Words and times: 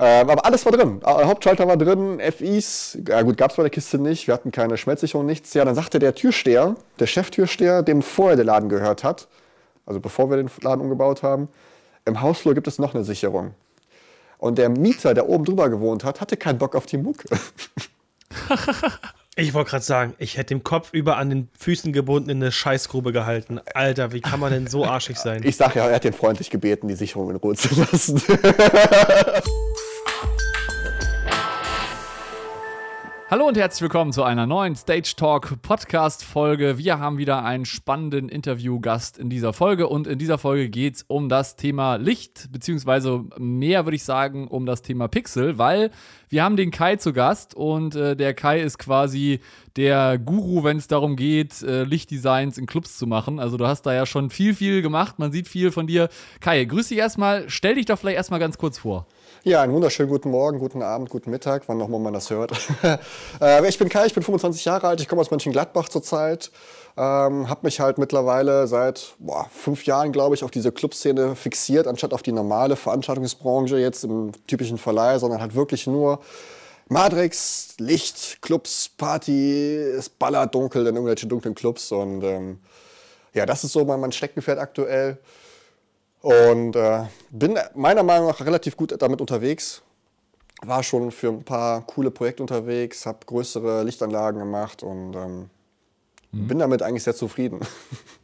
Ähm, 0.00 0.30
aber 0.30 0.46
alles 0.46 0.64
war 0.64 0.70
drin. 0.70 1.00
Äh, 1.04 1.24
Hauptschalter 1.24 1.66
war 1.66 1.76
drin, 1.76 2.20
FIs, 2.20 2.98
ja 3.06 3.22
gut, 3.22 3.36
gab 3.36 3.50
es 3.50 3.56
bei 3.56 3.64
der 3.64 3.70
Kiste 3.70 3.98
nicht, 3.98 4.28
wir 4.28 4.34
hatten 4.34 4.52
keine 4.52 4.76
Schmelzsicherung, 4.76 5.26
nichts. 5.26 5.54
Ja, 5.54 5.64
dann 5.64 5.74
sagte 5.74 5.98
der 5.98 6.14
Türsteher, 6.14 6.76
der 7.00 7.06
Cheftürsteher, 7.06 7.82
dem 7.82 8.02
vorher 8.02 8.36
der 8.36 8.44
Laden 8.44 8.68
gehört 8.68 9.02
hat, 9.02 9.26
also 9.86 9.98
bevor 9.98 10.30
wir 10.30 10.36
den 10.36 10.48
Laden 10.62 10.82
umgebaut 10.82 11.24
haben, 11.24 11.48
im 12.04 12.20
Hausflur 12.20 12.54
gibt 12.54 12.68
es 12.68 12.78
noch 12.78 12.94
eine 12.94 13.02
Sicherung. 13.02 13.54
Und 14.38 14.58
der 14.58 14.68
Mieter, 14.68 15.14
der 15.14 15.28
oben 15.28 15.44
drüber 15.44 15.68
gewohnt 15.68 16.04
hat, 16.04 16.20
hatte 16.20 16.36
keinen 16.36 16.58
Bock 16.58 16.76
auf 16.76 16.86
die 16.86 16.98
Mucke. 16.98 17.28
Ich 19.40 19.54
wollte 19.54 19.70
gerade 19.70 19.84
sagen, 19.84 20.14
ich 20.18 20.36
hätte 20.36 20.52
den 20.52 20.64
Kopf 20.64 20.92
über 20.92 21.16
an 21.16 21.30
den 21.30 21.48
Füßen 21.56 21.92
gebunden 21.92 22.28
in 22.28 22.42
eine 22.42 22.50
Scheißgrube 22.50 23.12
gehalten. 23.12 23.60
Alter, 23.72 24.10
wie 24.12 24.20
kann 24.20 24.40
man 24.40 24.50
denn 24.50 24.66
so 24.66 24.84
arschig 24.84 25.16
sein? 25.16 25.44
Ich 25.44 25.56
sag 25.56 25.76
ja, 25.76 25.86
er 25.86 25.94
hat 25.94 26.02
den 26.02 26.12
freundlich 26.12 26.50
gebeten, 26.50 26.88
die 26.88 26.96
Sicherung 26.96 27.30
in 27.30 27.36
Ruhe 27.36 27.54
zu 27.54 27.72
lassen. 27.80 28.20
Hallo 33.30 33.46
und 33.46 33.58
herzlich 33.58 33.82
willkommen 33.82 34.14
zu 34.14 34.22
einer 34.22 34.46
neuen 34.46 34.74
Stage 34.74 35.12
Talk 35.14 35.60
Podcast 35.60 36.24
Folge. 36.24 36.78
Wir 36.78 36.98
haben 36.98 37.18
wieder 37.18 37.44
einen 37.44 37.66
spannenden 37.66 38.30
Interviewgast 38.30 39.18
in 39.18 39.28
dieser 39.28 39.52
Folge 39.52 39.86
und 39.86 40.06
in 40.06 40.18
dieser 40.18 40.38
Folge 40.38 40.70
geht 40.70 40.94
es 40.94 41.02
um 41.02 41.28
das 41.28 41.54
Thema 41.54 41.96
Licht, 41.96 42.48
beziehungsweise 42.50 43.26
mehr 43.36 43.84
würde 43.84 43.96
ich 43.96 44.04
sagen 44.04 44.48
um 44.48 44.64
das 44.64 44.80
Thema 44.80 45.08
Pixel, 45.08 45.58
weil 45.58 45.90
wir 46.30 46.42
haben 46.42 46.56
den 46.56 46.70
Kai 46.70 46.96
zu 46.96 47.12
Gast 47.12 47.54
und 47.54 47.94
äh, 47.96 48.16
der 48.16 48.32
Kai 48.32 48.62
ist 48.62 48.78
quasi 48.78 49.40
der 49.76 50.16
Guru, 50.16 50.64
wenn 50.64 50.78
es 50.78 50.88
darum 50.88 51.14
geht, 51.14 51.62
äh, 51.62 51.84
Lichtdesigns 51.84 52.56
in 52.56 52.64
Clubs 52.64 52.96
zu 52.96 53.06
machen. 53.06 53.40
Also 53.40 53.58
du 53.58 53.66
hast 53.66 53.82
da 53.82 53.92
ja 53.92 54.06
schon 54.06 54.30
viel, 54.30 54.54
viel 54.54 54.80
gemacht, 54.80 55.18
man 55.18 55.32
sieht 55.32 55.48
viel 55.48 55.70
von 55.70 55.86
dir. 55.86 56.08
Kai, 56.40 56.64
grüß 56.64 56.88
dich 56.88 56.96
erstmal, 56.96 57.50
stell 57.50 57.74
dich 57.74 57.84
doch 57.84 57.98
vielleicht 57.98 58.16
erstmal 58.16 58.40
ganz 58.40 58.56
kurz 58.56 58.78
vor. 58.78 59.06
Ja, 59.44 59.62
einen 59.62 59.72
wunderschönen 59.72 60.10
guten 60.10 60.30
Morgen, 60.32 60.58
guten 60.58 60.82
Abend, 60.82 61.10
guten 61.10 61.30
Mittag, 61.30 61.62
wann 61.68 61.78
nochmal 61.78 62.00
man 62.00 62.12
das 62.12 62.28
hört. 62.30 62.52
äh, 63.40 63.68
ich 63.68 63.78
bin 63.78 63.88
Kai, 63.88 64.06
ich 64.06 64.14
bin 64.14 64.24
25 64.24 64.64
Jahre 64.64 64.88
alt, 64.88 65.00
ich 65.00 65.06
komme 65.06 65.20
aus 65.20 65.30
Mönchengladbach 65.30 65.88
zurzeit. 65.88 66.50
Ähm, 66.96 67.48
habe 67.48 67.60
mich 67.62 67.78
halt 67.78 67.98
mittlerweile 67.98 68.66
seit 68.66 69.14
boah, 69.20 69.46
fünf 69.52 69.84
Jahren, 69.86 70.10
glaube 70.10 70.34
ich, 70.34 70.42
auf 70.42 70.50
diese 70.50 70.72
Clubszene 70.72 71.36
fixiert, 71.36 71.86
anstatt 71.86 72.12
auf 72.12 72.22
die 72.22 72.32
normale 72.32 72.74
Veranstaltungsbranche 72.74 73.78
jetzt 73.78 74.02
im 74.02 74.32
typischen 74.48 74.76
Verleih, 74.76 75.20
sondern 75.20 75.40
halt 75.40 75.54
wirklich 75.54 75.86
nur 75.86 76.18
Matrix, 76.88 77.74
Licht, 77.78 78.42
Clubs, 78.42 78.88
Party, 78.88 79.76
es 79.76 80.08
ballert 80.08 80.52
dunkel 80.52 80.84
in 80.84 80.96
irgendwelche 80.96 81.28
dunklen 81.28 81.54
Clubs 81.54 81.92
und 81.92 82.24
ähm, 82.24 82.58
ja, 83.34 83.46
das 83.46 83.62
ist 83.62 83.72
so 83.72 83.84
mein, 83.84 84.00
mein 84.00 84.10
Steckenpferd 84.10 84.58
aktuell. 84.58 85.18
Und 86.28 86.76
äh, 86.76 87.04
bin 87.30 87.58
meiner 87.74 88.02
Meinung 88.02 88.28
nach 88.28 88.44
relativ 88.44 88.76
gut 88.76 88.94
damit 89.00 89.22
unterwegs. 89.22 89.80
War 90.60 90.82
schon 90.82 91.10
für 91.10 91.28
ein 91.28 91.42
paar 91.42 91.86
coole 91.86 92.10
Projekte 92.10 92.42
unterwegs, 92.42 93.06
habe 93.06 93.20
größere 93.24 93.82
Lichtanlagen 93.82 94.38
gemacht 94.38 94.82
und 94.82 95.14
ähm, 95.14 95.50
mhm. 96.32 96.48
bin 96.48 96.58
damit 96.58 96.82
eigentlich 96.82 97.04
sehr 97.04 97.14
zufrieden. 97.14 97.60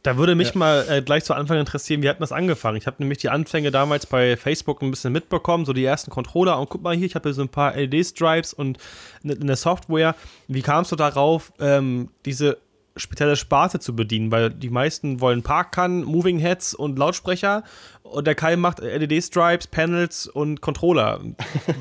Da 0.03 0.17
würde 0.17 0.35
mich 0.35 0.49
ja. 0.49 0.59
mal 0.59 0.85
äh, 0.87 1.01
gleich 1.01 1.23
zu 1.23 1.33
Anfang 1.33 1.57
interessieren, 1.57 2.03
wie 2.03 2.09
hat 2.09 2.21
das 2.21 2.31
angefangen? 2.31 2.77
Ich 2.77 2.85
habe 2.85 2.97
nämlich 2.99 3.17
die 3.17 3.29
Anfänge 3.29 3.71
damals 3.71 4.05
bei 4.05 4.37
Facebook 4.37 4.83
ein 4.83 4.91
bisschen 4.91 5.11
mitbekommen, 5.11 5.65
so 5.65 5.73
die 5.73 5.83
ersten 5.83 6.11
Controller. 6.11 6.59
Und 6.59 6.69
guck 6.69 6.83
mal 6.83 6.95
hier, 6.95 7.07
ich 7.07 7.15
habe 7.15 7.29
hier 7.29 7.33
so 7.33 7.41
ein 7.41 7.49
paar 7.49 7.75
LED-Stripes 7.75 8.53
und 8.53 8.77
eine 9.23 9.55
Software. 9.55 10.13
Wie 10.47 10.61
kamst 10.61 10.91
du 10.91 10.95
darauf, 10.95 11.53
ähm, 11.59 12.09
diese 12.23 12.59
spezielle 12.95 13.35
Sparte 13.35 13.79
zu 13.79 13.95
bedienen, 13.95 14.31
weil 14.31 14.49
die 14.49 14.69
meisten 14.69 15.19
wollen 15.21 15.43
Parkkannen, 15.43 16.03
Moving 16.03 16.39
Heads 16.39 16.73
und 16.73 16.97
Lautsprecher 16.97 17.63
und 18.03 18.25
der 18.27 18.35
Kai 18.35 18.55
macht 18.55 18.79
LED-Stripes, 18.79 19.67
Panels 19.67 20.27
und 20.27 20.61
Controller. 20.61 21.19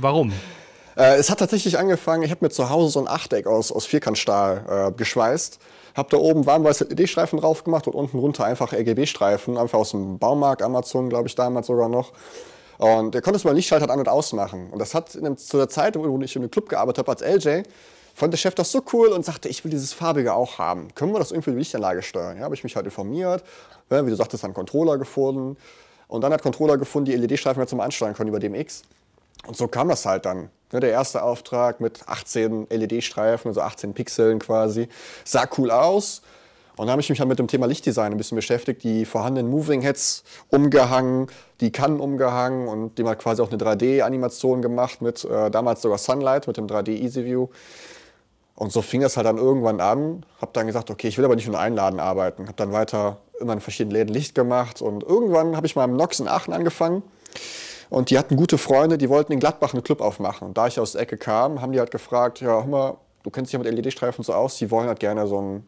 Warum? 0.01 0.33
äh, 0.97 1.17
es 1.17 1.31
hat 1.31 1.39
tatsächlich 1.39 1.79
angefangen, 1.79 2.23
ich 2.23 2.31
habe 2.31 2.45
mir 2.45 2.51
zu 2.51 2.71
Hause 2.71 2.93
so 2.93 3.01
ein 3.01 3.09
Achteck 3.09 3.47
aus, 3.47 3.71
aus 3.71 3.87
Vierkantstahl 3.87 4.91
äh, 4.91 4.93
geschweißt, 4.97 5.59
habe 5.95 6.09
da 6.11 6.17
oben 6.17 6.47
warmweiße 6.47 6.85
LED-Streifen 6.85 7.39
drauf 7.39 7.63
gemacht 7.63 7.87
und 7.87 7.95
unten 7.95 8.19
runter 8.19 8.45
einfach 8.45 8.73
RGB-Streifen, 8.73 9.57
einfach 9.57 9.79
aus 9.79 9.93
dem 9.93 10.19
Baumarkt, 10.19 10.63
Amazon, 10.63 11.09
glaube 11.09 11.29
ich, 11.29 11.35
damals 11.35 11.69
sogar 11.69 11.89
noch. 11.89 12.13
Und 12.79 13.15
der 13.15 13.23
konnte 13.23 13.37
es 13.37 13.45
mal 13.45 13.55
Lichtschalter 13.55 13.89
an- 13.89 14.01
und 14.01 14.09
ausmachen. 14.09 14.71
Und 14.71 14.81
das 14.81 14.95
hat 14.95 15.15
dem, 15.15 15.37
zu 15.37 15.57
der 15.59 15.69
Zeit, 15.69 15.97
wo 15.97 16.21
ich 16.21 16.35
in 16.35 16.43
einem 16.43 16.51
Club 16.51 16.69
gearbeitet 16.69 17.07
habe 17.07 17.13
als 17.13 17.23
LJ, 17.45 17.63
fand 18.15 18.33
der 18.33 18.39
Chef 18.39 18.55
das 18.55 18.71
so 18.71 18.83
cool 18.93 19.09
und 19.09 19.25
sagte, 19.25 19.49
ich 19.49 19.65
will 19.65 19.71
dieses 19.71 19.93
farbige 19.93 20.35
auch 20.35 20.59
haben. 20.59 20.89
Können 20.95 21.13
wir 21.13 21.19
das 21.19 21.33
irgendwie 21.33 21.51
die 21.51 21.59
Lichtanlage 21.59 22.03
steuern? 22.03 22.39
Ja, 22.39 22.45
habe 22.45 22.55
ich 22.55 22.65
mich 22.65 22.77
halt 22.77 22.87
informiert, 22.87 23.43
ja, 23.91 24.07
wie 24.07 24.11
du 24.11 24.17
sagtest, 24.17 24.45
einen 24.45 24.55
Controller 24.55 24.99
gefunden. 24.99 25.57
Und 26.09 26.21
dann 26.23 26.33
hat 26.33 26.43
Controller 26.43 26.79
gefunden, 26.79 27.11
die 27.11 27.17
LED-Streifen 27.17 27.67
zum 27.67 27.81
Ansteuern 27.81 28.15
können 28.15 28.29
über 28.29 28.39
DMX. 28.39 28.83
Und 29.47 29.57
so 29.57 29.69
kam 29.69 29.89
das 29.89 30.07
halt 30.07 30.25
dann. 30.25 30.51
Der 30.73 30.91
erste 30.91 31.23
Auftrag 31.23 31.81
mit 31.81 32.09
18 32.09 32.67
LED-Streifen, 32.69 33.49
also 33.49 33.61
18 33.61 33.95
Pixeln 33.95 34.39
quasi. 34.39 34.89
Sah 35.25 35.49
cool 35.57 35.71
aus. 35.71 36.23
Und 36.77 36.87
dann 36.87 36.93
habe 36.93 37.03
ich 37.03 37.09
mich 37.09 37.21
halt 37.21 37.29
mit 37.29 37.39
dem 37.39 37.47
Thema 37.47 37.67
Lichtdesign 37.67 38.11
ein 38.11 38.19
bisschen 38.19 38.35
beschäftigt, 38.35 38.83
die 38.83 39.05
vorhandenen 39.05 39.49
Moving 39.49 39.83
Heads 39.83 40.25
umgehangen, 40.49 41.29
die 41.61 41.71
Kannen 41.71 42.01
umgehangen 42.01 42.67
und 42.67 42.99
dem 42.99 43.07
halt 43.07 43.21
quasi 43.21 43.43
auch 43.43 43.53
eine 43.53 43.63
3D-Animation 43.63 44.61
gemacht 44.61 45.01
mit 45.01 45.25
äh, 45.25 45.53
damals 45.53 45.83
sogar 45.83 45.99
Sunlight, 45.99 46.49
mit 46.49 46.57
dem 46.57 46.67
3D 46.67 46.89
Easy 46.89 47.25
View. 47.25 47.47
Und 48.57 48.73
so 48.73 48.83
fing 48.83 49.01
das 49.01 49.17
halt 49.17 49.27
dann 49.27 49.37
irgendwann 49.37 49.81
an. 49.81 50.25
Hab 50.41 50.53
dann 50.53 50.67
gesagt, 50.67 50.91
okay, 50.91 51.09
ich 51.09 51.19
will 51.19 51.25
aber 51.25 51.35
nicht 51.35 51.47
nur 51.47 51.57
in 51.57 51.61
einem 51.61 51.77
Laden 51.77 52.01
arbeiten. 52.01 52.49
Hab 52.49 52.57
dann 52.57 52.73
weiter 52.73 53.19
immer 53.41 53.53
in 53.53 53.61
verschiedenen 53.61 53.97
Läden 53.97 54.15
Licht 54.15 54.35
gemacht. 54.35 54.81
Und 54.81 55.03
irgendwann 55.03 55.57
habe 55.57 55.67
ich 55.67 55.75
mal 55.75 55.85
im 55.85 55.97
Nox 55.97 56.21
in 56.21 56.29
Aachen 56.29 56.55
angefangen. 56.55 57.03
Und 57.91 58.11
die 58.11 58.19
hatten 58.19 58.37
gute 58.37 58.59
Freunde, 58.59 58.97
die 58.97 59.09
wollten 59.09 59.33
in 59.33 59.41
Gladbach 59.41 59.75
einen 59.75 59.83
Club 59.83 60.01
aufmachen. 60.01 60.49
Und 60.49 60.59
da 60.59 60.67
ich 60.67 60.79
aus 60.79 60.93
der 60.93 61.03
Ecke 61.03 61.17
kam, 61.17 61.61
haben 61.61 61.73
die 61.73 61.81
halt 61.81 61.91
gefragt, 61.91 62.41
ja, 62.41 62.49
hör 62.49 62.65
mal, 62.65 62.97
du 63.25 63.31
kennst 63.31 63.53
dich 63.53 63.59
ja 63.59 63.65
mit 63.65 63.73
LED-Streifen 63.73 64.25
so 64.25 64.33
aus, 64.33 64.57
die 64.57 64.71
wollen 64.71 64.87
halt 64.87 65.01
gerne 65.01 65.27
so 65.27 65.39
einen 65.39 65.67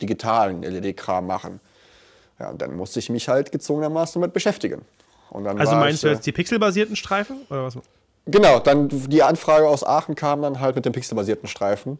digitalen 0.00 0.62
LED-Kram 0.62 1.26
machen. 1.26 1.60
Ja, 2.38 2.50
und 2.50 2.60
dann 2.60 2.76
musste 2.76 2.98
ich 2.98 3.10
mich 3.10 3.28
halt 3.28 3.52
gezwungenermaßen 3.52 4.20
damit 4.20 4.34
beschäftigen. 4.34 4.82
also 5.58 5.76
meinst 5.76 5.98
ich, 5.98 6.00
du 6.02 6.08
jetzt 6.08 6.26
die 6.26 6.32
pixelbasierten 6.32 6.96
Streifen? 6.96 7.42
Oder 7.48 7.64
was? 7.64 7.78
Genau, 8.26 8.60
dann 8.60 8.88
die 8.88 9.22
Anfrage 9.22 9.66
aus 9.68 9.84
Aachen 9.84 10.14
kam 10.14 10.42
dann 10.42 10.60
halt 10.60 10.76
mit 10.76 10.84
dem 10.84 10.92
pixelbasierten 10.92 11.48
Streifen 11.48 11.98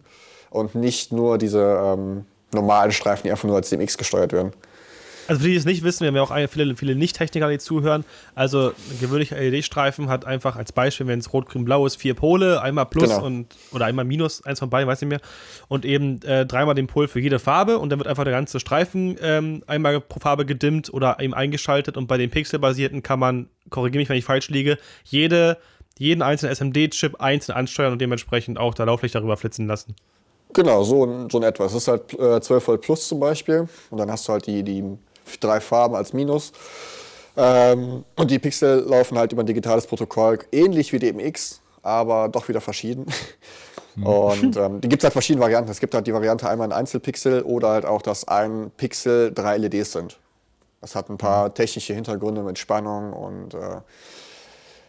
und 0.51 0.75
nicht 0.75 1.13
nur 1.13 1.39
diese 1.39 1.63
ähm, 1.63 2.27
normalen 2.53 2.93
Streifen, 2.93 3.25
die 3.25 3.31
einfach 3.31 3.49
nur 3.49 3.57
als 3.57 3.71
DMX 3.71 3.99
gesteuert 3.99 4.33
werden. 4.33 4.53
Also 5.29 5.41
für 5.41 5.47
die, 5.47 5.53
die 5.53 5.59
es 5.59 5.65
nicht 5.65 5.85
wissen, 5.85 6.01
wir 6.01 6.09
haben 6.09 6.17
ja 6.17 6.23
auch 6.23 6.51
viele, 6.51 6.77
viele 6.77 6.95
Nicht-Techniker, 6.95 7.49
die 7.49 7.59
zuhören. 7.59 8.05
Also 8.35 8.69
ein 8.69 9.01
gewöhnlicher 9.01 9.37
LED-Streifen 9.37 10.09
hat 10.09 10.25
einfach 10.25 10.57
als 10.57 10.73
Beispiel, 10.73 11.07
wenn 11.07 11.21
es 11.21 11.33
rot, 11.33 11.49
grün, 11.49 11.65
blau 11.65 11.87
ist, 11.87 11.97
vier 11.97 12.15
Pole, 12.15 12.61
einmal 12.61 12.87
plus 12.87 13.11
genau. 13.11 13.25
und 13.25 13.47
oder 13.73 13.87
einmal 13.87 14.05
minus, 14.05 14.45
eins 14.45 14.59
von 14.59 14.69
beiden, 14.69 14.89
weiß 14.89 15.01
nicht 15.01 15.11
mehr. 15.11 15.21
Und 15.69 15.85
eben 15.85 16.21
äh, 16.23 16.45
dreimal 16.45 16.75
den 16.75 16.87
Pol 16.87 17.07
für 17.07 17.21
jede 17.21 17.39
Farbe 17.39 17.79
und 17.79 17.91
dann 17.91 17.99
wird 17.99 18.09
einfach 18.09 18.25
der 18.25 18.33
ganze 18.33 18.59
Streifen 18.59 19.17
ähm, 19.23 19.63
einmal 19.67 20.01
pro 20.01 20.19
Farbe 20.19 20.45
gedimmt 20.45 20.93
oder 20.93 21.19
eben 21.21 21.35
eingeschaltet. 21.35 21.97
Und 21.97 22.09
bei 22.09 22.19
den 22.19 22.31
pixelbasierten 22.31 23.03
kann 23.03 23.21
man, 23.21 23.49
korrigiere 23.71 24.01
mich, 24.01 24.09
wenn 24.09 24.19
ich 24.19 24.25
falsch 24.25 24.49
liege, 24.49 24.77
jede 25.05 25.57
jeden 26.03 26.21
einzelnen 26.21 26.53
SMD-Chip 26.53 27.21
einzeln 27.21 27.55
ansteuern 27.55 27.93
und 27.93 28.01
dementsprechend 28.01 28.59
auch 28.59 28.75
da 28.75 28.85
Lauflicht 28.85 29.15
darüber 29.15 29.37
flitzen 29.37 29.69
lassen. 29.69 29.95
Genau, 30.53 30.83
so, 30.83 31.29
so 31.31 31.39
in 31.39 31.45
etwa. 31.45 31.65
Es 31.65 31.75
ist 31.75 31.89
halt 31.89 32.13
äh, 32.19 32.41
12 32.41 32.69
Volt 32.69 32.81
Plus 32.83 33.09
zum 33.09 33.21
Beispiel 33.21 33.69
und 33.91 33.99
dann 33.99 34.11
hast 34.11 34.27
du 34.29 34.33
halt 34.33 34.47
die, 34.47 34.63
die 34.63 34.85
drei 35.41 35.61
Farben 35.61 35.95
als 35.95 36.13
Minus. 36.13 36.53
Ähm, 37.37 38.05
und 38.17 38.31
die 38.31 38.39
Pixel 38.39 38.81
laufen 38.81 39.17
halt 39.17 39.33
über 39.33 39.43
ein 39.43 39.47
digitales 39.47 39.87
Protokoll, 39.87 40.41
ähnlich 40.51 40.93
wie 40.93 40.99
DMX, 40.99 41.63
aber 41.83 42.29
doch 42.29 42.49
wieder 42.49 42.61
verschieden. 42.61 43.07
Mhm. 43.95 44.07
Und 44.07 44.57
ähm, 44.59 44.81
die 44.81 44.89
gibt 44.89 45.03
es 45.03 45.05
halt 45.05 45.13
verschiedene 45.13 45.43
Varianten. 45.43 45.71
Es 45.71 45.81
gibt 45.81 45.95
halt 45.95 46.07
die 46.07 46.13
Variante 46.13 46.49
einmal 46.49 46.69
ein 46.69 46.73
Einzelpixel 46.73 47.43
oder 47.43 47.69
halt 47.69 47.87
auch, 47.87 48.03
dass 48.03 48.27
ein 48.27 48.73
Pixel 48.77 49.33
drei 49.33 49.57
LEDs 49.57 49.93
sind. 49.93 50.19
Das 50.81 50.97
hat 50.97 51.09
ein 51.09 51.17
paar 51.17 51.49
mhm. 51.49 51.55
technische 51.55 51.95
Hintergründe 51.95 52.43
mit 52.43 52.59
Spannung 52.59 53.13
und 53.13 53.55
äh, 53.55 53.81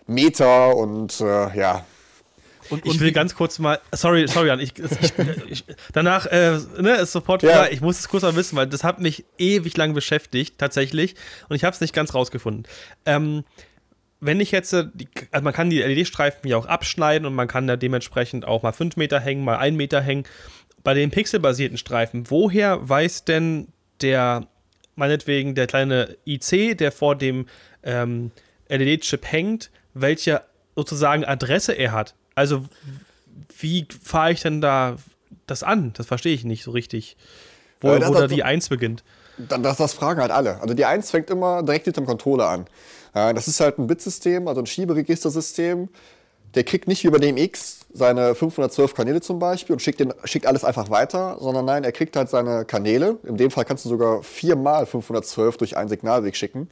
Meter 0.08 0.76
und 0.76 1.20
äh, 1.22 1.58
ja. 1.58 1.86
Und, 2.70 2.86
und 2.86 2.96
ich 2.96 3.00
will 3.00 3.12
ganz 3.12 3.36
kurz 3.36 3.60
mal, 3.60 3.80
sorry, 3.92 4.28
sorry, 4.28 4.48
Jan, 4.48 4.60
ich, 4.60 4.74
ich, 4.80 5.14
ich, 5.50 5.66
danach 5.92 6.26
äh, 6.28 6.58
ne, 6.80 6.96
ist 6.96 7.12
sofort 7.12 7.44
wieder, 7.44 7.66
ja. 7.66 7.72
ich 7.72 7.82
muss 7.82 8.00
es 8.00 8.08
kurz 8.08 8.24
mal 8.24 8.36
wissen, 8.36 8.56
weil 8.56 8.68
das 8.68 8.84
hat 8.84 9.00
mich 9.00 9.26
ewig 9.38 9.76
lang 9.76 9.94
beschäftigt, 9.94 10.58
tatsächlich, 10.58 11.16
und 11.50 11.56
ich 11.56 11.64
habe 11.66 11.74
es 11.74 11.82
nicht 11.82 11.94
ganz 11.94 12.14
rausgefunden. 12.14 12.66
Ähm, 13.06 13.44
wenn 14.26 14.40
ich 14.40 14.52
jetzt, 14.52 14.74
äh, 14.74 14.86
also 15.32 15.44
man 15.44 15.54
kann 15.54 15.70
die 15.70 15.82
LED-Streifen 15.82 16.50
ja 16.50 16.58
auch 16.58 16.66
abschneiden 16.66 17.26
und 17.26 17.36
man 17.36 17.48
kann 17.48 17.68
da 17.68 17.76
dementsprechend 17.76 18.46
auch 18.46 18.64
mal 18.64 18.72
5 18.72 18.96
Meter 18.96 19.20
hängen, 19.20 19.44
mal 19.44 19.58
1 19.58 19.78
Meter 19.78 20.02
hängen. 20.02 20.24
Bei 20.84 20.94
den 20.94 21.12
pixelbasierten 21.12 21.78
Streifen, 21.78 22.30
woher 22.30 22.88
weiß 22.88 23.26
denn 23.26 23.68
der, 24.02 24.48
meinetwegen 24.96 25.56
der 25.56 25.68
kleine 25.68 26.18
IC, 26.26 26.78
der 26.78 26.92
vor 26.92 27.16
dem 27.16 27.46
ähm, 27.84 28.32
LED-Chip 28.70 29.30
hängt, 29.30 29.72
welche 29.94 30.42
sozusagen 30.76 31.26
Adresse 31.26 31.74
er 31.74 31.92
hat. 31.92 32.16
Also 32.36 32.66
wie 33.60 33.88
fahre 34.04 34.32
ich 34.32 34.42
denn 34.42 34.62
da 34.62 34.98
das 35.48 35.64
an? 35.64 35.94
Das 35.94 36.08
verstehe 36.08 36.34
ich 36.34 36.44
nicht 36.44 36.64
so 36.64 36.72
richtig. 36.72 37.16
Wo, 37.82 37.94
ja, 37.94 38.08
wo 38.08 38.14
da 38.14 38.28
die 38.28 38.44
1 38.44 38.70
beginnt. 38.70 39.04
Das, 39.38 39.78
das 39.78 39.94
fragen 39.94 40.22
halt 40.22 40.32
alle. 40.32 40.62
Also 40.62 40.74
die 40.74 40.86
1 40.86 41.12
fängt 41.12 41.30
immer 41.30 41.64
direkt 41.64 41.88
mit 41.88 41.98
dem 41.98 42.06
Controller 42.06 42.48
an. 42.50 42.66
Das 43.14 43.48
ist 43.48 43.60
halt 43.60 43.78
ein 43.78 43.88
Bitsystem, 43.88 44.48
also 44.48 44.62
ein 44.62 44.66
Schieberegistersystem. 44.66 45.90
der 46.56 46.64
kriegt 46.64 46.88
nicht 46.88 47.04
wie 47.04 47.10
bei 47.10 47.18
dem 47.18 47.38
X 47.38 47.80
seine 47.94 48.36
512 48.36 48.94
Kanäle 48.94 49.22
zum 49.22 49.40
Beispiel 49.40 49.74
und 49.74 49.80
schickt, 49.80 50.00
den, 50.00 50.14
schickt 50.24 50.46
alles 50.46 50.64
einfach 50.64 50.90
weiter, 50.90 51.38
sondern 51.40 51.66
nein, 51.66 51.84
er 51.84 51.92
kriegt 51.92 52.16
halt 52.16 52.30
seine 52.30 52.66
Kanäle. 52.66 53.18
In 53.24 53.38
dem 53.38 53.52
Fall 53.52 53.66
kannst 53.66 53.86
du 53.86 53.90
sogar 53.90 54.24
viermal 54.24 54.86
512 54.86 55.58
durch 55.58 55.78
einen 55.78 55.90
Signalweg 55.90 56.36
schicken. 56.36 56.70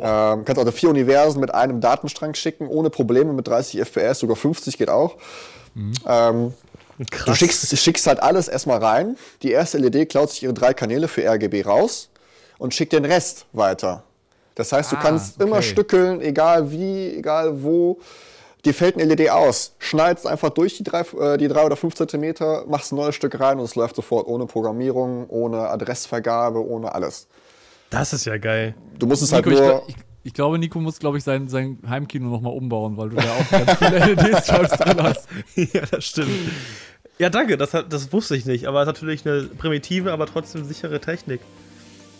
Ähm, 0.00 0.44
kannst 0.44 0.58
also 0.58 0.70
vier 0.70 0.90
Universen 0.90 1.40
mit 1.40 1.52
einem 1.52 1.80
Datenstrang 1.80 2.34
schicken, 2.34 2.68
ohne 2.68 2.90
Probleme 2.90 3.32
mit 3.32 3.48
30 3.48 3.80
FPS, 3.80 4.20
sogar 4.20 4.36
50 4.36 4.78
geht 4.78 4.90
auch. 4.90 5.16
Mhm. 5.74 5.92
Ähm, 6.06 6.54
du 7.26 7.34
schickst, 7.34 7.76
schickst 7.76 8.06
halt 8.06 8.22
alles 8.22 8.48
erstmal 8.48 8.78
rein. 8.78 9.16
Die 9.42 9.50
erste 9.50 9.78
LED 9.78 10.08
klaut 10.08 10.30
sich 10.30 10.42
ihre 10.42 10.54
drei 10.54 10.74
Kanäle 10.74 11.08
für 11.08 11.22
RGB 11.24 11.62
raus 11.62 12.10
und 12.58 12.74
schickt 12.74 12.92
den 12.92 13.04
Rest 13.04 13.46
weiter. 13.52 14.04
Das 14.54 14.72
heißt, 14.72 14.92
du 14.92 14.96
ah, 14.96 15.00
kannst 15.02 15.36
okay. 15.36 15.48
immer 15.48 15.62
stückeln, 15.62 16.20
egal 16.20 16.70
wie, 16.70 17.16
egal 17.16 17.62
wo. 17.62 17.98
Dir 18.64 18.74
fällt 18.74 18.96
ein 18.96 19.08
LED 19.08 19.30
aus, 19.30 19.72
schneidest 19.78 20.24
einfach 20.26 20.50
durch 20.50 20.76
die 20.76 20.84
drei, 20.84 21.00
äh, 21.18 21.36
die 21.36 21.48
drei 21.48 21.64
oder 21.64 21.74
fünf 21.74 21.96
Zentimeter, 21.96 22.64
machst 22.68 22.92
ein 22.92 22.96
neues 22.96 23.16
Stück 23.16 23.40
rein 23.40 23.58
und 23.58 23.64
es 23.64 23.74
läuft 23.74 23.96
sofort 23.96 24.28
ohne 24.28 24.46
Programmierung, 24.46 25.28
ohne 25.28 25.68
Adressvergabe, 25.68 26.64
ohne 26.64 26.94
alles. 26.94 27.26
Das 27.92 28.12
ist 28.14 28.24
ja 28.24 28.38
geil. 28.38 28.74
Du 28.98 29.06
musst 29.06 29.22
es 29.22 29.32
halt 29.32 29.44
Nico, 29.44 29.60
halt 29.60 29.70
nur. 29.70 29.82
Ich, 29.86 29.96
ich, 29.96 30.02
ich, 30.24 30.32
glaube, 30.32 30.58
Nico 30.58 30.80
muss, 30.80 30.98
glaube 30.98 31.18
ich, 31.18 31.24
sein, 31.24 31.48
sein 31.48 31.78
Heimkino 31.86 32.28
nochmal 32.30 32.54
umbauen, 32.54 32.96
weil 32.96 33.10
du 33.10 33.16
da 33.16 33.30
auch 33.32 33.50
ganz 33.50 33.74
viele 33.74 33.98
LED-Strips 33.98 34.78
drin 34.78 35.02
hast. 35.02 35.28
ja, 35.56 35.82
das 35.90 36.04
stimmt. 36.04 36.30
Ja, 37.18 37.28
danke, 37.28 37.58
das, 37.58 37.70
das 37.70 38.12
wusste 38.12 38.34
ich 38.34 38.46
nicht. 38.46 38.66
Aber 38.66 38.80
es 38.80 38.88
ist 38.88 38.94
natürlich 38.94 39.26
eine 39.26 39.42
primitive, 39.42 40.10
aber 40.10 40.26
trotzdem 40.26 40.64
sichere 40.64 41.00
Technik. 41.00 41.40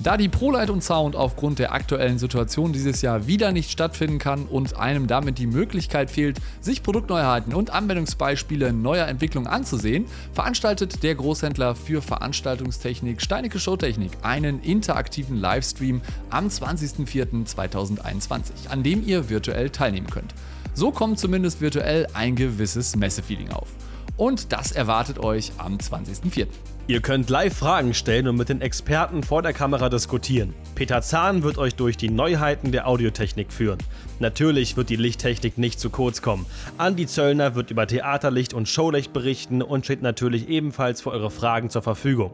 Da 0.03 0.17
die 0.17 0.29
ProLight 0.29 0.71
und 0.71 0.83
Sound 0.83 1.15
aufgrund 1.15 1.61
der 1.61 1.73
aktuellen 1.73 2.19
Situation 2.19 2.73
dieses 2.73 3.03
Jahr 3.03 3.29
wieder 3.29 3.53
nicht 3.53 3.71
stattfinden 3.71 4.19
kann 4.19 4.47
und 4.47 4.77
einem 4.77 5.07
damit 5.07 5.39
die 5.39 5.47
Möglichkeit 5.47 6.11
fehlt, 6.11 6.41
sich 6.61 6.83
Produktneuheiten 6.83 7.55
und 7.55 7.71
Anwendungsbeispiele 7.71 8.73
neuer 8.73 9.07
Entwicklung 9.07 9.47
anzusehen, 9.47 10.07
veranstaltet 10.33 11.05
der 11.05 11.15
Großhändler 11.15 11.77
für 11.77 12.03
Veranstaltungstechnik 12.03 13.23
Steinecke 13.23 13.61
Showtechnik 13.61 14.11
einen 14.23 14.61
interaktiven 14.61 15.37
Livestream 15.37 16.01
am 16.31 16.49
20.04.2021, 16.49 18.71
an 18.71 18.83
dem 18.83 19.07
ihr 19.07 19.31
virtuell 19.31 19.71
teilnehmen 19.71 20.11
könnt. 20.11 20.35
So 20.75 20.91
kommt 20.91 21.21
zumindest 21.21 21.61
virtuell 21.61 22.09
ein 22.13 22.35
gewisses 22.35 22.97
Messefeeling 22.97 23.53
auf. 23.53 23.69
Und 24.17 24.53
das 24.53 24.73
erwartet 24.73 25.21
euch 25.21 25.53
am 25.59 25.77
20.04. 25.77 26.49
Ihr 26.89 27.01
könnt 27.01 27.31
live 27.31 27.57
Fragen 27.57 27.95
stellen 27.95 28.27
und 28.27 28.37
mit 28.37 28.49
den 28.49 28.61
Experten 28.61 29.23
vor 29.23 29.41
der 29.41 29.53
Kamera 29.53 29.89
diskutieren. 29.89 30.53
Peter 30.75 31.01
Zahn 31.01 31.45
wird 31.45 31.57
euch 31.57 31.77
durch 31.77 31.97
die 31.97 32.11
Neuheiten 32.11 32.73
der 32.73 32.89
Audiotechnik 32.89 33.53
führen. 33.53 33.79
Natürlich 34.19 34.77
wird 34.77 34.89
die 34.89 34.97
Lichttechnik 34.97 35.59
nicht 35.59 35.79
zu 35.79 35.91
kurz 35.91 36.23
kommen. 36.23 36.45
Andi 36.79 37.07
Zöllner 37.07 37.55
wird 37.55 37.71
über 37.71 37.87
Theaterlicht 37.87 38.53
und 38.53 38.69
Showlicht 38.69 39.13
berichten 39.13 39.63
und 39.63 39.85
steht 39.85 40.03
natürlich 40.03 40.49
ebenfalls 40.49 41.01
für 41.01 41.13
eure 41.13 41.31
Fragen 41.31 41.71
zur 41.71 41.83
Verfügung. 41.83 42.33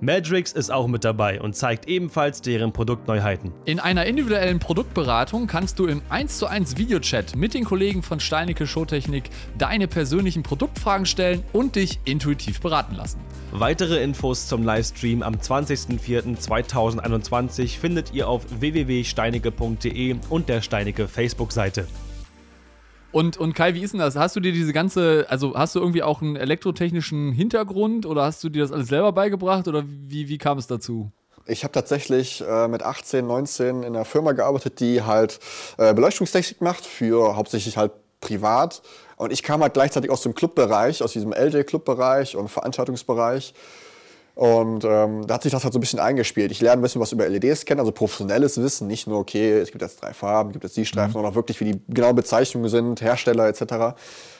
Madrix 0.00 0.52
ist 0.52 0.72
auch 0.72 0.88
mit 0.88 1.04
dabei 1.04 1.40
und 1.40 1.54
zeigt 1.54 1.86
ebenfalls 1.86 2.40
deren 2.40 2.72
Produktneuheiten. 2.72 3.52
In 3.66 3.78
einer 3.78 4.06
individuellen 4.06 4.58
Produktberatung 4.58 5.46
kannst 5.46 5.78
du 5.78 5.86
im 5.86 6.02
1 6.08 6.38
zu 6.38 6.46
1 6.46 6.76
Videochat 6.76 7.36
mit 7.36 7.54
den 7.54 7.64
Kollegen 7.64 8.02
von 8.02 8.20
Steinecke 8.20 8.66
Showtechnik 8.66 9.30
deine 9.58 9.86
persönlichen 9.86 10.42
Produktfragen 10.42 11.06
stellen 11.06 11.44
und 11.52 11.76
dich 11.76 12.00
intuitiv 12.04 12.60
beraten 12.60 12.96
lassen. 12.96 13.20
Weitere 13.54 14.02
Infos 14.02 14.48
zum 14.48 14.62
Livestream 14.62 15.22
am 15.22 15.34
20.04.2021 15.34 17.78
findet 17.78 18.14
ihr 18.14 18.26
auf 18.26 18.46
www.steinecke.de 18.48 20.16
und 20.30 20.48
der 20.48 20.62
Steinecke 20.62 21.06
Facebook-Seite. 21.06 21.86
Und, 23.12 23.36
und 23.36 23.54
Kai, 23.54 23.74
wie 23.74 23.82
ist 23.82 23.92
denn 23.92 24.00
das? 24.00 24.16
Hast 24.16 24.36
du 24.36 24.40
dir 24.40 24.52
diese 24.52 24.72
ganze, 24.72 25.26
also 25.28 25.54
hast 25.54 25.74
du 25.74 25.80
irgendwie 25.80 26.02
auch 26.02 26.22
einen 26.22 26.36
elektrotechnischen 26.36 27.32
Hintergrund 27.32 28.06
oder 28.06 28.22
hast 28.22 28.42
du 28.42 28.48
dir 28.48 28.62
das 28.62 28.72
alles 28.72 28.88
selber 28.88 29.12
beigebracht 29.12 29.68
oder 29.68 29.84
wie, 29.86 30.30
wie 30.30 30.38
kam 30.38 30.56
es 30.56 30.66
dazu? 30.66 31.12
Ich 31.44 31.62
habe 31.62 31.72
tatsächlich 31.72 32.42
äh, 32.48 32.68
mit 32.68 32.82
18, 32.82 33.26
19 33.26 33.82
in 33.82 33.94
einer 33.94 34.06
Firma 34.06 34.32
gearbeitet, 34.32 34.80
die 34.80 35.02
halt 35.02 35.40
äh, 35.76 35.92
Beleuchtungstechnik 35.92 36.62
macht, 36.62 36.86
für 36.86 37.36
hauptsächlich 37.36 37.76
halt 37.76 37.92
privat. 38.22 38.80
Und 39.22 39.32
ich 39.32 39.44
kam 39.44 39.62
halt 39.62 39.74
gleichzeitig 39.74 40.10
aus 40.10 40.22
dem 40.22 40.34
Clubbereich, 40.34 41.02
aus 41.02 41.12
diesem 41.12 41.32
LD-Clubbereich 41.32 42.36
und 42.36 42.48
Veranstaltungsbereich. 42.48 43.54
Und 44.34 44.84
ähm, 44.84 45.26
da 45.26 45.34
hat 45.34 45.42
sich 45.44 45.52
das 45.52 45.62
halt 45.62 45.72
so 45.72 45.78
ein 45.78 45.80
bisschen 45.80 46.00
eingespielt. 46.00 46.50
Ich 46.50 46.60
lerne 46.60 46.80
ein 46.80 46.82
bisschen 46.82 47.00
was 47.00 47.12
über 47.12 47.28
LEDs 47.28 47.64
kennen, 47.64 47.78
also 47.78 47.92
professionelles 47.92 48.60
Wissen, 48.60 48.88
nicht 48.88 49.06
nur, 49.06 49.20
okay, 49.20 49.58
es 49.58 49.70
gibt 49.70 49.82
jetzt 49.82 50.02
drei 50.02 50.12
Farben, 50.12 50.50
gibt 50.50 50.64
jetzt 50.64 50.76
die 50.76 50.86
Streifen, 50.86 51.10
mhm. 51.10 51.12
sondern 51.12 51.32
auch 51.32 51.36
wirklich, 51.36 51.60
wie 51.60 51.72
die 51.72 51.80
genauen 51.88 52.16
Bezeichnungen 52.16 52.68
sind, 52.68 53.00
Hersteller 53.00 53.46
etc. 53.46 53.94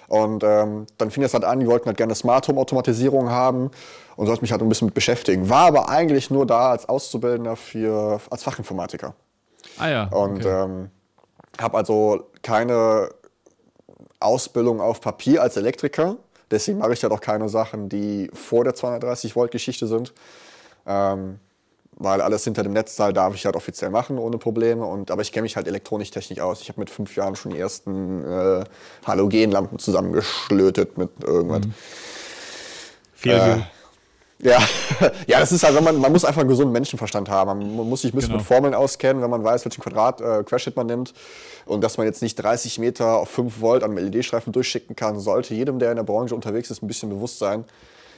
Und 0.09 0.43
ähm, 0.43 0.87
dann 0.99 1.11
fing 1.13 1.23
das 1.23 1.33
halt 1.35 1.45
an, 1.45 1.61
die 1.61 1.67
wollten 1.69 1.87
halt 1.87 1.97
gerne 1.97 2.15
Smart 2.17 2.49
Home 2.49 2.59
Automatisierung 2.59 3.31
haben 3.31 3.71
und 4.17 4.27
sollte 4.27 4.43
mich 4.43 4.51
halt 4.51 4.63
ein 4.63 4.69
bisschen 4.69 4.87
mit 4.87 4.95
beschäftigen. 4.95 5.49
War 5.49 5.67
aber 5.67 5.91
eigentlich 5.91 6.29
nur 6.31 6.45
da 6.45 6.71
als 6.71 6.89
Auszubildender 6.89 7.55
für, 7.55 8.21
als 8.31 8.43
Fachinformatiker. 8.43 9.15
Ah 9.79 9.89
ja. 9.89 10.05
Und 10.09 10.45
okay. 10.45 10.65
ähm, 10.65 10.91
habe 11.61 11.77
also 11.77 12.31
keine 12.43 13.11
Ausbildung 14.25 14.81
auf 14.81 15.01
Papier 15.01 15.43
als 15.43 15.57
Elektriker, 15.57 16.17
Deswegen 16.53 16.79
mache 16.79 16.93
ich 16.93 17.03
halt 17.03 17.13
auch 17.15 17.21
keine 17.21 17.49
Sachen, 17.49 17.89
die 17.89 18.31
vor 18.35 18.63
der 18.63 18.75
230 18.75 19.35
Volt 19.35 19.51
Geschichte 19.51 19.87
sind. 19.87 20.13
Ähm, 20.87 21.41
weil 21.97 22.21
alles 22.21 22.45
hinter 22.45 22.63
dem 22.63 22.73
Netzteil 22.73 23.13
darf 23.13 23.35
ich 23.35 23.47
halt 23.47 23.57
offiziell 23.57 23.91
machen 23.91 24.19
ohne 24.19 24.37
Probleme. 24.37 24.85
Und, 24.85 25.11
aber 25.11 25.23
ich 25.23 25.33
kenne 25.33 25.45
mich 25.45 25.57
halt 25.57 25.67
Elektroniktechnik 25.67 26.41
aus. 26.41 26.61
Ich 26.61 26.69
habe 26.69 26.81
mit 26.81 26.91
fünf 26.91 27.17
Jahren 27.17 27.37
schon 27.37 27.53
die 27.53 27.59
ersten 27.59 28.23
äh, 28.25 28.65
Halogenlampen 29.07 29.79
zusammengeschlötet 29.79 30.99
mit 30.99 31.11
irgendwas. 31.25 31.65
Mhm. 31.65 31.75
Viel 33.15 33.33
äh, 33.33 33.61
ja, 34.43 34.59
ja, 35.29 35.39
das 35.39 35.53
ist 35.53 35.63
halt, 35.63 35.77
wenn 35.77 35.85
man, 35.85 35.99
man 35.99 36.11
muss 36.11 36.25
einfach 36.25 36.41
einen 36.41 36.49
gesunden 36.49 36.73
Menschenverstand 36.73 37.31
haben. 37.31 37.77
Man 37.77 37.89
muss 37.89 38.03
sich 38.03 38.13
ein 38.13 38.17
bisschen 38.17 38.31
genau. 38.31 38.41
mit 38.41 38.47
Formeln 38.47 38.75
auskennen, 38.75 39.23
wenn 39.23 39.31
man 39.31 39.45
weiß, 39.45 39.65
welchen 39.65 39.81
Quadrat 39.81 40.21
äh, 40.21 40.43
Querschnitt 40.43 40.75
man 40.75 40.89
nimmt. 40.89 41.15
Und 41.65 41.83
dass 41.83 41.97
man 41.97 42.07
jetzt 42.07 42.23
nicht 42.23 42.35
30 42.35 42.81
Meter 42.81 43.19
auf 43.19 43.29
5 43.29 43.61
Volt 43.61 43.85
an 43.85 43.97
einem 43.97 44.11
LED-Streifen 44.11 44.53
durchschicken 44.53 44.97
kann, 44.97 45.21
sollte 45.21 45.55
jedem, 45.55 45.79
der 45.79 45.91
in 45.91 45.97
der 45.97 46.03
Branche 46.03 46.35
unterwegs 46.35 46.71
ist, 46.73 46.83
ein 46.83 46.89
bisschen 46.89 47.09
bewusst 47.09 47.39
sein. 47.39 47.65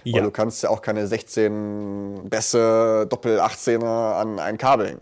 Ja. 0.04 0.16
Weil 0.16 0.22
du 0.22 0.30
kannst 0.30 0.62
ja 0.62 0.70
auch 0.70 0.80
keine 0.80 1.06
16 1.06 2.22
Bässe 2.30 3.06
Doppel-18er 3.08 4.14
an 4.14 4.38
ein 4.38 4.56
Kabel 4.56 4.88
hängen. 4.88 5.00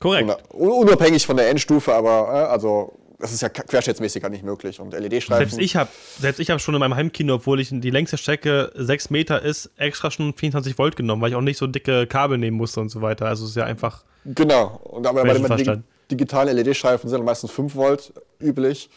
Korrekt. 0.00 0.34
Unabhängig 0.52 1.26
von 1.26 1.36
der 1.36 1.50
Endstufe, 1.50 1.92
aber 1.92 2.28
äh, 2.28 2.52
also 2.52 2.94
das 3.18 3.32
ist 3.32 3.40
ja 3.40 3.48
querschnittsmäßig 3.48 4.22
gar 4.22 4.28
nicht 4.28 4.44
möglich. 4.44 4.78
Und 4.80 4.92
LED-Streifen. 4.92 5.48
Selbst 5.48 5.58
ich 5.58 5.76
habe 5.76 5.90
selbst 6.20 6.38
ich 6.38 6.62
schon 6.62 6.74
in 6.74 6.80
meinem 6.80 6.96
Heimkino, 6.96 7.34
obwohl 7.34 7.60
ich 7.60 7.70
die 7.70 7.90
längste 7.90 8.18
Strecke 8.18 8.72
6 8.74 9.10
Meter 9.10 9.42
ist, 9.42 9.70
extra 9.76 10.10
schon 10.10 10.34
24 10.34 10.76
Volt 10.78 10.96
genommen, 10.96 11.22
weil 11.22 11.30
ich 11.30 11.36
auch 11.36 11.40
nicht 11.40 11.58
so 11.58 11.66
dicke 11.66 12.06
Kabel 12.06 12.38
nehmen 12.38 12.56
musste 12.56 12.80
und 12.80 12.90
so 12.90 13.00
weiter. 13.02 13.26
Also 13.26 13.44
es 13.44 13.50
ist 13.50 13.56
ja 13.56 13.64
einfach. 13.64 14.04
Genau. 14.24 14.80
Und 14.84 15.06
aber 15.06 15.22
bei 15.22 15.34
den 15.34 15.84
digitalen 16.10 16.56
LED-Streifen 16.56 17.08
sind 17.08 17.24
meistens 17.24 17.50
5 17.50 17.74
Volt 17.74 18.12
üblich. 18.40 18.90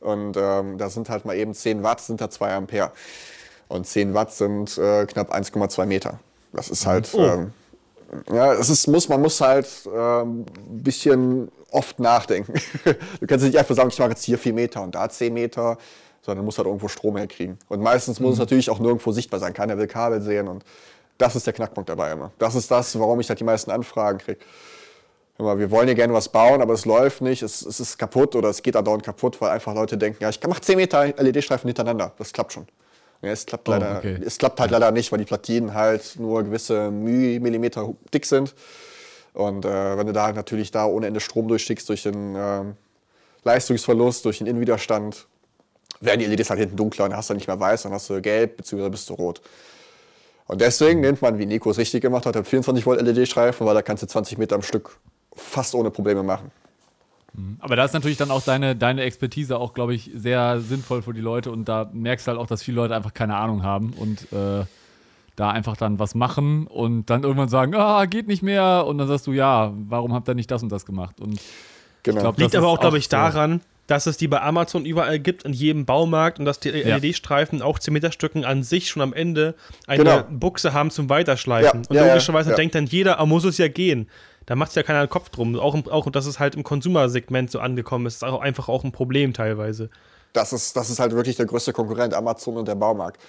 Und 0.00 0.36
ähm, 0.36 0.78
da 0.78 0.88
sind 0.88 1.08
halt 1.08 1.24
mal 1.24 1.36
eben 1.36 1.54
10 1.54 1.82
Watt, 1.82 2.00
sind 2.00 2.20
da 2.20 2.30
2 2.30 2.54
Ampere. 2.54 2.92
Und 3.68 3.86
10 3.86 4.14
Watt 4.14 4.32
sind 4.32 4.76
äh, 4.78 5.06
knapp 5.06 5.32
1,2 5.32 5.86
Meter. 5.86 6.18
Das 6.52 6.68
ist 6.70 6.86
halt. 6.86 7.10
Oh. 7.12 7.20
Ähm, 7.20 7.52
ja, 8.32 8.52
es 8.54 8.68
ist, 8.68 8.88
muss, 8.88 9.08
man 9.08 9.22
muss 9.22 9.40
halt 9.40 9.68
ein 9.86 9.92
ähm, 9.94 10.46
bisschen 10.82 11.48
oft 11.72 11.98
nachdenken. 11.98 12.54
du 12.84 13.26
kannst 13.26 13.44
nicht 13.44 13.58
einfach 13.58 13.74
sagen, 13.74 13.90
ich 13.90 13.98
mache 13.98 14.10
jetzt 14.10 14.24
hier 14.24 14.38
4 14.38 14.52
Meter 14.52 14.82
und 14.82 14.94
da 14.94 15.08
10 15.08 15.32
Meter, 15.32 15.78
sondern 16.22 16.42
du 16.42 16.44
musst 16.44 16.58
halt 16.58 16.66
irgendwo 16.66 16.88
Strom 16.88 17.16
herkriegen. 17.16 17.58
Und 17.68 17.80
meistens 17.80 18.20
muss 18.20 18.32
es 18.32 18.38
mhm. 18.38 18.42
natürlich 18.42 18.70
auch 18.70 18.78
nirgendwo 18.78 19.12
sichtbar 19.12 19.40
sein. 19.40 19.52
Keiner 19.52 19.78
will 19.78 19.86
Kabel 19.86 20.20
sehen 20.20 20.48
und 20.48 20.64
das 21.18 21.36
ist 21.36 21.46
der 21.46 21.52
Knackpunkt 21.52 21.88
dabei 21.88 22.12
immer. 22.12 22.32
Das 22.38 22.54
ist 22.54 22.70
das, 22.70 22.98
warum 22.98 23.20
ich 23.20 23.28
halt 23.28 23.40
die 23.40 23.44
meisten 23.44 23.70
Anfragen 23.70 24.18
kriege. 24.18 24.40
Wir 25.38 25.70
wollen 25.70 25.88
ja 25.88 25.94
gerne 25.94 26.12
was 26.12 26.28
bauen, 26.28 26.60
aber 26.60 26.74
es 26.74 26.84
läuft 26.84 27.22
nicht, 27.22 27.42
es, 27.42 27.62
es 27.62 27.80
ist 27.80 27.98
kaputt 27.98 28.36
oder 28.36 28.50
es 28.50 28.62
geht 28.62 28.76
andauernd 28.76 29.02
kaputt, 29.02 29.40
weil 29.40 29.50
einfach 29.50 29.74
Leute 29.74 29.96
denken, 29.96 30.22
ja, 30.22 30.28
ich 30.28 30.42
mache 30.46 30.60
10 30.60 30.76
Meter 30.76 31.06
LED-Streifen 31.06 31.66
hintereinander, 31.66 32.12
das 32.18 32.32
klappt 32.32 32.52
schon. 32.52 32.66
Ja, 33.22 33.30
es, 33.30 33.46
klappt 33.46 33.68
oh, 33.68 33.72
leider, 33.72 33.98
okay. 33.98 34.18
es 34.24 34.38
klappt 34.38 34.60
halt 34.60 34.70
leider 34.70 34.90
nicht, 34.92 35.12
weil 35.12 35.18
die 35.18 35.24
Platinen 35.24 35.74
halt 35.74 36.16
nur 36.18 36.42
gewisse 36.42 36.90
Millimeter 36.90 37.92
dick 38.12 38.26
sind. 38.26 38.54
Und 39.32 39.64
äh, 39.64 39.96
wenn 39.96 40.06
du 40.06 40.12
da 40.12 40.32
natürlich 40.32 40.70
da 40.70 40.86
ohne 40.86 41.06
Ende 41.06 41.20
Strom 41.20 41.48
durchschickst, 41.48 41.88
durch 41.88 42.02
den 42.02 42.34
äh, 42.34 42.64
Leistungsverlust, 43.44 44.24
durch 44.24 44.38
den 44.38 44.46
Innenwiderstand, 44.46 45.26
werden 46.00 46.20
die 46.20 46.26
LEDs 46.26 46.50
halt 46.50 46.60
hinten 46.60 46.76
dunkler 46.76 47.04
und 47.04 47.10
dann 47.10 47.18
hast 47.18 47.30
du 47.30 47.34
nicht 47.34 47.46
mehr 47.46 47.60
weiß, 47.60 47.82
dann 47.82 47.92
hast 47.92 48.08
du 48.10 48.20
gelb 48.20 48.56
bzw. 48.56 48.88
bist 48.88 49.08
du 49.10 49.14
rot. 49.14 49.40
Und 50.46 50.60
deswegen 50.60 51.00
nimmt 51.00 51.22
man, 51.22 51.38
wie 51.38 51.46
Nico 51.46 51.70
es 51.70 51.78
richtig 51.78 52.02
gemacht 52.02 52.26
hat, 52.26 52.34
24 52.34 52.84
Volt 52.84 53.00
LED-Streifen, 53.00 53.66
weil 53.66 53.74
da 53.74 53.82
kannst 53.82 54.02
du 54.02 54.06
20 54.08 54.36
Meter 54.38 54.56
am 54.56 54.62
Stück 54.62 54.98
fast 55.36 55.74
ohne 55.74 55.90
Probleme 55.90 56.22
machen. 56.22 56.50
Mhm. 57.34 57.56
Aber 57.60 57.76
da 57.76 57.84
ist 57.84 57.92
natürlich 57.92 58.16
dann 58.16 58.30
auch 58.30 58.42
deine, 58.42 58.74
deine 58.74 59.02
Expertise 59.02 59.58
auch, 59.58 59.74
glaube 59.74 59.94
ich, 59.94 60.10
sehr 60.14 60.60
sinnvoll 60.60 61.02
für 61.02 61.12
die 61.12 61.20
Leute 61.20 61.52
und 61.52 61.68
da 61.68 61.88
merkst 61.92 62.26
du 62.26 62.30
halt 62.30 62.40
auch, 62.40 62.46
dass 62.46 62.62
viele 62.62 62.76
Leute 62.76 62.96
einfach 62.96 63.14
keine 63.14 63.36
Ahnung 63.36 63.62
haben 63.62 63.92
und 63.96 64.32
äh, 64.32 64.64
da 65.36 65.50
einfach 65.50 65.76
dann 65.76 65.98
was 65.98 66.14
machen 66.14 66.66
und 66.66 67.08
dann 67.10 67.22
irgendwann 67.22 67.48
sagen, 67.48 67.74
ah, 67.74 68.04
geht 68.06 68.28
nicht 68.28 68.42
mehr 68.42 68.84
und 68.86 68.98
dann 68.98 69.08
sagst 69.08 69.26
du, 69.26 69.32
ja, 69.32 69.72
warum 69.88 70.12
habt 70.12 70.28
ihr 70.28 70.34
nicht 70.34 70.50
das 70.50 70.62
und 70.62 70.70
das 70.70 70.84
gemacht? 70.84 71.20
Und 71.20 71.40
genau. 72.02 72.20
Glaub, 72.20 72.38
Liegt 72.38 72.56
aber 72.56 72.68
auch, 72.68 72.80
glaube 72.80 72.98
ich, 72.98 73.08
daran, 73.08 73.60
dass 73.86 74.06
es 74.06 74.16
die 74.16 74.28
bei 74.28 74.40
Amazon 74.40 74.84
überall 74.84 75.18
gibt, 75.18 75.42
in 75.42 75.52
jedem 75.52 75.84
Baumarkt 75.84 76.38
und 76.38 76.44
dass 76.44 76.60
die 76.60 76.68
Ja. 76.68 76.96
LED-Streifen 76.96 77.60
an 77.60 77.74
10 77.78 77.92
Meter 77.92 78.12
Stücken 78.12 78.44
an 78.44 78.62
sich 78.62 78.88
schon 78.88 79.02
am 79.02 79.12
Ende 79.12 79.54
eine 79.86 80.04
Genau. 80.04 80.22
Buchse 80.30 80.72
haben 80.72 80.90
zum 80.90 81.08
Weiterschleifen. 81.08 81.82
Ja, 81.82 81.88
und 81.88 81.96
ja, 81.96 82.06
logischerweise 82.06 82.50
ja. 82.50 82.56
denkt 82.56 82.74
dann 82.76 82.86
jeder, 82.86 83.18
ah, 83.18 83.26
muss 83.26 83.44
es 83.44 83.58
ja 83.58 83.68
gehen. 83.68 84.08
Da 84.46 84.56
macht 84.56 84.70
sich 84.70 84.76
ja 84.76 84.82
keiner 84.84 85.04
den 85.04 85.10
Kopf 85.10 85.28
drum. 85.30 85.58
Auch, 85.58 85.74
auch 85.90 86.10
dass 86.10 86.26
es 86.26 86.38
halt 86.38 86.54
im 86.54 86.62
Konsumersegment 86.62 87.50
so 87.50 87.58
angekommen 87.60 88.06
ist, 88.06 88.16
ist 88.16 88.24
auch 88.24 88.40
einfach 88.40 88.68
auch 88.68 88.84
ein 88.84 88.92
Problem 88.92 89.32
teilweise. 89.32 89.90
Das 90.32 90.52
ist, 90.52 90.76
das 90.76 90.90
ist 90.90 91.00
halt 91.00 91.12
wirklich 91.12 91.36
der 91.36 91.46
größte 91.46 91.72
Konkurrent, 91.72 92.14
Amazon 92.14 92.56
und 92.56 92.68
der 92.68 92.76
Baumarkt. 92.76 93.20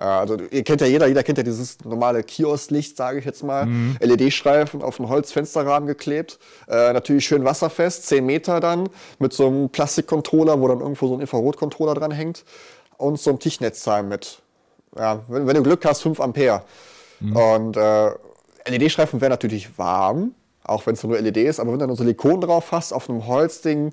Äh, 0.00 0.04
Also 0.04 0.36
ihr 0.50 0.64
kennt 0.64 0.80
ja 0.80 0.86
jeder, 0.86 1.06
jeder 1.06 1.22
kennt 1.22 1.38
ja 1.38 1.44
dieses 1.44 1.78
normale 1.84 2.22
Kiosklicht, 2.22 2.96
sage 2.96 3.18
ich 3.18 3.24
jetzt 3.24 3.44
mal. 3.44 3.68
LED-Streifen 4.00 4.82
auf 4.82 4.98
einen 4.98 5.08
Holzfensterrahmen 5.08 5.86
geklebt. 5.86 6.38
Äh, 6.68 6.92
natürlich 6.92 7.26
schön 7.26 7.44
wasserfest, 7.44 8.06
10 8.06 8.24
Meter 8.24 8.60
dann, 8.60 8.88
mit 9.18 9.32
so 9.32 9.46
einem 9.46 9.68
Plastikcontroller, 9.68 10.60
wo 10.60 10.68
dann 10.68 10.80
irgendwo 10.80 11.06
so 11.08 11.14
ein 11.14 11.20
Infrarotcontroller 11.20 11.94
dran 11.94 12.10
hängt. 12.10 12.44
Und 12.96 13.18
so 13.20 13.30
einem 13.30 13.38
Tischnetzteil 13.38 14.02
mit, 14.02 14.40
ja, 14.96 15.20
wenn, 15.28 15.46
wenn 15.46 15.54
du 15.56 15.62
Glück 15.62 15.84
hast, 15.84 16.02
5 16.02 16.20
Ampere. 16.20 16.62
Und 17.20 17.76
äh, 17.76 18.10
LED-Streifen 18.66 19.20
wären 19.20 19.30
natürlich 19.30 19.78
warm, 19.78 20.34
auch 20.64 20.86
wenn 20.86 20.94
es 20.94 21.02
nur 21.04 21.18
LED 21.20 21.36
ist, 21.38 21.60
aber 21.60 21.72
wenn 21.72 21.78
du 21.78 21.86
dann 21.86 21.96
Silikon 21.96 22.40
drauf 22.40 22.72
hast 22.72 22.92
auf 22.92 23.08
einem 23.10 23.26
Holzding, 23.26 23.92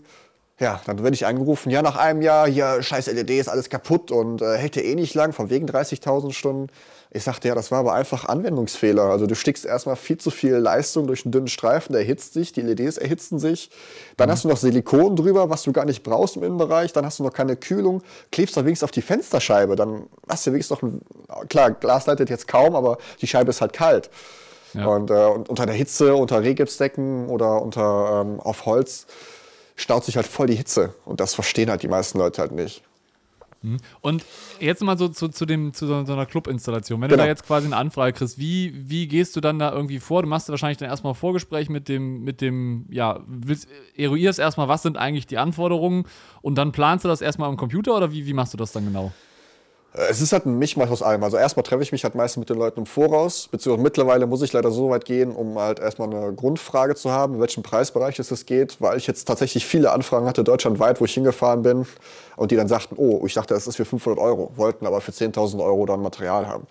ja, 0.59 0.81
dann 0.85 1.03
werde 1.03 1.13
ich 1.13 1.25
angerufen, 1.25 1.69
ja, 1.69 1.83
nach 1.83 1.97
einem 1.97 2.21
Jahr, 2.21 2.47
hier, 2.47 2.81
scheiß 2.81 3.07
LED 3.07 3.29
ist 3.31 3.47
alles 3.47 3.69
kaputt 3.69 4.11
und 4.11 4.41
äh, 4.41 4.57
hält 4.57 4.75
ja 4.75 4.81
eh 4.81 4.95
nicht 4.95 5.13
lang, 5.13 5.31
von 5.31 5.51
wegen 5.51 5.67
30.000 5.67 6.33
Stunden. 6.33 6.67
Ich 7.11 7.23
sagte, 7.23 7.47
ja, 7.47 7.55
das 7.55 7.71
war 7.71 7.79
aber 7.79 7.93
einfach 7.93 8.25
Anwendungsfehler. 8.25 9.03
Also 9.03 9.27
du 9.27 9.35
stickst 9.35 9.65
erstmal 9.65 9.95
viel 9.95 10.17
zu 10.17 10.29
viel 10.29 10.55
Leistung 10.55 11.07
durch 11.07 11.25
einen 11.25 11.31
dünnen 11.31 11.47
Streifen, 11.47 11.93
der 11.93 12.01
erhitzt 12.01 12.33
sich, 12.33 12.51
die 12.53 12.61
LEDs 12.61 12.97
erhitzen 12.97 13.39
sich. 13.39 13.69
Dann 14.17 14.29
hast 14.29 14.43
du 14.43 14.49
noch 14.49 14.57
Silikon 14.57 15.15
drüber, 15.15 15.49
was 15.49 15.63
du 15.63 15.71
gar 15.71 15.85
nicht 15.85 16.03
brauchst 16.03 16.35
im 16.35 16.43
Innenbereich. 16.43 16.91
Dann 16.91 17.05
hast 17.05 17.19
du 17.19 17.23
noch 17.23 17.33
keine 17.33 17.55
Kühlung, 17.55 18.01
klebst 18.31 18.57
da 18.57 18.65
wenigstens 18.65 18.83
auf 18.83 18.91
die 18.91 19.01
Fensterscheibe. 19.01 19.75
Dann 19.75 20.07
hast 20.27 20.45
du 20.45 20.51
wenigstens 20.51 20.81
noch 20.81 20.89
ein, 20.89 21.01
klar, 21.47 21.71
Glas 21.71 22.07
leitet 22.07 22.29
jetzt 22.29 22.47
kaum, 22.47 22.75
aber 22.75 22.97
die 23.21 23.27
Scheibe 23.27 23.51
ist 23.51 23.61
halt 23.61 23.73
kalt. 23.73 24.09
Ja. 24.73 24.87
Und, 24.87 25.09
äh, 25.09 25.13
und 25.13 25.49
unter 25.49 25.65
der 25.65 25.75
Hitze, 25.75 26.13
unter 26.15 26.41
Rehgipsdecken 26.41 27.29
oder 27.29 27.61
unter, 27.61 28.21
ähm, 28.25 28.39
auf 28.39 28.65
Holz 28.65 29.07
staut 29.77 30.03
sich 30.03 30.17
halt 30.17 30.27
voll 30.27 30.47
die 30.47 30.55
Hitze. 30.55 30.93
Und 31.05 31.21
das 31.21 31.33
verstehen 31.33 31.69
halt 31.69 31.83
die 31.83 31.87
meisten 31.87 32.17
Leute 32.17 32.41
halt 32.41 32.51
nicht. 32.51 32.83
Und 34.01 34.23
jetzt 34.59 34.83
mal 34.83 34.97
so 34.97 35.07
zu, 35.09 35.29
zu, 35.29 35.45
dem, 35.45 35.73
zu 35.73 35.87
so, 35.87 36.05
so 36.05 36.13
einer 36.13 36.25
Club-Installation. 36.27 37.01
Wenn 37.01 37.09
Genau. 37.09 37.17
du 37.23 37.25
da 37.25 37.27
jetzt 37.27 37.45
quasi 37.45 37.65
eine 37.65 37.75
Anfrage 37.75 38.13
kriegst, 38.13 38.37
wie, 38.37 38.71
wie 38.87 39.07
gehst 39.07 39.35
du 39.35 39.41
dann 39.41 39.57
da 39.59 39.71
irgendwie 39.73 39.99
vor? 39.99 40.21
Du 40.21 40.27
machst 40.29 40.47
wahrscheinlich 40.49 40.77
dann 40.77 40.89
erstmal 40.89 41.13
ein 41.13 41.15
Vorgespräch 41.15 41.67
mit 41.69 41.89
dem, 41.89 42.23
mit 42.23 42.39
dem, 42.39 42.85
ja, 42.91 43.19
willst, 43.27 43.67
eruierst 43.95 44.39
erstmal, 44.39 44.67
was 44.67 44.83
sind 44.83 44.97
eigentlich 44.97 45.25
die 45.27 45.37
Anforderungen 45.39 46.05
und 46.41 46.55
dann 46.55 46.71
planst 46.71 47.03
du 47.03 47.09
das 47.09 47.19
erstmal 47.21 47.49
am 47.49 47.57
Computer 47.57 47.95
oder 47.97 48.11
wie, 48.11 48.25
wie 48.27 48.33
machst 48.33 48.53
du 48.53 48.57
das 48.57 48.71
dann 48.71 48.85
genau? 48.85 49.11
Es 49.93 50.21
ist 50.21 50.31
halt 50.31 50.45
ein 50.45 50.59
Mischmasch 50.59 50.91
aus 50.91 51.01
allem. 51.01 51.23
Also 51.23 51.37
erstmal 51.37 51.63
treffe 51.63 51.81
ich 51.81 51.91
mich 51.91 52.03
halt 52.03 52.13
meistens 52.13 52.41
mit 52.41 52.49
den 52.49 52.57
Leuten 52.57 52.81
im 52.81 52.85
Voraus, 52.85 53.47
beziehungsweise 53.49 53.83
mittlerweile 53.83 54.27
muss 54.27 54.43
ich 54.43 54.53
leider 54.53 54.69
so 54.69 54.89
weit 54.89 55.05
gehen, 55.05 55.31
um 55.31 55.57
halt 55.57 55.79
erstmal 55.79 56.13
eine 56.13 56.33
Grundfrage 56.33 56.93
zu 56.95 57.11
haben, 57.11 57.35
in 57.35 57.39
welchem 57.39 57.63
Preisbereich 57.63 58.19
es 58.19 58.27
das 58.27 58.45
geht, 58.45 58.79
weil 58.79 58.97
ich 58.97 59.07
jetzt 59.07 59.25
tatsächlich 59.25 59.65
viele 59.65 59.91
Anfragen 59.91 60.27
hatte, 60.27 60.43
deutschlandweit, 60.43 61.01
wo 61.01 61.05
ich 61.05 61.13
hingefahren 61.13 61.63
bin 61.63 61.87
und 62.35 62.51
die 62.51 62.55
dann 62.55 62.67
sagten, 62.67 62.95
oh, 62.97 63.23
ich 63.25 63.33
dachte, 63.33 63.55
das 63.55 63.65
ist 63.65 63.77
für 63.77 63.85
500 63.85 64.19
Euro, 64.19 64.51
wollten 64.55 64.85
aber 64.85 65.01
für 65.01 65.11
10.000 65.11 65.63
Euro 65.63 65.85
dann 65.87 66.01
Material 66.01 66.47
haben. 66.47 66.67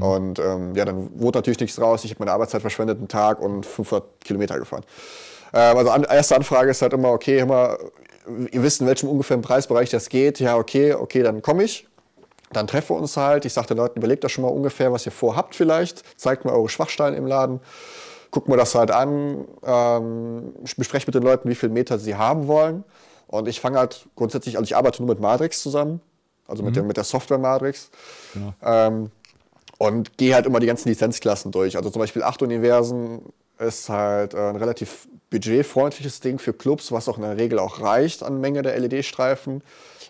Und 0.00 0.38
ähm, 0.38 0.74
ja, 0.74 0.84
dann 0.84 1.08
wurde 1.14 1.38
natürlich 1.38 1.60
nichts 1.60 1.80
raus. 1.80 2.04
Ich 2.04 2.10
habe 2.10 2.20
meine 2.20 2.32
Arbeitszeit 2.32 2.60
verschwendet, 2.60 2.98
einen 2.98 3.08
Tag 3.08 3.40
und 3.40 3.64
500 3.64 4.04
Kilometer 4.22 4.58
gefahren. 4.58 4.84
Ähm, 5.54 5.76
also 5.76 5.90
an, 5.90 6.04
erste 6.04 6.36
Anfrage 6.36 6.70
ist 6.70 6.82
halt 6.82 6.92
immer, 6.92 7.10
okay, 7.10 7.44
mal, 7.44 7.78
ihr 8.50 8.62
wisst, 8.62 8.80
in 8.80 8.86
welchem 8.86 9.08
ungefähren 9.08 9.42
Preisbereich 9.42 9.88
das 9.90 10.08
geht. 10.08 10.40
Ja, 10.40 10.56
okay, 10.56 10.92
okay, 10.92 11.22
dann 11.22 11.40
komme 11.40 11.64
ich. 11.64 11.86
Dann 12.52 12.66
treffen 12.66 12.96
wir 12.96 13.00
uns 13.00 13.16
halt. 13.16 13.44
Ich 13.44 13.52
sage 13.52 13.68
den 13.68 13.76
Leuten, 13.76 13.98
überlegt 13.98 14.24
euch 14.24 14.32
schon 14.32 14.42
mal 14.42 14.48
ungefähr, 14.48 14.92
was 14.92 15.04
ihr 15.06 15.12
vorhabt 15.12 15.54
vielleicht. 15.54 16.02
Zeigt 16.18 16.44
mir 16.44 16.52
eure 16.52 16.68
Schwachstellen 16.68 17.14
im 17.14 17.26
Laden. 17.26 17.60
Guckt 18.30 18.48
mir 18.48 18.56
das 18.56 18.74
halt 18.74 18.90
an. 18.90 19.46
Ähm, 19.64 20.54
besprecht 20.76 21.06
mit 21.06 21.14
den 21.14 21.22
Leuten, 21.22 21.48
wie 21.48 21.54
viel 21.54 21.68
Meter 21.68 21.98
sie 21.98 22.16
haben 22.16 22.46
wollen. 22.46 22.84
Und 23.26 23.48
ich 23.48 23.60
fange 23.60 23.78
halt 23.78 24.06
grundsätzlich, 24.16 24.56
also 24.56 24.64
ich 24.64 24.76
arbeite 24.76 25.02
nur 25.02 25.14
mit 25.14 25.20
Matrix 25.20 25.62
zusammen. 25.62 26.00
Also 26.46 26.62
mit, 26.62 26.76
der, 26.76 26.82
mit 26.82 26.96
der 26.96 27.04
Software 27.04 27.36
Matrix. 27.36 27.90
Ähm, 28.62 29.10
und 29.76 30.16
gehe 30.16 30.34
halt 30.34 30.46
immer 30.46 30.60
die 30.60 30.66
ganzen 30.66 30.88
Lizenzklassen 30.88 31.52
durch. 31.52 31.76
Also 31.76 31.90
zum 31.90 32.00
Beispiel 32.00 32.22
8 32.22 32.42
Universen 32.42 33.20
ist 33.58 33.88
halt 33.88 34.34
äh, 34.34 34.48
ein 34.48 34.56
relativ 34.56 35.08
budgetfreundliches 35.30 36.20
Ding 36.20 36.38
für 36.38 36.52
Clubs, 36.54 36.90
was 36.90 37.08
auch 37.08 37.16
in 37.16 37.22
der 37.22 37.36
Regel 37.36 37.58
auch 37.58 37.80
reicht 37.80 38.22
an 38.22 38.40
Menge 38.40 38.62
der 38.62 38.78
LED-Streifen. 38.78 39.62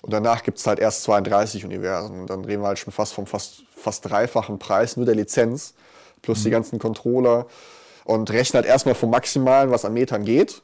Und 0.08 0.12
danach 0.12 0.42
gibt 0.42 0.56
es 0.56 0.66
halt 0.66 0.78
erst 0.78 1.02
32 1.02 1.66
Universen. 1.66 2.20
Und 2.20 2.30
dann 2.30 2.42
reden 2.42 2.62
wir 2.62 2.68
halt 2.68 2.78
schon 2.78 2.94
fast 2.94 3.12
vom 3.12 3.26
fast, 3.26 3.64
fast 3.76 4.08
dreifachen 4.08 4.58
Preis 4.58 4.96
nur 4.96 5.04
der 5.04 5.14
Lizenz 5.14 5.74
plus 6.22 6.44
die 6.44 6.48
ganzen 6.48 6.78
Controller. 6.78 7.44
Und 8.06 8.30
rechne 8.30 8.56
halt 8.56 8.66
erstmal 8.66 8.94
vom 8.94 9.10
Maximalen, 9.10 9.70
was 9.70 9.84
an 9.84 9.92
Metern 9.92 10.24
geht. 10.24 10.62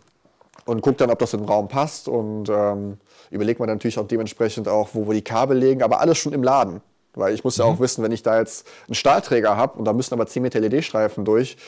Und 0.64 0.80
guckt 0.80 0.98
dann, 1.02 1.10
ob 1.10 1.18
das 1.18 1.34
im 1.34 1.44
Raum 1.44 1.68
passt. 1.68 2.08
Und 2.08 2.48
ähm, 2.48 2.96
überlegt 3.28 3.60
man 3.60 3.68
natürlich 3.68 3.98
auch 3.98 4.08
dementsprechend 4.08 4.66
auch, 4.66 4.88
wo 4.94 5.06
wir 5.06 5.12
die 5.12 5.20
Kabel 5.20 5.58
legen. 5.58 5.82
Aber 5.82 6.00
alles 6.00 6.16
schon 6.16 6.32
im 6.32 6.42
Laden. 6.42 6.80
Weil 7.12 7.34
ich 7.34 7.44
muss 7.44 7.58
ja 7.58 7.66
auch 7.66 7.80
wissen, 7.80 8.02
wenn 8.02 8.12
ich 8.12 8.22
da 8.22 8.38
jetzt 8.38 8.66
einen 8.88 8.94
Stahlträger 8.94 9.58
habe 9.58 9.78
und 9.78 9.84
da 9.84 9.92
müssen 9.92 10.14
aber 10.14 10.26
10 10.26 10.42
Meter 10.42 10.58
LED-Streifen 10.58 11.26
durch, 11.26 11.58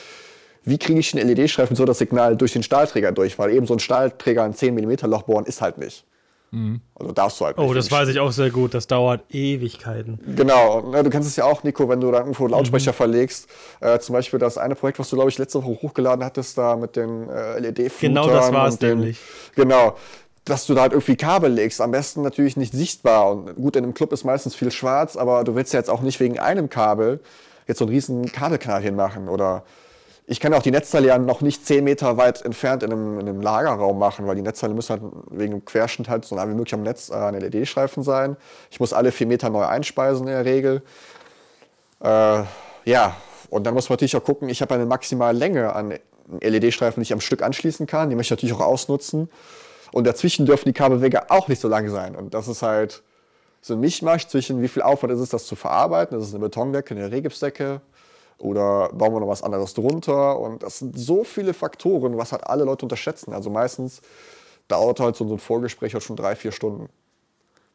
wie 0.65 0.79
kriege 0.79 0.99
ich 0.99 1.11
den 1.11 1.29
LED-Streifen 1.29 1.77
so 1.77 1.85
das 1.85 1.99
Signal 1.99 2.39
durch 2.39 2.55
den 2.55 2.63
Stahlträger 2.63 3.13
durch? 3.13 3.39
Weil 3.39 3.51
eben 3.51 3.67
so 3.67 3.75
ein 3.75 3.81
Stahlträger 3.81 4.45
ein 4.45 4.55
10 4.55 4.75
mm 4.75 5.05
Loch 5.11 5.25
bohren 5.25 5.45
ist 5.45 5.61
halt 5.61 5.77
nicht. 5.77 6.07
Also 6.95 7.13
darfst 7.13 7.41
du 7.41 7.45
halt 7.45 7.59
nicht. 7.59 7.69
Oh, 7.69 7.75
das 7.75 7.91
weiß 7.91 8.09
ich 8.09 8.19
auch 8.19 8.33
sehr 8.33 8.51
gut. 8.51 8.73
Das 8.73 8.87
dauert 8.87 9.25
Ewigkeiten. 9.35 10.19
Genau, 10.37 10.81
du 11.03 11.11
kennst 11.11 11.29
es 11.29 11.37
ja 11.37 11.45
auch, 11.45 11.63
Nico, 11.65 11.89
wenn 11.89 12.01
du 12.01 12.11
da 12.11 12.19
irgendwo 12.21 12.47
Lautsprecher 12.47 12.93
Mhm. 12.93 12.97
verlegst. 12.97 13.49
Äh, 13.81 13.99
zum 13.99 14.15
Beispiel 14.15 14.39
das 14.39 14.57
eine 14.57 14.75
Projekt, 14.75 14.99
was 14.99 15.11
du, 15.11 15.17
glaube 15.17 15.29
ich, 15.31 15.37
letzte 15.39 15.63
Woche 15.63 15.83
hochgeladen 15.83 16.25
hattest, 16.25 16.57
da 16.57 16.77
mit 16.77 16.97
den 16.97 17.29
äh, 17.29 17.59
LED-Flutern. 17.59 18.15
Genau 18.15 18.29
das 18.31 18.53
war 18.53 18.69
es 18.69 18.81
nämlich. 18.81 19.19
Genau. 19.55 19.97
Dass 20.47 20.65
du 20.67 20.75
da 20.75 20.83
halt 20.83 20.93
irgendwie 20.93 21.17
Kabel 21.17 21.51
legst, 21.53 21.81
am 21.81 21.91
besten 21.91 22.23
natürlich 22.23 22.57
nicht 22.57 22.73
sichtbar. 22.73 23.31
Und 23.33 23.57
gut, 23.57 23.75
in 23.77 23.83
einem 23.85 23.95
Club 23.95 24.13
ist 24.13 24.25
meistens 24.25 24.55
viel 24.55 24.71
schwarz, 24.71 25.17
aber 25.17 25.43
du 25.45 25.57
willst 25.57 25.73
ja 25.75 25.81
jetzt 25.81 25.91
auch 25.91 26.01
nicht 26.03 26.21
wegen 26.21 26.39
einem 26.39 26.71
Kabel 26.71 27.21
jetzt 27.67 27.79
so 27.81 27.85
einen 27.85 27.93
riesen 27.93 28.31
Kabelkanal 28.31 28.81
hinmachen. 28.81 29.29
Oder 29.29 29.65
ich 30.29 30.41
kann 30.41 30.53
auch 30.55 30.63
die 30.63 30.73
Netzteile 30.73 31.09
ja 31.09 31.19
noch 31.19 31.41
nicht 31.41 31.65
10 31.65 31.85
Meter 31.85 32.17
weit 32.17 32.43
entfernt 32.43 32.83
in 32.83 32.93
einem, 32.93 33.21
in 33.21 33.29
einem 33.29 33.41
Lagerraum 33.41 33.99
machen, 33.99 34.27
weil 34.27 34.35
die 34.35 34.43
Netzteile 34.43 34.75
müssen 34.75 34.91
halt 34.91 35.03
wegen 35.31 35.53
dem 35.53 35.65
Querschnitt 35.65 36.09
halt 36.09 36.25
so 36.25 36.35
nah 36.35 36.49
wie 36.49 36.55
möglich 36.55 36.75
am 36.75 36.83
Netz 36.83 37.11
äh, 37.11 37.15
ein 37.15 37.39
LED-Streifen 37.39 38.03
sein. 38.03 38.37
Ich 38.71 38.81
muss 38.81 38.93
alle 38.93 39.13
4 39.13 39.27
Meter 39.29 39.51
neu 39.51 39.65
einspeisen 39.65 40.27
in 40.27 40.33
der 40.33 40.45
Regel. 40.45 40.83
Äh, 42.03 42.43
ja, 42.85 43.17
und 43.51 43.65
dann 43.65 43.75
muss 43.75 43.89
man 43.89 43.95
natürlich 43.95 44.17
auch 44.17 44.25
gucken, 44.25 44.49
ich 44.49 44.61
habe 44.63 44.75
eine 44.75 44.87
maximale 44.87 45.39
Länge 45.39 45.73
an 45.73 45.95
LED-Streifen, 46.41 47.01
die 47.01 47.03
ich 47.03 47.13
am 47.13 47.21
Stück 47.21 47.43
anschließen 47.43 47.87
kann. 47.87 48.11
Die 48.11 48.17
möchte 48.17 48.35
ich 48.35 48.39
natürlich 48.39 48.57
auch 48.57 48.67
ausnutzen. 48.67 49.31
Und 49.93 50.09
dazwischen 50.09 50.45
dürfen 50.45 50.69
die 50.69 50.73
Kabelwege 50.73 51.31
auch 51.31 51.47
nicht 51.47 51.61
so 51.61 51.69
lang 51.69 51.89
sein. 51.89 52.17
Und 52.17 52.35
das 52.35 52.49
ist 52.49 52.63
halt 52.63 53.05
so 53.61 53.75
ein 53.75 53.81
Mischmasch 53.81 54.27
zwischen, 54.27 54.61
wie 54.61 54.69
viel 54.69 54.83
Aufwand 54.83 55.13
ist 55.13 55.21
es, 55.21 55.29
das 55.29 55.47
zu 55.47 55.55
verarbeiten. 55.55 56.19
Das 56.19 56.27
ist 56.27 56.35
eine 56.35 56.43
Betondecke, 56.43 56.95
eine 56.95 57.13
Rehgipsdecke. 57.13 57.81
Oder 58.39 58.91
bauen 58.93 59.15
wir 59.15 59.21
noch 59.21 59.29
was 59.29 59.43
anderes 59.43 59.75
drunter. 59.75 60.39
Und 60.39 60.63
das 60.63 60.79
sind 60.81 60.99
so 60.99 61.25
viele 61.25 61.55
Faktoren, 61.55 62.17
was 62.17 62.33
halt 62.33 62.45
alle 62.45 62.65
Leute 62.65 62.85
unterschätzen. 62.85 63.33
Also 63.33 63.51
meistens 63.51 64.03
dauert 64.69 65.01
halt 65.01 65.17
so 65.17 65.25
ein 65.25 65.39
Vorgespräch 65.39 65.95
halt 65.95 66.05
schon 66.05 66.17
drei, 66.17 66.37
vier 66.37 66.53
Stunden. 66.53 66.89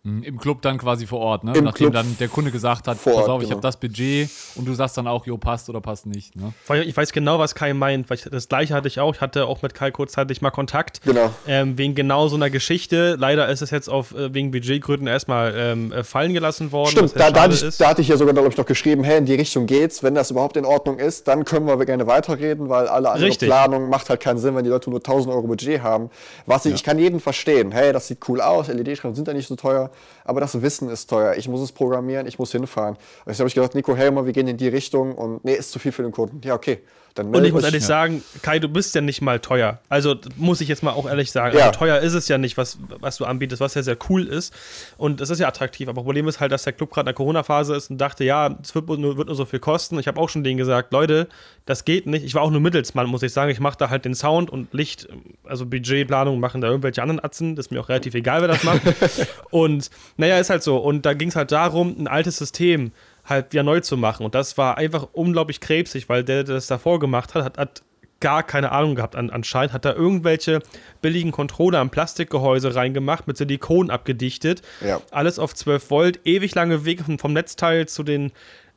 Hm, 0.03 0.23
Im 0.23 0.39
Club 0.39 0.63
dann 0.63 0.79
quasi 0.79 1.05
vor 1.05 1.19
Ort, 1.19 1.43
ne? 1.43 1.53
Im 1.55 1.63
Nachdem 1.63 1.91
Club 1.91 1.93
dann 1.93 2.17
der 2.19 2.27
Kunde 2.27 2.49
gesagt 2.49 2.87
hat, 2.87 3.03
pass 3.03 3.13
Ort, 3.13 3.29
auf, 3.29 3.41
ich 3.43 3.49
genau. 3.49 3.57
habe 3.57 3.61
das 3.61 3.77
Budget 3.77 4.31
und 4.55 4.67
du 4.67 4.73
sagst 4.73 4.97
dann 4.97 5.05
auch, 5.05 5.27
jo, 5.27 5.37
passt 5.37 5.69
oder 5.69 5.79
passt 5.79 6.07
nicht, 6.07 6.35
ne? 6.35 6.53
Ich 6.85 6.97
weiß 6.97 7.11
genau, 7.11 7.37
was 7.37 7.53
Kai 7.53 7.75
meint. 7.75 8.09
Weil 8.09 8.17
ich, 8.17 8.23
das 8.23 8.47
gleiche 8.47 8.73
hatte 8.73 8.87
ich 8.87 8.99
auch. 8.99 9.13
Ich 9.13 9.21
hatte 9.21 9.45
auch 9.45 9.61
mit 9.61 9.75
Kai 9.75 9.91
kurzzeitig 9.91 10.41
mal 10.41 10.49
Kontakt. 10.49 11.01
Genau. 11.03 11.31
Ähm, 11.47 11.77
wegen 11.77 11.93
genau 11.93 12.27
so 12.29 12.35
einer 12.35 12.49
Geschichte. 12.49 13.15
Leider 13.19 13.47
ist 13.49 13.61
es 13.61 13.69
jetzt 13.69 13.89
auf, 13.89 14.15
äh, 14.15 14.33
wegen 14.33 14.49
Budgetgründen 14.49 15.05
erstmal 15.07 15.53
ähm, 15.55 15.91
äh, 15.91 16.03
fallen 16.03 16.33
gelassen 16.33 16.71
worden. 16.71 16.89
Stimmt, 16.89 17.13
da, 17.15 17.29
da, 17.29 17.43
hatte 17.43 17.53
ich, 17.53 17.77
da 17.77 17.89
hatte 17.89 18.01
ich 18.01 18.07
ja 18.07 18.17
sogar, 18.17 18.33
glaube 18.33 18.49
ich, 18.49 18.57
noch 18.57 18.65
geschrieben, 18.65 19.03
hey, 19.03 19.19
in 19.19 19.25
die 19.25 19.35
Richtung 19.35 19.67
geht's. 19.67 20.01
Wenn 20.01 20.15
das 20.15 20.31
überhaupt 20.31 20.57
in 20.57 20.65
Ordnung 20.65 20.97
ist, 20.97 21.27
dann 21.27 21.45
können 21.45 21.67
wir 21.67 21.77
gerne 21.85 22.07
weiterreden, 22.07 22.69
weil 22.69 22.87
alle 22.87 23.11
andere 23.11 23.27
Richtig. 23.27 23.47
Planung 23.47 23.87
macht 23.89 24.09
halt 24.09 24.19
keinen 24.19 24.39
Sinn, 24.39 24.55
wenn 24.55 24.63
die 24.63 24.71
Leute 24.71 24.89
nur 24.89 24.99
1000 24.99 25.31
Euro 25.31 25.45
Budget 25.45 25.83
haben. 25.83 26.09
Was 26.47 26.65
ich, 26.65 26.73
ich 26.73 26.83
kann 26.83 26.97
jeden 26.97 27.19
verstehen. 27.19 27.71
Hey, 27.71 27.93
das 27.93 28.07
sieht 28.07 28.27
cool 28.27 28.41
aus, 28.41 28.67
LED-Streifen 28.67 29.13
sind 29.13 29.27
ja 29.27 29.33
nicht 29.35 29.47
so 29.47 29.55
teuer, 29.55 29.90
aber 30.23 30.39
das 30.39 30.61
Wissen 30.61 30.89
ist 30.89 31.09
teuer. 31.09 31.35
Ich 31.35 31.47
muss 31.47 31.61
es 31.61 31.71
programmieren, 31.71 32.27
ich 32.27 32.39
muss 32.39 32.51
hinfahren. 32.51 32.97
Jetzt 33.25 33.39
habe 33.39 33.47
ich 33.47 33.55
gesagt, 33.55 33.75
Nico, 33.75 33.95
hey, 33.95 34.11
mal, 34.11 34.25
wir 34.25 34.33
gehen 34.33 34.47
in 34.47 34.57
die 34.57 34.67
Richtung 34.67 35.15
und 35.15 35.43
nee, 35.43 35.53
ist 35.53 35.71
zu 35.71 35.79
viel 35.79 35.91
für 35.91 36.03
den 36.03 36.11
Kunden. 36.11 36.41
Ja, 36.43 36.55
okay. 36.55 36.79
Dann 37.15 37.35
Und 37.35 37.43
ich 37.43 37.51
muss 37.51 37.63
ehrlich 37.63 37.85
sagen, 37.85 38.23
Kai, 38.41 38.59
du 38.59 38.69
bist 38.69 38.95
ja 38.95 39.01
nicht 39.01 39.21
mal 39.21 39.39
teuer. 39.39 39.79
Also 39.89 40.15
muss 40.37 40.61
ich 40.61 40.69
jetzt 40.69 40.81
mal 40.81 40.91
auch 40.91 41.07
ehrlich 41.07 41.31
sagen. 41.31 41.57
Ja. 41.57 41.67
Also, 41.67 41.79
teuer 41.79 41.99
ist 41.99 42.13
es 42.13 42.27
ja 42.27 42.37
nicht, 42.37 42.57
was, 42.57 42.77
was 42.99 43.17
du 43.17 43.25
anbietest, 43.25 43.59
was 43.59 43.73
ja 43.73 43.83
sehr 43.83 43.97
cool 44.09 44.25
ist. 44.25 44.53
Und 44.97 45.19
es 45.19 45.29
ist 45.29 45.39
ja 45.39 45.47
attraktiv. 45.47 45.89
Aber 45.89 46.03
Problem 46.03 46.27
ist 46.27 46.39
halt, 46.39 46.51
dass 46.51 46.63
der 46.63 46.73
Club 46.73 46.91
gerade 46.91 47.01
in 47.01 47.05
der 47.07 47.13
Corona-Phase 47.15 47.75
ist 47.75 47.89
und 47.89 47.97
dachte, 47.97 48.23
ja, 48.23 48.55
es 48.61 48.73
wird 48.73 48.87
nur, 48.87 49.17
wird 49.17 49.27
nur 49.27 49.35
so 49.35 49.45
viel 49.45 49.59
kosten. 49.59 49.99
Ich 49.99 50.07
habe 50.07 50.19
auch 50.19 50.29
schon 50.29 50.43
denen 50.43 50.57
gesagt, 50.57 50.93
Leute, 50.93 51.27
das 51.65 51.83
geht 51.83 52.07
nicht. 52.07 52.23
Ich 52.23 52.33
war 52.33 52.43
auch 52.43 52.51
nur 52.51 52.61
Mittelsmann, 52.61 53.07
muss 53.07 53.23
ich 53.23 53.33
sagen. 53.33 53.51
Ich 53.51 53.59
mache 53.59 53.77
da 53.77 53.89
halt 53.89 54.05
den 54.05 54.15
Sound 54.15 54.49
und 54.49 54.73
Licht, 54.73 55.09
also 55.43 55.65
Budgetplanung 55.65 56.39
machen 56.39 56.61
da 56.61 56.67
irgendwelche 56.67 57.01
anderen 57.01 57.23
Atzen. 57.23 57.55
Das 57.55 57.67
ist 57.67 57.71
mir 57.71 57.81
auch 57.81 57.89
relativ 57.89 58.13
egal, 58.15 58.41
wer 58.41 58.47
das 58.47 58.63
macht. 58.63 58.81
und 59.51 59.89
naja, 60.15 60.37
ist 60.37 60.49
halt 60.49 60.63
so. 60.63 60.77
Und 60.77 61.05
da 61.05 61.13
ging 61.13 61.27
es 61.27 61.35
halt 61.35 61.51
darum, 61.51 61.95
ein 61.99 62.07
altes 62.07 62.37
System 62.37 62.91
halt 63.25 63.53
wieder 63.53 63.63
neu 63.63 63.79
zu 63.81 63.97
machen. 63.97 64.25
Und 64.25 64.35
das 64.35 64.57
war 64.57 64.77
einfach 64.77 65.07
unglaublich 65.13 65.59
krebsig, 65.59 66.09
weil 66.09 66.23
der, 66.23 66.43
der 66.43 66.55
das 66.55 66.67
davor 66.67 66.99
gemacht 66.99 67.35
hat, 67.35 67.43
hat, 67.45 67.57
hat 67.57 67.83
gar 68.19 68.43
keine 68.43 68.71
Ahnung 68.71 68.95
gehabt 68.95 69.15
an, 69.15 69.29
anscheinend. 69.29 69.73
Hat 69.73 69.83
da 69.85 69.93
irgendwelche 69.93 70.59
billigen 71.01 71.31
Controller 71.31 71.79
am 71.79 71.89
Plastikgehäuse 71.89 72.75
reingemacht, 72.75 73.27
mit 73.27 73.37
Silikon 73.37 73.89
abgedichtet. 73.89 74.61
Ja. 74.85 75.01
Alles 75.11 75.39
auf 75.39 75.55
12 75.55 75.89
Volt, 75.89 76.19
ewig 76.25 76.53
lange 76.55 76.85
Weg 76.85 77.01
vom- 77.03 77.17
vom 77.19 77.33
Netzteil 77.33 77.87
zu 77.87 78.03
den 78.03 78.31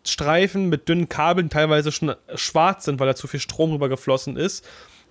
Streifen 0.07 0.69
mit 0.69 0.89
dünnen 0.89 1.09
Kabeln, 1.09 1.49
teilweise 1.51 1.91
schon 1.93 2.15
schwarz 2.35 2.85
sind, 2.85 3.01
weil 3.01 3.07
da 3.07 3.15
zu 3.15 3.27
viel 3.27 3.41
Strom 3.41 3.73
rüber 3.73 3.89
geflossen 3.89 4.37
ist. 4.37 4.65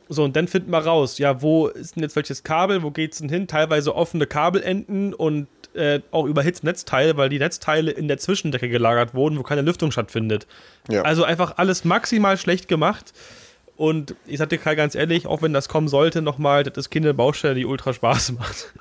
So, 0.10 0.24
und 0.24 0.36
dann 0.36 0.48
finden 0.48 0.70
wir 0.72 0.80
raus, 0.80 1.18
ja, 1.18 1.42
wo 1.42 1.68
ist 1.68 1.96
denn 1.96 2.04
jetzt 2.04 2.16
welches 2.16 2.44
Kabel, 2.44 2.84
wo 2.84 2.92
geht's 2.92 3.20
denn 3.20 3.30
hin? 3.30 3.48
Teilweise 3.48 3.96
offene 3.96 4.28
Kabelenden 4.28 5.14
und 5.14 5.48
äh, 5.76 6.02
auch 6.12 6.26
überhitzte 6.26 6.66
Netzteile, 6.66 7.18
weil 7.18 7.30
die 7.30 7.40
Netzteile 7.40 7.92
in 7.92 8.08
der 8.08 8.18
Zwischendecke 8.18 8.70
gelagert 8.70 9.14
wurden, 9.14 9.38
wo 9.38 9.44
keine 9.44 9.62
Lüftung 9.62 9.92
stattfindet. 9.92 10.48
Ja. 10.90 11.02
Also 11.04 11.24
einfach 11.24 11.58
alles 11.58 11.84
maximal 11.86 12.38
schlecht 12.38 12.68
gemacht. 12.68 13.14
Und 13.76 14.16
ich 14.28 14.38
sag 14.38 14.50
dir 14.50 14.60
Kai 14.60 14.76
ganz 14.76 14.94
ehrlich, 14.96 15.26
auch 15.26 15.42
wenn 15.42 15.52
das 15.54 15.68
kommen 15.68 15.88
sollte, 15.88 16.22
nochmal, 16.22 16.64
das 16.64 16.78
ist 16.78 16.90
keine 16.92 17.14
Baustelle, 17.14 17.56
die 17.56 17.66
ultra 17.66 17.92
Spaß 17.94 18.34
macht. 18.34 18.72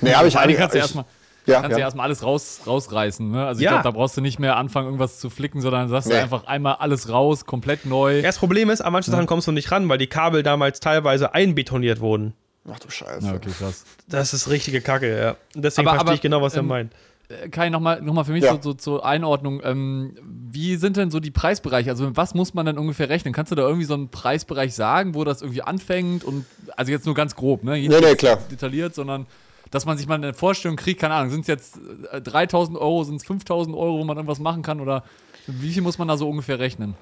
Nee, 0.00 0.12
habe 0.14 0.28
ich 0.28 0.36
einige. 0.38 0.58
kannst 0.58 0.74
du 0.74 0.78
erstmal 0.78 1.04
ja, 1.46 1.62
kannst 1.62 1.76
du 1.76 1.80
ja. 1.80 1.86
erstmal 1.86 2.04
alles 2.04 2.22
raus, 2.22 2.60
rausreißen. 2.66 3.30
Ne? 3.30 3.46
Also 3.46 3.60
ich 3.60 3.64
Ja. 3.64 3.70
glaube, 3.70 3.84
da 3.84 3.90
brauchst 3.92 4.16
du 4.16 4.20
nicht 4.20 4.38
mehr 4.38 4.56
anfangen, 4.56 4.86
irgendwas 4.86 5.18
zu 5.20 5.30
flicken, 5.30 5.60
sondern 5.60 5.88
sagst 5.88 6.08
du 6.08 6.12
Nee. 6.14 6.20
einfach 6.20 6.46
einmal 6.46 6.74
alles 6.80 7.08
raus, 7.08 7.46
komplett 7.46 7.86
neu. 7.86 8.16
Ja, 8.16 8.22
das 8.22 8.38
Problem 8.38 8.70
ist, 8.70 8.82
an 8.82 8.92
manchen 8.92 9.10
Sachen 9.10 9.26
kommst 9.26 9.46
du 9.48 9.52
nicht 9.52 9.70
ran, 9.72 9.88
weil 9.88 9.98
die 9.98 10.06
Kabel 10.06 10.42
damals 10.42 10.80
teilweise 10.80 11.34
einbetoniert 11.34 12.00
wurden. 12.00 12.34
Ach 12.68 12.78
du 12.78 12.90
Scheiße. 12.90 13.26
Ja, 13.26 13.34
okay, 13.34 13.50
krass. 13.56 13.84
Das 14.08 14.34
ist 14.34 14.48
richtige 14.50 14.80
Kacke, 14.80 15.18
ja. 15.18 15.36
Deswegen 15.54 15.88
Aber- 15.88 15.96
verstehe 15.96 16.08
aber, 16.08 16.14
ich 16.14 16.20
genau, 16.20 16.42
was 16.42 16.54
er 16.54 16.60
ähm, 16.60 16.66
meint. 16.66 16.92
Äh, 17.28 17.48
Kai, 17.48 17.70
nochmal 17.70 18.02
noch 18.02 18.12
mal 18.12 18.24
für 18.24 18.32
mich 18.32 18.44
Ja. 18.44 18.54
so, 18.54 18.60
so 18.60 18.74
zur 18.74 19.04
Einordnung. 19.06 19.60
Ähm, 19.64 20.16
wie 20.24 20.76
sind 20.76 20.96
denn 20.96 21.10
so 21.10 21.20
die 21.20 21.30
Preisbereiche? 21.30 21.90
Also, 21.90 22.14
was 22.16 22.34
muss 22.34 22.52
man 22.54 22.66
denn 22.66 22.76
ungefähr 22.78 23.08
rechnen? 23.08 23.32
Kannst 23.32 23.50
du 23.52 23.56
da 23.56 23.62
irgendwie 23.62 23.86
so 23.86 23.94
einen 23.94 24.08
Preisbereich 24.10 24.74
sagen, 24.74 25.14
wo 25.14 25.24
das 25.24 25.40
irgendwie 25.42 25.62
anfängt? 25.62 26.22
Und 26.24 26.44
also 26.76 26.92
jetzt 26.92 27.06
nur 27.06 27.14
ganz 27.14 27.34
grob, 27.34 27.64
ne? 27.64 27.72
Nee, 27.72 27.88
nee, 27.88 28.14
klar. 28.16 28.38
Detailliert, 28.50 28.94
sondern 28.94 29.26
dass 29.70 29.86
man 29.86 29.96
sich 29.96 30.08
mal 30.08 30.16
eine 30.16 30.34
Vorstellung 30.34 30.76
kriegt, 30.76 31.00
keine 31.00 31.14
Ahnung, 31.14 31.30
sind 31.30 31.42
es 31.42 31.46
jetzt 31.46 31.78
äh, 32.12 32.20
3000 32.20 32.76
Euro, 32.76 33.04
sind 33.04 33.16
es 33.16 33.24
5000 33.24 33.74
Euro, 33.76 33.98
wo 34.00 34.04
man 34.04 34.16
irgendwas 34.16 34.40
machen 34.40 34.62
kann? 34.62 34.80
Oder 34.80 35.04
wie 35.60 35.72
viel 35.72 35.82
muss 35.82 35.98
man 35.98 36.08
da 36.08 36.16
so 36.16 36.28
ungefähr 36.28 36.58
rechnen? 36.58 36.94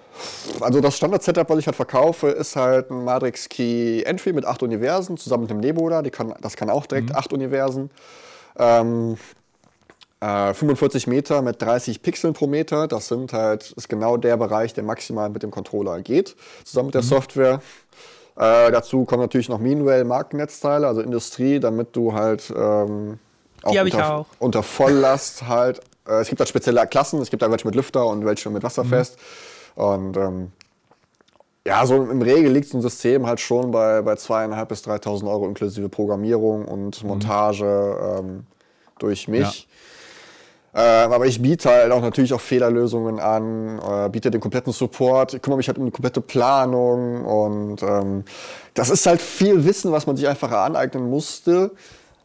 Also 0.60 0.80
das 0.80 0.96
Standard-Setup, 0.96 1.48
was 1.48 1.58
ich 1.58 1.66
halt 1.66 1.76
verkaufe, 1.76 2.28
ist 2.28 2.56
halt 2.56 2.90
ein 2.90 3.04
Matrix 3.04 3.48
Key 3.48 4.02
Entry 4.02 4.32
mit 4.32 4.44
acht 4.44 4.62
Universen, 4.62 5.16
zusammen 5.16 5.42
mit 5.42 5.50
dem 5.50 5.60
Nebula. 5.60 6.02
Die 6.02 6.10
kann, 6.10 6.34
das 6.40 6.56
kann 6.56 6.70
auch 6.70 6.86
direkt 6.86 7.14
acht 7.14 7.32
Universen. 7.32 7.90
Ähm, 8.58 9.16
äh, 10.20 10.52
45 10.52 11.06
Meter 11.06 11.42
mit 11.42 11.62
30 11.62 12.02
Pixeln 12.02 12.34
pro 12.34 12.46
Meter. 12.46 12.88
Das 12.88 13.08
sind 13.08 13.32
halt, 13.32 13.72
ist 13.72 13.88
genau 13.88 14.16
der 14.16 14.36
Bereich, 14.36 14.74
der 14.74 14.84
maximal 14.84 15.30
mit 15.30 15.42
dem 15.42 15.50
Controller 15.50 16.00
geht, 16.02 16.36
zusammen 16.64 16.86
mit 16.86 16.94
der 16.94 17.02
Software. 17.02 17.60
Äh, 18.36 18.70
dazu 18.70 19.04
kommen 19.04 19.22
natürlich 19.22 19.48
noch 19.48 19.58
Meanwhile 19.58 20.04
Markennetzteile, 20.04 20.86
also 20.86 21.00
Industrie, 21.00 21.58
damit 21.58 21.96
du 21.96 22.12
halt 22.12 22.52
ähm, 22.56 23.18
auch, 23.62 23.72
Die 23.72 23.78
hab 23.80 23.86
ich 23.86 23.94
unter, 23.94 24.14
auch. 24.14 24.26
unter 24.38 24.62
Volllast 24.62 25.48
halt. 25.48 25.80
Äh, 26.08 26.20
es 26.20 26.28
gibt 26.28 26.40
halt 26.40 26.48
spezielle 26.48 26.86
Klassen, 26.86 27.20
es 27.20 27.30
gibt 27.30 27.42
halt 27.42 27.52
welche 27.52 27.66
mit 27.66 27.74
Lüfter 27.74 28.06
und 28.06 28.24
welche 28.24 28.50
mit 28.50 28.62
Wasserfest. 28.62 29.18
Und 29.74 30.16
ähm, 30.16 30.52
ja, 31.66 31.84
so 31.84 31.96
im 31.96 32.22
Regel 32.22 32.50
liegt 32.50 32.68
so 32.68 32.78
ein 32.78 32.82
System 32.82 33.26
halt 33.26 33.40
schon 33.40 33.70
bei, 33.70 34.00
bei 34.02 34.14
2.500 34.14 34.64
bis 34.64 34.84
3.000 34.84 35.30
Euro 35.30 35.46
inklusive 35.46 35.88
Programmierung 35.88 36.64
und 36.64 37.04
Montage 37.04 38.18
ähm, 38.18 38.46
durch 38.98 39.28
mich. 39.28 39.68
Ähm, 40.74 41.12
aber 41.12 41.26
ich 41.26 41.40
biete 41.40 41.70
halt 41.70 41.92
auch 41.92 42.02
natürlich 42.02 42.32
auch 42.32 42.40
Fehlerlösungen 42.40 43.18
an, 43.18 43.78
äh, 43.78 44.08
biete 44.10 44.30
den 44.30 44.40
kompletten 44.40 44.72
Support, 44.72 45.34
ich 45.34 45.42
kümmere 45.42 45.56
mich 45.56 45.68
halt 45.68 45.78
um 45.78 45.86
die 45.86 45.90
komplette 45.90 46.20
Planung 46.20 47.24
und 47.24 47.82
ähm, 47.82 48.24
das 48.74 48.90
ist 48.90 49.06
halt 49.06 49.20
viel 49.20 49.64
Wissen, 49.64 49.92
was 49.92 50.06
man 50.06 50.16
sich 50.16 50.28
einfach 50.28 50.50
aneignen 50.52 51.08
musste. 51.08 51.72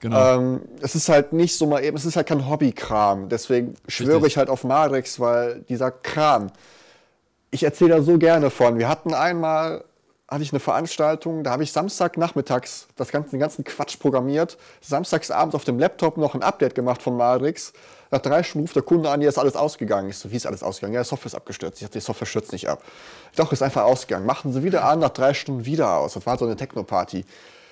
Genau. 0.03 0.35
Ähm, 0.35 0.61
es 0.81 0.95
ist 0.95 1.07
halt 1.07 1.31
nicht 1.31 1.57
so 1.57 1.65
mal 1.65 1.81
eben, 1.81 1.95
es 1.95 2.03
ist 2.03 2.17
halt 2.17 2.27
kein 2.27 2.49
Hobbykram. 2.49 3.29
Deswegen 3.29 3.75
schwöre 3.87 4.15
Richtig. 4.17 4.33
ich 4.33 4.37
halt 4.37 4.49
auf 4.49 4.65
Matrix, 4.65 5.17
weil 5.17 5.61
dieser 5.69 5.91
Kram, 5.91 6.51
ich 7.51 7.63
erzähle 7.63 7.91
da 7.91 8.01
so 8.01 8.17
gerne 8.17 8.49
von. 8.49 8.77
Wir 8.77 8.89
hatten 8.89 9.13
einmal, 9.13 9.85
hatte 10.27 10.43
ich 10.43 10.51
eine 10.51 10.59
Veranstaltung, 10.59 11.45
da 11.45 11.51
habe 11.51 11.63
ich 11.63 11.71
Samstagnachmittags 11.71 12.89
das 12.97 13.13
ganze, 13.13 13.29
den 13.31 13.39
ganzen 13.39 13.63
Quatsch 13.63 13.97
programmiert, 13.97 14.57
samstagsabends 14.81 15.55
auf 15.55 15.63
dem 15.63 15.79
Laptop 15.79 16.17
noch 16.17 16.35
ein 16.35 16.43
Update 16.43 16.75
gemacht 16.75 17.01
von 17.01 17.15
Matrix. 17.15 17.71
Nach 18.11 18.19
drei 18.19 18.43
Stunden 18.43 18.65
ruft 18.65 18.75
der 18.75 18.83
Kunde 18.83 19.09
an, 19.09 19.21
hier 19.21 19.29
ist 19.29 19.39
alles 19.39 19.55
ausgegangen. 19.55 20.09
Ich 20.09 20.17
so, 20.17 20.29
wie 20.29 20.35
ist 20.35 20.45
alles 20.45 20.63
ausgegangen? 20.63 20.95
Ja, 20.95 21.03
die 21.03 21.07
Software 21.07 21.27
ist 21.27 21.35
abgestürzt. 21.35 21.81
Ich 21.81 21.87
dachte, 21.87 21.99
die 21.99 22.03
Software 22.03 22.27
stürzt 22.27 22.51
nicht 22.51 22.67
ab. 22.67 22.83
Doch, 23.37 23.53
ist 23.53 23.63
einfach 23.63 23.83
ausgegangen. 23.83 24.25
Machten 24.25 24.51
sie 24.51 24.63
wieder 24.63 24.83
an, 24.83 24.99
nach 24.99 25.11
drei 25.11 25.33
Stunden 25.33 25.65
wieder 25.65 25.95
aus. 25.95 26.15
Das 26.15 26.25
war 26.25 26.37
so 26.37 26.43
eine 26.43 26.57
Techno-Party. 26.57 27.23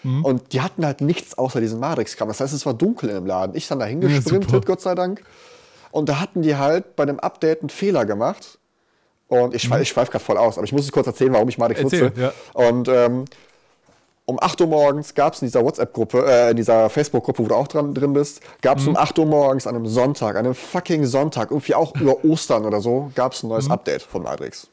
Und 0.03 0.53
die 0.53 0.61
hatten 0.61 0.85
halt 0.85 1.01
nichts 1.01 1.37
außer 1.37 1.61
diesen 1.61 1.79
Matrix-Kram. 1.79 2.27
Das 2.27 2.39
heißt, 2.39 2.53
es 2.53 2.65
war 2.65 2.73
dunkel 2.73 3.09
im 3.09 3.25
Laden. 3.25 3.55
Ich 3.55 3.67
dann 3.67 3.79
da 3.79 3.85
hingesprintet, 3.85 4.65
Gott 4.65 4.81
sei 4.81 4.95
Dank. 4.95 5.23
Und 5.91 6.09
da 6.09 6.19
hatten 6.19 6.41
die 6.41 6.55
halt 6.55 6.95
bei 6.95 7.05
dem 7.05 7.19
Update 7.19 7.61
einen 7.61 7.69
Fehler 7.69 8.05
gemacht. 8.05 8.57
Und 9.27 9.53
ich, 9.53 9.63
schwe 9.63 9.81
ich 9.81 9.89
schweife 9.89 10.11
gerade 10.11 10.23
voll 10.23 10.37
aus, 10.37 10.57
aber 10.57 10.65
ich 10.65 10.73
muss 10.73 10.83
es 10.83 10.91
kurz 10.91 11.07
erzählen, 11.07 11.31
warum 11.31 11.47
ich 11.47 11.57
Matrix 11.57 11.81
Erzähl, 11.81 12.03
nutze. 12.09 12.21
ja. 12.21 12.33
Und 12.53 12.89
ähm, 12.89 13.25
um 14.25 14.37
8 14.41 14.59
Uhr 14.61 14.67
morgens 14.67 15.13
gab 15.13 15.33
es 15.33 15.41
in 15.41 15.47
dieser 15.47 15.63
WhatsApp-Gruppe, 15.63 16.25
äh, 16.27 16.51
in 16.51 16.57
dieser 16.57 16.89
Facebook-Gruppe, 16.89 17.43
wo 17.43 17.47
du 17.47 17.55
auch 17.55 17.67
dran, 17.67 17.93
drin 17.93 18.13
bist, 18.13 18.41
gab 18.61 18.79
es 18.79 18.87
um 18.87 18.97
8 18.97 19.19
Uhr 19.19 19.25
morgens 19.25 19.67
an 19.67 19.75
einem 19.75 19.87
Sonntag, 19.87 20.35
an 20.35 20.45
einem 20.45 20.55
fucking 20.55 21.05
Sonntag, 21.05 21.51
irgendwie 21.51 21.75
auch 21.75 21.95
über 21.95 22.23
Ostern 22.25 22.65
oder 22.65 22.81
so, 22.81 23.11
gab 23.15 23.33
es 23.33 23.43
ein 23.43 23.49
neues 23.49 23.69
Update 23.69 24.01
von 24.01 24.23
Matrix. 24.23 24.67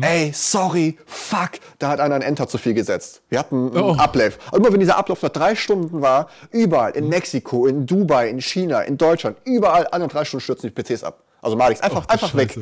Ey, 0.00 0.30
sorry, 0.34 0.96
fuck, 1.06 1.50
da 1.78 1.88
hat 1.88 2.00
einer 2.00 2.14
ein 2.14 2.22
Enter 2.22 2.46
zu 2.48 2.58
viel 2.58 2.74
gesetzt. 2.74 3.22
Wir 3.28 3.38
hatten 3.40 3.70
einen 3.74 3.82
Oh. 3.84 3.94
Ablauf. 3.96 4.38
Und 4.52 4.60
immer 4.60 4.72
wenn 4.72 4.80
dieser 4.80 4.96
Ablauf 4.96 5.22
nach 5.22 5.30
drei 5.30 5.54
Stunden 5.56 6.00
war, 6.00 6.28
überall, 6.50 6.92
in 6.92 7.08
Mexiko, 7.08 7.66
in 7.66 7.86
Dubai, 7.86 8.28
in 8.28 8.40
China, 8.40 8.82
in 8.82 8.96
Deutschland, 8.98 9.36
überall, 9.44 9.86
alle 9.88 10.06
drei 10.08 10.24
Stunden 10.24 10.42
stürzen 10.42 10.72
die 10.72 10.82
PCs 10.82 11.02
ab. 11.04 11.24
Also 11.42 11.56
Matrix, 11.56 11.80
einfach, 11.80 12.02
Ach 12.02 12.06
du 12.06 12.12
einfach 12.12 12.34
weg. 12.36 12.56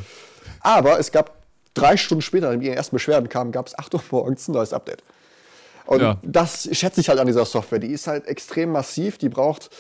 Aber 0.60 0.98
es 0.98 1.12
gab 1.12 1.32
drei 1.74 1.96
Stunden 1.96 2.22
später, 2.22 2.46
nachdem 2.46 2.60
die 2.62 2.70
ersten 2.70 2.96
Beschwerden 2.96 3.28
kamen, 3.28 3.52
gab 3.52 3.66
es 3.66 3.78
8 3.78 3.94
Uhr 3.94 4.02
morgens 4.10 4.48
ein 4.48 4.52
neues 4.52 4.72
Update. 4.72 5.02
Und 5.86 6.00
Ja. 6.00 6.18
das 6.22 6.68
schätze 6.72 7.00
ich 7.00 7.08
halt 7.08 7.18
an 7.18 7.26
dieser 7.26 7.44
Software. 7.44 7.78
Die 7.78 7.92
ist 7.92 8.06
halt 8.06 8.26
extrem 8.26 8.72
massiv, 8.72 9.18
die 9.18 9.28
braucht 9.28 9.70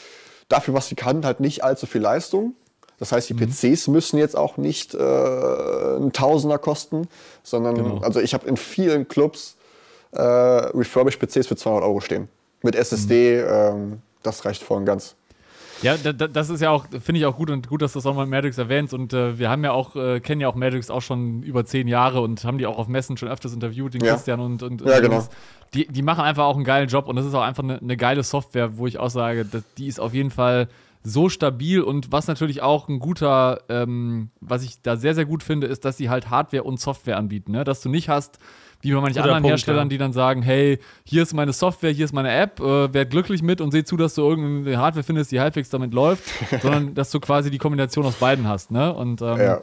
dafür, 0.48 0.74
was 0.74 0.88
sie 0.88 0.94
kann, 0.94 1.24
halt 1.24 1.40
nicht 1.40 1.64
allzu 1.64 1.86
viel 1.86 2.00
Leistung. 2.00 2.54
Das 2.98 3.12
heißt, 3.12 3.28
die 3.28 3.34
Mhm. 3.34 3.50
PCs 3.50 3.88
müssen 3.88 4.18
jetzt 4.18 4.36
auch 4.36 4.56
nicht 4.56 4.94
äh, 4.94 4.98
einen 4.98 6.12
Tausender 6.12 6.58
kosten, 6.58 7.08
sondern 7.42 7.76
Genau. 7.76 7.98
also 7.98 8.20
ich 8.20 8.34
habe 8.34 8.46
in 8.48 8.56
vielen 8.56 9.06
Clubs 9.08 9.56
äh, 10.12 10.20
refurbished 10.22 11.20
PCs 11.20 11.46
für 11.46 11.56
200 11.56 11.84
Euro 11.84 12.00
stehen. 12.00 12.28
Mit 12.62 12.74
SSD, 12.74 13.42
Mhm. 13.42 13.48
ähm, 13.50 14.02
das 14.22 14.44
reicht 14.44 14.62
voll 14.62 14.78
und 14.78 14.84
ganz. 14.86 15.14
Ja, 15.80 15.96
da, 15.96 16.12
da, 16.12 16.26
das 16.26 16.50
ist 16.50 16.60
ja 16.60 16.70
auch, 16.70 16.86
finde 17.00 17.20
ich 17.20 17.26
auch 17.26 17.36
gut 17.36 17.50
und 17.50 17.68
gut, 17.68 17.82
dass 17.82 17.92
du 17.92 18.00
das 18.00 18.06
auch 18.06 18.14
mal 18.16 18.22
mit 18.26 18.30
Madrix 18.32 18.58
erwähnst. 18.58 18.92
Und 18.94 19.12
äh, 19.12 19.38
wir 19.38 19.48
haben 19.48 19.62
ja 19.62 19.70
auch, 19.70 19.94
äh, 19.94 20.18
kennen 20.18 20.40
ja 20.40 20.48
auch 20.48 20.56
Madrix 20.56 20.90
auch 20.90 21.02
schon 21.02 21.44
über 21.44 21.64
zehn 21.66 21.86
Jahre 21.86 22.20
und 22.20 22.42
haben 22.42 22.58
die 22.58 22.66
auch 22.66 22.78
auf 22.78 22.88
Messen 22.88 23.16
schon 23.16 23.28
öfters 23.28 23.52
interviewt, 23.52 23.94
den 23.94 24.02
Ja. 24.02 24.14
Christian 24.14 24.40
und, 24.40 24.64
und, 24.64 24.80
Ja, 24.84 24.96
und 24.96 25.02
genau. 25.02 25.24
Die, 25.74 25.86
die 25.86 26.02
machen 26.02 26.24
einfach 26.24 26.46
auch 26.46 26.56
einen 26.56 26.64
geilen 26.64 26.88
Job 26.88 27.06
und 27.06 27.14
das 27.14 27.26
ist 27.26 27.34
auch 27.34 27.42
einfach 27.42 27.62
eine, 27.62 27.78
eine 27.78 27.96
geile 27.96 28.24
Software, 28.24 28.76
wo 28.76 28.88
ich 28.88 28.98
auch 28.98 29.10
sage, 29.10 29.46
die 29.76 29.86
ist 29.86 30.00
auf 30.00 30.14
jeden 30.14 30.30
Fall 30.32 30.66
so 31.02 31.28
stabil 31.28 31.80
und 31.80 32.12
was 32.12 32.26
natürlich 32.26 32.62
auch 32.62 32.88
ein 32.88 32.98
guter, 32.98 33.62
ähm, 33.68 34.30
was 34.40 34.62
ich 34.62 34.82
da 34.82 34.96
sehr, 34.96 35.14
sehr 35.14 35.24
gut 35.24 35.42
finde, 35.42 35.66
ist, 35.66 35.84
dass 35.84 35.96
sie 35.96 36.10
halt 36.10 36.30
Hardware 36.30 36.64
und 36.64 36.80
Software 36.80 37.16
anbieten. 37.16 37.52
Ne? 37.52 37.64
Dass 37.64 37.80
du 37.80 37.88
nicht 37.88 38.08
hast, 38.08 38.38
wie 38.80 38.92
bei 38.92 39.00
manchen 39.00 39.18
anderen 39.18 39.42
Punkt, 39.42 39.50
Herstellern, 39.50 39.86
ja. 39.86 39.90
die 39.90 39.98
dann 39.98 40.12
sagen, 40.12 40.42
hey, 40.42 40.78
hier 41.04 41.22
ist 41.22 41.34
meine 41.34 41.52
Software, 41.52 41.90
hier 41.90 42.04
ist 42.04 42.12
meine 42.12 42.32
App, 42.32 42.60
äh, 42.60 42.92
werd 42.92 43.10
glücklich 43.10 43.42
mit 43.42 43.60
und 43.60 43.72
seh 43.72 43.84
zu, 43.84 43.96
dass 43.96 44.14
du 44.14 44.22
irgendeine 44.22 44.78
Hardware 44.78 45.02
findest, 45.02 45.32
die 45.32 45.40
halbwegs 45.40 45.70
damit 45.70 45.92
läuft, 45.92 46.24
sondern 46.62 46.94
dass 46.94 47.10
du 47.10 47.20
quasi 47.20 47.50
die 47.50 47.58
Kombination 47.58 48.04
aus 48.04 48.14
beiden 48.14 48.46
hast. 48.46 48.70
Ne? 48.70 48.92
Und 48.92 49.22
ähm, 49.22 49.38
Ja. 49.38 49.60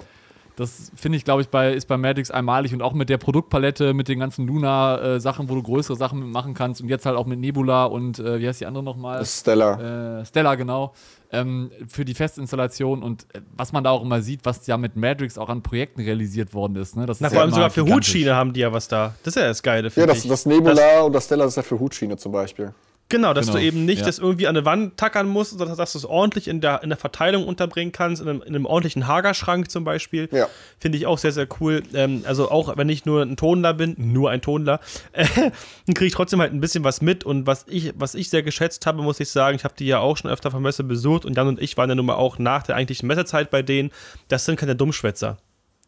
Das 0.56 0.91
finde 0.96 1.18
ich, 1.18 1.26
glaube 1.26 1.41
ich, 1.41 1.50
bei, 1.50 1.74
ist 1.74 1.88
bei 1.88 1.98
Madix 1.98 2.32
einmalig 2.32 2.74
und 2.74 2.82
auch 2.82 2.94
mit 2.94 3.10
der 3.10 3.18
Produktpalette, 3.18 3.94
mit 3.94 4.08
den 4.08 4.20
ganzen 4.20 4.48
Luna-Sachen, 4.48 5.50
wo 5.50 5.56
du 5.56 5.63
größere 5.63 5.98
Sachen 5.98 6.32
machen 6.32 6.54
kannst 6.54 6.82
und 6.82 6.88
jetzt 6.88 7.06
halt 7.06 7.18
auch 7.18 7.26
mit 7.26 7.39
Nebula 7.39 7.86
und 7.86 8.20
äh, 8.20 8.39
wie 8.39 8.48
heißt 8.48 8.62
die 8.62 8.65
andere 8.65 8.84
nochmal? 8.84 9.26
Stella. 9.26 10.20
Äh, 10.20 10.26
Stella, 10.26 10.56
genau. 10.56 10.94
Ähm, 11.32 11.72
für 11.88 12.06
die 12.06 12.13
Festinstallation 12.13 13.04
und 13.04 13.24
äh, 13.34 13.41
was 13.56 13.74
man 13.74 13.84
da 13.84 13.89
auch 13.89 14.02
immer 14.02 14.22
sieht, 14.22 14.46
was 14.46 14.65
ja 14.68 14.78
mit 14.78 14.96
Madrix 14.96 15.38
auch 15.38 15.50
an 15.50 15.62
Projekten 15.62 16.02
realisiert 16.02 16.54
worden 16.54 16.78
ist. 16.78 16.96
Ne? 16.96 17.06
Das 17.06 17.20
Na, 17.20 17.28
ist 17.28 17.34
vor 17.34 17.41
allem 17.41 17.52
ja 17.52 17.56
sogar 17.56 17.70
für 17.72 17.86
Hutschiene 17.86 18.36
haben 18.36 18.54
die 18.54 18.62
ja 18.62 18.72
was 18.72 18.88
da. 18.88 19.15
Das 19.24 19.36
ist 19.36 19.41
ja 19.41 19.48
das 19.48 19.62
Geile. 19.62 19.91
Ja, 19.94 20.06
das, 20.06 20.26
das 20.26 20.46
Nebula 20.46 20.76
das, 20.76 21.04
und 21.04 21.13
das 21.13 21.26
Stella 21.26 21.46
ist 21.46 21.58
ja 21.58 21.63
für 21.63 21.80
Hutschiene 21.80 22.15
zum 22.15 22.32
Beispiel. 22.32 22.74
Genau, 23.08 23.36
dass 23.36 23.48
genau. 23.48 23.60
du 23.60 23.63
eben 23.63 23.86
nicht 23.86 24.00
ja. 24.00 24.06
das 24.08 24.18
irgendwie 24.18 24.48
an 24.48 24.58
eine 24.58 24.65
Wand 24.65 24.98
tackern 24.98 25.28
musst, 25.28 25.58
sondern 25.58 25.78
dass 25.78 25.91
du 25.91 26.00
es 26.00 26.06
ordentlich 26.06 26.48
in 26.48 26.60
der, 26.60 26.82
in 26.82 26.89
der 26.89 26.98
Verteilung 26.98 27.46
unterbringen 27.46 27.91
kannst, 27.91 28.20
in 28.20 28.28
einem, 28.28 28.41
in 28.41 28.56
einem 28.56 28.65
ordentlichen 28.65 29.06
Hagerschrank 29.06 29.70
zum 29.70 29.84
Beispiel. 29.84 30.28
Ja. 30.32 30.48
Finde 30.80 30.98
ich 30.98 31.06
auch 31.06 31.20
sehr, 31.20 31.32
sehr 31.32 31.48
cool. 31.60 31.84
Ähm, 31.94 32.24
also 32.26 32.50
auch 32.50 32.76
wenn 32.78 32.89
ich 32.89 33.06
nur 33.06 33.22
ein 33.22 33.38
Tonler 33.38 33.76
bin, 33.76 33.96
nur 33.98 34.32
ein 34.32 34.41
Tonler, 34.41 34.80
äh, 35.12 35.28
dann 35.36 35.94
kriege 35.94 36.08
ich 36.08 36.13
trotzdem 36.13 36.41
halt 36.41 36.52
ein 36.52 36.62
bisschen 36.62 36.84
was 36.84 37.02
mit. 37.02 37.24
Und 37.24 37.46
was 37.46 37.65
ich, 37.68 37.94
was 37.96 38.15
ich 38.15 38.32
sehr 38.32 38.41
geschätzt 38.41 38.88
habe, 38.88 39.04
muss 39.04 39.20
ich 39.20 39.30
sagen, 39.30 39.56
ich 39.56 39.63
habe 39.63 39.76
die 39.78 39.86
ja 39.86 40.00
auch 40.00 40.18
schon 40.18 40.32
öfter 40.32 40.50
von 40.50 40.63
Messe 40.63 40.84
besucht 40.84 41.26
und 41.26 41.38
Jan 41.38 41.48
und 41.48 41.62
ich 41.62 41.78
waren 41.78 41.89
ja 41.89 41.96
nun 41.96 42.08
mal 42.08 42.15
auch 42.15 42.39
nach 42.39 42.63
der 42.63 42.76
eigentlichen 42.76 43.06
Messezeit 43.06 43.52
bei 43.52 43.62
denen. 43.62 43.91
Das 44.30 44.46
sind 44.46 44.60
keine 44.60 44.76
Dummschwätzer. 44.76 45.38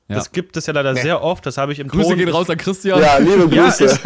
Ja. 0.10 0.15
Das 0.15 0.32
gibt 0.32 0.56
es 0.56 0.65
ja 0.65 0.74
leider 0.74 0.93
nee. 0.93 1.02
sehr 1.02 1.22
oft. 1.22 1.46
Das 1.46 1.58
habe 1.58 1.74
ich 1.74 1.80
im 1.80 1.89
Grüße 1.89 2.10
Ton. 2.10 2.17
gehen 2.17 2.30
raus 2.30 2.50
an 2.50 2.58
Christian. 2.58 3.02
Ja, 3.02 3.17
liebe 3.17 3.50
Grüße. 3.50 3.86
Ja, 3.86 3.91
ist, 3.91 4.00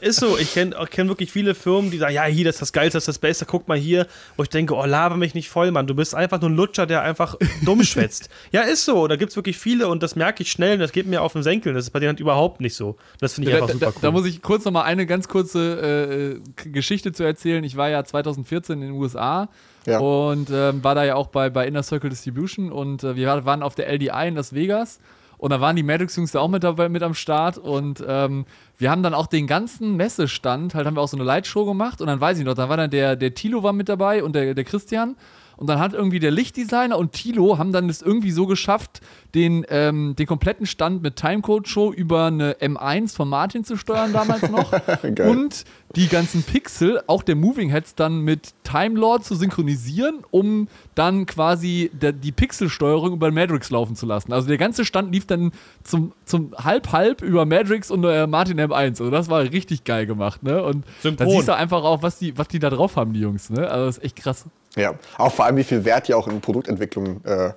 ist, 0.00 0.20
so. 0.20 0.38
Ich 0.38 0.54
kenne 0.54 0.76
kenn 0.88 1.08
wirklich 1.08 1.32
viele 1.32 1.56
Firmen, 1.56 1.90
die 1.90 1.98
sagen: 1.98 2.14
Ja, 2.14 2.24
hier, 2.24 2.44
das 2.44 2.56
ist 2.56 2.62
das 2.62 2.72
Geilste, 2.72 2.98
das 2.98 3.02
ist 3.02 3.08
das 3.08 3.18
Beste. 3.18 3.44
Guck 3.44 3.66
mal 3.66 3.76
hier. 3.76 4.06
Wo 4.36 4.44
ich 4.44 4.48
denke: 4.48 4.76
Oh, 4.76 4.84
laber 4.84 5.16
mich 5.16 5.34
nicht 5.34 5.48
voll, 5.48 5.72
Mann. 5.72 5.88
Du 5.88 5.94
bist 5.96 6.14
einfach 6.14 6.40
nur 6.40 6.50
ein 6.50 6.54
Lutscher, 6.56 6.86
der 6.86 7.02
einfach 7.02 7.34
dumm 7.62 7.82
schwätzt. 7.84 8.28
ja, 8.52 8.60
ist 8.60 8.84
so. 8.84 9.08
Da 9.08 9.16
gibt 9.16 9.30
es 9.30 9.36
wirklich 9.36 9.58
viele 9.58 9.88
und 9.88 10.04
das 10.04 10.14
merke 10.14 10.44
ich 10.44 10.52
schnell 10.52 10.74
und 10.74 10.80
das 10.80 10.92
geht 10.92 11.06
mir 11.06 11.20
auf 11.20 11.32
den 11.32 11.42
Senkel. 11.42 11.74
Das 11.74 11.86
ist 11.86 11.90
bei 11.90 11.98
denen 11.98 12.10
halt 12.10 12.20
überhaupt 12.20 12.60
nicht 12.60 12.76
so. 12.76 12.96
Das 13.18 13.34
finde 13.34 13.50
ich 13.50 13.56
da, 13.56 13.62
einfach 13.62 13.72
super 13.72 13.86
da, 13.86 13.92
cool. 13.96 14.02
Da 14.02 14.10
muss 14.12 14.24
ich 14.24 14.40
kurz 14.40 14.64
noch 14.64 14.72
mal 14.72 14.84
eine 14.84 15.04
ganz 15.04 15.26
kurze 15.26 16.40
äh, 16.64 16.68
Geschichte 16.70 17.10
zu 17.12 17.24
erzählen. 17.24 17.64
Ich 17.64 17.76
war 17.76 17.88
ja 17.88 18.04
2014 18.04 18.74
in 18.74 18.88
den 18.88 18.92
USA. 18.92 19.48
Ja. 19.88 20.00
Und 20.00 20.50
ähm, 20.52 20.84
war 20.84 20.94
da 20.94 21.04
ja 21.04 21.14
auch 21.14 21.28
bei, 21.28 21.50
bei 21.50 21.66
Inner 21.66 21.82
Circle 21.82 22.10
Distribution 22.10 22.70
und 22.70 23.04
äh, 23.04 23.16
wir 23.16 23.44
waren 23.44 23.62
auf 23.62 23.74
der 23.74 23.88
LDI 23.92 24.28
in 24.28 24.34
Las 24.34 24.54
Vegas 24.54 25.00
und 25.38 25.50
da 25.50 25.60
waren 25.60 25.76
die 25.76 25.84
Maddox-Jungs 25.84 26.32
da 26.32 26.40
auch 26.40 26.48
mit 26.48 26.64
dabei 26.64 26.88
mit 26.88 27.02
am 27.02 27.14
Start. 27.14 27.58
Und 27.58 28.04
ähm, 28.06 28.44
wir 28.76 28.90
haben 28.90 29.04
dann 29.04 29.14
auch 29.14 29.28
den 29.28 29.46
ganzen 29.46 29.96
Messestand, 29.96 30.74
halt 30.74 30.86
haben 30.86 30.96
wir 30.96 31.00
auch 31.00 31.08
so 31.08 31.16
eine 31.16 31.24
Lightshow 31.24 31.64
gemacht. 31.64 32.00
Und 32.00 32.08
dann 32.08 32.20
weiß 32.20 32.38
ich 32.38 32.44
noch, 32.44 32.54
da 32.54 32.68
war 32.68 32.76
dann 32.76 32.90
der, 32.90 33.14
der 33.14 33.34
Tilo 33.34 33.62
war 33.62 33.72
mit 33.72 33.88
dabei 33.88 34.22
und 34.22 34.34
der, 34.34 34.54
der 34.54 34.64
Christian. 34.64 35.16
Und 35.58 35.66
dann 35.66 35.80
hat 35.80 35.92
irgendwie 35.92 36.20
der 36.20 36.30
Lichtdesigner 36.30 36.96
und 36.96 37.12
Tilo 37.12 37.58
haben 37.58 37.72
dann 37.72 37.88
es 37.88 38.00
irgendwie 38.00 38.30
so 38.30 38.46
geschafft, 38.46 39.00
den, 39.34 39.66
ähm, 39.68 40.14
den 40.16 40.26
kompletten 40.26 40.66
Stand 40.66 41.02
mit 41.02 41.16
Timecode-Show 41.16 41.92
über 41.92 42.26
eine 42.26 42.54
M1 42.54 43.14
von 43.14 43.28
Martin 43.28 43.64
zu 43.64 43.76
steuern 43.76 44.12
damals 44.12 44.48
noch. 44.48 44.72
und 45.26 45.64
die 45.96 46.06
ganzen 46.06 46.44
Pixel, 46.44 47.02
auch 47.08 47.24
der 47.24 47.34
Moving 47.34 47.70
Heads 47.70 47.96
dann 47.96 48.20
mit 48.20 48.54
Time 48.62 48.98
Lord 48.98 49.24
zu 49.24 49.34
synchronisieren, 49.34 50.20
um 50.30 50.68
dann 50.94 51.26
quasi 51.26 51.90
der, 51.92 52.12
die 52.12 52.30
Pixelsteuerung 52.30 53.14
über 53.14 53.32
Matrix 53.32 53.70
laufen 53.70 53.96
zu 53.96 54.06
lassen. 54.06 54.32
Also 54.32 54.46
der 54.46 54.58
ganze 54.58 54.84
Stand 54.84 55.12
lief 55.12 55.26
dann 55.26 55.50
zum, 55.82 56.12
zum 56.24 56.54
halb-halb 56.56 57.20
über 57.22 57.46
Matrix 57.46 57.90
und 57.90 58.04
äh, 58.04 58.28
Martin 58.28 58.60
M1. 58.60 59.00
Also 59.00 59.10
das 59.10 59.28
war 59.28 59.42
richtig 59.42 59.82
geil 59.82 60.06
gemacht, 60.06 60.44
ne? 60.44 60.62
Und 60.62 60.84
da 61.02 61.26
siehst 61.26 61.48
du 61.48 61.56
einfach 61.56 61.82
auch, 61.82 62.02
was 62.02 62.18
die, 62.18 62.36
was 62.38 62.46
die 62.46 62.60
da 62.60 62.70
drauf 62.70 62.96
haben, 62.96 63.12
die 63.12 63.20
Jungs, 63.20 63.50
ne? 63.50 63.68
Also 63.68 63.86
das 63.86 63.98
ist 63.98 64.04
echt 64.04 64.16
krass. 64.16 64.44
Ja, 64.78 64.94
auch 65.18 65.32
vor 65.32 65.44
allem, 65.44 65.56
wie 65.56 65.64
viel 65.64 65.84
Wert 65.84 66.08
die 66.08 66.14
auch 66.14 66.28
in 66.28 66.40
Produktentwicklung 66.40 67.24
äh, 67.24 67.52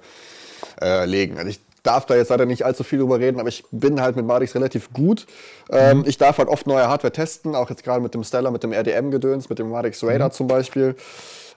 äh, 0.81 1.05
legen. 1.05 1.37
Also 1.37 1.49
ich 1.49 1.61
darf 1.83 2.05
da 2.05 2.15
jetzt 2.15 2.29
leider 2.29 2.45
nicht 2.45 2.63
allzu 2.63 2.83
viel 2.83 2.99
drüber 2.99 3.19
reden, 3.19 3.39
aber 3.39 3.49
ich 3.49 3.63
bin 3.71 4.01
halt 4.01 4.15
mit 4.15 4.25
Madix 4.25 4.53
relativ 4.55 4.91
gut. 4.93 5.25
Ähm, 5.71 5.99
mhm. 5.99 6.03
Ich 6.07 6.17
darf 6.17 6.37
halt 6.37 6.47
oft 6.47 6.67
neue 6.67 6.87
Hardware 6.87 7.11
testen, 7.11 7.55
auch 7.55 7.69
jetzt 7.69 7.83
gerade 7.83 8.01
mit 8.01 8.13
dem 8.13 8.23
Stellar, 8.23 8.51
mit 8.51 8.63
dem 8.63 8.71
RDM-Gedöns, 8.71 9.49
mit 9.49 9.59
dem 9.59 9.69
Madix 9.69 10.03
Radar 10.03 10.29
mhm. 10.29 10.33
zum 10.33 10.47
Beispiel. 10.47 10.95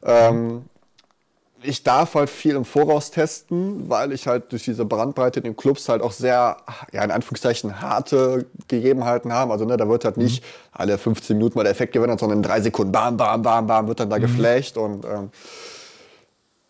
Ähm, 0.04 0.64
ich 1.64 1.82
darf 1.82 2.14
halt 2.14 2.30
viel 2.30 2.54
im 2.54 2.64
Voraus 2.64 3.10
testen, 3.10 3.88
weil 3.88 4.12
ich 4.12 4.26
halt 4.26 4.52
durch 4.52 4.64
diese 4.64 4.84
Brandbreite 4.84 5.40
in 5.40 5.44
den 5.44 5.56
Clubs 5.56 5.88
halt 5.88 6.02
auch 6.02 6.12
sehr, 6.12 6.58
ja, 6.92 7.02
in 7.02 7.10
Anführungszeichen, 7.10 7.80
harte 7.80 8.46
Gegebenheiten 8.68 9.32
habe. 9.32 9.52
Also, 9.52 9.64
ne, 9.64 9.76
da 9.76 9.88
wird 9.88 10.04
halt 10.04 10.16
nicht 10.16 10.42
mhm. 10.42 10.46
alle 10.72 10.98
15 10.98 11.36
Minuten 11.36 11.58
mal 11.58 11.64
der 11.64 11.72
Effekt 11.72 11.92
gewinnen, 11.92 12.18
sondern 12.18 12.38
in 12.38 12.42
drei 12.42 12.60
Sekunden, 12.60 12.92
bam, 12.92 13.16
bam, 13.16 13.42
bam, 13.42 13.66
bam, 13.66 13.88
wird 13.88 14.00
dann 14.00 14.10
da 14.10 14.18
mhm. 14.18 14.22
geflasht 14.22 14.76
und 14.76 15.04
ähm, 15.04 15.30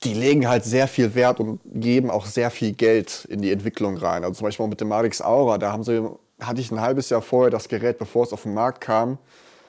die 0.05 0.15
legen 0.15 0.49
halt 0.49 0.65
sehr 0.65 0.87
viel 0.87 1.15
Wert 1.15 1.41
und 1.41 1.61
geben 1.65 2.11
auch 2.11 2.27
sehr 2.27 2.51
viel 2.51 2.73
Geld 2.73 3.25
in 3.29 3.43
die 3.43 3.51
Entwicklung 3.51 3.97
rein. 3.97 4.23
Also 4.23 4.39
zum 4.39 4.47
Beispiel 4.47 4.67
mit 4.67 4.81
dem 4.81 4.89
Marix 4.89 5.21
Aura, 5.23 5.59
da 5.59 5.73
haben 5.73 5.83
sie, 5.83 6.03
hatte 6.41 6.61
ich 6.61 6.71
ein 6.71 6.81
halbes 6.81 7.11
Jahr 7.11 7.23
vorher 7.23 7.51
das 7.51 7.69
Gerät, 7.69 7.99
bevor 7.99 8.25
es 8.25 8.33
auf 8.33 8.43
den 8.43 8.55
Markt 8.55 8.81
kam, 8.81 9.19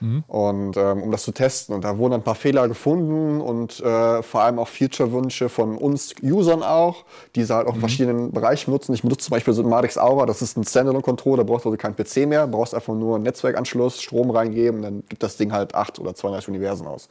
Mhm. 0.05 0.23
Und 0.27 0.77
ähm, 0.77 1.01
um 1.01 1.11
das 1.11 1.23
zu 1.23 1.31
testen. 1.31 1.73
Und 1.73 1.83
da 1.83 1.97
wurden 1.97 2.13
ein 2.13 2.23
paar 2.23 2.35
Fehler 2.35 2.67
gefunden 2.67 3.41
und 3.41 3.79
äh, 3.79 4.21
vor 4.21 4.41
allem 4.41 4.59
auch 4.59 4.67
Feature-Wünsche 4.67 5.49
von 5.49 5.77
uns 5.77 6.13
Usern 6.21 6.61
auch, 6.61 7.05
die 7.35 7.43
sie 7.43 7.53
halt 7.53 7.67
auch 7.67 7.71
in 7.71 7.77
mhm. 7.77 7.81
verschiedenen 7.81 8.31
Bereichen 8.31 8.71
nutzen. 8.71 8.93
Ich 8.93 9.01
benutze 9.01 9.25
zum 9.25 9.31
Beispiel 9.31 9.53
so 9.53 9.63
ein 9.63 9.69
Madix 9.69 9.97
Aura, 9.97 10.25
das 10.25 10.41
ist 10.41 10.57
ein 10.57 10.63
Standalone-Controller, 10.63 11.37
da 11.37 11.43
brauchst 11.43 11.65
du 11.65 11.69
also 11.69 11.77
keinen 11.77 11.95
PC 11.95 12.27
mehr, 12.27 12.47
brauchst 12.47 12.75
einfach 12.75 12.93
nur 12.93 13.15
einen 13.15 13.23
Netzwerkanschluss, 13.23 14.01
Strom 14.01 14.29
reingeben, 14.29 14.81
dann 14.81 15.03
gibt 15.09 15.23
das 15.23 15.37
Ding 15.37 15.51
halt 15.51 15.73
8 15.73 15.99
oder 15.99 16.13
32 16.13 16.49
Universen 16.49 16.85
aus. 16.85 17.09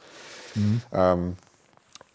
Mhm. 0.55 0.81
Ähm, 0.93 1.35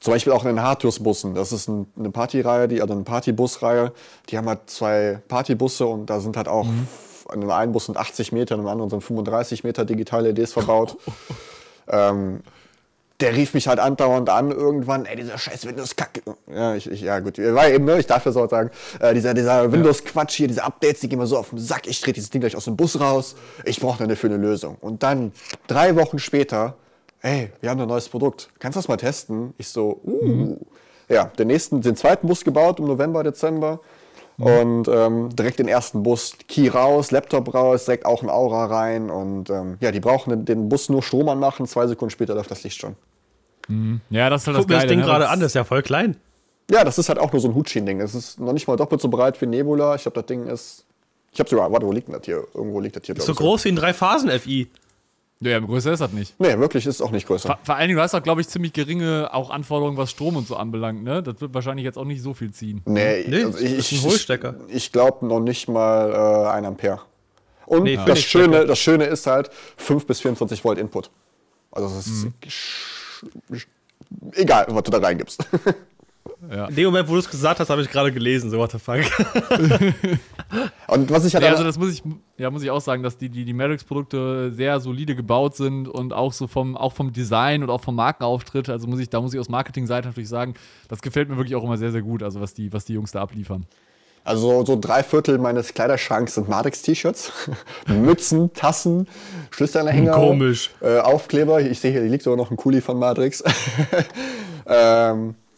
zum 0.00 0.14
Beispiel 0.14 0.32
auch 0.32 0.44
in 0.44 0.56
den 0.56 0.62
Hartus-Bussen. 0.62 1.34
Das 1.34 1.52
ist 1.52 1.68
ein, 1.68 1.86
eine 1.98 2.10
Partyreihe, 2.10 2.68
die, 2.68 2.80
also 2.80 2.94
eine 2.94 3.02
Partybusreihe. 3.02 3.92
Die 4.30 4.38
haben 4.38 4.48
halt 4.48 4.60
zwei 4.70 5.20
Partybusse 5.28 5.84
und 5.84 6.08
da 6.08 6.20
sind 6.20 6.38
halt 6.38 6.48
auch 6.48 6.64
mhm 6.64 6.88
in 7.32 7.40
dem 7.40 7.50
einen 7.50 7.72
Bus 7.72 7.86
sind 7.86 7.96
80 7.96 8.32
Meter, 8.32 8.54
in 8.54 8.62
dem 8.62 8.68
anderen 8.68 8.90
sind 8.90 9.02
35 9.02 9.64
Meter 9.64 9.84
digitale 9.84 10.32
LEDs 10.32 10.52
verbaut. 10.52 10.96
ähm, 11.88 12.40
der 13.20 13.36
rief 13.36 13.54
mich 13.54 13.68
halt 13.68 13.78
andauernd 13.78 14.30
an 14.30 14.50
irgendwann, 14.50 15.04
ey, 15.04 15.16
dieser 15.16 15.36
scheiß 15.36 15.66
Windows-Kack. 15.66 16.22
Ja, 16.52 16.74
ich, 16.74 16.90
ich, 16.90 17.02
ja, 17.02 17.18
gut, 17.20 17.38
war 17.38 17.68
eben, 17.68 17.84
ne, 17.84 17.98
ich 17.98 18.06
darf 18.06 18.24
ja 18.24 18.32
so 18.32 18.46
sagen, 18.48 18.70
äh, 18.98 19.12
dieser, 19.12 19.34
dieser 19.34 19.70
Windows-Quatsch 19.70 20.34
hier, 20.34 20.48
diese 20.48 20.64
Updates, 20.64 21.00
die 21.00 21.08
gehen 21.08 21.18
mir 21.18 21.26
so 21.26 21.36
auf 21.36 21.50
den 21.50 21.58
Sack, 21.58 21.86
ich 21.86 22.00
trete 22.00 22.14
dieses 22.14 22.30
Ding 22.30 22.40
gleich 22.40 22.56
aus 22.56 22.64
dem 22.64 22.76
Bus 22.76 22.98
raus, 22.98 23.36
ich 23.64 23.78
brauche 23.80 24.02
eine 24.02 24.16
für 24.16 24.28
eine 24.28 24.38
Lösung. 24.38 24.76
Und 24.80 25.02
dann, 25.02 25.32
drei 25.66 25.96
Wochen 25.96 26.18
später, 26.18 26.76
ey, 27.20 27.52
wir 27.60 27.70
haben 27.70 27.80
ein 27.80 27.88
neues 27.88 28.08
Produkt, 28.08 28.48
kannst 28.58 28.76
du 28.76 28.78
das 28.80 28.88
mal 28.88 28.96
testen? 28.96 29.52
Ich 29.58 29.68
so, 29.68 30.00
uh. 30.04 30.26
Mhm. 30.26 30.56
Ja, 31.08 31.24
den 31.24 31.48
nächsten, 31.48 31.82
den 31.82 31.96
zweiten 31.96 32.28
Bus 32.28 32.44
gebaut 32.44 32.78
im 32.78 32.86
November, 32.86 33.24
Dezember. 33.24 33.80
Und 34.44 34.88
ähm, 34.88 35.34
direkt 35.36 35.58
den 35.58 35.68
ersten 35.68 36.02
Bus, 36.02 36.36
Key 36.48 36.68
raus, 36.68 37.10
Laptop 37.10 37.52
raus, 37.52 37.84
direkt 37.84 38.06
auch 38.06 38.22
ein 38.22 38.30
Aura 38.30 38.66
rein. 38.66 39.10
Und 39.10 39.50
ähm, 39.50 39.76
ja, 39.80 39.92
die 39.92 40.00
brauchen 40.00 40.30
den, 40.30 40.44
den, 40.44 40.68
Bus 40.68 40.88
nur 40.88 41.02
Strom 41.02 41.28
anmachen, 41.28 41.66
zwei 41.66 41.86
Sekunden 41.86 42.10
später 42.10 42.34
läuft 42.34 42.50
das 42.50 42.62
Licht 42.62 42.80
schon. 42.80 42.96
Mhm. 43.68 44.00
Ja, 44.08 44.30
das 44.30 44.42
ist 44.42 44.46
halt 44.48 44.56
Guck 44.56 44.68
das 44.68 44.76
Geile, 44.76 44.86
das 44.86 44.90
Ding 44.90 45.00
ne? 45.00 45.04
gerade 45.04 45.28
an, 45.28 45.40
das 45.40 45.48
ist 45.48 45.54
ja 45.54 45.64
voll 45.64 45.82
klein. 45.82 46.16
Ja, 46.70 46.84
das 46.84 46.98
ist 46.98 47.08
halt 47.08 47.18
auch 47.18 47.32
nur 47.32 47.40
so 47.40 47.48
ein 47.48 47.54
Hutschienen-Ding. 47.54 47.98
Das 47.98 48.14
ist 48.14 48.38
noch 48.38 48.52
nicht 48.52 48.68
mal 48.68 48.76
doppelt 48.76 49.00
so 49.00 49.08
breit 49.08 49.40
wie 49.40 49.46
Nebula. 49.46 49.96
Ich 49.96 50.02
glaube, 50.02 50.14
das 50.14 50.26
Ding 50.26 50.46
ist. 50.46 50.84
Ich 51.32 51.40
habe 51.40 51.50
sogar. 51.50 51.70
Warte, 51.70 51.86
wo 51.86 51.92
liegt 51.92 52.08
das 52.08 52.22
hier? 52.24 52.44
Irgendwo 52.54 52.80
liegt 52.80 52.96
das 52.96 53.02
hier. 53.04 53.16
Ist 53.16 53.26
so 53.26 53.34
groß 53.34 53.64
wie 53.64 53.70
ein 53.70 53.76
Drei-Phasen-FI. 53.76 54.68
Ja, 55.42 55.58
größer 55.58 55.92
ist 55.92 56.00
das 56.00 56.12
nicht. 56.12 56.38
Nee, 56.38 56.58
wirklich 56.58 56.86
ist 56.86 57.00
auch 57.00 57.10
nicht 57.10 57.26
größer. 57.26 57.48
Vor, 57.48 57.58
vor 57.62 57.74
allen 57.74 57.88
Dingen, 57.88 57.96
du 57.96 58.02
hast 58.02 58.14
auch, 58.14 58.22
glaube 58.22 58.42
ich, 58.42 58.48
ziemlich 58.48 58.74
geringe 58.74 59.30
auch 59.32 59.48
Anforderungen, 59.48 59.96
was 59.96 60.10
Strom 60.10 60.36
und 60.36 60.46
so 60.46 60.56
anbelangt, 60.56 61.02
ne? 61.02 61.22
Das 61.22 61.40
wird 61.40 61.54
wahrscheinlich 61.54 61.84
jetzt 61.84 61.96
auch 61.96 62.04
nicht 62.04 62.22
so 62.22 62.34
viel 62.34 62.52
ziehen. 62.52 62.82
Nee, 62.84 63.24
nee 63.26 63.44
also 63.44 63.58
ich, 63.58 63.72
ist 63.72 63.92
ein 63.92 64.02
Hohlstecker. 64.02 64.56
Ich, 64.68 64.74
ich 64.76 64.92
glaube 64.92 65.26
noch 65.26 65.40
nicht 65.40 65.66
mal 65.66 66.12
äh, 66.46 66.50
1 66.50 66.66
Ampere. 66.66 67.00
Und 67.64 67.84
nee, 67.84 67.98
das, 68.04 68.20
Schöne, 68.20 68.66
das 68.66 68.78
Schöne 68.78 69.04
ist 69.04 69.26
halt 69.26 69.50
5 69.78 70.06
bis 70.06 70.20
24 70.20 70.62
Volt 70.62 70.78
Input. 70.78 71.10
Also 71.70 71.86
es 71.98 72.06
ist 72.06 72.24
mhm. 72.24 73.60
egal, 74.32 74.66
was 74.68 74.82
du 74.82 74.90
da 74.90 74.98
reingibst. 74.98 75.42
Ja. 76.48 76.66
In 76.66 76.74
dem 76.74 76.84
Moment, 76.86 77.08
wo 77.08 77.12
du 77.12 77.18
es 77.18 77.28
gesagt 77.28 77.60
hast, 77.60 77.68
habe 77.68 77.82
ich 77.82 77.90
gerade 77.90 78.12
gelesen, 78.12 78.50
so 78.50 78.58
what 78.58 78.72
the 78.72 78.78
fuck. 78.78 79.00
und 80.88 81.10
was 81.10 81.24
ich 81.24 81.34
halt 81.34 81.44
ja, 81.44 81.50
also 81.50 81.64
das 81.64 81.78
muss 81.78 81.92
ich, 81.92 82.02
ja, 82.38 82.50
muss 82.50 82.62
ich 82.62 82.70
auch 82.70 82.80
sagen, 82.80 83.02
dass 83.02 83.18
die, 83.18 83.28
die, 83.28 83.44
die 83.44 83.52
Merix-Produkte 83.52 84.52
sehr 84.52 84.80
solide 84.80 85.14
gebaut 85.14 85.56
sind 85.56 85.86
und 85.86 86.12
auch 86.12 86.32
so 86.32 86.46
vom, 86.46 86.76
auch 86.76 86.94
vom 86.94 87.12
Design 87.12 87.62
und 87.62 87.68
auch 87.70 87.82
vom 87.82 87.94
Markenauftritt. 87.94 88.70
Also 88.70 88.86
muss 88.86 89.00
ich, 89.00 89.10
da 89.10 89.20
muss 89.20 89.34
ich 89.34 89.40
aus 89.40 89.48
Marketing-Seite 89.48 90.08
natürlich 90.08 90.30
sagen, 90.30 90.54
das 90.88 91.02
gefällt 91.02 91.28
mir 91.28 91.36
wirklich 91.36 91.56
auch 91.56 91.64
immer 91.64 91.76
sehr, 91.76 91.92
sehr 91.92 92.02
gut, 92.02 92.22
also 92.22 92.40
was 92.40 92.54
die, 92.54 92.72
was 92.72 92.84
die 92.84 92.94
Jungs 92.94 93.12
da 93.12 93.20
abliefern. 93.20 93.66
Also 94.24 94.64
so 94.64 94.78
drei 94.78 95.02
Viertel 95.02 95.38
meines 95.38 95.72
Kleiderschranks 95.72 96.34
sind 96.34 96.48
Matrix-T-Shirts, 96.48 97.32
Mützen, 97.86 98.52
Tassen, 98.52 99.08
Schlüsselanhänger, 99.50 100.12
Komisch. 100.12 100.70
Äh, 100.80 100.98
Aufkleber. 100.98 101.60
Ich 101.60 101.80
sehe 101.80 101.90
hier, 101.92 102.02
hier 102.02 102.10
liegt 102.10 102.24
sogar 102.24 102.36
noch 102.36 102.50
ein 102.50 102.56
Kuli 102.56 102.80
von 102.80 102.98
Matrix. 102.98 103.42
ähm, 104.66 105.30
äh, 105.30 105.49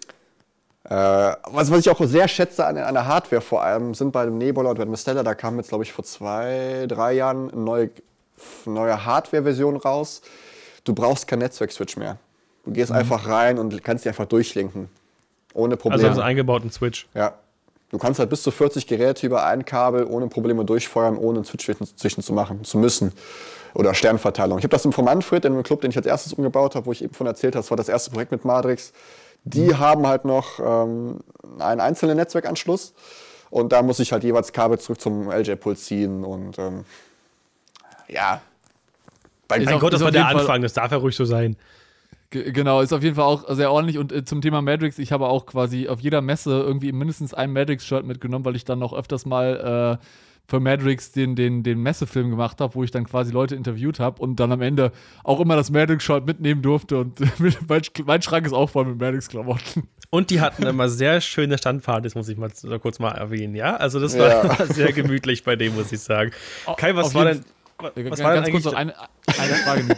was, 0.95 1.71
was 1.71 1.81
ich 1.81 1.91
auch 1.91 2.01
sehr 2.05 2.29
schätze 2.29 2.67
an, 2.67 2.77
an 2.77 2.95
der 2.95 3.07
Hardware 3.07 3.41
vor 3.41 3.63
allem, 3.63 3.95
sind 3.95 4.13
bei 4.13 4.25
dem 4.25 4.39
Nebula 4.39 4.71
und 4.71 4.79
bei 4.79 4.85
dem 4.85 4.97
Stella, 4.97 5.23
da 5.23 5.35
kam 5.35 5.57
jetzt, 5.57 5.69
glaube 5.69 5.85
ich, 5.85 5.93
vor 5.93 6.05
zwei, 6.05 6.87
drei 6.89 7.15
Jahren 7.15 7.51
eine 7.51 7.61
neue, 7.61 7.91
neue 8.67 9.05
Hardware-Version 9.05 9.77
raus. 9.77 10.23
Du 10.85 10.95
brauchst 10.95 11.27
kein 11.29 11.39
Netzwerk-Switch 11.39 11.97
mehr. 11.97 12.19
Du 12.65 12.73
gehst 12.73 12.91
mhm. 12.91 12.97
einfach 12.97 13.27
rein 13.29 13.59
und 13.59 13.83
kannst 13.83 14.05
die 14.05 14.09
einfach 14.09 14.27
durchlinken. 14.27 14.89
Ohne 15.55 15.77
Probleme. 15.77 15.95
Also 16.03 16.09
haben 16.09 16.17
sie 16.17 16.25
eingebauten 16.25 16.71
Switch. 16.71 17.07
Ja. 17.15 17.35
Du 17.91 17.99
kannst 17.99 18.19
halt 18.19 18.31
bis 18.31 18.43
zu 18.43 18.51
40 18.51 18.87
Geräte 18.87 19.27
über 19.27 19.45
ein 19.45 19.65
Kabel 19.65 20.05
ohne 20.05 20.27
Probleme 20.29 20.65
durchfeuern, 20.65 21.17
ohne 21.17 21.39
einen 21.39 21.45
Switch 21.45 21.71
zwischen 21.97 22.23
zu 22.23 22.33
machen, 22.33 22.65
zu 22.65 22.79
müssen. 22.79 23.13
Oder 23.75 23.95
Sternverteilung. 23.95 24.59
Ich 24.59 24.65
habe 24.65 24.71
das 24.71 24.85
im 24.85 24.93
Manfred, 25.05 25.45
in 25.45 25.53
einem 25.53 25.63
Club, 25.63 25.81
den 25.83 25.91
ich 25.91 25.97
als 25.97 26.07
erstes 26.07 26.33
umgebaut 26.33 26.75
habe, 26.75 26.87
wo 26.87 26.93
ich 26.93 27.03
eben 27.03 27.15
von 27.15 27.27
erzählt 27.27 27.55
habe, 27.55 27.63
das 27.63 27.71
war 27.71 27.77
das 27.77 27.89
erste 27.89 28.11
Projekt 28.11 28.33
mit 28.33 28.45
Madrix. 28.45 28.93
Die 29.45 29.69
mhm. 29.69 29.79
haben 29.79 30.07
halt 30.07 30.25
noch 30.25 30.61
ähm, 30.61 31.21
einen 31.59 31.81
einzelnen 31.81 32.17
Netzwerkanschluss. 32.17 32.95
Und 33.51 33.73
da 33.73 33.83
muss 33.83 34.01
ich 34.01 34.13
halt 34.13 34.25
jeweils 34.25 34.53
Kabel 34.53 34.79
zurück 34.79 35.01
zum 35.01 35.31
LJ-Pool 35.31 35.77
ziehen. 35.77 36.25
Und 36.25 36.59
ähm, 36.59 36.85
ja. 38.09 38.41
Bei, 39.49 39.61
mein 39.61 39.79
Gott, 39.79 39.93
das 39.93 40.01
war 40.03 40.11
der 40.11 40.27
Anfang, 40.27 40.63
das 40.63 40.73
darf 40.73 40.91
ja 40.91 40.97
ruhig 40.97 41.17
so 41.17 41.25
sein. 41.25 41.57
Genau, 42.31 42.81
ist 42.81 42.95
auf 42.95 43.03
jeden 43.03 43.17
Fall 43.17 43.27
auch 43.27 43.45
sehr 43.55 43.71
ordentlich. 43.71 43.99
Und 43.99 44.11
äh, 44.11 44.25
zum 44.25 44.41
Thema 44.41 44.63
Matrix, 44.63 44.99
ich 44.99 45.13
habe 45.13 45.27
auch 45.27 45.45
quasi 45.45 45.89
auf 45.89 46.01
jeder 46.01 46.23
Messe 46.23 46.51
irgendwie 46.51 46.93
mindestens 46.93 47.35
ein 47.35 47.53
Matrix-Shirt 47.53 48.07
mitgenommen, 48.07 48.47
weil 48.47 48.57
ich 48.57 48.65
dann 48.65 48.83
auch 48.83 48.95
öfters 48.95 49.27
mal 49.27 49.99
äh, 50.01 50.05
für 50.53 50.61
Matrix 50.61 51.12
den, 51.12 51.35
den, 51.35 51.62
den 51.62 51.81
Messefilm 51.81 52.29
gemacht 52.29 52.61
habe, 52.61 52.75
wo 52.75 52.85
ich 52.85 52.91
dann 52.91 53.07
quasi 53.07 53.33
Leute 53.33 53.55
interviewt 53.55 53.99
habe 53.99 54.21
und 54.21 54.38
dann 54.38 54.53
am 54.53 54.61
Ende 54.61 54.93
auch 55.25 55.41
immer 55.41 55.57
das 55.57 55.71
Matrix-Shirt 55.71 56.27
mitnehmen 56.27 56.61
durfte. 56.61 56.99
Und 56.99 57.21
mein, 57.69 57.81
mein 58.05 58.21
Schrank 58.21 58.45
ist 58.45 58.53
auch 58.53 58.69
voll 58.69 58.85
mit 58.85 59.01
Matrix-Klamotten. 59.01 59.88
Und 60.11 60.29
die 60.29 60.43
hatten 60.43 60.65
immer 60.65 60.91
sehr 60.91 61.23
schöne 61.23 61.57
Standpartys, 61.57 62.15
muss 62.15 62.29
ich 62.29 62.37
mal 62.37 62.51
kurz 62.83 62.99
mal 62.99 63.12
erwähnen, 63.12 63.55
ja? 63.55 63.77
Also 63.77 63.99
das 63.99 64.19
war 64.19 64.45
ja. 64.45 64.67
sehr 64.67 64.93
gemütlich 64.93 65.43
bei 65.43 65.57
dem, 65.57 65.75
muss 65.75 65.91
ich 65.91 66.01
sagen. 66.01 66.33
Kai, 66.77 66.95
was 66.95 67.15
war 67.15 67.25
denn 67.25 67.45
was 67.79 68.23
war 68.23 68.35
ganz 68.35 68.51
kurz 68.51 68.65
noch 68.65 68.75
eine, 68.75 68.95
eine 69.27 69.55
Frage, 69.55 69.97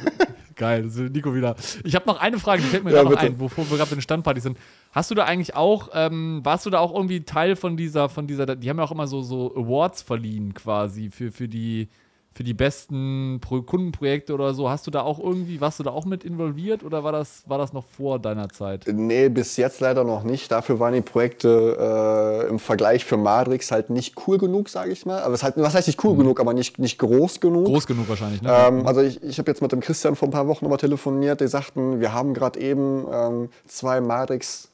Geil, 0.56 0.90
Nico 1.12 1.34
wieder. 1.34 1.56
Ich 1.84 1.94
habe 1.94 2.06
noch 2.06 2.20
eine 2.20 2.38
Frage, 2.38 2.62
die 2.62 2.68
fällt 2.68 2.84
mir 2.84 2.90
ja, 2.92 3.02
gerade 3.02 3.14
noch 3.14 3.20
ein, 3.20 3.40
wovor 3.40 3.68
wir 3.68 3.76
gerade 3.76 3.90
bei 3.90 3.96
den 3.96 4.02
Standpartys 4.02 4.44
sind. 4.44 4.58
Hast 4.92 5.10
du 5.10 5.14
da 5.14 5.24
eigentlich 5.24 5.56
auch, 5.56 5.90
ähm, 5.92 6.40
warst 6.44 6.66
du 6.66 6.70
da 6.70 6.78
auch 6.78 6.94
irgendwie 6.94 7.24
Teil 7.24 7.56
von 7.56 7.76
dieser, 7.76 8.08
von 8.08 8.26
dieser, 8.26 8.46
die 8.56 8.70
haben 8.70 8.78
ja 8.78 8.84
auch 8.84 8.92
immer 8.92 9.06
so, 9.06 9.22
so 9.22 9.54
Awards 9.56 10.02
verliehen 10.02 10.54
quasi 10.54 11.10
für, 11.10 11.32
für 11.32 11.48
die, 11.48 11.88
für 12.34 12.42
die 12.42 12.54
besten 12.54 13.38
Pro 13.40 13.62
Kundenprojekte 13.62 14.34
oder 14.34 14.54
so. 14.54 14.68
Hast 14.68 14.86
du 14.86 14.90
da 14.90 15.02
auch 15.02 15.20
irgendwie, 15.20 15.60
warst 15.60 15.78
du 15.78 15.84
da 15.84 15.90
auch 15.90 16.04
mit 16.04 16.24
involviert 16.24 16.82
oder 16.82 17.04
war 17.04 17.12
das, 17.12 17.44
war 17.46 17.58
das 17.58 17.72
noch 17.72 17.84
vor 17.84 18.18
deiner 18.18 18.48
Zeit? 18.48 18.86
Nee, 18.92 19.28
bis 19.28 19.56
jetzt 19.56 19.80
leider 19.80 20.02
noch 20.02 20.24
nicht. 20.24 20.50
Dafür 20.50 20.80
waren 20.80 20.94
die 20.94 21.00
Projekte 21.00 22.44
äh, 22.44 22.48
im 22.48 22.58
Vergleich 22.58 23.04
für 23.04 23.16
Madrix 23.16 23.70
halt 23.70 23.88
nicht 23.88 24.16
cool 24.26 24.38
genug, 24.38 24.68
sage 24.68 24.90
ich 24.90 25.06
mal. 25.06 25.22
Aber 25.22 25.34
es 25.34 25.44
halt, 25.44 25.54
was 25.56 25.74
heißt 25.74 25.86
nicht 25.86 26.02
cool 26.02 26.14
mhm. 26.14 26.18
genug, 26.18 26.40
aber 26.40 26.54
nicht, 26.54 26.80
nicht 26.80 26.98
groß 26.98 27.38
genug. 27.38 27.66
Groß 27.66 27.86
genug 27.86 28.08
wahrscheinlich, 28.08 28.42
ne? 28.42 28.52
Ähm, 28.52 28.84
also 28.84 29.00
ich, 29.00 29.22
ich 29.22 29.38
habe 29.38 29.48
jetzt 29.50 29.62
mit 29.62 29.70
dem 29.70 29.80
Christian 29.80 30.16
vor 30.16 30.26
ein 30.26 30.32
paar 30.32 30.48
Wochen 30.48 30.64
nochmal 30.64 30.78
telefoniert. 30.78 31.40
Die 31.40 31.46
sagten, 31.46 32.00
wir 32.00 32.12
haben 32.12 32.34
gerade 32.34 32.58
eben 32.58 33.06
ähm, 33.12 33.48
zwei 33.68 34.00
Madrix 34.00 34.70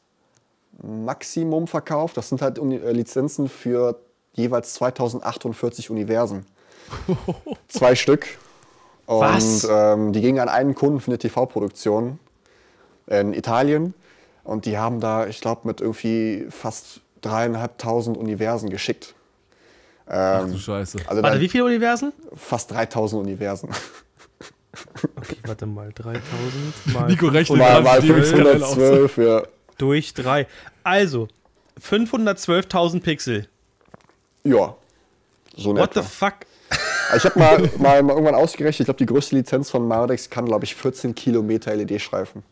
Maximum 0.83 1.67
verkauft. 1.67 2.17
Das 2.17 2.31
sind 2.31 2.41
halt 2.41 2.59
äh, 2.59 2.93
Lizenzen 2.93 3.51
für 3.51 4.01
jeweils 4.33 4.73
2048 4.75 5.91
Universen. 5.91 6.47
Zwei 7.69 7.95
Stück. 7.95 8.27
Und 9.07 9.21
Was? 9.21 9.67
Ähm, 9.69 10.13
die 10.13 10.21
gingen 10.21 10.39
an 10.39 10.49
einen 10.49 10.75
Kunden 10.75 11.01
für 11.01 11.09
eine 11.09 11.19
TV-Produktion 11.19 12.19
in 13.07 13.33
Italien. 13.35 13.95
Und 14.45 14.67
die 14.67 14.79
haben 14.79 15.01
da, 15.01 15.27
ich 15.27 15.41
glaube, 15.41 15.67
mit 15.67 15.81
irgendwie 15.81 16.47
fast 16.51 17.01
dreieinhalbtausend 17.21 18.17
Universen 18.17 18.71
geschickt. 18.71 19.15
Ähm, 20.09 20.15
Ach 20.17 20.47
du 20.51 20.59
Scheiße. 20.59 20.99
Also 21.07 21.23
warte, 21.23 21.41
wie 21.41 21.49
viele 21.49 21.65
Universen? 21.65 22.13
Fast 22.35 22.71
3000 22.73 23.23
Universen. 23.23 23.69
Okay, 25.17 25.37
warte 25.45 25.67
mal, 25.67 25.93
3000 25.93 26.23
mal. 26.95 27.07
Nico 27.09 27.27
rechnet 27.27 27.59
mal, 27.59 27.83
mal 27.83 28.01
512, 28.01 29.17
ja. 29.19 29.43
Durch 29.79 30.15
drei. 30.15 30.47
Also, 30.85 31.29
512.000 31.81 33.03
Pixel. 33.03 33.49
Ja, 34.45 34.75
so 35.57 35.75
What 35.77 35.91
etwa. 35.91 36.03
the 36.03 36.09
fuck? 36.09 36.35
Ich 37.17 37.25
habe 37.25 37.39
mal, 37.39 37.71
mal, 37.79 38.03
mal, 38.03 38.13
irgendwann 38.13 38.35
ausgerechnet, 38.35 38.81
ich 38.81 38.87
glaube, 38.87 38.99
die 38.99 39.07
größte 39.07 39.37
Lizenz 39.37 39.71
von 39.71 39.87
Mardex 39.87 40.31
kann, 40.31 40.47
glaube 40.47 40.65
ich, 40.65 40.75
14 40.75 41.15
Kilometer 41.15 41.75
LED-Streifen. 41.75 42.43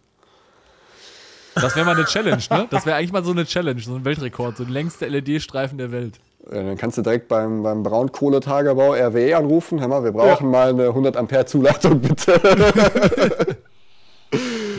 Das 1.54 1.74
wäre 1.74 1.86
mal 1.86 1.96
eine 1.96 2.04
Challenge, 2.04 2.42
ne? 2.50 2.66
Das 2.70 2.86
wäre 2.86 2.96
eigentlich 2.96 3.12
mal 3.12 3.24
so 3.24 3.32
eine 3.32 3.44
Challenge, 3.44 3.80
so 3.80 3.94
ein 3.94 4.04
Weltrekord, 4.04 4.56
so 4.56 4.64
der 4.64 4.72
längste 4.72 5.06
LED-Streifen 5.06 5.78
der 5.78 5.90
Welt. 5.90 6.20
Ja, 6.50 6.62
dann 6.62 6.76
kannst 6.76 6.96
du 6.98 7.02
direkt 7.02 7.28
beim, 7.28 7.62
beim 7.62 7.82
Braunkohletagebau 7.82 8.94
RWE 8.94 9.36
anrufen. 9.36 9.80
Hör 9.80 9.88
mal, 9.88 10.04
wir 10.04 10.12
brauchen 10.12 10.46
ja. 10.46 10.50
mal 10.50 10.68
eine 10.70 10.84
100 10.84 11.16
Ampere 11.16 11.46
Zuleitung, 11.46 12.00
bitte. 12.00 12.40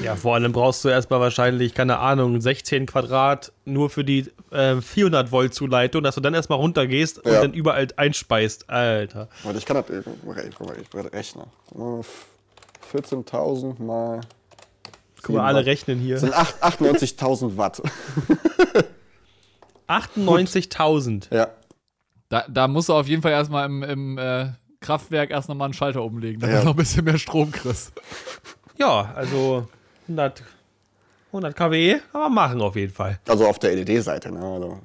Ja, 0.10 0.16
vor 0.16 0.34
allem 0.34 0.52
brauchst 0.52 0.84
du 0.84 0.90
erstmal 0.90 1.20
wahrscheinlich, 1.20 1.76
keine 1.76 2.00
Ahnung, 2.00 2.42
16 2.42 2.88
Quadrat 2.88 3.52
nur 3.66 3.92
für 3.92 4.04
die 4.04 4.26
äh, 4.50 4.82
400 4.82 5.32
Volt 5.32 5.54
Zuleitung, 5.54 6.02
dass 6.02 6.16
du 6.16 6.22
dann 6.22 6.34
erstmal 6.34 6.58
runtergehst 6.58 7.20
und 7.20 7.32
dann 7.32 7.54
überall 7.54 7.88
einspeist. 7.96 8.72
Alter. 8.72 9.30
Warte, 9.44 9.60
ich 9.60 9.68
kann 9.68 9.78
das 9.78 9.86
ich 9.88 11.14
rechnen. 11.14 11.46
14.000 12.92 13.84
mal. 13.84 14.22
Guck 15.22 15.36
mal, 15.36 15.46
alle 15.46 15.60
Watt. 15.60 15.68
rechnen 15.68 16.00
hier. 16.00 16.16
Das 16.16 16.22
sind 16.22 16.34
98.000 16.34 17.58
Watt. 17.58 17.84
98.000? 19.88 21.32
Ja. 21.32 21.50
Da, 22.30 22.46
da 22.50 22.68
musst 22.68 22.90
du 22.90 22.94
auf 22.94 23.08
jeden 23.08 23.22
Fall 23.22 23.34
erstmal 23.34 23.68
im, 23.68 23.84
im 23.84 24.18
äh, 24.18 24.48
Kraftwerk 24.80 25.30
erst 25.30 25.50
nochmal 25.50 25.66
einen 25.66 25.76
Schalter 25.76 26.02
umlegen, 26.02 26.40
damit 26.40 26.56
ja. 26.56 26.62
du 26.62 26.66
noch 26.66 26.74
ein 26.74 26.78
bisschen 26.78 27.06
mehr 27.06 27.20
Strom 27.20 27.52
kriegst. 27.52 27.94
Ja, 28.80 29.14
also 29.14 29.68
100, 30.10 30.44
100 31.28 31.56
kW, 31.56 32.00
aber 32.12 32.30
machen 32.30 32.62
auf 32.62 32.76
jeden 32.76 32.94
Fall. 32.94 33.20
Also 33.28 33.48
auf 33.48 33.60
der 33.60 33.76
LED-Seite, 33.76 34.32
ne? 34.32 34.42
Also 34.42 34.80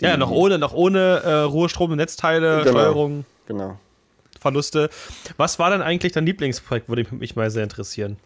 ja, 0.00 0.16
noch 0.16 0.30
ohne, 0.30 0.58
noch 0.58 0.74
ohne 0.74 1.22
äh, 1.24 1.32
Ruhestrom 1.42 1.94
Netzteile, 1.94 2.62
genau, 2.64 2.70
Steuerung, 2.70 3.24
genau. 3.46 3.78
Verluste. 4.40 4.90
Was 5.36 5.58
war 5.58 5.70
denn 5.70 5.82
eigentlich 5.82 6.12
dein 6.12 6.26
Lieblingsprojekt, 6.26 6.88
würde 6.88 7.06
mich 7.14 7.36
mal 7.36 7.50
sehr 7.50 7.62
interessieren? 7.62 8.16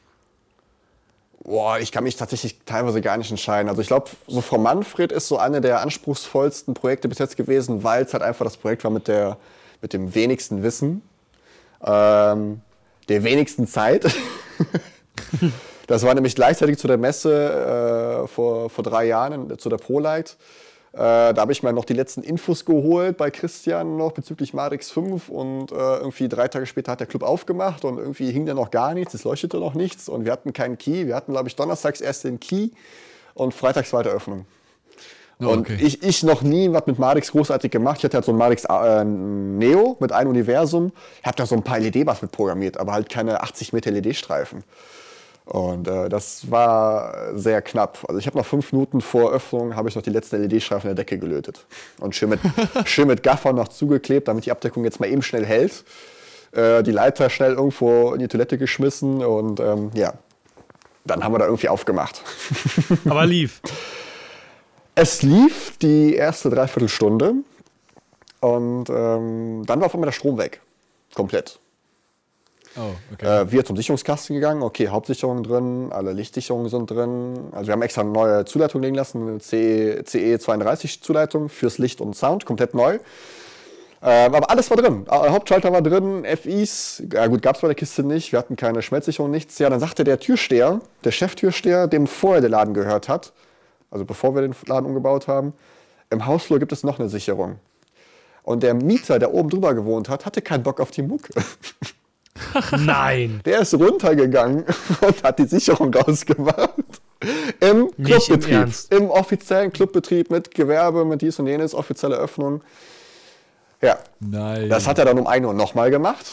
Boah, 1.44 1.78
ich 1.78 1.92
kann 1.92 2.04
mich 2.04 2.16
tatsächlich 2.16 2.58
teilweise 2.66 3.00
gar 3.00 3.16
nicht 3.16 3.30
entscheiden. 3.30 3.68
Also 3.68 3.80
ich 3.80 3.86
glaube, 3.86 4.10
so 4.26 4.40
Frau 4.40 4.58
Manfred 4.58 5.12
ist 5.12 5.28
so 5.28 5.38
eine 5.38 5.60
der 5.60 5.80
anspruchsvollsten 5.82 6.74
Projekte 6.74 7.08
bis 7.08 7.18
jetzt 7.18 7.36
gewesen, 7.36 7.84
weil 7.84 8.04
es 8.04 8.12
halt 8.12 8.22
einfach 8.22 8.44
das 8.44 8.56
Projekt 8.56 8.82
war 8.84 8.90
mit, 8.90 9.06
der, 9.06 9.36
mit 9.80 9.92
dem 9.92 10.14
wenigsten 10.14 10.62
Wissen, 10.62 11.02
ähm, 11.84 12.60
der 13.08 13.22
wenigsten 13.22 13.66
Zeit. 13.66 14.12
das 15.86 16.02
war 16.04 16.14
nämlich 16.14 16.34
gleichzeitig 16.34 16.78
zu 16.78 16.86
der 16.86 16.98
Messe 16.98 18.24
äh, 18.24 18.28
vor, 18.28 18.70
vor 18.70 18.84
drei 18.84 19.06
Jahren, 19.06 19.58
zu 19.58 19.68
der 19.68 19.78
ProLight. 19.78 20.36
Äh, 20.92 20.96
da 20.98 21.36
habe 21.36 21.52
ich 21.52 21.62
mir 21.62 21.72
noch 21.72 21.84
die 21.84 21.92
letzten 21.92 22.22
Infos 22.22 22.64
geholt 22.64 23.18
bei 23.18 23.30
Christian 23.30 23.98
noch 23.98 24.12
bezüglich 24.12 24.54
Marix 24.54 24.90
5 24.90 25.28
und 25.28 25.70
äh, 25.70 25.74
irgendwie 25.74 26.28
drei 26.28 26.48
Tage 26.48 26.66
später 26.66 26.92
hat 26.92 27.00
der 27.00 27.06
Club 27.06 27.22
aufgemacht 27.22 27.84
und 27.84 27.98
irgendwie 27.98 28.32
hing 28.32 28.46
da 28.46 28.54
noch 28.54 28.70
gar 28.70 28.94
nichts, 28.94 29.12
es 29.12 29.24
leuchtete 29.24 29.58
noch 29.58 29.74
nichts 29.74 30.08
und 30.08 30.24
wir 30.24 30.32
hatten 30.32 30.52
keinen 30.52 30.78
Key. 30.78 31.06
Wir 31.06 31.14
hatten, 31.14 31.32
glaube 31.32 31.48
ich, 31.48 31.56
donnerstags 31.56 32.00
erst 32.00 32.24
den 32.24 32.40
Key 32.40 32.70
und 33.34 33.52
freitags 33.52 33.90
zweite 33.90 34.08
Öffnung. 34.08 34.46
Oh, 35.40 35.50
und 35.50 35.60
okay. 35.60 35.78
ich, 35.80 36.02
ich 36.02 36.22
noch 36.24 36.42
nie 36.42 36.72
was 36.72 36.86
mit 36.86 36.98
Marix 36.98 37.30
großartig 37.30 37.70
gemacht. 37.70 37.98
Ich 37.98 38.04
hatte 38.04 38.16
halt 38.16 38.24
so 38.24 38.32
ein 38.32 38.38
Marix 38.38 38.64
äh, 38.64 39.04
Neo 39.04 39.96
mit 40.00 40.10
einem 40.10 40.30
Universum. 40.30 40.90
Ich 41.20 41.26
habe 41.26 41.36
da 41.36 41.46
so 41.46 41.54
ein 41.54 41.62
paar 41.62 41.78
LED-Bars 41.78 42.22
mit 42.22 42.32
programmiert, 42.32 42.78
aber 42.78 42.92
halt 42.92 43.08
keine 43.08 43.42
80 43.42 43.72
Meter 43.72 43.90
LED-Streifen. 43.90 44.64
Und 45.48 45.88
äh, 45.88 46.10
das 46.10 46.50
war 46.50 47.34
sehr 47.34 47.62
knapp. 47.62 48.04
Also 48.06 48.18
ich 48.18 48.26
habe 48.26 48.36
noch 48.36 48.44
fünf 48.44 48.70
Minuten 48.70 49.00
vor 49.00 49.32
Öffnung 49.32 49.74
habe 49.76 49.88
ich 49.88 49.94
noch 49.94 50.02
die 50.02 50.10
letzten 50.10 50.42
LED-Streifen 50.42 50.90
in 50.90 50.96
der 50.96 51.04
Decke 51.06 51.18
gelötet. 51.18 51.64
Und 52.00 52.14
schön 52.14 52.28
mit, 52.28 52.40
schön 52.84 53.08
mit 53.08 53.22
Gaffer 53.22 53.54
noch 53.54 53.68
zugeklebt, 53.68 54.28
damit 54.28 54.44
die 54.44 54.52
Abdeckung 54.52 54.84
jetzt 54.84 55.00
mal 55.00 55.06
eben 55.06 55.22
schnell 55.22 55.46
hält. 55.46 55.84
Äh, 56.52 56.82
die 56.82 56.90
Leiter 56.90 57.30
schnell 57.30 57.54
irgendwo 57.54 58.12
in 58.12 58.18
die 58.18 58.28
Toilette 58.28 58.58
geschmissen 58.58 59.24
und 59.24 59.58
ähm, 59.58 59.90
ja, 59.94 60.12
dann 61.06 61.24
haben 61.24 61.32
wir 61.32 61.38
da 61.38 61.46
irgendwie 61.46 61.70
aufgemacht. 61.70 62.22
Aber 63.06 63.24
lief. 63.24 63.62
es 64.94 65.22
lief 65.22 65.78
die 65.78 66.14
erste 66.14 66.50
Dreiviertelstunde 66.50 67.36
und 68.40 68.90
ähm, 68.90 69.62
dann 69.64 69.80
war 69.80 69.86
auf 69.86 69.94
einmal 69.94 70.08
der 70.08 70.12
Strom 70.12 70.36
weg. 70.36 70.60
Komplett. 71.14 71.58
Oh, 72.78 72.94
okay. 73.12 73.42
Äh, 73.42 73.52
wir 73.52 73.64
zum 73.64 73.76
Sicherungskasten 73.76 74.34
gegangen, 74.34 74.62
okay, 74.62 74.88
Hauptsicherung 74.88 75.42
drin, 75.42 75.88
alle 75.90 76.12
Lichtsicherungen 76.12 76.68
sind 76.68 76.90
drin. 76.90 77.48
Also 77.52 77.68
wir 77.68 77.72
haben 77.72 77.82
extra 77.82 78.02
eine 78.02 78.10
neue 78.10 78.44
Zuleitung 78.44 78.82
legen 78.82 78.94
lassen, 78.94 79.28
eine 79.28 79.38
CE, 79.40 80.04
CE 80.04 80.38
32 80.38 81.02
Zuleitung 81.02 81.48
fürs 81.48 81.78
Licht 81.78 82.00
und 82.00 82.14
Sound, 82.14 82.44
komplett 82.44 82.74
neu. 82.74 82.98
Ähm, 84.00 84.34
aber 84.34 84.48
alles 84.50 84.70
war 84.70 84.76
drin. 84.76 85.06
Hauptschalter 85.10 85.72
war 85.72 85.82
drin, 85.82 86.24
FIs, 86.24 87.02
ja 87.12 87.26
gut, 87.26 87.42
gab 87.42 87.56
es 87.56 87.62
bei 87.62 87.68
der 87.68 87.74
Kiste 87.74 88.04
nicht, 88.04 88.30
wir 88.30 88.38
hatten 88.38 88.54
keine 88.54 88.80
Schmelzsicherung, 88.80 89.30
nichts. 89.30 89.58
Ja, 89.58 89.70
dann 89.70 89.80
sagte 89.80 90.04
der 90.04 90.20
Türsteher, 90.20 90.80
der 91.02 91.10
Cheftürsteher, 91.10 91.88
dem 91.88 92.06
vorher 92.06 92.40
der 92.40 92.50
Laden 92.50 92.74
gehört 92.74 93.08
hat, 93.08 93.32
also 93.90 94.04
bevor 94.04 94.36
wir 94.36 94.42
den 94.42 94.54
Laden 94.66 94.86
umgebaut 94.86 95.26
haben, 95.26 95.52
im 96.10 96.26
Hausflur 96.26 96.60
gibt 96.60 96.72
es 96.72 96.84
noch 96.84 97.00
eine 97.00 97.08
Sicherung. 97.08 97.56
Und 98.44 98.62
der 98.62 98.72
Mieter, 98.72 99.18
der 99.18 99.34
oben 99.34 99.50
drüber 99.50 99.74
gewohnt 99.74 100.08
hat, 100.08 100.24
hatte 100.24 100.42
keinen 100.42 100.62
Bock 100.62 100.80
auf 100.80 100.90
die 100.92 101.02
Mucke. 101.02 101.32
Nein. 102.78 103.40
Der 103.44 103.60
ist 103.60 103.74
runtergegangen 103.74 104.64
und 105.00 105.22
hat 105.22 105.38
die 105.38 105.46
Sicherung 105.46 105.92
rausgemacht. 105.92 106.70
Im 107.60 107.90
Clubbetrieb. 108.02 108.68
Im, 108.90 108.98
Im, 108.98 109.10
offiziellen 109.10 109.72
Clubbetrieb 109.72 110.30
mit 110.30 110.54
Gewerbe, 110.54 111.04
mit 111.04 111.22
dies 111.22 111.38
und 111.38 111.46
jenes, 111.46 111.74
offizielle 111.74 112.16
Öffnung. 112.16 112.62
Ja. 113.80 113.98
Nein. 114.20 114.68
Das 114.68 114.86
hat 114.86 114.98
er 114.98 115.04
dann 115.04 115.18
um 115.18 115.26
1 115.26 115.44
Uhr 115.46 115.54
nochmal 115.54 115.90
gemacht. 115.90 116.26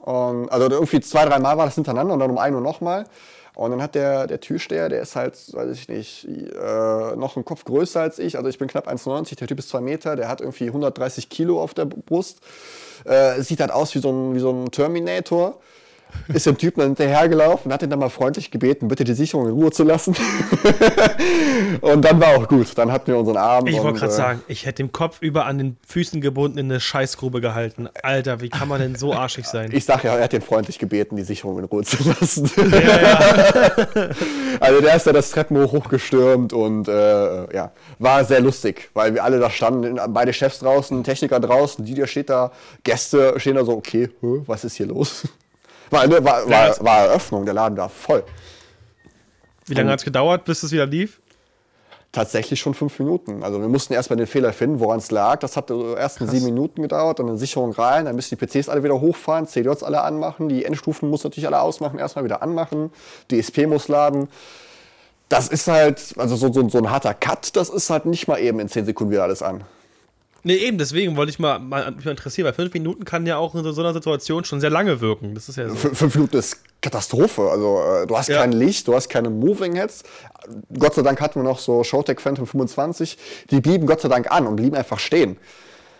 Und, 0.00 0.50
also 0.50 0.70
irgendwie 0.70 1.00
zwei, 1.00 1.24
drei 1.24 1.38
Mal 1.38 1.56
war 1.56 1.66
das 1.66 1.74
hintereinander 1.74 2.14
und 2.14 2.20
dann 2.20 2.30
um 2.30 2.38
1 2.38 2.54
Uhr 2.54 2.60
nochmal. 2.60 3.04
Und 3.58 3.72
dann 3.72 3.82
hat 3.82 3.96
der, 3.96 4.28
der 4.28 4.38
Türsteher, 4.38 4.88
der 4.88 5.02
ist 5.02 5.16
halt, 5.16 5.34
weiß 5.52 5.76
ich 5.76 5.88
nicht, 5.88 6.28
äh, 6.28 7.16
noch 7.16 7.34
einen 7.34 7.44
Kopf 7.44 7.64
größer 7.64 8.00
als 8.00 8.20
ich. 8.20 8.36
Also 8.36 8.48
ich 8.48 8.56
bin 8.56 8.68
knapp 8.68 8.86
1,90, 8.86 9.34
der 9.34 9.48
Typ 9.48 9.58
ist 9.58 9.68
2 9.70 9.80
Meter, 9.80 10.14
der 10.14 10.28
hat 10.28 10.40
irgendwie 10.40 10.68
130 10.68 11.28
Kilo 11.28 11.60
auf 11.60 11.74
der 11.74 11.86
Brust. 11.86 12.38
Äh, 13.04 13.42
sieht 13.42 13.58
halt 13.58 13.72
aus 13.72 13.96
wie 13.96 13.98
so 13.98 14.12
ein, 14.12 14.36
wie 14.36 14.38
so 14.38 14.52
ein 14.52 14.70
Terminator 14.70 15.58
ist 16.28 16.46
dem 16.46 16.58
Typen 16.58 16.80
dann 16.80 16.88
hinterhergelaufen 16.90 17.66
und 17.66 17.72
hat 17.72 17.82
ihn 17.82 17.90
dann 17.90 17.98
mal 17.98 18.08
freundlich 18.08 18.50
gebeten, 18.50 18.88
bitte 18.88 19.04
die 19.04 19.14
Sicherung 19.14 19.46
in 19.46 19.52
Ruhe 19.52 19.70
zu 19.70 19.84
lassen. 19.84 20.14
und 21.80 22.04
dann 22.04 22.20
war 22.20 22.36
auch 22.36 22.48
gut. 22.48 22.76
Dann 22.76 22.92
hatten 22.92 23.08
wir 23.08 23.18
unseren 23.18 23.36
Arm. 23.36 23.66
Ich 23.66 23.78
wollte 23.82 24.00
gerade 24.00 24.12
äh, 24.12 24.16
sagen, 24.16 24.42
ich 24.48 24.66
hätte 24.66 24.82
den 24.82 24.92
Kopf 24.92 25.20
über 25.20 25.46
an 25.46 25.58
den 25.58 25.76
Füßen 25.86 26.20
gebunden 26.20 26.58
in 26.58 26.66
eine 26.66 26.80
Scheißgrube 26.80 27.40
gehalten. 27.40 27.88
Alter, 28.02 28.40
wie 28.40 28.48
kann 28.48 28.68
man 28.68 28.80
denn 28.80 28.94
so 28.94 29.12
arschig 29.12 29.46
sein? 29.46 29.70
Ich 29.72 29.84
sag 29.84 30.04
ja, 30.04 30.16
er 30.16 30.24
hat 30.24 30.32
ihn 30.32 30.42
freundlich 30.42 30.78
gebeten, 30.78 31.16
die 31.16 31.22
Sicherung 31.22 31.58
in 31.58 31.64
Ruhe 31.64 31.84
zu 31.84 31.96
lassen. 32.08 32.50
Ja, 32.56 33.00
ja. 33.00 33.18
also 34.60 34.80
der 34.80 34.96
ist 34.96 35.06
ja 35.06 35.12
das 35.12 35.30
Treppenhoch 35.30 35.72
hochgestürmt 35.72 36.52
und 36.52 36.88
äh, 36.88 37.54
ja, 37.54 37.72
war 37.98 38.24
sehr 38.24 38.40
lustig, 38.40 38.90
weil 38.94 39.14
wir 39.14 39.24
alle 39.24 39.38
da 39.38 39.50
standen, 39.50 39.98
beide 40.08 40.32
Chefs 40.32 40.58
draußen, 40.60 41.02
Techniker 41.04 41.40
draußen, 41.40 41.84
Didier 41.84 42.06
steht 42.06 42.30
da, 42.30 42.52
Gäste 42.84 43.34
stehen 43.38 43.56
da 43.56 43.64
so, 43.64 43.72
okay, 43.72 44.08
was 44.20 44.64
ist 44.64 44.76
hier 44.76 44.86
los? 44.86 45.24
War, 45.90 46.08
war, 46.10 46.48
war, 46.48 46.84
war 46.84 46.98
Eröffnung, 47.06 47.44
der 47.44 47.54
Laden 47.54 47.76
war 47.76 47.88
voll. 47.88 48.24
Wie 49.66 49.74
lange 49.74 49.90
hat 49.90 50.00
es 50.00 50.04
gedauert, 50.04 50.44
bis 50.44 50.62
es 50.62 50.72
wieder 50.72 50.86
lief? 50.86 51.20
Tatsächlich 52.10 52.58
schon 52.58 52.72
fünf 52.72 52.98
Minuten. 52.98 53.42
Also 53.42 53.60
wir 53.60 53.68
mussten 53.68 53.92
erstmal 53.92 54.16
den 54.16 54.26
Fehler 54.26 54.54
finden, 54.54 54.80
woran 54.80 54.98
es 54.98 55.10
lag. 55.10 55.40
Das 55.40 55.58
hat 55.58 55.68
die 55.68 55.94
ersten 55.94 56.24
Krass. 56.24 56.34
sieben 56.34 56.46
Minuten 56.46 56.80
gedauert, 56.80 57.18
dann 57.18 57.28
eine 57.28 57.36
Sicherung 57.36 57.72
rein, 57.72 58.06
dann 58.06 58.16
müssen 58.16 58.36
die 58.36 58.46
PCs 58.46 58.70
alle 58.70 58.82
wieder 58.82 58.98
hochfahren, 58.98 59.46
CDJs 59.46 59.82
alle 59.82 60.00
anmachen, 60.00 60.48
die 60.48 60.64
Endstufen 60.64 61.10
muss 61.10 61.22
natürlich 61.24 61.46
alle 61.46 61.60
ausmachen, 61.60 61.98
erstmal 61.98 62.24
wieder 62.24 62.42
anmachen, 62.42 62.90
DSP 63.30 63.66
muss 63.66 63.88
laden. 63.88 64.28
Das 65.28 65.48
ist 65.48 65.68
halt, 65.68 66.14
also 66.16 66.36
so, 66.36 66.50
so, 66.50 66.66
so 66.70 66.78
ein 66.78 66.90
harter 66.90 67.12
Cut, 67.12 67.54
das 67.56 67.68
ist 67.68 67.90
halt 67.90 68.06
nicht 68.06 68.26
mal 68.26 68.38
eben 68.38 68.58
in 68.60 68.68
zehn 68.68 68.86
Sekunden 68.86 69.12
wieder 69.12 69.24
alles 69.24 69.42
an. 69.42 69.64
Nee, 70.44 70.56
eben, 70.56 70.78
deswegen 70.78 71.16
wollte 71.16 71.30
ich 71.30 71.38
mal, 71.38 71.58
mal, 71.58 71.90
mich 71.90 72.04
mal 72.04 72.12
interessieren, 72.12 72.46
weil 72.46 72.52
fünf 72.52 72.72
Minuten 72.72 73.04
kann 73.04 73.26
ja 73.26 73.38
auch 73.38 73.54
in 73.54 73.64
so, 73.64 73.72
so 73.72 73.80
einer 73.80 73.92
Situation 73.92 74.44
schon 74.44 74.60
sehr 74.60 74.70
lange 74.70 75.00
wirken. 75.00 75.34
Das 75.34 75.48
ist 75.48 75.56
ja 75.56 75.68
so. 75.68 75.74
Fünf 75.74 76.14
Minuten 76.14 76.36
ist 76.36 76.62
Katastrophe. 76.80 77.42
Also 77.50 77.82
äh, 77.82 78.06
du 78.06 78.16
hast 78.16 78.28
ja. 78.28 78.38
kein 78.38 78.52
Licht, 78.52 78.86
du 78.86 78.94
hast 78.94 79.08
keine 79.08 79.30
Moving 79.30 79.74
Heads. 79.74 80.04
Gott 80.78 80.94
sei 80.94 81.02
Dank 81.02 81.20
hatten 81.20 81.40
wir 81.40 81.44
noch 81.44 81.58
so 81.58 81.82
Showtech 81.82 82.20
Phantom 82.20 82.46
25. 82.46 83.18
Die 83.50 83.60
blieben 83.60 83.86
Gott 83.86 84.00
sei 84.00 84.08
Dank 84.08 84.30
an 84.30 84.46
und 84.46 84.56
blieben 84.56 84.76
einfach 84.76 85.00
stehen. 85.00 85.38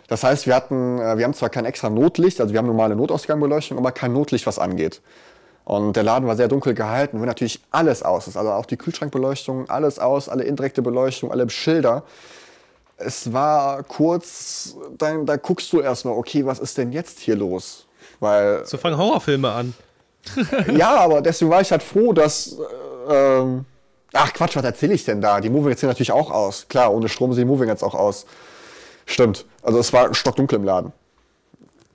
Das 0.06 0.22
heißt, 0.22 0.46
wir 0.46 0.54
hatten, 0.54 0.98
äh, 0.98 1.18
wir 1.18 1.24
haben 1.24 1.34
zwar 1.34 1.50
kein 1.50 1.64
extra 1.64 1.90
Notlicht, 1.90 2.40
also 2.40 2.52
wir 2.52 2.58
haben 2.58 2.66
normale 2.66 2.94
Notausgangbeleuchtung, 2.94 3.76
aber 3.76 3.92
kein 3.92 4.12
Notlicht, 4.12 4.46
was 4.46 4.58
angeht. 4.58 5.02
Und 5.64 5.96
der 5.96 6.02
Laden 6.02 6.26
war 6.26 6.34
sehr 6.34 6.48
dunkel 6.48 6.72
gehalten, 6.72 7.20
wenn 7.20 7.26
natürlich 7.26 7.60
alles 7.72 8.02
aus 8.02 8.26
ist. 8.26 8.38
Also 8.38 8.52
auch 8.52 8.64
die 8.64 8.78
Kühlschrankbeleuchtung, 8.78 9.68
alles 9.68 9.98
aus, 9.98 10.30
alle 10.30 10.44
indirekte 10.44 10.80
Beleuchtung, 10.80 11.30
alle 11.30 11.50
Schilder 11.50 12.04
es 12.98 13.32
war 13.32 13.82
kurz, 13.84 14.76
dann, 14.96 15.24
da 15.24 15.36
guckst 15.36 15.72
du 15.72 15.80
erstmal, 15.80 16.14
okay, 16.14 16.44
was 16.44 16.58
ist 16.58 16.76
denn 16.78 16.92
jetzt 16.92 17.20
hier 17.20 17.36
los? 17.36 17.86
Weil, 18.20 18.66
so 18.66 18.76
fangen 18.76 18.98
Horrorfilme 18.98 19.50
an. 19.50 19.74
ja, 20.76 20.96
aber 20.96 21.22
deswegen 21.22 21.50
war 21.50 21.60
ich 21.60 21.70
halt 21.70 21.82
froh, 21.82 22.12
dass. 22.12 22.56
Äh, 23.08 23.38
ähm, 23.40 23.64
ach 24.12 24.32
Quatsch, 24.32 24.56
was 24.56 24.64
erzähle 24.64 24.94
ich 24.94 25.04
denn 25.04 25.20
da? 25.20 25.40
Die 25.40 25.48
Moving 25.48 25.70
jetzt 25.70 25.80
sehen 25.80 25.88
natürlich 25.88 26.12
auch 26.12 26.30
aus. 26.30 26.66
Klar, 26.68 26.92
ohne 26.92 27.08
Strom 27.08 27.32
sehen 27.32 27.46
die 27.46 27.52
Moving 27.52 27.68
jetzt 27.68 27.82
auch 27.82 27.94
aus. 27.94 28.26
Stimmt. 29.06 29.46
Also 29.62 29.78
es 29.78 29.92
war 29.92 30.12
stockdunkel 30.14 30.58
im 30.58 30.64
Laden. 30.64 30.92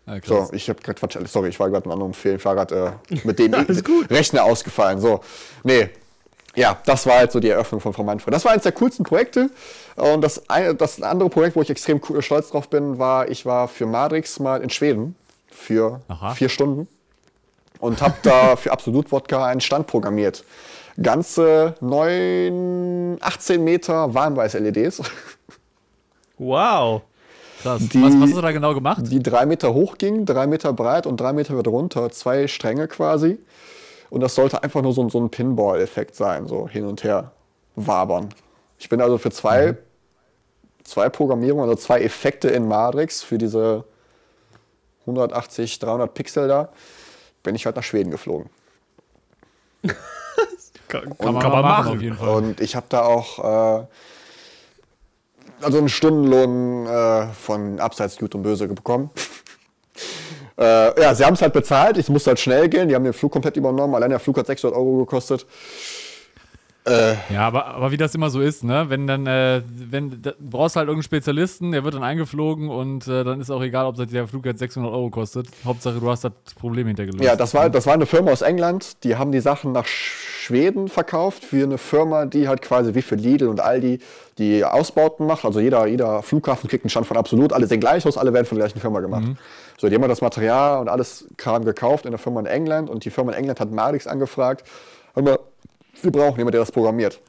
Ja, 0.08 0.16
so, 0.26 0.50
ich 0.52 0.68
habe 0.70 0.82
gerade 0.82 1.00
Quatsch, 1.00 1.18
sorry, 1.28 1.50
ich 1.50 1.60
war 1.60 1.70
gerade 1.70 1.86
in 1.86 1.92
einem 1.92 2.02
anderen 2.02 2.13
Film, 2.13 2.36
ich 2.36 2.46
war 2.46 2.56
gerade 2.56 2.98
äh, 3.10 3.20
mit 3.24 3.39
dem 3.39 3.54
Rechner 4.10 4.44
ausgefallen. 4.44 5.00
So, 5.00 5.22
nee, 5.63 5.89
ja, 6.56 6.78
das 6.86 7.06
war 7.06 7.18
halt 7.18 7.32
so 7.32 7.39
die 7.39 7.50
Eröffnung 7.50 7.82
von 7.82 7.94
Frau 7.94 8.04
Manfred. 8.04 8.34
Das 8.34 8.46
war 8.46 8.52
eines 8.52 8.63
der 8.63 8.74
coolsten 8.74 9.04
Projekte. 9.04 9.50
Und 9.95 10.21
das, 10.21 10.49
eine, 10.49 10.73
das 10.75 11.01
andere 11.01 11.29
Projekt, 11.29 11.56
wo 11.56 11.62
ich 11.62 11.69
extrem 11.69 12.01
cool, 12.10 12.21
stolz 12.21 12.49
drauf 12.49 12.69
bin, 12.69 12.97
war, 12.97 13.29
ich 13.29 13.45
war 13.45 13.67
für 13.67 13.86
Madrix 13.86 14.39
mal 14.39 14.62
in 14.62 14.69
Schweden 14.69 15.15
für 15.49 16.01
Aha. 16.08 16.34
vier 16.34 16.49
Stunden 16.49 16.88
und 17.79 18.01
habe 18.01 18.15
da 18.23 18.56
für 18.56 18.71
Absolut 18.71 19.12
Wodka 19.12 19.45
einen 19.45 19.62
Stand 19.62 19.88
programmiert. 19.88 20.43
Ganze 21.01 21.75
9, 21.82 23.17
18 23.19 23.63
Meter 23.63 24.13
Warnweiß-LEDs. 24.13 25.01
Wow. 26.38 27.01
Krass. 27.62 27.88
Die, 27.89 28.01
was, 28.01 28.13
was 28.15 28.21
hast 28.21 28.36
du 28.36 28.41
da 28.41 28.51
genau 28.51 28.73
gemacht? 28.73 29.03
Die 29.10 29.21
drei 29.21 29.45
Meter 29.45 29.73
hoch 29.73 29.97
gingen, 29.97 30.25
drei 30.25 30.47
Meter 30.47 30.73
breit 30.73 31.08
und 31.08 31.19
drei 31.19 31.34
Meter 31.34 31.58
wieder 31.58 31.71
runter. 31.71 32.12
Zwei 32.12 32.47
Stränge 32.47 32.88
quasi. 32.88 33.38
Und 34.10 34.21
das 34.21 34.36
sollte 34.36 34.62
einfach 34.62 34.82
nur 34.82 34.93
so, 34.93 35.08
so 35.10 35.19
ein 35.19 35.29
Pinball-Effekt 35.29 36.15
sein, 36.15 36.47
so 36.47 36.67
hin 36.67 36.86
und 36.86 37.03
her 37.03 37.32
wabern. 37.75 38.29
Ich 38.84 38.89
bin 38.89 39.00
also 39.00 39.17
für 39.17 39.32
zwei, 39.32 39.72
mhm. 39.72 39.78
zwei 40.84 41.08
Programmierungen, 41.08 41.69
also 41.69 41.82
zwei 41.82 42.02
Effekte 42.02 42.50
in 42.50 42.67
Matrix 42.67 43.24
für 43.24 43.38
diese 43.38 43.86
180, 45.08 45.80
300 45.80 46.13
Pixel 46.13 46.50
da, 46.50 46.67
bin 47.43 47.56
ich 47.56 47.65
halt 47.65 47.78
nach 47.78 47.84
Schweden 47.84 48.12
geflogen. 48.12 48.50
kann, 50.89 51.17
kann, 51.17 51.34
man, 51.34 51.41
kann 51.41 51.52
man 51.52 51.62
machen, 51.62 51.96
auf 51.96 52.02
jeden 52.02 52.17
Fall. 52.17 52.36
Und 52.36 52.60
ich 52.60 52.76
habe 52.76 52.86
da 52.89 53.04
auch 53.04 53.39
äh, 53.39 53.86
also 55.62 55.78
einen 55.78 55.88
Stundenlohn 55.88 56.86
äh, 56.86 57.28
von 57.28 57.80
Abseits 57.80 58.17
Gut 58.17 58.36
und 58.36 58.43
Böse 58.43 58.67
bekommen. 58.67 59.12
Äh, 60.56 61.02
ja, 61.02 61.15
sie 61.15 61.26
haben 61.26 61.34
es 61.34 61.41
halt 61.41 61.54
bezahlt. 61.54 61.98
Ich 61.98 62.10
musste 62.10 62.30
halt 62.30 62.39
schnell 62.39 62.69
gehen. 62.69 62.88
Die 62.88 62.93
haben 62.93 63.04
den 63.04 63.13
Flug 63.13 63.32
komplett 63.32 63.58
übernommen. 63.58 63.96
Allein 63.96 64.12
der 64.12 64.19
Flug 64.19 64.38
hat 64.38 64.46
600 64.46 64.78
Euro 64.78 65.00
gekostet. 65.00 65.48
Äh, 66.86 67.15
ja, 67.34 67.48
aber, 67.48 67.67
aber 67.67 67.91
wie 67.91 67.98
das 67.98 68.13
immer 68.13 68.30
so 68.30 68.41
ist, 68.41 68.63
ne? 68.65 68.86
Wenn 68.89 69.08
dann, 69.08 69.26
äh, 69.26 69.62
wenn 69.89 70.22
du 70.22 70.36
brauchst 70.38 70.76
halt 70.76 70.88
irgendeinen 70.88 71.04
Spezialisten, 71.04 71.72
der 71.72 71.86
wird 71.86 71.93
dann 71.93 72.04
eingeflogen 72.04 72.69
und 72.69 73.08
äh, 73.08 73.24
dann 73.24 73.39
ist 73.39 73.50
auch 73.52 73.62
egal, 73.62 73.86
ob 73.86 73.96
der 73.96 74.28
Flug 74.28 74.46
jetzt 74.46 74.60
600 74.60 74.91
Euro 74.91 75.10
kostet. 75.10 75.48
Hauptsache, 75.63 76.00
du 76.00 76.10
hast 76.10 76.26
das 76.26 76.34
Problem 76.60 76.88
hintergelöst. 76.88 77.24
Ja, 77.24 77.38
das 77.38 77.54
war, 77.54 77.69
das 77.69 77.86
war 77.86 77.93
eine 77.93 78.06
Firma 78.06 78.32
aus 78.32 78.41
England, 78.41 79.02
die 79.06 79.15
haben 79.15 79.32
die 79.32 79.39
Sachen 79.39 79.72
nach 79.72 79.86
Schweden 79.86 80.89
verkauft 80.89 81.46
für 81.46 81.63
eine 81.63 81.78
Firma, 81.78 82.26
die 82.26 82.50
halt 82.50 82.62
quasi 82.62 82.93
wie 82.96 83.02
für 83.02 83.15
Lidl 83.15 83.48
und 83.48 83.62
Aldi 83.62 84.00
die 84.38 84.65
Ausbauten 84.65 85.26
macht. 85.26 85.46
Also 85.46 85.62
jeder, 85.62 85.86
jeder 85.86 86.22
Flughafen 86.22 86.69
kriegt 86.69 86.84
einen 86.84 86.89
Stand 86.89 87.08
von 87.08 87.15
absolut, 87.15 87.54
alle 87.54 87.65
sehen 87.67 87.80
gleich 87.80 88.06
aus, 88.06 88.17
alle 88.17 88.34
werden 88.34 88.46
von 88.46 88.58
der 88.58 88.67
gleichen 88.67 88.82
Firma 88.82 89.00
gemacht. 89.00 89.24
Mhm. 89.24 89.38
So, 89.78 89.88
die 89.88 89.96
haben 89.96 90.06
das 90.10 90.22
Material 90.22 90.82
und 90.82 90.89
alles 90.89 91.30
Kram 91.38 91.63
gekauft 91.63 92.04
in 92.06 92.12
der 92.12 92.19
Firma 92.19 92.41
in 92.41 92.46
England 92.46 92.89
und 92.89 93.06
die 93.06 93.10
Firma 93.10 93.32
in 93.32 93.38
England 93.38 93.62
hat 93.62 93.72
Marix 93.72 94.06
angefragt. 94.06 94.67
Hör 95.13 95.24
mal, 95.24 95.39
wir 96.04 96.12
brauchen 96.12 96.38
jemanden, 96.38 96.52
der 96.54 96.62
das 96.62 96.72
programmiert. 96.72 97.22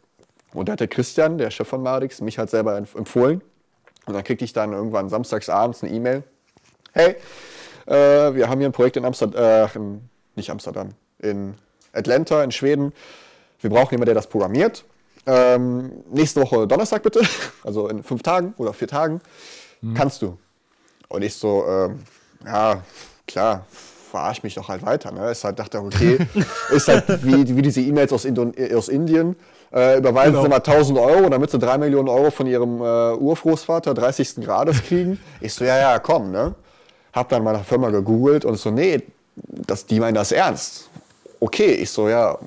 Und 0.53 0.69
da 0.69 0.73
hat 0.73 0.81
der 0.81 0.89
Christian, 0.89 1.39
der 1.39 1.51
Chef 1.51 1.67
von 1.67 1.83
Marix, 1.83 2.21
mich 2.21 2.39
halt 2.39 2.51
selber 2.51 2.77
empfohlen. 2.77 3.43
Und 4.07 4.15
dann 4.15 4.23
kriegte 4.23 4.45
ich 4.45 4.53
dann 4.53 4.73
irgendwann 4.73 5.09
samstags 5.09 5.49
abends 5.49 5.83
eine 5.83 5.93
E-Mail. 5.93 6.23
Hey, 6.93 7.17
äh, 7.87 8.35
wir 8.35 8.49
haben 8.49 8.61
hier 8.61 8.69
ein 8.69 8.73
Projekt 8.73 8.97
in 8.97 9.05
Amsterdam, 9.05 9.43
äh, 9.43 9.69
in, 9.75 10.09
nicht 10.37 10.51
Amsterdam, 10.51 10.91
in 11.19 11.55
Atlanta 11.93 12.43
in 12.45 12.53
Schweden. 12.53 12.93
Wir 13.61 13.71
brauchen 13.71 13.93
jemanden, 13.93 14.07
der 14.07 14.15
das 14.15 14.27
programmiert. 14.27 14.85
Ähm, 15.27 16.05
nächste 16.11 16.43
Woche 16.43 16.67
Donnerstag 16.67 17.03
bitte, 17.03 17.23
also 17.65 17.89
in 17.89 18.03
fünf 18.03 18.23
Tagen 18.23 18.55
oder 18.59 18.75
vier 18.75 18.89
Tagen, 18.89 19.21
mhm. 19.81 19.95
kannst 19.95 20.21
du. 20.21 20.37
Und 21.09 21.23
ich 21.23 21.35
so, 21.35 21.65
ähm, 21.67 22.01
ja, 22.45 22.83
klar, 23.27 23.67
verarsch 24.15 24.45
mich 24.45 24.55
doch 24.55 24.69
halt 24.69 24.87
weiter. 24.87 25.11
Ne? 25.11 25.33
Ist 25.33 25.43
halt, 25.43 25.59
dachte, 25.59 25.81
okay, 25.81 26.19
ist 26.71 26.87
halt 26.87 27.05
wie, 27.25 27.57
wie 27.57 27.63
diese 27.63 27.81
E-Mails 27.81 28.13
aus, 28.13 28.25
aus 28.25 28.89
Indien. 28.89 29.35
Äh, 29.73 29.99
überweisen 29.99 30.35
genau. 30.35 30.45
sie 30.45 30.49
mal 30.49 30.57
1000 30.59 30.99
Euro, 31.01 31.29
damit 31.29 31.51
sie 31.51 31.59
3 31.59 31.79
Millionen 31.79 32.09
Euro 32.09 32.31
von 32.31 32.47
ihrem 32.47 32.81
äh, 32.81 33.15
Urgroßvater 33.15 33.93
30. 33.93 34.37
Grades 34.37 34.85
kriegen. 34.85 35.19
Ich 35.41 35.53
so, 35.53 35.65
ja, 35.65 35.79
ja, 35.79 35.99
komm, 35.99 36.31
ne? 36.31 36.55
Hab 37.13 37.29
dann 37.29 37.43
nach 37.43 37.65
Firma 37.65 37.91
gegoogelt 37.91 38.45
und 38.45 38.57
so, 38.57 38.71
nee, 38.71 39.03
das, 39.35 39.85
die 39.85 39.99
meinen 39.99 40.15
das 40.15 40.31
ernst. 40.31 40.91
Okay, 41.41 41.73
ich 41.73 41.91
so, 41.91 42.09
ja, 42.09 42.39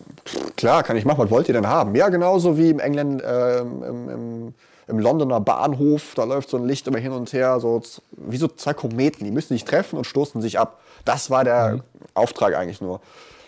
klar, 0.56 0.84
kann 0.84 0.95
ich 0.95 1.03
machen, 1.03 1.19
was 1.19 1.30
wollt 1.30 1.49
ihr 1.49 1.53
denn 1.53 1.67
haben? 1.67 1.93
Ja, 1.95 2.08
genauso 2.08 2.58
wie 2.58 2.69
im 2.69 2.80
England, 2.80 3.21
äh, 3.21 3.60
im, 3.60 4.10
im 4.10 4.53
im 4.88 5.00
Londoner 5.00 5.41
Bahnhof, 5.41 6.13
da 6.15 6.23
läuft 6.23 6.50
so 6.50 6.58
ein 6.58 6.65
Licht 6.65 6.88
immer 6.88 7.00
hin 7.00 7.12
und 7.12 7.34
her, 7.34 7.60
so 7.60 7.82
wie 8.12 8.38
so 8.38 8.47
zwei 8.47 8.73
Kometen, 8.73 9.26
die 9.26 9.32
müssen 9.32 9.54
sich 9.54 9.65
treffen 9.65 9.97
und 9.97 10.06
stoßen 10.06 10.41
sich 10.41 10.60
ab. 10.60 10.80
Das 11.04 11.30
war 11.30 11.43
der 11.43 11.76
mhm. 11.76 11.84
Auftrag 12.13 12.56
eigentlich 12.56 12.82
nur. 12.82 13.02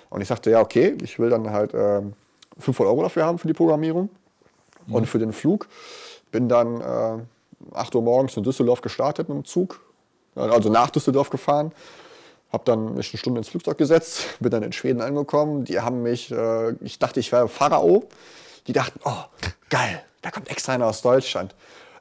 Und 0.10 0.21
ich 0.21 0.28
sagte, 0.28 0.52
ja, 0.52 0.60
okay, 0.60 0.97
ich 1.02 1.17
will 1.17 1.30
dann 1.30 1.49
halt 1.52 1.73
äh, 1.73 2.02
500 2.60 2.91
Euro 2.91 3.04
dafür 3.04 3.25
haben 3.25 3.38
für 3.38 3.47
die 3.47 3.54
Programmierung 3.54 4.10
mhm. 4.88 4.95
und 4.95 5.06
für 5.06 5.19
den 5.19 5.32
Flug. 5.32 5.67
Bin 6.32 6.49
dann 6.49 6.82
äh, 6.82 7.75
8 7.75 7.95
Uhr 7.95 8.02
morgens 8.02 8.36
in 8.36 8.43
Düsseldorf 8.43 8.82
gestartet 8.82 9.30
mit 9.30 9.38
dem 9.38 9.45
Zug, 9.45 9.80
also 10.36 10.69
nach 10.69 10.89
Düsseldorf 10.89 11.30
gefahren. 11.30 11.71
Hab 12.52 12.65
dann 12.65 12.95
mich 12.95 13.13
eine 13.13 13.19
Stunde 13.19 13.39
ins 13.39 13.49
Flugzeug 13.49 13.78
gesetzt, 13.78 14.23
bin 14.40 14.52
dann 14.52 14.63
in 14.63 14.73
Schweden 14.73 15.02
angekommen. 15.02 15.63
Die 15.63 15.79
haben 15.79 16.04
mich, 16.04 16.31
äh, 16.31 16.71
ich 16.81 17.00
dachte, 17.00 17.19
ich 17.21 17.31
wäre 17.31 17.48
Pharao 17.48 18.04
Die 18.67 18.73
dachten, 18.73 19.00
oh, 19.06 19.23
geil, 19.69 20.04
da 20.22 20.32
kommt 20.32 20.50
extra 20.50 20.74
einer 20.74 20.88
aus 20.88 21.02
Deutschland. 21.02 21.56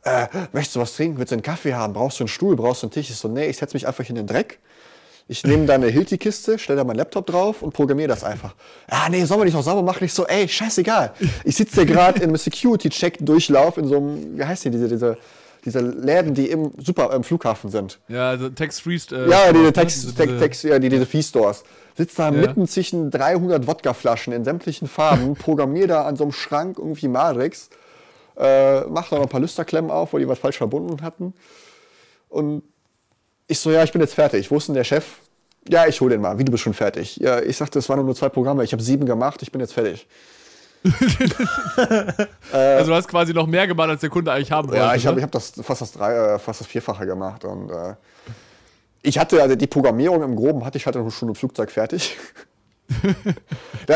Äh, 0.05 0.27
möchtest 0.53 0.77
du 0.77 0.81
was 0.81 0.95
trinken? 0.95 1.19
Willst 1.19 1.33
du 1.33 1.35
einen 1.35 1.43
Kaffee 1.43 1.75
haben? 1.75 1.93
Brauchst 1.93 2.19
du 2.19 2.25
einen 2.25 2.29
Stuhl? 2.29 2.57
Brauchst 2.57 2.83
du 2.83 2.87
einen 2.87 2.93
Tisch? 2.93 3.11
Ich 3.11 3.17
so, 3.17 3.29
nee, 3.29 3.47
ich 3.47 3.57
setze 3.57 3.75
mich 3.75 3.87
einfach 3.87 4.09
in 4.09 4.15
den 4.15 4.27
Dreck. 4.27 4.59
Ich 5.31 5.45
nehme 5.45 5.67
da 5.67 5.75
eine 5.75 5.89
Hilti-Kiste, 5.89 6.59
stelle 6.59 6.79
da 6.79 6.85
meinen 6.85 6.97
Laptop 6.97 7.27
drauf 7.27 7.61
und 7.61 7.75
programmiere 7.75 8.09
das 8.09 8.25
einfach. 8.25 8.55
Ah, 8.89 9.11
nee, 9.11 9.23
sollen 9.25 9.41
wir 9.41 9.45
nicht 9.45 9.55
noch 9.55 9.63
sauber 9.63 9.83
machen? 9.83 10.03
Ich 10.05 10.15
so, 10.15 10.27
ey, 10.27 10.49
scheißegal. 10.49 11.13
Ich 11.45 11.55
sitze 11.55 11.83
hier 11.83 11.87
gerade 11.87 12.19
in 12.21 12.29
einem 12.29 12.37
Security-Check-Durchlauf 12.37 13.77
in 13.77 13.87
so 13.89 13.99
einem, 13.99 14.39
wie 14.39 14.45
heißt 14.45 14.65
die, 14.65 14.71
diese, 14.71 14.89
diese, 14.89 15.19
diese 15.67 15.81
Läden, 15.81 16.33
die 16.33 16.47
im, 16.47 16.71
super 16.79 17.13
im 17.13 17.25
Flughafen 17.25 17.69
sind. 17.69 17.99
Ja, 18.09 18.31
also 18.31 18.49
Tax-Free. 18.49 18.99
Äh, 19.13 19.29
ja, 19.29 19.53
diese 19.53 19.73
Tax, 19.75 20.07
ne? 20.07 20.15
Tax, 20.15 20.41
Tax, 20.41 20.63
ja, 20.63 20.79
die, 20.79 20.89
diese 20.89 21.05
Fee-Stores. 21.05 21.63
Sitzt 21.95 22.19
da 22.19 22.27
ja. 22.27 22.31
mitten 22.31 22.67
zwischen 22.67 23.11
300 23.11 23.67
Wodkaflaschen 23.67 24.33
in 24.33 24.45
sämtlichen 24.45 24.89
Farben, 24.89 25.35
programmiere 25.39 25.89
da 25.89 26.03
an 26.07 26.17
so 26.17 26.25
einem 26.25 26.33
Schrank 26.33 26.79
irgendwie 26.79 27.09
Matrix, 27.09 27.69
äh, 28.39 28.83
mach 28.83 29.09
da 29.09 29.17
noch 29.17 29.25
ein 29.25 29.29
paar 29.29 29.41
Lüsterklemmen 29.41 29.91
auf, 29.91 30.13
wo 30.13 30.19
die 30.19 30.29
was 30.29 30.39
falsch 30.39 30.59
verbunden 30.59 31.03
hatten. 31.03 31.35
Und 32.29 32.63
ich 33.47 33.59
so, 33.59 33.71
ja, 33.71 33.83
ich 33.83 33.93
bin 33.93 34.01
jetzt 34.01 34.15
fertig. 34.15 34.51
Wo 34.51 34.57
ist 34.57 34.69
denn 34.69 34.75
der 34.75 34.85
Chef? 34.85 35.05
Ja, 35.69 35.87
ich 35.87 36.01
hole 36.01 36.11
den 36.11 36.21
mal. 36.21 36.39
Wie, 36.39 36.45
du 36.45 36.53
bist 36.53 36.63
schon 36.63 36.75
fertig? 36.75 37.17
Ja, 37.17 37.41
ich 37.41 37.57
sagte, 37.57 37.79
es 37.79 37.89
waren 37.89 38.05
nur 38.05 38.15
zwei 38.15 38.29
Programme. 38.29 38.63
Ich 38.65 38.73
habe 38.73 38.83
sieben 38.83 39.07
gemacht. 39.07 39.43
Ich 39.43 39.51
bin 39.51 39.61
jetzt 39.61 39.73
fertig. 39.73 40.07
also 42.53 42.91
du 42.91 42.95
hast 42.95 43.09
quasi 43.09 43.35
noch 43.35 43.49
mehr 43.49 43.67
gemacht, 43.67 43.89
als 43.89 44.01
der 44.01 44.11
Kunde 44.11 44.33
eigentlich 44.33 44.53
haben 44.53 44.69
wollte. 44.69 44.81
Ja, 44.81 44.95
ich 44.95 45.07
habe 45.07 45.17
ne? 45.17 45.23
hab 45.23 45.33
das 45.33 45.53
fast 45.61 45.81
das, 45.81 45.93
drei, 45.93 46.15
äh, 46.15 46.39
fast 46.39 46.61
das 46.61 46.69
Vierfache 46.69 47.05
gemacht. 47.07 47.45
Und 47.45 47.71
äh, 47.71 47.95
ich 49.03 49.19
hatte, 49.19 49.43
also 49.43 49.57
die 49.57 49.67
Programmierung 49.67 50.23
im 50.23 50.37
Groben 50.37 50.65
hatte 50.65 50.79
ich 50.79 50.87
halt 50.87 50.97
schon 51.13 51.29
im 51.29 51.35
Flugzeug 51.35 51.71
fertig. 51.71 52.17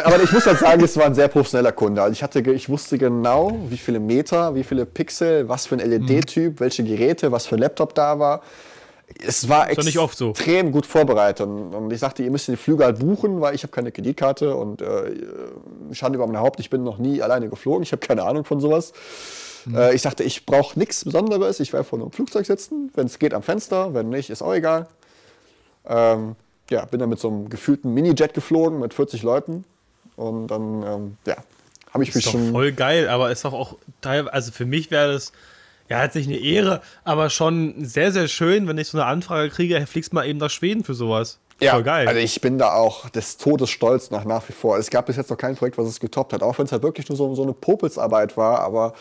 aber 0.05 0.23
ich 0.23 0.33
muss 0.33 0.47
halt 0.47 0.59
sagen, 0.59 0.83
es 0.85 0.97
war 0.97 1.07
ein 1.07 1.15
sehr 1.15 1.29
professioneller 1.29 1.73
Kunde. 1.73 2.03
Also 2.03 2.13
ich, 2.13 2.23
hatte, 2.23 2.41
ich 2.41 2.69
wusste 2.69 2.99
genau, 2.99 3.59
wie 3.69 3.79
viele 3.79 4.01
Meter, 4.01 4.55
wie 4.55 4.65
viele 4.65 4.87
Pixel, 4.87 5.49
was 5.49 5.67
für 5.67 5.77
ein 5.77 5.89
LED-Typ, 5.89 6.61
welche 6.61 6.85
Geräte, 6.85 7.33
was 7.33 7.47
für 7.47 7.57
ein 7.57 7.61
Laptop 7.61 7.95
da 7.95 8.19
war 8.19 8.43
es 9.21 9.49
war 9.49 9.71
extrem 9.71 10.67
so. 10.67 10.73
gut 10.73 10.87
vorbereitet. 10.87 11.47
Und, 11.47 11.93
ich 11.93 12.01
sagte, 12.01 12.23
ihr 12.23 12.31
müsst 12.31 12.49
die 12.49 12.57
Flüge 12.57 12.85
halt 12.85 12.99
buchen, 12.99 13.41
weil 13.41 13.55
ich 13.55 13.63
habe 13.63 13.71
keine 13.71 13.93
Kreditkarte 13.93 14.57
und 14.57 14.83
äh, 14.83 15.15
Schande 15.93 16.17
über 16.17 16.27
mein 16.27 16.39
Haupt, 16.39 16.61
ich 16.61 16.71
bin 16.71 16.85
noch 16.85 16.99
nie 16.99 17.23
alleine 17.23 17.49
geflogen, 17.49 17.83
ich 17.83 17.93
habe 17.93 18.05
keine 18.05 18.23
Ahnung 18.25 18.45
von 18.45 18.61
sowas. 18.61 18.93
Mhm. 19.65 19.77
Äh, 19.77 19.95
ich 19.95 20.03
sagte, 20.03 20.23
ich 20.23 20.47
brauche 20.47 20.79
nichts 20.79 21.05
Besonderes, 21.05 21.61
ich 21.61 21.73
werde 21.73 21.85
vor 21.85 21.99
einem 21.99 22.11
Flugzeug 22.11 22.47
sitzen, 22.47 22.91
wenn 22.95 23.07
es 23.07 23.19
geht 23.19 23.35
am 23.35 23.43
Fenster, 23.43 23.95
wenn 23.95 24.09
nicht, 24.09 24.31
ist 24.31 24.43
auch 24.43 24.55
egal. 24.55 24.87
Ähm, 25.87 26.37
ja, 26.71 26.85
bin 26.85 27.01
dann 27.01 27.09
mit 27.09 27.19
so 27.19 27.29
einem 27.29 27.49
gefühlten 27.49 27.93
Minijet 27.93 28.35
geflogen 28.35 28.81
mit 28.81 28.95
40 28.95 29.23
Leuten 29.23 29.65
und 30.17 30.49
dann, 30.49 30.83
ähm, 30.83 31.17
ja, 31.27 31.37
habe 31.93 32.05
ich 32.05 32.15
mich 32.15 32.25
schon... 32.25 32.53
voll 32.53 32.73
geil, 32.73 33.09
aber 33.09 33.31
ist 33.31 33.45
doch 33.45 33.53
auch 33.53 33.77
teilweise, 34.01 34.33
also 34.33 34.53
für 34.53 34.67
mich 34.67 34.91
wäre 34.91 35.13
das 35.13 35.33
ja, 35.89 35.99
hat 35.99 36.15
sich 36.15 36.27
eine 36.27 36.39
Ehre, 36.39 36.81
aber 37.05 37.29
schon 37.29 37.85
sehr, 37.85 38.13
sehr 38.13 38.27
schön, 38.29 38.67
wenn 38.67 38.79
ich 38.79 38.89
so 38.89 38.99
eine 38.99 39.07
Anfrage 39.07 39.51
kriege, 39.51 39.87
fliegst 39.87 40.15
mal 40.15 40.27
eben 40.27 40.39
nach 40.39 40.49
Schweden 40.49 40.85
für 40.85 40.95
sowas. 40.95 41.39
Ja, 41.61 41.73
Voll 41.73 41.83
geil. 41.83 42.09
Also 42.09 42.19
ich 42.19 42.41
bin 42.41 42.59
da 42.59 42.75
auch 42.75 43.11
des 43.11 43.37
Todes 43.37 43.69
stolz 43.69 44.11
nach, 44.11 44.25
nach 44.25 44.49
wie 44.49 44.53
vor. 44.53 44.79
Es 44.79 44.91
gab 44.91 45.07
bis 45.07 45.17
jetzt 45.17 45.31
noch 45.31 45.37
kein 45.37 45.55
Projekt, 45.55 45.79
was 45.79 45.87
es 45.87 46.01
getoppt 46.01 46.33
hat, 46.33 46.43
auch 46.43 46.59
wenn 46.59 46.65
es 46.65 46.73
halt 46.73 46.83
wirklich 46.83 47.09
nur 47.09 47.17
so, 47.17 47.35
so 47.35 47.43
eine 47.43 47.53
Popelsarbeit 47.53 48.37
war, 48.37 48.61
aber 48.61 48.95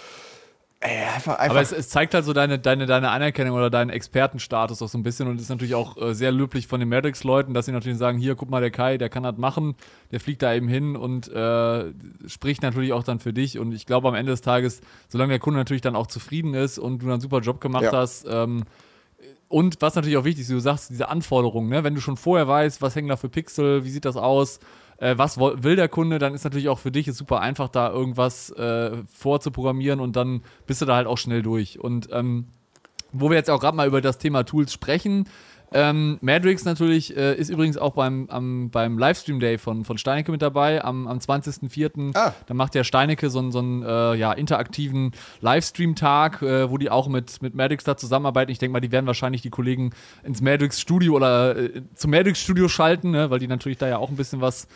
Ey, 0.83 0.97
einfach, 1.03 1.37
einfach. 1.37 1.51
Aber 1.51 1.61
es, 1.61 1.71
es, 1.71 1.89
zeigt 1.89 2.15
halt 2.15 2.25
so 2.25 2.33
deine, 2.33 2.57
deine, 2.57 2.87
deine 2.87 3.11
Anerkennung 3.11 3.55
oder 3.55 3.69
deinen 3.69 3.91
Expertenstatus 3.91 4.81
auch 4.81 4.87
so 4.87 4.97
ein 4.97 5.03
bisschen 5.03 5.27
und 5.27 5.39
ist 5.39 5.49
natürlich 5.49 5.75
auch 5.75 5.95
äh, 6.01 6.15
sehr 6.15 6.31
löblich 6.31 6.65
von 6.65 6.79
den 6.79 6.89
Maddox-Leuten, 6.89 7.53
dass 7.53 7.67
sie 7.67 7.71
natürlich 7.71 7.99
sagen, 7.99 8.17
hier, 8.17 8.33
guck 8.33 8.49
mal, 8.49 8.61
der 8.61 8.71
Kai, 8.71 8.97
der 8.97 9.09
kann 9.09 9.21
das 9.21 9.37
machen, 9.37 9.75
der 10.11 10.19
fliegt 10.19 10.41
da 10.41 10.51
eben 10.55 10.67
hin 10.67 10.95
und 10.95 11.27
äh, 11.27 11.85
spricht 12.25 12.63
natürlich 12.63 12.93
auch 12.93 13.03
dann 13.03 13.19
für 13.19 13.31
dich 13.31 13.59
und 13.59 13.73
ich 13.73 13.85
glaube 13.85 14.07
am 14.07 14.15
Ende 14.15 14.31
des 14.31 14.41
Tages, 14.41 14.81
solange 15.07 15.33
der 15.33 15.39
Kunde 15.39 15.59
natürlich 15.59 15.83
dann 15.83 15.95
auch 15.95 16.07
zufrieden 16.07 16.55
ist 16.55 16.79
und 16.79 17.03
du 17.03 17.11
einen 17.11 17.21
super 17.21 17.41
Job 17.41 17.61
gemacht 17.61 17.83
ja. 17.83 17.91
hast, 17.91 18.25
ähm, 18.27 18.63
und 19.49 19.81
was 19.81 19.95
natürlich 19.95 20.17
auch 20.17 20.23
wichtig 20.23 20.43
ist, 20.43 20.51
du 20.51 20.59
sagst, 20.59 20.89
diese 20.89 21.09
Anforderungen, 21.09 21.69
ne? 21.69 21.83
wenn 21.83 21.93
du 21.93 22.01
schon 22.01 22.17
vorher 22.17 22.47
weißt, 22.47 22.81
was 22.81 22.95
hängen 22.95 23.09
da 23.09 23.17
für 23.17 23.29
Pixel, 23.29 23.83
wie 23.83 23.89
sieht 23.89 24.05
das 24.05 24.15
aus, 24.15 24.59
äh, 25.01 25.17
was 25.17 25.37
will 25.39 25.75
der 25.75 25.89
Kunde, 25.89 26.19
dann 26.19 26.33
ist 26.33 26.43
natürlich 26.43 26.69
auch 26.69 26.79
für 26.79 26.91
dich 26.91 27.11
super 27.13 27.41
einfach, 27.41 27.67
da 27.67 27.89
irgendwas 27.89 28.51
äh, 28.51 28.91
vorzuprogrammieren 29.11 29.99
und 29.99 30.15
dann 30.15 30.43
bist 30.67 30.81
du 30.81 30.85
da 30.85 30.95
halt 30.95 31.07
auch 31.07 31.17
schnell 31.17 31.41
durch. 31.41 31.79
Und 31.79 32.09
ähm, 32.11 32.47
wo 33.11 33.29
wir 33.29 33.35
jetzt 33.35 33.49
auch 33.49 33.59
gerade 33.59 33.75
mal 33.75 33.87
über 33.87 33.99
das 33.99 34.19
Thema 34.19 34.43
Tools 34.43 34.71
sprechen, 34.71 35.27
ähm, 35.73 36.17
Madrix 36.21 36.65
natürlich 36.65 37.15
äh, 37.15 37.33
ist 37.35 37.49
übrigens 37.49 37.77
auch 37.77 37.93
beim, 37.93 38.29
am, 38.29 38.69
beim 38.69 38.99
Livestream 38.99 39.39
Day 39.39 39.57
von, 39.57 39.85
von 39.85 39.97
Steinecke 39.97 40.29
mit 40.31 40.41
dabei, 40.41 40.83
am, 40.83 41.07
am 41.07 41.17
20.04. 41.17 42.11
Ah. 42.13 42.33
Da 42.45 42.53
macht 42.53 42.75
der 42.75 42.83
Steinecke 42.83 43.29
so, 43.29 43.49
so 43.51 43.59
einen 43.59 43.81
äh, 43.81 44.15
ja, 44.15 44.33
interaktiven 44.33 45.13
Livestream-Tag, 45.39 46.41
äh, 46.41 46.69
wo 46.69 46.77
die 46.77 46.89
auch 46.89 47.07
mit, 47.07 47.41
mit 47.41 47.55
Madrix 47.55 47.85
da 47.85 47.95
zusammenarbeiten. 47.95 48.51
Ich 48.51 48.59
denke 48.59 48.73
mal, 48.73 48.81
die 48.81 48.91
werden 48.91 49.07
wahrscheinlich 49.07 49.41
die 49.41 49.49
Kollegen 49.49 49.91
ins 50.23 50.41
Madrix-Studio 50.41 51.15
oder 51.15 51.57
äh, 51.57 51.81
zum 51.95 52.11
Madrix-Studio 52.11 52.67
schalten, 52.67 53.11
ne? 53.11 53.29
weil 53.29 53.39
die 53.39 53.47
natürlich 53.47 53.77
da 53.77 53.87
ja 53.87 53.97
auch 53.97 54.09
ein 54.09 54.17
bisschen 54.17 54.41
was 54.41 54.67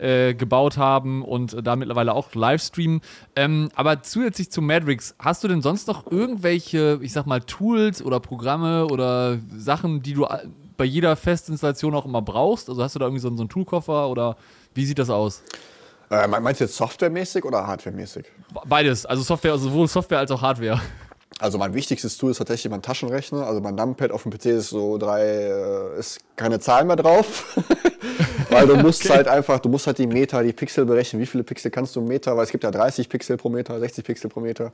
äh, 0.00 0.34
gebaut 0.34 0.76
haben 0.76 1.22
und 1.22 1.56
da 1.66 1.76
mittlerweile 1.76 2.14
auch 2.14 2.34
Livestreamen. 2.34 3.00
Ähm, 3.36 3.70
aber 3.74 4.02
zusätzlich 4.02 4.50
zu 4.50 4.62
Madrix, 4.62 5.14
hast 5.18 5.44
du 5.44 5.48
denn 5.48 5.62
sonst 5.62 5.88
noch 5.88 6.10
irgendwelche, 6.10 6.98
ich 7.02 7.12
sag 7.12 7.26
mal, 7.26 7.40
Tools 7.40 8.02
oder 8.02 8.20
Programme 8.20 8.86
oder 8.86 9.38
Sachen, 9.56 10.02
die 10.02 10.14
du 10.14 10.26
bei 10.76 10.84
jeder 10.84 11.16
Festinstallation 11.16 11.94
auch 11.94 12.06
immer 12.06 12.22
brauchst? 12.22 12.68
Also 12.68 12.82
hast 12.82 12.94
du 12.94 12.98
da 12.98 13.06
irgendwie 13.06 13.20
so, 13.20 13.34
so 13.34 13.42
einen 13.42 13.48
Toolkoffer 13.48 14.08
oder 14.08 14.36
wie 14.74 14.86
sieht 14.86 14.98
das 14.98 15.10
aus? 15.10 15.42
Äh, 16.10 16.26
meinst 16.26 16.60
du 16.60 16.64
jetzt 16.64 16.76
softwaremäßig 16.76 17.44
oder 17.44 17.66
hardwaremäßig? 17.66 18.26
Beides, 18.66 19.06
also 19.06 19.22
Software, 19.22 19.52
also 19.52 19.68
sowohl 19.68 19.86
Software 19.86 20.18
als 20.18 20.30
auch 20.30 20.42
Hardware. 20.42 20.80
Also 21.38 21.56
mein 21.56 21.72
wichtigstes 21.72 22.18
Tool 22.18 22.32
ist 22.32 22.38
tatsächlich 22.38 22.70
mein 22.70 22.82
Taschenrechner. 22.82 23.46
Also 23.46 23.60
mein 23.60 23.74
Numpad 23.74 24.10
auf 24.10 24.24
dem 24.24 24.32
PC 24.32 24.46
ist 24.46 24.70
so 24.70 24.98
drei, 24.98 25.22
äh, 25.22 25.98
ist 25.98 26.18
keine 26.36 26.58
Zahl 26.58 26.84
mehr 26.84 26.96
drauf. 26.96 27.56
Weil 28.50 28.66
du 28.66 28.76
musst 28.76 29.04
okay. 29.04 29.14
halt 29.14 29.28
einfach, 29.28 29.60
du 29.60 29.68
musst 29.68 29.86
halt 29.86 29.98
die 29.98 30.06
Meter, 30.06 30.42
die 30.42 30.52
Pixel 30.52 30.84
berechnen. 30.84 31.20
Wie 31.20 31.26
viele 31.26 31.44
Pixel 31.44 31.70
kannst 31.70 31.96
du 31.96 32.00
im 32.00 32.08
Meter? 32.08 32.36
Weil 32.36 32.44
es 32.44 32.50
gibt 32.50 32.64
ja 32.64 32.70
30 32.70 33.08
Pixel 33.08 33.36
pro 33.36 33.48
Meter, 33.48 33.78
60 33.78 34.04
Pixel 34.04 34.30
pro 34.30 34.40
Meter. 34.40 34.72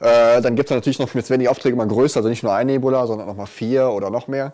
Äh, 0.00 0.40
dann 0.40 0.54
gibt 0.54 0.70
es 0.70 0.74
natürlich 0.74 0.98
noch, 0.98 1.12
jetzt 1.14 1.30
werden 1.30 1.40
die 1.40 1.48
Aufträge 1.48 1.76
mal 1.76 1.88
größer, 1.88 2.18
also 2.18 2.28
nicht 2.28 2.42
nur 2.42 2.54
ein 2.54 2.66
Nebula, 2.68 3.06
sondern 3.06 3.26
noch 3.26 3.36
mal 3.36 3.46
vier 3.46 3.90
oder 3.90 4.10
noch 4.10 4.28
mehr. 4.28 4.52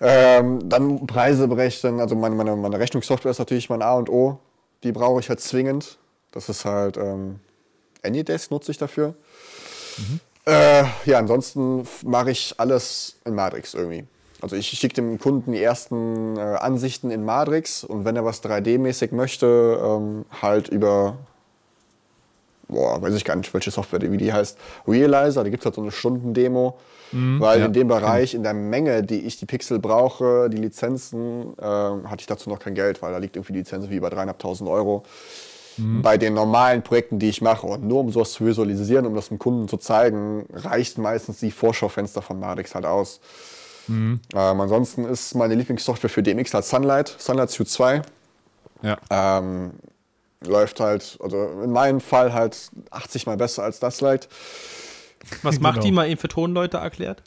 Ähm, 0.00 0.68
dann 0.68 1.06
Preise 1.06 1.48
berechnen, 1.48 2.00
also 2.00 2.14
meine, 2.14 2.34
meine, 2.34 2.56
meine 2.56 2.78
Rechnungssoftware 2.78 3.32
ist 3.32 3.38
natürlich 3.38 3.68
mein 3.68 3.82
A 3.82 3.94
und 3.94 4.08
O. 4.08 4.38
Die 4.84 4.92
brauche 4.92 5.20
ich 5.20 5.28
halt 5.28 5.40
zwingend. 5.40 5.98
Das 6.30 6.48
ist 6.48 6.64
halt 6.64 6.96
ähm, 6.96 7.40
Anydesk 8.04 8.50
nutze 8.50 8.70
ich 8.70 8.78
dafür. 8.78 9.14
Mhm. 9.96 10.20
Äh, 10.46 10.84
ja, 11.04 11.18
ansonsten 11.18 11.86
mache 12.04 12.30
ich 12.30 12.54
alles 12.58 13.16
in 13.24 13.34
Matrix 13.34 13.74
irgendwie. 13.74 14.06
Also 14.40 14.54
ich 14.56 14.68
schicke 14.68 14.94
dem 14.94 15.18
Kunden 15.18 15.52
die 15.52 15.62
ersten 15.62 16.36
äh, 16.36 16.40
Ansichten 16.40 17.10
in 17.10 17.24
Matrix 17.24 17.82
und 17.82 18.04
wenn 18.04 18.14
er 18.14 18.24
was 18.24 18.42
3D-mäßig 18.42 19.12
möchte, 19.12 19.80
ähm, 19.82 20.24
halt 20.42 20.68
über, 20.68 21.16
boah, 22.68 23.02
weiß 23.02 23.14
ich 23.14 23.24
gar 23.24 23.34
nicht, 23.34 23.52
welche 23.52 23.72
Software, 23.72 24.00
wie 24.00 24.16
die 24.16 24.32
heißt, 24.32 24.56
Realizer, 24.86 25.42
da 25.42 25.50
gibt 25.50 25.62
es 25.62 25.64
halt 25.64 25.74
so 25.74 25.82
eine 25.82 25.90
Stundendemo, 25.90 26.78
mhm, 27.10 27.40
weil 27.40 27.58
ja, 27.58 27.66
in 27.66 27.72
dem 27.72 27.88
Bereich, 27.88 28.34
in 28.34 28.44
der 28.44 28.54
Menge, 28.54 29.02
die 29.02 29.26
ich 29.26 29.38
die 29.38 29.46
Pixel 29.46 29.80
brauche, 29.80 30.48
die 30.48 30.58
Lizenzen, 30.58 31.54
äh, 31.58 31.64
hatte 31.64 32.20
ich 32.20 32.26
dazu 32.26 32.48
noch 32.48 32.60
kein 32.60 32.74
Geld, 32.74 33.02
weil 33.02 33.12
da 33.12 33.18
liegt 33.18 33.34
irgendwie 33.34 33.54
die 33.54 33.60
Lizenz 33.60 33.90
wie 33.90 33.96
über 33.96 34.08
3.500 34.08 34.70
Euro 34.70 35.02
mhm. 35.78 36.02
bei 36.02 36.16
den 36.16 36.34
normalen 36.34 36.82
Projekten, 36.82 37.18
die 37.18 37.28
ich 37.28 37.40
mache. 37.40 37.66
Und 37.66 37.84
nur 37.84 38.00
um 38.00 38.12
sowas 38.12 38.32
zu 38.32 38.46
visualisieren, 38.46 39.06
um 39.06 39.14
das 39.14 39.28
dem 39.28 39.40
Kunden 39.40 39.68
zu 39.68 39.78
zeigen, 39.78 40.46
reicht 40.52 40.98
meistens 40.98 41.40
die 41.40 41.50
Vorschaufenster 41.50 42.22
von 42.22 42.38
Madix 42.38 42.76
halt 42.76 42.86
aus. 42.86 43.20
Mhm. 43.88 44.20
Ähm, 44.34 44.60
ansonsten 44.60 45.04
ist 45.04 45.34
meine 45.34 45.54
Lieblingssoftware 45.54 46.10
für 46.10 46.22
DMX 46.22 46.54
halt 46.54 46.64
Sunlight, 46.64 47.14
Sunlight 47.18 47.50
Suite 47.50 47.68
2. 47.68 48.02
Ja. 48.82 48.96
Ähm, 49.10 49.72
läuft 50.44 50.80
halt, 50.80 51.18
also 51.20 51.62
in 51.64 51.72
meinem 51.72 52.00
Fall 52.00 52.32
halt 52.32 52.70
80 52.90 53.26
mal 53.26 53.36
besser 53.36 53.64
als 53.64 53.80
das 53.80 54.00
Light. 54.00 54.28
Was 55.42 55.60
macht 55.60 55.74
genau. 55.74 55.86
die 55.86 55.92
mal 55.92 56.08
eben 56.08 56.20
für 56.20 56.28
Tonleute 56.28 56.76
erklärt? 56.76 57.22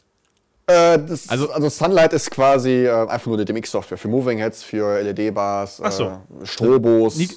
Äh, 0.66 0.98
das, 0.98 1.28
also, 1.28 1.50
also, 1.50 1.68
Sunlight 1.68 2.12
ist 2.12 2.30
quasi 2.30 2.86
äh, 2.86 2.90
einfach 3.08 3.26
nur 3.26 3.36
eine 3.36 3.44
DMX-Software 3.44 3.98
für 3.98 4.08
Moving 4.08 4.38
Heads, 4.38 4.62
für 4.62 5.02
LED-Bars, 5.02 5.78
so. 5.90 6.04
äh, 6.04 6.46
Strobos. 6.46 7.16
Ni 7.16 7.28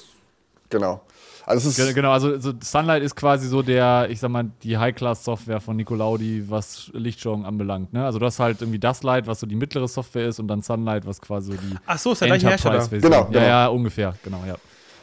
genau. 0.70 1.00
Also 1.46 1.68
es 1.68 1.78
ist 1.78 1.94
genau, 1.94 2.10
also, 2.10 2.36
Sunlight 2.60 3.04
ist 3.04 3.14
quasi 3.14 3.46
so 3.46 3.62
der, 3.62 4.08
ich 4.10 4.18
sag 4.18 4.30
mal, 4.30 4.50
die 4.64 4.76
High-Class-Software 4.76 5.60
von 5.60 5.76
Nicolaudi, 5.76 6.44
was 6.50 6.90
Lichtsteuerung 6.92 7.46
anbelangt. 7.46 7.92
Ne? 7.92 8.04
Also 8.04 8.18
du 8.18 8.26
hast 8.26 8.40
halt 8.40 8.60
irgendwie 8.62 8.80
das 8.80 9.04
Light, 9.04 9.28
was 9.28 9.38
so 9.38 9.46
die 9.46 9.54
mittlere 9.54 9.86
Software 9.86 10.26
ist, 10.26 10.40
und 10.40 10.48
dann 10.48 10.62
Sunlight, 10.62 11.06
was 11.06 11.20
quasi 11.20 11.52
so 11.52 11.58
die 11.58 11.76
Ach 11.86 11.98
so, 11.98 12.12
ist 12.12 12.20
der 12.20 12.28
gleiche 12.28 12.48
Hersteller. 12.48 12.88
Genau, 12.88 13.26
genau. 13.26 13.30
Ja, 13.30 13.46
ja, 13.46 13.66
ungefähr, 13.68 14.14
genau, 14.24 14.42
ja. 14.44 14.54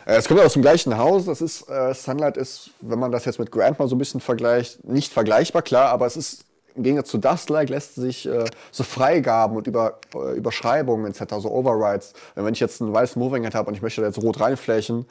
Äh, 0.05 0.17
es 0.17 0.27
kommt 0.27 0.41
aus 0.41 0.51
dem 0.51 0.61
gleichen 0.61 0.97
Haus. 0.97 1.25
Das 1.25 1.39
ist, 1.39 1.69
äh, 1.69 1.93
Sunlight 1.93 2.35
ist, 2.35 2.71
wenn 2.81 2.99
man 2.99 3.13
das 3.13 3.23
jetzt 3.23 3.39
mit 3.39 3.49
Grand 3.49 3.79
mal 3.79 3.87
so 3.87 3.95
ein 3.95 3.99
bisschen 3.99 4.19
vergleicht, 4.19 4.83
nicht 4.83 5.13
vergleichbar, 5.13 5.61
klar, 5.61 5.91
aber 5.91 6.05
es 6.07 6.17
ist 6.17 6.45
im 6.75 6.83
Gegensatz 6.83 7.09
zu 7.09 7.19
Dustlight 7.19 7.69
lässt 7.69 7.95
sich 7.95 8.27
äh, 8.27 8.45
so 8.71 8.83
Freigaben 8.83 9.55
und 9.55 9.67
über, 9.67 9.99
äh, 10.15 10.35
Überschreibungen 10.35 11.05
etc., 11.05 11.35
so 11.39 11.51
Overrides, 11.51 12.13
wenn 12.35 12.53
ich 12.53 12.59
jetzt 12.59 12.81
einen 12.81 12.91
weißen 12.91 13.17
Moving 13.17 13.43
Head 13.43 13.55
habe 13.55 13.69
und 13.69 13.75
ich 13.75 13.81
möchte 13.81 14.01
da 14.01 14.07
jetzt 14.07 14.21
rot 14.21 14.41
reinflächen, 14.41 15.05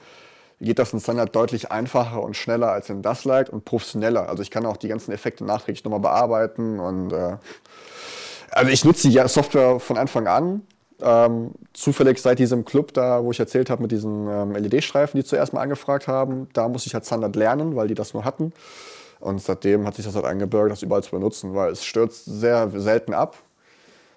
geht 0.63 0.79
das 0.79 0.93
in 0.93 1.01
Standard 1.01 1.35
deutlich 1.35 1.71
einfacher 1.71 2.23
und 2.23 2.37
schneller 2.37 2.71
als 2.71 2.89
in 2.91 3.03
das 3.03 3.25
Light 3.25 3.51
und 3.51 3.65
professioneller. 3.65 4.29
Also 4.29 4.43
ich 4.43 4.51
kann 4.51 4.65
auch 4.65 4.77
die 4.77 4.89
ganzen 4.89 5.13
Effekte 5.13 5.45
nachträglich 5.45 5.85
nochmal 5.85 6.01
bearbeiten 6.01 6.79
und 6.79 7.13
äh, 7.13 7.37
also 8.51 8.71
ich 8.71 8.85
nutze 8.85 9.09
die 9.09 9.21
Software 9.27 9.81
von 9.81 9.97
Anfang 9.97 10.27
an. 10.27 10.63
Ähm, 11.01 11.51
zufällig 11.73 12.19
seit 12.21 12.39
diesem 12.39 12.65
Club 12.65 12.95
da, 12.95 13.25
wo 13.25 13.33
ich 13.33 13.41
erzählt 13.41 13.71
habe 13.71 13.83
mit 13.83 13.91
diesen 13.91 14.29
ähm, 14.29 14.53
LED-Streifen, 14.53 15.19
die 15.19 15.25
zuerst 15.25 15.53
mal 15.53 15.61
angefragt 15.61 16.07
haben, 16.07 16.49
da 16.53 16.69
musste 16.69 16.87
ich 16.87 16.95
halt 16.95 17.05
Standard 17.05 17.35
lernen, 17.35 17.75
weil 17.75 17.89
die 17.89 17.95
das 17.95 18.15
nur 18.15 18.25
hatten. 18.25 18.53
Und 19.19 19.43
seitdem 19.43 19.85
hat 19.87 19.97
sich 19.97 20.05
das 20.05 20.15
halt 20.15 20.25
eingebürgert, 20.25 20.73
das 20.73 20.83
überall 20.83 21.03
zu 21.03 21.11
benutzen, 21.11 21.55
weil 21.55 21.73
es 21.73 21.85
stürzt 21.85 22.25
sehr 22.27 22.71
selten 22.75 23.15
ab. 23.15 23.37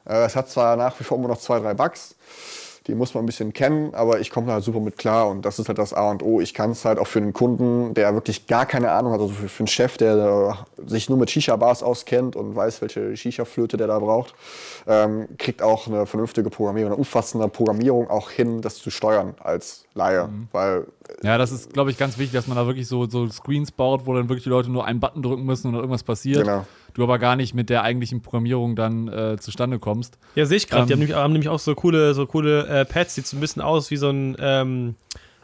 Äh, 0.06 0.26
es 0.26 0.36
hat 0.36 0.50
zwar 0.50 0.76
nach 0.76 1.00
wie 1.00 1.04
vor 1.04 1.18
immer 1.18 1.28
noch 1.28 1.40
zwei, 1.40 1.60
drei 1.60 1.74
Bugs, 1.74 2.16
die 2.88 2.94
muss 2.94 3.14
man 3.14 3.24
ein 3.24 3.26
bisschen 3.26 3.52
kennen, 3.52 3.94
aber 3.96 4.20
ich 4.20 4.30
komme 4.30 4.48
da 4.48 4.54
halt 4.54 4.64
super 4.64 4.80
mit 4.80 4.98
klar 4.98 5.28
und 5.28 5.44
das 5.44 5.58
ist 5.58 5.68
halt 5.68 5.78
das 5.78 5.94
A 5.94 6.12
und 6.12 6.22
O. 6.22 6.40
Ich 6.40 6.54
kann 6.54 6.72
es 6.72 6.86
halt 6.86 7.00
auch 7.00 7.08
für 7.08 7.20
einen 7.20 7.34
Kunden, 7.34 7.94
der 7.96 8.14
wirklich 8.14 8.46
gar 8.46 8.66
keine 8.66 8.92
Ahnung 8.92 9.14
hat, 9.14 9.22
also 9.22 9.34
für, 9.34 9.50
für 9.50 9.62
einen 9.62 9.68
Chef, 9.68 9.98
der 9.98 10.66
sich 10.86 11.10
nur 11.10 11.18
mit 11.18 11.32
Shisha-Bars 11.32 11.82
auskennt 11.82 12.36
und 12.36 12.56
weiß, 12.56 12.82
welche 12.82 13.18
Shisha-Flöte 13.18 13.78
der 13.78 13.88
da 13.88 13.98
braucht, 13.98 14.36
ähm, 14.88 15.28
kriegt 15.40 15.64
auch 15.64 15.88
eine 15.88 16.06
vernünftige 16.06 16.50
Programmierung, 16.52 16.92
eine 16.92 16.98
umfassende 16.98 17.48
Programmierung 17.48 18.10
auch 18.10 18.30
hin, 18.30 18.62
das 18.62 18.76
zu 18.76 18.92
steuern 18.92 19.34
als 19.40 19.86
Laie. 19.96 20.28
Mhm. 20.28 20.48
Weil, 20.52 20.86
ja, 21.24 21.40
das 21.40 21.52
ist, 21.52 21.74
glaube 21.74 21.90
ich, 21.90 21.98
ganz 21.98 22.20
wichtig, 22.20 22.34
dass 22.34 22.48
man 22.48 22.56
da 22.56 22.68
wirklich 22.68 22.88
so, 22.88 23.08
so 23.10 23.28
Screens 23.30 23.72
baut, 23.72 24.06
wo 24.06 24.14
dann 24.14 24.30
wirklich 24.30 24.44
die 24.44 24.50
Leute 24.50 24.72
nur 24.72 24.86
einen 24.86 25.00
Button 25.00 25.24
drücken 25.24 25.44
müssen 25.44 25.70
und 25.70 25.76
irgendwas 25.76 26.04
passiert. 26.04 26.44
Genau 26.44 26.66
du 26.96 27.04
aber 27.04 27.20
gar 27.20 27.36
nicht 27.36 27.54
mit 27.54 27.70
der 27.70 27.84
eigentlichen 27.84 28.22
Programmierung 28.22 28.76
dann 28.76 29.08
äh, 29.08 29.38
zustande 29.38 29.78
kommst. 29.78 30.18
Ja, 30.34 30.46
sehe 30.46 30.58
ich 30.58 30.68
gerade. 30.68 30.82
Ähm, 30.82 30.88
die 30.88 30.94
haben 30.94 31.00
nämlich, 31.00 31.16
haben 31.16 31.34
nämlich, 31.34 31.50
auch 31.50 31.60
so 31.60 31.76
coole, 31.76 32.14
so 32.16 32.26
coole 32.26 32.66
äh, 32.68 32.86
Pads, 32.86 33.16
sieht 33.16 33.28
so 33.28 33.38
ein 33.38 33.42
bisschen 33.42 33.62
aus 33.62 33.92
wie 33.92 33.98
so 33.98 34.10
ein 34.10 34.36
ähm, 34.40 34.96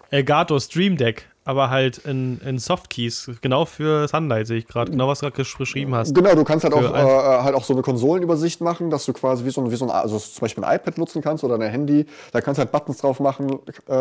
Elgato 0.09 0.59
Stream 0.59 0.97
Deck, 0.97 1.29
aber 1.45 1.69
halt 1.69 1.99
in, 1.99 2.39
in 2.39 2.57
Softkeys, 2.57 3.29
genau 3.41 3.65
für 3.65 4.07
Sunlight 4.07 4.47
sehe 4.47 4.57
ich 4.57 4.67
gerade, 4.67 4.91
genau 4.91 5.07
was 5.07 5.19
du 5.19 5.29
gerade 5.29 5.49
beschrieben 5.57 5.93
hast. 5.93 6.15
Genau, 6.15 6.33
du 6.35 6.43
kannst 6.43 6.63
halt 6.63 6.73
auch, 6.73 6.83
äh, 6.83 7.43
halt 7.43 7.55
auch 7.55 7.63
so 7.63 7.73
eine 7.73 7.81
Konsolenübersicht 7.81 8.61
machen, 8.61 8.89
dass 8.89 9.05
du 9.05 9.13
quasi 9.13 9.45
wie 9.45 9.51
so 9.51 9.61
ein, 9.61 9.71
wie 9.71 9.75
so 9.75 9.85
ein 9.85 9.91
also 9.91 10.17
zum 10.17 10.41
Beispiel 10.41 10.63
ein 10.63 10.75
iPad 10.75 10.97
nutzen 10.97 11.21
kannst 11.21 11.43
oder 11.43 11.55
ein 11.55 11.61
Handy, 11.61 12.05
da 12.31 12.41
kannst 12.41 12.57
du 12.57 12.61
halt 12.61 12.71
Buttons 12.71 12.97
drauf 12.97 13.19
machen, 13.19 13.59
äh, 13.87 13.93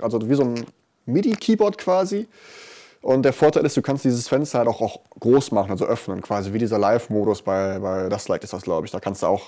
also 0.00 0.28
wie 0.28 0.34
so 0.34 0.42
ein 0.42 0.64
MIDI-Keyboard 1.06 1.78
quasi. 1.78 2.28
Und 3.02 3.24
der 3.24 3.32
Vorteil 3.32 3.66
ist, 3.66 3.76
du 3.76 3.82
kannst 3.82 4.04
dieses 4.04 4.28
Fenster 4.28 4.58
halt 4.60 4.68
auch, 4.68 4.80
auch 4.80 5.00
groß 5.18 5.50
machen, 5.50 5.72
also 5.72 5.84
öffnen, 5.84 6.22
quasi 6.22 6.52
wie 6.52 6.58
dieser 6.58 6.78
Live-Modus 6.78 7.42
bei, 7.42 7.78
bei 7.80 8.08
Das 8.08 8.28
Light 8.28 8.44
ist 8.44 8.52
das, 8.52 8.62
glaube 8.62 8.86
ich. 8.86 8.92
Da 8.92 9.00
kannst 9.00 9.22
du 9.22 9.26
auch 9.26 9.42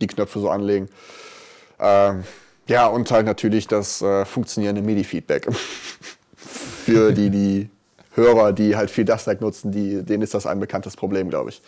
die 0.00 0.06
Knöpfe 0.06 0.38
so 0.40 0.50
anlegen. 0.50 0.88
Ähm, 1.80 2.24
ja, 2.66 2.86
und 2.86 3.10
halt 3.10 3.24
natürlich 3.24 3.66
das 3.66 4.02
äh, 4.02 4.26
funktionierende 4.26 4.82
MIDI-Feedback. 4.82 5.48
Für 6.36 7.12
die, 7.12 7.30
die 7.30 7.70
Hörer, 8.14 8.52
die 8.52 8.76
halt 8.76 8.90
viel 8.90 9.06
Das 9.06 9.24
Light 9.24 9.40
nutzen, 9.40 9.72
die, 9.72 10.02
denen 10.02 10.22
ist 10.22 10.34
das 10.34 10.46
ein 10.46 10.60
bekanntes 10.60 10.94
Problem, 10.94 11.30
glaube 11.30 11.50
ich. 11.50 11.62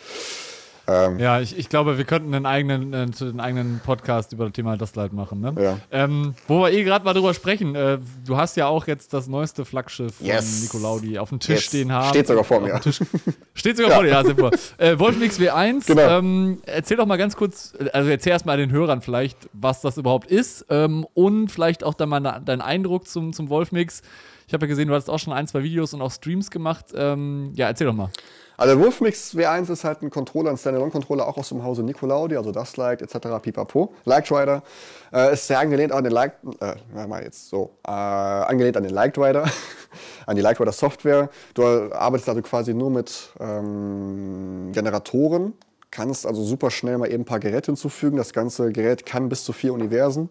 Ähm, 0.91 1.19
ja, 1.19 1.39
ich, 1.39 1.57
ich 1.57 1.69
glaube, 1.69 1.97
wir 1.97 2.05
könnten 2.05 2.33
einen 2.33 2.45
eigenen, 2.45 2.93
äh, 2.93 3.07
einen 3.19 3.39
eigenen 3.39 3.81
Podcast 3.83 4.33
über 4.33 4.45
das 4.45 4.53
Thema 4.53 4.77
das 4.77 4.95
Light 4.95 5.13
machen. 5.13 5.39
Ne? 5.39 5.53
Ja. 5.59 5.77
Ähm, 5.91 6.35
wo 6.47 6.61
wir 6.61 6.71
eh 6.71 6.83
gerade 6.83 7.05
mal 7.05 7.13
drüber 7.13 7.33
sprechen, 7.33 7.75
äh, 7.75 7.99
du 8.25 8.37
hast 8.37 8.57
ja 8.57 8.67
auch 8.67 8.87
jetzt 8.87 9.13
das 9.13 9.27
neueste 9.27 9.65
Flaggschiff 9.65 10.15
von 10.15 10.25
yes. 10.25 10.63
Nicolaudi 10.63 11.17
auf 11.17 11.29
dem 11.29 11.39
Tisch 11.39 11.55
jetzt. 11.55 11.65
stehen 11.67 11.91
haben. 11.91 12.09
Steht 12.09 12.27
sogar 12.27 12.43
vor 12.43 12.59
mir. 12.59 12.79
Steht 13.53 13.77
sogar 13.77 13.91
ja. 13.91 13.95
vor 13.95 14.03
dir, 14.03 14.09
ja, 14.11 14.23
super. 14.23 14.51
Äh, 14.77 14.99
Wolfmix 14.99 15.39
W1, 15.39 15.87
genau. 15.87 16.19
ähm, 16.19 16.61
erzähl 16.65 16.97
doch 16.97 17.05
mal 17.05 17.17
ganz 17.17 17.35
kurz, 17.35 17.73
also 17.93 18.09
erzähl 18.09 18.31
erst 18.31 18.45
mal 18.45 18.57
den 18.57 18.71
Hörern 18.71 19.01
vielleicht, 19.01 19.37
was 19.53 19.81
das 19.81 19.97
überhaupt 19.97 20.29
ist 20.29 20.65
ähm, 20.69 21.05
und 21.13 21.49
vielleicht 21.49 21.83
auch 21.83 21.93
dann 21.93 22.09
mal 22.09 22.19
deinen 22.19 22.61
Eindruck 22.61 23.07
zum, 23.07 23.33
zum 23.33 23.49
Wolfmix. 23.49 24.01
Ich 24.51 24.53
habe 24.53 24.65
ja 24.65 24.67
gesehen, 24.67 24.89
du 24.89 24.95
hast 24.95 25.09
auch 25.09 25.17
schon 25.17 25.31
ein, 25.31 25.47
zwei 25.47 25.63
Videos 25.63 25.93
und 25.93 26.01
auch 26.01 26.11
Streams 26.11 26.51
gemacht. 26.51 26.87
Ähm, 26.93 27.53
ja, 27.55 27.67
erzähl 27.67 27.87
doch 27.87 27.93
mal. 27.93 28.09
Also 28.61 28.79
Wolfmix 28.79 29.33
W1 29.33 29.71
ist 29.71 29.83
halt 29.83 30.03
ein 30.03 30.11
Controller, 30.11 30.51
ein 30.51 30.57
Standalone-Controller, 30.57 31.27
auch 31.27 31.35
aus 31.35 31.49
dem 31.49 31.63
Hause 31.63 31.81
Nicolaudi, 31.81 32.37
also 32.37 32.51
das 32.51 32.77
Like 32.77 33.01
etc. 33.01 33.41
pipapo. 33.41 33.91
Liked 34.05 34.31
Rider 34.31 34.61
äh, 35.11 35.33
ist 35.33 35.47
sehr 35.47 35.57
angelehnt 35.57 35.91
an 35.91 36.03
den 36.03 36.13
Like, 36.13 36.33
äh, 36.59 37.07
mal 37.07 37.23
jetzt 37.23 37.49
so, 37.49 37.71
äh, 37.83 37.89
angelehnt 37.89 38.77
an 38.77 38.83
den 38.83 38.93
Liked 38.93 39.17
Rider, 39.17 39.45
an 40.27 40.35
die 40.35 40.43
Liked 40.43 40.61
Rider 40.61 40.73
Software. 40.73 41.31
Du 41.55 41.63
arbeitest 41.91 42.29
also 42.29 42.43
quasi 42.43 42.75
nur 42.75 42.91
mit 42.91 43.31
ähm, 43.39 44.69
Generatoren, 44.73 45.53
kannst 45.89 46.27
also 46.27 46.43
super 46.43 46.69
schnell 46.69 46.99
mal 46.99 47.11
eben 47.11 47.23
ein 47.23 47.25
paar 47.25 47.39
Geräte 47.39 47.71
hinzufügen. 47.71 48.15
Das 48.15 48.31
ganze 48.31 48.71
Gerät 48.71 49.07
kann 49.07 49.27
bis 49.27 49.43
zu 49.43 49.53
vier 49.53 49.73
Universen. 49.73 50.29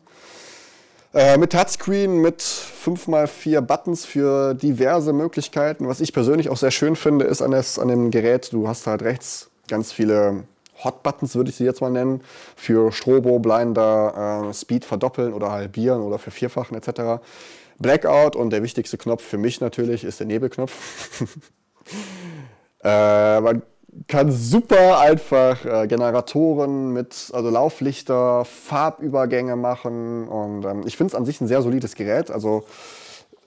Äh, 1.12 1.38
mit 1.38 1.50
Touchscreen, 1.50 2.18
mit 2.18 2.40
5x4 2.40 3.61
Buttons 3.62 4.04
für 4.04 4.54
diverse 4.54 5.12
Möglichkeiten. 5.12 5.88
Was 5.88 6.00
ich 6.00 6.12
persönlich 6.12 6.48
auch 6.48 6.56
sehr 6.56 6.70
schön 6.70 6.94
finde, 6.94 7.24
ist 7.24 7.42
an, 7.42 7.50
das, 7.50 7.80
an 7.80 7.88
dem 7.88 8.12
Gerät, 8.12 8.52
du 8.52 8.68
hast 8.68 8.86
halt 8.86 9.02
rechts 9.02 9.50
ganz 9.66 9.90
viele 9.90 10.44
Hot-Buttons, 10.84 11.34
würde 11.34 11.50
ich 11.50 11.56
sie 11.56 11.64
jetzt 11.64 11.80
mal 11.80 11.90
nennen, 11.90 12.22
für 12.54 12.92
Strobo, 12.92 13.40
Blinder, 13.40 14.48
äh, 14.50 14.54
Speed 14.54 14.84
verdoppeln 14.84 15.32
oder 15.32 15.50
halbieren 15.50 16.00
oder 16.00 16.18
für 16.18 16.30
Vierfachen 16.30 16.76
etc. 16.76 17.22
Blackout 17.78 18.36
und 18.36 18.50
der 18.50 18.62
wichtigste 18.62 18.96
Knopf 18.96 19.24
für 19.24 19.38
mich 19.38 19.61
natürlich 19.61 20.04
ist 20.04 20.20
der 20.20 20.28
Nebelknopf. 20.28 21.22
äh, 22.84 23.40
man 23.40 23.62
kann 24.07 24.30
super 24.30 25.01
einfach 25.01 25.64
äh, 25.64 25.86
Generatoren 25.86 26.93
mit 26.93 27.30
also 27.32 27.51
Lauflichter, 27.51 28.45
Farbübergänge 28.45 29.57
machen 29.57 30.28
und 30.28 30.64
ähm, 30.64 30.82
ich 30.86 30.97
finde 30.97 31.12
es 31.12 31.14
an 31.14 31.24
sich 31.24 31.41
ein 31.41 31.49
sehr 31.49 31.62
solides 31.62 31.95
Gerät. 31.95 32.30
Also 32.30 32.64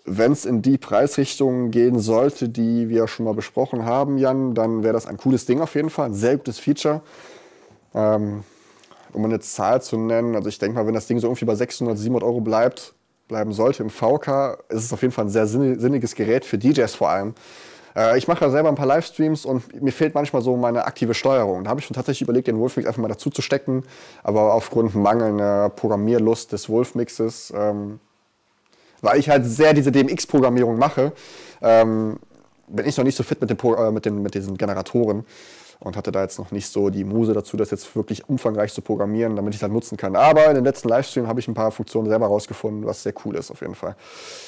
wenn 0.06 0.34
es 0.34 0.46
in 0.46 0.62
die 0.62 0.78
Preisrichtung 0.78 1.72
gehen 1.72 2.00
sollte, 2.00 2.50
die 2.50 2.90
wir 2.90 3.08
schon 3.08 3.26
mal 3.26 3.34
besprochen 3.34 3.86
haben, 3.86 4.18
Jan, 4.18 4.54
dann 4.54 4.84
wäre 4.84 4.94
das 4.94 5.06
ein 5.06 5.18
cooles 5.18 5.46
Ding 5.46 5.62
auf 5.62 5.76
jeden 5.76 5.90
Fall, 5.90 6.08
ein 6.08 6.14
sehr 6.14 6.38
gutes 6.38 6.60
Feature. 6.60 7.02
Ähm, 7.94 8.44
um 9.14 9.24
eine 9.24 9.40
Zahl 9.40 9.82
zu 9.82 9.98
nennen, 9.98 10.36
also 10.36 10.50
ich 10.50 10.58
denke 10.58 10.76
mal, 10.76 10.88
wenn 10.88 10.96
das 10.96 11.08
Ding 11.08 11.20
so 11.20 11.28
irgendwie 11.28 11.46
bei 11.46 11.56
600, 11.56 11.98
700 11.98 12.28
Euro 12.28 12.42
bleibt, 12.42 12.94
bleiben 13.28 13.54
sollte 13.54 13.84
im 13.84 13.90
VK, 13.90 14.58
ist 14.70 14.86
es 14.86 14.94
auf 14.94 15.02
jeden 15.02 15.14
Fall 15.14 15.26
ein 15.26 15.30
sehr 15.30 15.48
sinniges 15.48 16.16
Gerät 16.16 16.46
für 16.46 16.58
DJs 16.58 16.94
vor 16.96 17.10
allem. 17.10 17.36
Äh, 17.96 18.18
ich 18.18 18.28
mache 18.28 18.46
ja 18.46 18.52
selber 18.52 18.70
ein 18.70 18.76
paar 18.76 18.86
Livestreams 18.86 19.46
und 19.46 19.82
mir 19.82 19.92
fehlt 19.92 20.16
manchmal 20.16 20.42
so 20.42 20.56
meine 20.56 20.86
aktive 20.86 21.14
Steuerung. 21.14 21.64
Da 21.64 21.70
habe 21.70 21.80
ich 21.80 21.86
schon 21.86 21.96
tatsächlich 21.96 22.24
überlegt, 22.24 22.48
den 22.48 22.60
Wolfmix 22.60 22.88
einfach 22.88 23.02
mal 23.02 23.08
dazu 23.08 23.30
zu 23.30 23.42
stecken. 23.42 23.84
Aber 24.24 24.54
aufgrund 24.54 24.96
mangelnder 24.96 25.70
Programmierlust 25.70 26.52
des 26.52 26.70
Wolfmixes, 26.70 27.54
ähm, 27.56 28.00
weil 29.02 29.20
ich 29.20 29.30
halt 29.30 29.46
sehr 29.46 29.74
diese 29.74 29.92
DMX-Programmierung 29.92 30.78
mache, 30.78 31.12
ähm, 31.62 32.18
bin 32.68 32.88
ich 32.88 32.98
noch 32.98 33.04
nicht 33.04 33.18
so 33.18 33.24
fit 33.24 33.42
mit, 33.42 33.50
den, 33.50 33.58
äh, 33.60 33.92
mit, 33.92 34.06
den, 34.06 34.22
mit 34.22 34.34
diesen 34.34 34.58
Generatoren 34.58 35.26
und 35.84 35.98
hatte 35.98 36.12
da 36.12 36.22
jetzt 36.22 36.40
noch 36.40 36.52
nicht 36.52 36.68
so 36.68 36.90
die 36.90 37.04
Muse 37.04 37.34
dazu, 37.34 37.58
das 37.58 37.70
jetzt 37.72 37.96
wirklich 37.96 38.30
umfangreich 38.30 38.74
zu 38.74 38.82
programmieren, 38.82 39.36
damit 39.36 39.54
ich 39.54 39.60
das 39.60 39.70
nutzen 39.70 39.98
kann. 39.98 40.16
Aber 40.16 40.48
in 40.48 40.56
den 40.56 40.64
letzten 40.64 40.88
Livestream 40.88 41.28
habe 41.28 41.40
ich 41.40 41.48
ein 41.48 41.54
paar 41.54 41.72
Funktionen 41.72 42.08
selber 42.08 42.28
rausgefunden, 42.28 42.86
was 42.86 43.04
sehr 43.04 43.14
cool 43.26 43.36
ist 43.36 43.52
auf 43.52 43.62
jeden 43.62 43.76
Fall. 43.76 43.96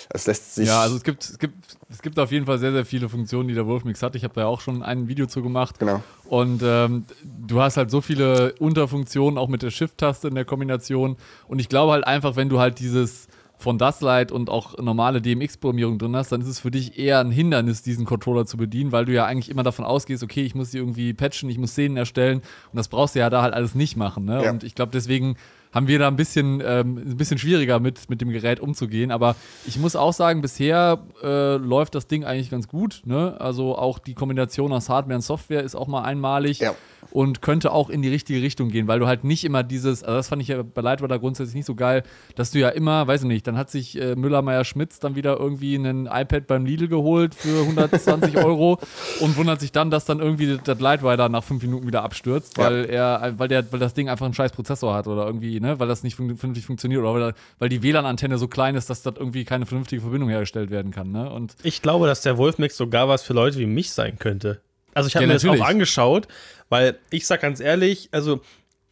Es 0.09 0.27
lässt 0.27 0.55
sich. 0.55 0.67
Ja, 0.67 0.81
also 0.81 0.95
es 0.95 1.03
gibt, 1.03 1.23
es 1.23 1.37
gibt, 1.37 1.55
es 1.89 2.01
gibt 2.01 2.19
auf 2.19 2.31
jeden 2.31 2.45
Fall 2.45 2.57
sehr, 2.57 2.71
sehr 2.71 2.85
viele 2.85 3.09
Funktionen, 3.09 3.49
die 3.49 3.53
der 3.53 3.67
Wolfmix 3.67 4.01
hat. 4.01 4.15
Ich 4.15 4.23
habe 4.23 4.33
da 4.33 4.41
ja 4.41 4.47
auch 4.47 4.61
schon 4.61 4.81
ein 4.81 5.07
Video 5.07 5.25
zu 5.25 5.43
gemacht. 5.43 5.77
Genau. 5.79 6.01
Und 6.29 6.61
ähm, 6.63 7.05
du 7.23 7.61
hast 7.61 7.75
halt 7.77 7.91
so 7.91 7.99
viele 8.01 8.53
Unterfunktionen, 8.59 9.37
auch 9.37 9.49
mit 9.49 9.61
der 9.61 9.71
Shift-Taste 9.71 10.29
in 10.29 10.35
der 10.35 10.45
Kombination. 10.45 11.17
Und 11.47 11.59
ich 11.59 11.67
glaube 11.67 11.91
halt 11.91 12.07
einfach, 12.07 12.35
wenn 12.37 12.49
du 12.49 12.59
halt 12.59 12.79
dieses 12.79 13.27
von 13.65 13.79
Dustlight 13.79 14.31
und 14.31 14.51
auch 14.51 14.77
normale 14.77 15.23
DMX-Programmierung 15.23 15.97
drin 15.97 16.15
hast, 16.15 16.31
dann 16.31 16.39
ist 16.39 16.47
es 16.47 16.59
für 16.59 16.69
dich 16.69 16.99
eher 16.99 17.19
ein 17.19 17.31
Hindernis, 17.31 17.81
diesen 17.81 18.05
Controller 18.05 18.45
zu 18.45 18.57
bedienen, 18.57 18.91
weil 18.91 19.05
du 19.05 19.11
ja 19.11 19.25
eigentlich 19.25 19.49
immer 19.49 19.63
davon 19.63 19.85
ausgehst, 19.85 20.21
okay, 20.21 20.43
ich 20.43 20.53
muss 20.53 20.69
die 20.69 20.77
irgendwie 20.77 21.15
patchen, 21.15 21.49
ich 21.49 21.57
muss 21.57 21.71
Szenen 21.71 21.97
erstellen 21.97 22.41
und 22.71 22.77
das 22.77 22.89
brauchst 22.89 23.15
du 23.15 23.19
ja 23.19 23.31
da 23.31 23.41
halt 23.41 23.55
alles 23.55 23.73
nicht 23.73 23.97
machen. 23.97 24.23
Ne? 24.25 24.43
Ja. 24.43 24.51
Und 24.51 24.63
ich 24.63 24.75
glaube, 24.75 24.91
deswegen 24.93 25.35
haben 25.75 25.89
wir 25.89 25.99
da 25.99 26.07
ein 26.07 26.15
bisschen, 26.15 26.63
ähm, 26.65 26.97
ein 26.97 27.17
bisschen 27.17 27.37
schwieriger 27.37 27.81
mit, 27.81 28.09
mit 28.09 28.21
dem 28.21 28.29
Gerät 28.29 28.61
umzugehen. 28.61 29.11
Aber 29.11 29.35
ich 29.67 29.77
muss 29.77 29.97
auch 29.97 30.13
sagen, 30.13 30.41
bisher 30.41 30.99
äh, 31.21 31.57
läuft 31.57 31.95
das 31.95 32.07
Ding 32.07 32.23
eigentlich 32.23 32.49
ganz 32.49 32.69
gut. 32.69 33.01
Ne? 33.03 33.35
Also 33.39 33.77
auch 33.77 33.99
die 33.99 34.13
Kombination 34.13 34.71
aus 34.71 34.87
Hardware 34.87 35.15
und 35.15 35.21
Software 35.21 35.63
ist 35.63 35.75
auch 35.75 35.87
mal 35.87 36.03
einmalig. 36.03 36.59
Ja 36.59 36.73
und 37.11 37.41
könnte 37.41 37.71
auch 37.71 37.89
in 37.89 38.01
die 38.01 38.09
richtige 38.09 38.41
Richtung 38.41 38.69
gehen, 38.69 38.87
weil 38.87 38.99
du 38.99 39.07
halt 39.07 39.23
nicht 39.23 39.45
immer 39.45 39.63
dieses, 39.63 40.03
also 40.03 40.17
das 40.17 40.27
fand 40.27 40.41
ich 40.41 40.49
ja 40.49 40.61
bei 40.63 40.81
Lightwater 40.81 41.17
grundsätzlich 41.17 41.55
nicht 41.55 41.65
so 41.65 41.73
geil, 41.73 42.03
dass 42.35 42.51
du 42.51 42.59
ja 42.59 42.69
immer, 42.69 43.07
weiß 43.07 43.21
ich 43.21 43.27
nicht, 43.27 43.47
dann 43.47 43.57
hat 43.57 43.69
sich 43.69 43.99
äh, 43.99 44.15
Müller-Meyer-Schmitz 44.15 44.99
dann 44.99 45.15
wieder 45.15 45.39
irgendwie 45.39 45.75
ein 45.75 46.07
iPad 46.07 46.47
beim 46.47 46.65
Lidl 46.65 46.89
geholt 46.89 47.33
für 47.33 47.61
120 47.61 48.37
Euro 48.37 48.79
und 49.21 49.37
wundert 49.37 49.61
sich 49.61 49.71
dann, 49.71 49.91
dass 49.91 50.05
dann 50.05 50.19
irgendwie 50.19 50.59
das 50.61 50.79
Lightwater 50.79 51.29
nach 51.29 51.43
fünf 51.43 51.63
Minuten 51.63 51.87
wieder 51.87 52.03
abstürzt, 52.03 52.57
weil 52.57 52.89
ja. 52.91 53.15
er, 53.17 53.39
weil 53.39 53.47
der, 53.47 53.71
weil 53.71 53.79
das 53.79 53.93
Ding 53.93 54.09
einfach 54.09 54.25
einen 54.25 54.33
scheiß 54.33 54.51
Prozessor 54.51 54.93
hat 54.93 55.07
oder 55.07 55.25
irgendwie, 55.25 55.59
ne, 55.65 55.79
weil 55.79 55.87
das 55.87 56.03
nicht 56.03 56.15
vernünftig 56.15 56.65
funktioniert 56.65 57.01
oder 57.01 57.13
weil, 57.13 57.33
weil 57.59 57.69
die 57.69 57.81
WLAN-Antenne 57.81 58.37
so 58.37 58.47
klein 58.47 58.75
ist, 58.75 58.89
dass 58.89 59.01
das 59.01 59.15
irgendwie 59.15 59.45
keine 59.45 59.65
vernünftige 59.65 60.01
Verbindung 60.01 60.29
hergestellt 60.29 60.69
werden 60.69 60.91
kann, 60.91 61.11
ne? 61.11 61.29
Und 61.29 61.55
ich 61.63 61.81
glaube, 61.81 62.07
dass 62.07 62.21
der 62.21 62.37
Wolfmix 62.37 62.77
sogar 62.77 63.07
was 63.09 63.23
für 63.23 63.33
Leute 63.33 63.57
wie 63.57 63.65
mich 63.65 63.91
sein 63.91 64.19
könnte. 64.19 64.61
Also 64.93 65.07
ich 65.07 65.15
habe 65.15 65.23
ja, 65.23 65.27
mir 65.27 65.33
natürlich. 65.33 65.59
das 65.59 65.65
auch 65.65 65.69
angeschaut, 65.69 66.27
weil 66.69 66.97
ich 67.09 67.27
sag 67.27 67.41
ganz 67.41 67.59
ehrlich, 67.59 68.09
also 68.11 68.41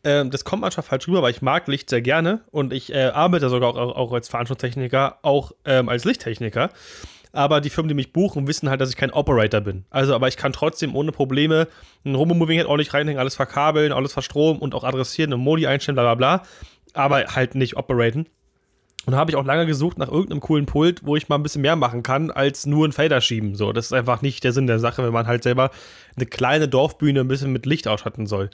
äh, 0.03 0.25
das 0.25 0.43
kommt 0.43 0.61
manchmal 0.61 0.83
falsch 0.83 1.07
rüber, 1.07 1.21
weil 1.21 1.31
ich 1.31 1.41
mag 1.41 1.67
Licht 1.67 1.89
sehr 1.89 2.01
gerne 2.01 2.41
und 2.51 2.73
ich 2.73 2.93
äh, 2.93 3.05
arbeite 3.05 3.49
sogar 3.49 3.75
auch, 3.75 3.95
auch 3.95 4.11
als 4.11 4.27
Veranstaltungstechniker, 4.27 5.19
auch 5.21 5.53
ähm, 5.65 5.89
als 5.89 6.03
Lichttechniker. 6.03 6.69
Aber 7.33 7.61
die 7.61 7.71
Firmen, 7.71 7.89
die 7.89 7.95
mich 7.95 8.13
buchen, 8.13 8.47
wissen 8.47 8.69
halt, 8.69 8.79
dass 8.79 8.89
ich 8.89 8.95
kein 8.95 9.11
Operator 9.11 9.59
bin. 9.59 9.85
Also, 9.89 10.13
aber 10.13 10.27
ich 10.27 10.37
kann 10.37 10.53
trotzdem 10.53 10.95
ohne 10.95 11.11
Probleme 11.11 11.67
ein 12.05 12.15
Robo-Moving-Head 12.15 12.67
ordentlich 12.67 12.93
reinhängen, 12.93 13.19
alles 13.19 13.35
verkabeln, 13.35 13.91
alles 13.91 14.13
verstromen 14.13 14.61
und 14.61 14.75
auch 14.75 14.83
adressieren 14.83 15.33
und 15.33 15.41
Modi 15.41 15.65
einstellen, 15.65 15.95
bla 15.95 16.13
bla 16.13 16.15
bla. 16.15 16.43
Aber 16.93 17.25
halt 17.35 17.55
nicht 17.55 17.75
operaten. 17.75 18.27
Und 19.05 19.15
habe 19.15 19.31
ich 19.31 19.35
auch 19.35 19.43
lange 19.43 19.65
gesucht 19.65 19.97
nach 19.97 20.09
irgendeinem 20.09 20.39
coolen 20.39 20.65
Pult, 20.65 21.05
wo 21.05 21.15
ich 21.15 21.27
mal 21.27 21.35
ein 21.35 21.43
bisschen 21.43 21.63
mehr 21.63 21.75
machen 21.75 22.03
kann, 22.03 22.31
als 22.31 22.65
nur 22.65 22.87
ein 22.87 22.93
Fader 22.93 23.19
schieben. 23.19 23.55
So, 23.55 23.73
das 23.73 23.87
ist 23.87 23.93
einfach 23.93 24.21
nicht 24.21 24.43
der 24.43 24.53
Sinn 24.53 24.67
der 24.67 24.79
Sache, 24.79 25.03
wenn 25.03 25.11
man 25.11 25.27
halt 25.27 25.43
selber 25.43 25.71
eine 26.15 26.25
kleine 26.25 26.69
Dorfbühne 26.69 27.21
ein 27.21 27.27
bisschen 27.27 27.51
mit 27.51 27.65
Licht 27.65 27.87
ausstatten 27.87 28.27
soll. 28.27 28.49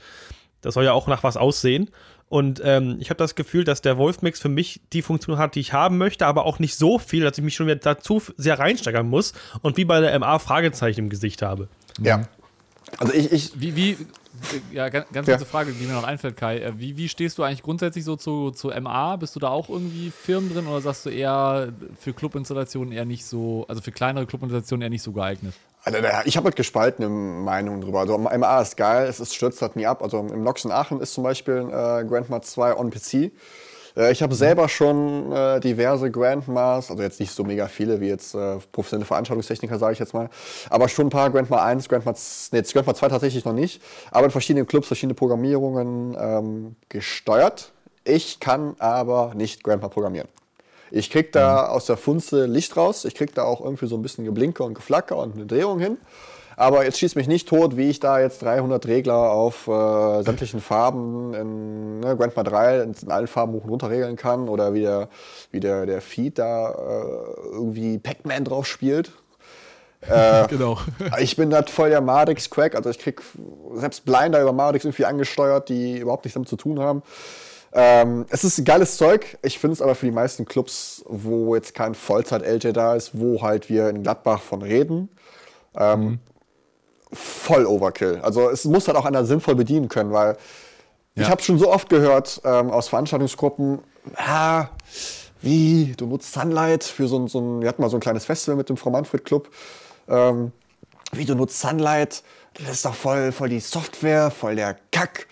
Das 0.61 0.73
soll 0.73 0.85
ja 0.85 0.93
auch 0.93 1.07
nach 1.07 1.23
was 1.23 1.37
aussehen. 1.37 1.89
Und 2.29 2.61
ähm, 2.63 2.97
ich 2.99 3.09
habe 3.09 3.17
das 3.17 3.33
Gefühl, 3.33 3.63
dass 3.63 3.81
der 3.81 3.97
Wolfmix 3.97 4.39
für 4.39 4.49
mich 4.49 4.81
die 4.93 5.01
Funktion 5.01 5.39
hat, 5.39 5.55
die 5.55 5.59
ich 5.59 5.73
haben 5.73 5.97
möchte, 5.97 6.27
aber 6.27 6.45
auch 6.45 6.59
nicht 6.59 6.75
so 6.75 6.99
viel, 6.99 7.23
dass 7.23 7.37
ich 7.37 7.43
mich 7.43 7.55
schon 7.55 7.65
wieder 7.65 7.77
dazu 7.77 8.21
sehr 8.37 8.59
reinsteigern 8.59 9.09
muss 9.09 9.33
und 9.61 9.77
wie 9.77 9.85
bei 9.85 9.99
der 9.99 10.17
MA 10.19 10.37
Fragezeichen 10.37 10.99
im 10.99 11.09
Gesicht 11.09 11.41
habe. 11.41 11.67
Ja. 11.99 12.27
Also 12.99 13.13
ich, 13.13 13.31
ich 13.31 13.59
wie, 13.59 13.75
wie, 13.75 13.97
ja, 14.71 14.89
ganz, 14.89 15.07
ganz 15.11 15.27
ja. 15.27 15.35
kurze 15.35 15.49
Frage, 15.49 15.71
die 15.73 15.85
mir 15.85 15.93
noch 15.93 16.03
einfällt, 16.03 16.37
Kai. 16.37 16.59
Äh, 16.59 16.73
wie, 16.77 16.97
wie 16.97 17.09
stehst 17.09 17.37
du 17.37 17.43
eigentlich 17.43 17.63
grundsätzlich 17.63 18.05
so 18.05 18.15
zu, 18.15 18.51
zu 18.51 18.69
MA? 18.69 19.15
Bist 19.15 19.35
du 19.35 19.39
da 19.39 19.49
auch 19.49 19.69
irgendwie 19.69 20.11
Firmen 20.11 20.53
drin 20.53 20.67
oder 20.67 20.81
sagst 20.81 21.05
du 21.05 21.09
eher 21.09 21.73
für 21.99 22.13
Clubinstallationen 22.13 22.91
eher 22.91 23.05
nicht 23.05 23.25
so, 23.25 23.65
also 23.67 23.81
für 23.81 23.91
kleinere 23.91 24.25
Clubinstallationen 24.25 24.83
eher 24.83 24.89
nicht 24.89 25.03
so 25.03 25.11
geeignet? 25.11 25.53
Also, 25.83 25.99
ich 26.25 26.35
habe 26.35 26.45
halt 26.45 26.55
gespaltene 26.55 27.09
Meinungen 27.09 27.81
drüber. 27.81 28.01
Also 28.01 28.17
MA 28.17 28.61
ist 28.61 28.75
geil, 28.75 29.07
es 29.07 29.19
ist, 29.19 29.33
stürzt 29.33 29.61
halt 29.61 29.75
nie 29.75 29.85
ab. 29.85 30.03
Also 30.03 30.19
im 30.19 30.43
Nox 30.43 30.65
in 30.65 30.71
Aachen 30.71 30.99
ist 30.99 31.13
zum 31.13 31.23
Beispiel 31.23 31.67
äh, 31.69 32.03
Grandma 32.05 32.41
2 32.41 32.75
on 32.75 32.89
PC. 32.89 33.31
Äh, 33.95 34.11
ich 34.11 34.21
habe 34.21 34.33
selber 34.35 34.69
schon 34.69 35.31
äh, 35.31 35.59
diverse 35.59 36.09
Grandmas, 36.11 36.89
also 36.89 37.01
jetzt 37.03 37.19
nicht 37.19 37.31
so 37.31 37.43
mega 37.43 37.67
viele 37.67 37.99
wie 37.99 38.07
jetzt 38.07 38.33
äh, 38.35 38.57
professionelle 38.71 39.05
Veranstaltungstechniker, 39.05 39.77
sage 39.77 39.93
ich 39.93 39.99
jetzt 39.99 40.13
mal, 40.13 40.29
aber 40.69 40.87
schon 40.87 41.07
ein 41.07 41.11
paar 41.11 41.29
Grandma 41.29 41.63
1, 41.63 41.89
Grandma, 41.89 42.13
nee, 42.51 42.61
Grandma 42.61 42.93
2 42.93 43.09
tatsächlich 43.09 43.45
noch 43.45 43.53
nicht, 43.53 43.81
aber 44.11 44.25
in 44.25 44.31
verschiedenen 44.31 44.67
Clubs, 44.67 44.87
verschiedene 44.87 45.13
Programmierungen 45.13 46.15
ähm, 46.19 46.75
gesteuert. 46.89 47.71
Ich 48.05 48.39
kann 48.39 48.75
aber 48.79 49.33
nicht 49.35 49.63
Grandma 49.63 49.89
programmieren. 49.89 50.29
Ich 50.91 51.09
krieg 51.09 51.31
da 51.31 51.63
mhm. 51.63 51.69
aus 51.71 51.85
der 51.85 51.97
Funze 51.97 52.45
Licht 52.45 52.75
raus, 52.77 53.05
ich 53.05 53.15
krieg 53.15 53.33
da 53.35 53.43
auch 53.43 53.61
irgendwie 53.61 53.87
so 53.87 53.95
ein 53.95 54.01
bisschen 54.01 54.25
Geblinke 54.25 54.63
und 54.63 54.73
Geflacker 54.73 55.17
und 55.17 55.35
eine 55.35 55.45
Drehung 55.45 55.79
hin. 55.79 55.97
Aber 56.59 56.83
jetzt 56.83 56.99
schießt 56.99 57.15
mich 57.15 57.29
nicht 57.29 57.47
tot, 57.47 57.77
wie 57.77 57.89
ich 57.89 58.01
da 58.01 58.19
jetzt 58.19 58.41
300 58.41 58.85
Regler 58.85 59.31
auf 59.31 59.69
äh, 59.69 60.23
sämtlichen 60.23 60.59
Farben 60.59 61.33
in 61.33 62.01
ne, 62.01 62.17
Grandma 62.17 62.43
3 62.43 62.81
in 62.81 63.11
allen 63.11 63.27
Farben 63.27 63.53
hoch 63.53 63.63
und 63.63 63.69
runter 63.69 63.89
regeln 63.89 64.17
kann 64.17 64.49
oder 64.49 64.73
wie 64.73 64.81
der, 64.81 65.07
wie 65.51 65.61
der, 65.61 65.85
der 65.85 66.01
Feed 66.01 66.37
da 66.37 66.71
äh, 66.71 67.53
irgendwie 67.53 67.97
Pac-Man 67.97 68.43
drauf 68.43 68.67
spielt. 68.67 69.11
Äh, 70.01 70.47
genau. 70.47 70.77
ich 71.19 71.35
bin 71.35 71.49
da 71.49 71.61
voll 71.63 71.89
der 71.89 71.99
Mardix-Crack, 71.99 72.73
also 72.73 72.89
ich 72.89 72.99
krieg 72.99 73.21
selbst 73.73 74.05
Blinder 74.05 74.41
über 74.41 74.53
Mardix 74.53 74.85
irgendwie 74.85 75.03
angesteuert, 75.03 75.67
die 75.67 75.97
überhaupt 75.97 76.23
nichts 76.23 76.35
damit 76.35 76.47
zu 76.47 76.55
tun 76.55 76.79
haben. 76.79 77.03
Ähm, 77.71 78.25
es 78.29 78.43
ist 78.43 78.63
geiles 78.65 78.97
Zeug. 78.97 79.37
Ich 79.41 79.59
finde 79.59 79.73
es 79.73 79.81
aber 79.81 79.95
für 79.95 80.05
die 80.05 80.11
meisten 80.11 80.45
Clubs, 80.45 81.03
wo 81.07 81.55
jetzt 81.55 81.75
kein 81.75 81.93
Vollzeit-LJ 81.93 82.71
da 82.71 82.95
ist, 82.95 83.19
wo 83.19 83.41
halt 83.41 83.69
wir 83.69 83.89
in 83.89 84.03
Gladbach 84.03 84.41
von 84.41 84.61
reden, 84.61 85.09
ähm, 85.75 86.01
mhm. 86.01 86.19
voll 87.13 87.65
Overkill. 87.65 88.19
Also 88.23 88.49
es 88.49 88.65
muss 88.65 88.87
halt 88.87 88.97
auch 88.97 89.05
einer 89.05 89.25
sinnvoll 89.25 89.55
bedienen 89.55 89.87
können, 89.87 90.11
weil 90.11 90.37
ja. 91.15 91.23
ich 91.23 91.29
habe 91.29 91.41
schon 91.41 91.59
so 91.59 91.71
oft 91.71 91.89
gehört 91.89 92.41
ähm, 92.43 92.71
aus 92.71 92.87
Veranstaltungsgruppen, 92.87 93.79
ah, 94.15 94.67
wie, 95.41 95.93
du 95.95 96.07
nutzt 96.07 96.33
Sunlight 96.33 96.83
für 96.83 97.07
so 97.07 97.19
ein, 97.19 97.27
so 97.27 97.39
ein, 97.39 97.61
wir 97.61 97.69
hatten 97.69 97.81
mal 97.81 97.89
so 97.89 97.97
ein 97.97 98.01
kleines 98.01 98.25
Festival 98.25 98.57
mit 98.57 98.69
dem 98.69 98.77
Frau 98.77 98.89
Manfred 98.89 99.23
Club, 99.23 99.49
ähm, 100.07 100.51
wie 101.11 101.25
du 101.25 101.35
nutzt 101.35 101.61
Sunlight, 101.61 102.23
das 102.55 102.71
ist 102.71 102.85
doch 102.85 102.95
voll, 102.95 103.31
voll 103.31 103.49
die 103.49 103.59
Software, 103.59 104.31
voll 104.31 104.55
der 104.55 104.75
Kack. 104.91 105.27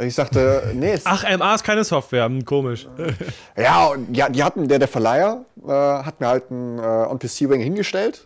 Ich 0.00 0.14
sagte, 0.14 0.72
nee. 0.74 0.98
Ach, 1.04 1.24
MA 1.38 1.54
ist 1.54 1.64
keine 1.64 1.84
Software, 1.84 2.24
hm, 2.24 2.44
komisch. 2.44 2.88
ja, 3.56 3.94
ja, 4.12 4.28
die 4.28 4.42
hatten, 4.42 4.66
der, 4.68 4.78
der 4.78 4.88
Verleiher 4.88 5.44
äh, 5.62 5.70
hat 5.70 6.20
mir 6.20 6.28
halt 6.28 6.50
einen 6.50 6.78
äh, 6.78 6.82
On-PC-Ring 6.82 7.60
hingestellt. 7.60 8.24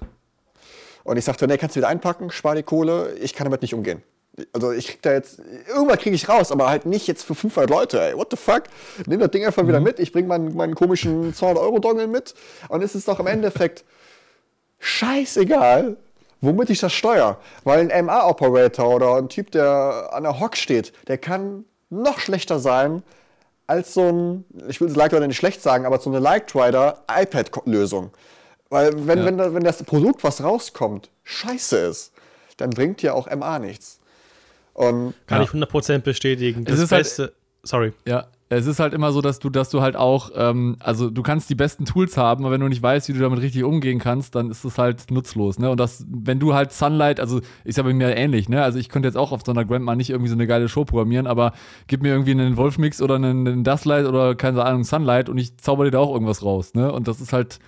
Und 1.04 1.16
ich 1.16 1.24
sagte, 1.24 1.46
nee, 1.46 1.58
kannst 1.58 1.76
du 1.76 1.80
wieder 1.80 1.88
einpacken, 1.88 2.30
spar 2.30 2.54
die 2.54 2.62
Kohle, 2.62 3.14
ich 3.20 3.34
kann 3.34 3.44
damit 3.44 3.62
nicht 3.62 3.74
umgehen. 3.74 4.02
Also 4.52 4.72
ich 4.72 4.88
krieg 4.88 5.02
da 5.02 5.12
jetzt, 5.12 5.40
irgendwann 5.68 5.98
kriege 5.98 6.16
ich 6.16 6.28
raus, 6.28 6.50
aber 6.50 6.68
halt 6.68 6.86
nicht 6.86 7.06
jetzt 7.06 7.24
für 7.24 7.34
500 7.34 7.70
Leute, 7.70 8.00
ey, 8.00 8.16
what 8.16 8.28
the 8.30 8.36
fuck? 8.36 8.64
Nimm 9.06 9.20
das 9.20 9.30
Ding 9.30 9.44
einfach 9.44 9.62
mhm. 9.62 9.68
wieder 9.68 9.80
mit, 9.80 10.00
ich 10.00 10.12
bring 10.12 10.26
meinen, 10.26 10.56
meinen 10.56 10.74
komischen 10.74 11.32
200-Euro-Dongle 11.32 12.08
mit 12.08 12.34
und 12.68 12.82
es 12.82 12.94
ist 12.94 13.06
doch 13.06 13.20
im 13.20 13.26
Endeffekt 13.28 13.84
scheißegal, 14.80 15.96
womit 16.44 16.70
ich 16.70 16.80
das 16.80 16.92
steuere. 16.92 17.38
Weil 17.64 17.90
ein 17.90 18.06
MA-Operator 18.06 18.94
oder 18.94 19.16
ein 19.16 19.28
Typ, 19.28 19.50
der 19.50 20.10
an 20.12 20.22
der 20.22 20.40
Hock 20.40 20.56
steht, 20.56 20.92
der 21.08 21.18
kann 21.18 21.64
noch 21.90 22.18
schlechter 22.18 22.58
sein 22.58 23.02
als 23.66 23.94
so 23.94 24.02
ein, 24.02 24.44
ich 24.68 24.80
will 24.80 24.88
es 24.88 24.96
Like 24.96 25.12
Rider 25.12 25.26
nicht 25.26 25.38
schlecht 25.38 25.62
sagen, 25.62 25.86
aber 25.86 25.98
so 25.98 26.10
eine 26.10 26.18
Like 26.18 26.54
Rider 26.54 27.02
iPad-Lösung. 27.08 28.10
Weil 28.68 29.06
wenn, 29.06 29.18
ja. 29.20 29.24
wenn, 29.24 29.54
wenn 29.54 29.64
das 29.64 29.82
Produkt, 29.82 30.24
was 30.24 30.42
rauskommt, 30.42 31.10
scheiße 31.22 31.78
ist, 31.78 32.12
dann 32.56 32.70
bringt 32.70 33.02
dir 33.02 33.14
auch 33.14 33.28
MA 33.34 33.58
nichts. 33.58 34.00
Und, 34.74 35.14
Kann 35.26 35.38
ja. 35.40 35.44
ich 35.44 35.50
100% 35.50 35.98
bestätigen. 35.98 36.64
Das 36.64 36.76
es 36.76 36.84
ist 36.84 36.92
halt 36.92 37.04
Beste, 37.04 37.22
halt, 37.22 37.32
sorry. 37.62 37.92
Ja, 38.04 38.26
es 38.50 38.66
ist 38.66 38.78
halt 38.78 38.92
immer 38.92 39.10
so, 39.12 39.20
dass 39.20 39.38
du, 39.38 39.48
dass 39.48 39.70
du 39.70 39.80
halt 39.80 39.96
auch, 39.96 40.30
ähm, 40.34 40.76
also 40.80 41.10
du 41.10 41.22
kannst 41.22 41.48
die 41.48 41.54
besten 41.54 41.86
Tools 41.86 42.16
haben, 42.16 42.44
aber 42.44 42.52
wenn 42.52 42.60
du 42.60 42.68
nicht 42.68 42.82
weißt, 42.82 43.08
wie 43.08 43.14
du 43.14 43.20
damit 43.20 43.40
richtig 43.40 43.64
umgehen 43.64 43.98
kannst, 43.98 44.34
dann 44.34 44.50
ist 44.50 44.64
es 44.64 44.76
halt 44.78 45.10
nutzlos, 45.10 45.58
ne? 45.58 45.70
Und 45.70 45.80
das, 45.80 46.04
wenn 46.08 46.38
du 46.40 46.54
halt 46.54 46.72
Sunlight, 46.72 47.20
also 47.20 47.40
ist 47.64 47.78
ja 47.78 47.82
bei 47.82 47.94
mir 47.94 48.16
ähnlich, 48.16 48.48
ne? 48.48 48.62
Also 48.62 48.78
ich 48.78 48.88
könnte 48.88 49.08
jetzt 49.08 49.16
auch 49.16 49.32
auf 49.32 49.42
so 49.44 49.52
einer 49.52 49.64
Grandma 49.64 49.96
nicht 49.96 50.10
irgendwie 50.10 50.28
so 50.28 50.36
eine 50.36 50.46
geile 50.46 50.68
Show 50.68 50.84
programmieren, 50.84 51.26
aber 51.26 51.52
gib 51.86 52.02
mir 52.02 52.10
irgendwie 52.10 52.32
einen 52.32 52.56
Wolfmix 52.56 53.00
oder 53.00 53.14
einen, 53.16 53.48
einen 53.48 53.64
Dustlight 53.64 54.06
oder 54.06 54.34
keine 54.34 54.64
Ahnung, 54.64 54.84
Sunlight 54.84 55.28
und 55.28 55.38
ich 55.38 55.56
zauber 55.58 55.84
dir 55.84 55.92
da 55.92 56.00
auch 56.00 56.12
irgendwas 56.12 56.42
raus, 56.44 56.74
ne? 56.74 56.92
Und 56.92 57.08
das 57.08 57.20
ist 57.20 57.32
halt, 57.32 57.58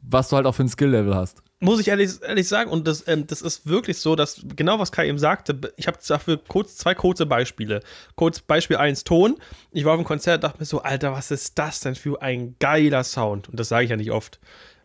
was 0.00 0.28
du 0.30 0.36
halt 0.36 0.46
auch 0.46 0.54
für 0.54 0.64
ein 0.64 0.68
Skill-Level 0.68 1.14
hast 1.14 1.42
muss 1.60 1.80
ich 1.80 1.88
ehrlich, 1.88 2.10
ehrlich 2.22 2.48
sagen, 2.48 2.70
und 2.70 2.86
das, 2.86 3.06
ähm, 3.08 3.26
das 3.26 3.40
ist 3.40 3.66
wirklich 3.66 3.98
so, 3.98 4.16
dass 4.16 4.42
genau 4.56 4.78
was 4.78 4.92
Kai 4.92 5.08
eben 5.08 5.18
sagte, 5.18 5.58
ich 5.76 5.86
habe 5.86 5.98
dafür 6.06 6.40
kurz, 6.46 6.76
zwei 6.76 6.94
kurze 6.94 7.26
Beispiele. 7.26 7.80
Kurz 8.16 8.40
Beispiel 8.40 8.76
1, 8.76 9.04
Ton. 9.04 9.36
Ich 9.72 9.84
war 9.84 9.92
auf 9.92 9.98
einem 9.98 10.06
Konzert 10.06 10.44
dachte 10.44 10.58
mir 10.58 10.66
so, 10.66 10.82
Alter, 10.82 11.12
was 11.12 11.30
ist 11.30 11.58
das 11.58 11.80
denn 11.80 11.94
für 11.94 12.20
ein 12.20 12.56
geiler 12.58 13.04
Sound? 13.04 13.48
Und 13.48 13.58
das 13.58 13.68
sage 13.68 13.84
ich 13.84 13.90
ja 13.90 13.96
nicht 13.96 14.10
oft. 14.10 14.40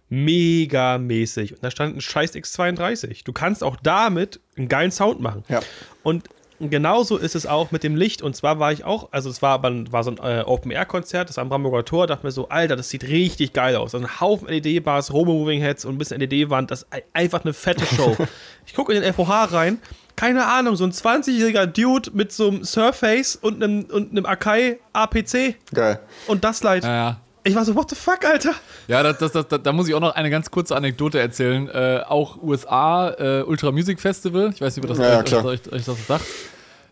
Mega 0.09 0.97
mäßig. 0.97 1.53
Und 1.53 1.63
da 1.63 1.69
stand 1.69 1.97
ein 1.97 2.01
scheiß 2.01 2.33
X32. 2.33 3.23
Du 3.25 3.33
kannst 3.33 3.63
auch 3.63 3.75
damit 3.75 4.39
einen 4.57 4.67
geilen 4.67 4.91
Sound 4.91 5.19
machen. 5.19 5.43
Ja. 5.49 5.59
Und 6.01 6.29
genauso 6.59 7.17
ist 7.17 7.35
es 7.35 7.45
auch 7.45 7.71
mit 7.71 7.83
dem 7.83 7.95
Licht. 7.95 8.21
Und 8.21 8.35
zwar 8.35 8.59
war 8.59 8.71
ich 8.71 8.83
auch, 8.83 9.09
also 9.11 9.29
es 9.29 9.41
war, 9.41 9.51
aber, 9.51 9.91
war 9.91 10.03
so 10.03 10.11
ein 10.11 10.17
äh, 10.17 10.43
Open-Air-Konzert, 10.43 11.29
das 11.29 11.37
war 11.37 11.43
am 11.43 11.49
Brandenburger 11.49 11.85
Tor, 11.85 12.07
dachte 12.07 12.25
mir 12.25 12.31
so, 12.31 12.49
Alter, 12.49 12.75
das 12.75 12.89
sieht 12.89 13.03
richtig 13.03 13.53
geil 13.53 13.75
aus. 13.75 13.95
Also 13.95 14.05
ein 14.05 14.19
Haufen 14.19 14.47
LED-Bars, 14.47 15.13
Robo-Moving-Heads 15.13 15.85
und 15.85 15.95
ein 15.95 15.97
bisschen 15.97 16.19
LED-Wand, 16.19 16.71
das 16.71 16.83
ist 16.83 16.89
einfach 17.13 17.43
eine 17.43 17.53
fette 17.53 17.85
Show. 17.85 18.15
ich 18.65 18.73
gucke 18.73 18.93
in 18.93 19.01
den 19.01 19.13
FOH 19.13 19.45
rein, 19.51 19.79
keine 20.15 20.47
Ahnung, 20.47 20.75
so 20.75 20.83
ein 20.83 20.91
20-jähriger 20.91 21.65
Dude 21.65 22.11
mit 22.13 22.33
so 22.33 22.49
einem 22.49 22.65
Surface 22.65 23.37
und 23.37 23.63
einem, 23.63 23.85
und 23.85 24.11
einem 24.11 24.25
Akai 24.25 24.79
APC. 24.91 25.55
Geil. 25.73 25.99
Und 26.27 26.43
das 26.43 26.61
Light. 26.61 26.83
Ja, 26.83 26.95
ja. 26.95 27.21
Ich 27.49 27.55
war 27.55 27.65
so, 27.65 27.75
what 27.75 27.89
the 27.89 27.95
fuck, 27.95 28.23
Alter? 28.25 28.53
Ja, 28.87 29.01
das, 29.01 29.17
das, 29.17 29.47
das, 29.47 29.61
da 29.63 29.71
muss 29.71 29.87
ich 29.87 29.95
auch 29.95 29.99
noch 29.99 30.13
eine 30.13 30.29
ganz 30.29 30.51
kurze 30.51 30.75
Anekdote 30.75 31.19
erzählen. 31.19 31.67
Äh, 31.67 32.03
auch 32.07 32.41
USA, 32.43 33.09
äh, 33.09 33.41
Ultra 33.41 33.71
Music 33.71 33.99
Festival, 33.99 34.51
ich 34.53 34.61
weiß 34.61 34.75
nicht, 34.75 34.85
ob 34.87 34.95
das, 34.95 34.99
ja, 34.99 35.19
euch, 35.19 35.33
euch, 35.33 35.71
euch, 35.71 35.85
das 35.85 36.07
sagt. 36.07 36.25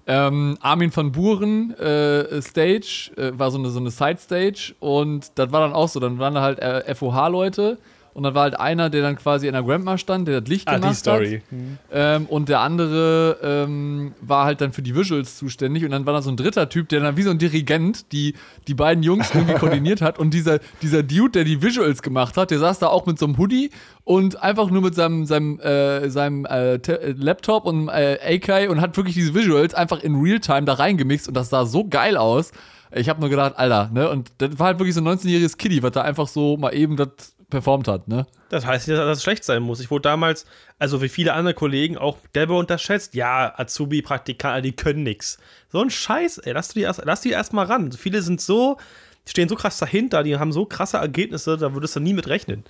Ähm, 0.08 0.58
Armin 0.62 0.95
van 0.95 1.12
Buren 1.12 1.76
äh, 1.78 2.41
Stage, 2.41 3.12
äh, 3.18 3.38
war 3.38 3.51
so 3.51 3.60
eine, 3.60 3.70
so 3.70 3.80
eine 3.80 3.91
Side-Stage 3.91 4.74
und 4.80 5.32
das 5.36 5.51
war 5.51 5.62
dann 5.62 5.74
auch 5.74 5.89
so, 5.89 5.99
dann 5.99 6.18
waren 6.18 6.34
da 6.34 6.41
halt 6.41 6.60
äh, 6.60 6.95
FOH-Leute 6.95 7.78
und 8.18 8.24
dann 8.24 8.34
war 8.34 8.41
halt 8.41 8.59
einer, 8.59 8.89
der 8.89 9.03
dann 9.03 9.15
quasi 9.15 9.45
in 9.45 9.53
der 9.53 9.61
Grandma 9.61 9.95
stand, 9.99 10.28
der 10.28 10.41
das 10.41 10.49
Licht 10.49 10.68
ah, 10.68 10.78
gemacht 10.78 10.93
die 10.93 10.95
Story. 10.95 11.41
hat. 11.45 11.51
Mhm. 11.51 11.78
Ähm, 11.91 12.26
und 12.26 12.49
der 12.49 12.61
andere 12.61 13.38
ähm, 13.43 14.15
war 14.22 14.45
halt 14.45 14.59
dann 14.59 14.74
für 14.74 14.82
die 14.82 14.95
Visuals 14.95 15.38
zuständig. 15.38 15.86
Und 15.86 15.91
dann 15.91 16.07
war 16.07 16.13
da 16.13 16.24
so 16.24 16.32
ein 16.32 16.36
dritter 16.36 16.68
Typ, 16.68 16.89
der 16.89 17.01
dann 17.01 17.15
wie 17.15 17.22
so 17.22 17.30
ein 17.30 17.38
Dirigent 17.38 18.11
die, 18.11 18.34
die 18.68 18.74
beiden 18.74 19.03
Jungs 19.03 19.30
irgendwie 19.36 19.53
koordiniert 19.59 20.01
hat. 20.01 20.18
Und 20.18 20.34
dieser, 20.34 20.57
dieser 20.82 21.03
Dude, 21.03 21.30
der 21.30 21.43
die 21.43 21.61
Visuals 21.61 22.01
gemacht 22.01 22.38
hat, 22.38 22.49
der 22.49 22.57
saß 22.57 22.80
da 22.80 22.88
auch 22.88 23.05
mit 23.05 23.20
so 23.20 23.28
einem 23.28 23.38
Hoodie 23.38 23.70
und 24.03 24.41
einfach 24.41 24.72
nur 24.72 24.82
mit 24.82 24.95
seinem, 24.95 25.28
seinem, 25.28 25.59
äh, 25.59 26.09
seinem 26.09 26.45
äh, 26.45 26.80
Laptop 27.11 27.65
und 27.65 27.88
äh, 27.88 28.39
AK 28.41 28.72
und 28.72 28.82
hat 28.82 28.97
wirklich 28.97 29.13
diese 29.13 29.36
Visuals 29.36 29.76
einfach 29.76 30.01
in 30.01 30.15
Realtime 30.15 30.63
da 30.63 30.74
reingemixt. 30.74 31.28
Und 31.28 31.36
das 31.38 31.51
sah 31.51 31.68
so 31.68 31.86
geil 31.88 32.18
aus. 32.18 32.51
Ich 32.95 33.09
habe 33.09 33.20
nur 33.20 33.30
gedacht, 33.30 33.53
Alter, 33.57 33.91
ne? 33.93 34.09
Und 34.09 34.32
das 34.39 34.57
war 34.57 34.68
halt 34.68 34.80
wirklich 34.80 34.95
so 34.95 35.01
ein 35.01 35.07
19-jähriges 35.07 35.57
Kiddie, 35.57 35.84
was 35.84 35.91
da 35.91 36.01
einfach 36.01 36.28
so 36.28 36.57
mal 36.57 36.74
eben 36.74 36.97
das 36.97 37.37
performt 37.50 37.88
hat, 37.88 38.08
ne? 38.08 38.28
Das 38.50 38.66
heißt 38.66 38.88
nicht, 38.88 38.98
dass 38.98 39.18
es 39.18 39.24
schlecht 39.24 39.43
sein 39.43 39.62
muss. 39.64 39.80
Ich 39.80 39.91
wurde 39.91 40.04
damals, 40.04 40.45
also 40.80 41.02
wie 41.02 41.10
viele 41.10 41.34
andere 41.34 41.54
Kollegen, 41.54 41.98
auch 41.98 42.18
derbe 42.34 42.54
unterschätzt. 42.54 43.14
Ja, 43.14 43.54
Azubi, 43.58 44.02
Praktikanten, 44.02 44.64
die 44.64 44.76
können 44.76 45.04
nix. 45.04 45.38
So 45.72 45.82
ein 45.82 45.89
Scheiß, 45.89 46.39
ey, 46.39 46.54
lass, 46.54 46.70
du 46.70 46.76
die 46.76 46.82
erst, 46.82 47.02
lass 47.04 47.22
die 47.22 47.32
erst 47.32 47.54
mal 47.54 47.66
ran. 47.66 47.91
Viele 47.91 48.22
sind 48.22 48.41
so, 48.41 48.78
die 49.26 49.32
stehen 49.32 49.50
so 49.50 49.56
krass 49.56 49.78
dahinter, 49.78 50.24
die 50.24 50.38
haben 50.38 50.52
so 50.52 50.66
krasse 50.66 50.98
Ergebnisse, 50.98 51.58
da 51.58 51.74
würdest 51.74 51.95
du 51.95 52.00
nie 52.00 52.14
mit 52.14 52.28
rechnen. 52.28 52.64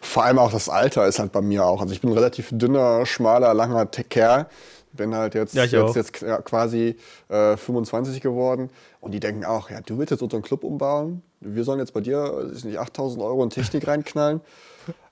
Vor 0.00 0.24
allem 0.24 0.38
auch 0.38 0.52
das 0.52 0.68
Alter 0.68 1.06
ist 1.06 1.18
halt 1.18 1.32
bei 1.32 1.40
mir 1.42 1.64
auch. 1.64 1.80
Also 1.80 1.92
ich 1.92 2.00
bin 2.00 2.10
ein 2.10 2.14
relativ 2.14 2.48
dünner, 2.52 3.04
schmaler, 3.06 3.52
langer 3.54 3.86
Kerl. 3.86 4.46
Bin 4.92 5.14
halt 5.14 5.34
jetzt, 5.34 5.54
Ja, 5.54 5.64
jetzt, 5.64 5.94
jetzt 5.96 6.12
quasi 6.12 6.96
äh, 7.28 7.56
25 7.56 8.20
geworden. 8.20 8.70
Und 9.00 9.12
die 9.12 9.20
denken 9.20 9.44
auch, 9.44 9.70
ja, 9.70 9.80
du 9.80 9.98
willst 9.98 10.10
jetzt 10.10 10.22
unseren 10.22 10.42
Club 10.42 10.64
umbauen. 10.64 11.22
Wir 11.40 11.64
sollen 11.64 11.78
jetzt 11.78 11.94
bei 11.94 12.00
dir, 12.00 12.50
ich 12.54 12.64
nicht, 12.64 12.78
8000 12.78 13.22
Euro 13.22 13.42
in 13.42 13.50
Technik 13.50 13.86
reinknallen. 13.86 14.40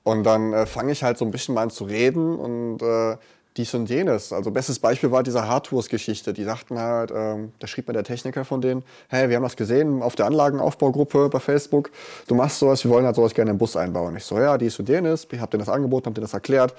Und 0.03 0.24
dann 0.24 0.53
äh, 0.53 0.66
fange 0.66 0.93
ich 0.93 1.03
halt 1.03 1.18
so 1.18 1.24
ein 1.24 1.31
bisschen 1.31 1.55
mal 1.55 1.62
an 1.62 1.70
zu 1.70 1.85
reden 1.85 2.37
und 2.39 2.83
äh, 2.83 3.16
dies 3.59 3.74
und 3.74 3.91
jenes. 3.91 4.33
Also 4.33 4.51
bestes 4.51 4.79
Beispiel 4.79 5.11
war 5.11 5.22
diese 5.22 5.47
Hardtours-Geschichte. 5.47 6.33
Die 6.33 6.45
sagten 6.45 6.79
halt, 6.79 7.12
ähm, 7.14 7.53
da 7.59 7.66
schrieb 7.66 7.89
mir 7.89 7.95
der 7.95 8.05
Techniker 8.05 8.45
von 8.45 8.61
denen, 8.61 8.85
hey, 9.09 9.29
wir 9.29 9.37
haben 9.37 9.43
das 9.43 9.57
gesehen 9.57 10.01
auf 10.01 10.14
der 10.14 10.26
Anlagenaufbaugruppe 10.26 11.29
bei 11.29 11.41
Facebook. 11.41 11.91
Du 12.29 12.35
machst 12.35 12.61
sowas, 12.61 12.85
wir 12.85 12.91
wollen 12.91 13.05
halt 13.05 13.16
sowas 13.16 13.35
gerne 13.35 13.51
im 13.51 13.59
Bus 13.59 13.76
einbauen. 13.76 14.16
Ich 14.16 14.24
so, 14.24 14.39
ja, 14.39 14.57
dies 14.57 14.79
und 14.79 14.89
jenes. 14.89 15.26
Ich 15.31 15.41
hab 15.41 15.51
denen 15.51 15.64
das 15.64 15.68
angeboten, 15.68 16.07
hab 16.07 16.14
denen 16.14 16.24
das 16.24 16.35
erklärt. 16.35 16.74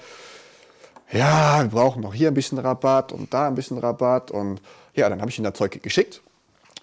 Ja, 1.12 1.62
wir 1.62 1.70
brauchen 1.70 2.02
noch 2.02 2.14
hier 2.14 2.28
ein 2.28 2.34
bisschen 2.34 2.58
Rabatt 2.58 3.12
und 3.12 3.32
da 3.34 3.48
ein 3.48 3.54
bisschen 3.54 3.78
Rabatt. 3.78 4.30
Und 4.30 4.60
ja, 4.94 5.08
dann 5.08 5.20
habe 5.20 5.30
ich 5.30 5.38
ihnen 5.38 5.44
das 5.44 5.54
Zeug 5.54 5.82
geschickt. 5.82 6.22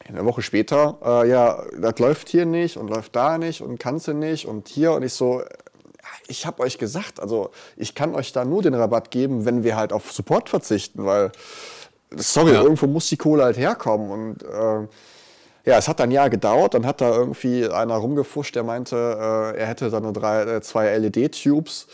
Eine 0.08 0.24
Woche 0.26 0.42
später, 0.42 0.98
äh, 1.04 1.30
ja, 1.30 1.64
das 1.80 2.00
läuft 2.00 2.30
hier 2.30 2.46
nicht 2.46 2.78
und 2.78 2.90
läuft 2.90 3.16
da 3.16 3.38
nicht 3.38 3.62
und 3.62 3.78
kannst 3.78 4.08
du 4.08 4.14
nicht 4.14 4.46
und 4.48 4.70
hier. 4.70 4.94
Und 4.94 5.04
ich 5.04 5.14
so, 5.14 5.42
ich 6.28 6.46
habe 6.46 6.64
euch 6.64 6.78
gesagt, 6.78 7.20
also 7.20 7.50
ich 7.76 7.94
kann 7.94 8.16
euch 8.16 8.32
da 8.32 8.46
nur 8.46 8.62
den 8.62 8.74
Rabatt 8.74 9.12
geben, 9.12 9.44
wenn 9.46 9.64
wir 9.64 9.76
halt 9.76 9.92
auf 9.92 10.12
Support 10.12 10.50
verzichten, 10.50 11.06
weil, 11.06 11.32
sorry, 12.16 12.54
Ja. 12.54 12.62
irgendwo 12.62 12.88
muss 12.88 13.08
die 13.08 13.18
Kohle 13.18 13.44
halt 13.44 13.58
herkommen. 13.58 14.10
Und 14.12 14.44
äh, 14.44 14.88
ja, 15.70 15.78
es 15.78 15.90
hat 15.90 16.00
ein 16.00 16.12
Jahr 16.12 16.30
gedauert, 16.30 16.74
dann 16.74 16.86
hat 16.86 17.02
da 17.02 17.10
irgendwie 17.14 17.68
einer 17.68 17.96
rumgefuscht, 17.96 18.56
der 18.56 18.64
meinte, 18.64 18.96
äh, 18.96 19.60
er 19.60 19.66
hätte 19.68 19.90
seine 19.90 20.14
drei, 20.14 20.44
äh, 20.44 20.62
zwei 20.62 20.98
LED-Tubes 20.98 21.88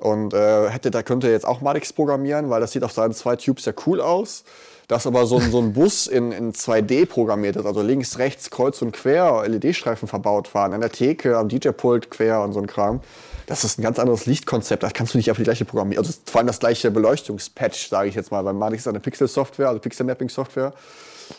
und 0.00 0.34
äh, 0.34 0.68
hätte, 0.70 0.90
da 0.90 1.02
könnte 1.02 1.26
er 1.26 1.32
jetzt 1.32 1.46
auch 1.46 1.60
Madix 1.60 1.92
programmieren, 1.92 2.50
weil 2.50 2.60
das 2.60 2.72
sieht 2.72 2.84
auf 2.84 2.92
seinen 2.92 3.12
zwei 3.12 3.36
Tubes 3.36 3.64
ja 3.66 3.72
cool 3.86 4.00
aus. 4.00 4.44
Dass 4.88 5.06
aber 5.06 5.24
so 5.24 5.38
ein, 5.38 5.52
so 5.52 5.60
ein 5.60 5.72
Bus 5.72 6.08
in, 6.08 6.32
in 6.32 6.52
2D 6.52 7.06
programmiert 7.06 7.54
ist, 7.54 7.64
also 7.64 7.80
links, 7.80 8.18
rechts, 8.18 8.50
kreuz 8.50 8.82
und 8.82 8.90
quer 8.90 9.44
LED-Streifen 9.46 10.08
verbaut 10.08 10.52
waren, 10.52 10.72
an 10.72 10.80
der 10.80 10.90
Theke, 10.90 11.38
am 11.38 11.48
DJ-Pult 11.48 12.10
quer 12.10 12.42
und 12.42 12.52
so 12.52 12.58
ein 12.58 12.66
Kram. 12.66 13.00
Das 13.46 13.62
ist 13.62 13.78
ein 13.78 13.82
ganz 13.82 14.00
anderes 14.00 14.26
Lichtkonzept. 14.26 14.82
Das 14.82 14.92
kannst 14.92 15.14
du 15.14 15.18
nicht 15.18 15.30
auf 15.30 15.36
die 15.36 15.44
gleiche 15.44 15.64
programmieren. 15.64 16.04
Also 16.04 16.18
vor 16.26 16.40
allem 16.40 16.48
das 16.48 16.58
gleiche 16.58 16.90
Beleuchtungspatch, 16.90 17.88
sage 17.88 18.08
ich 18.08 18.16
jetzt 18.16 18.32
mal. 18.32 18.44
Weil 18.44 18.54
Madix 18.54 18.82
ist 18.82 18.88
eine 18.88 18.98
Pixel-Software, 18.98 19.68
also 19.68 19.80
Pixel-Mapping-Software. 19.80 20.72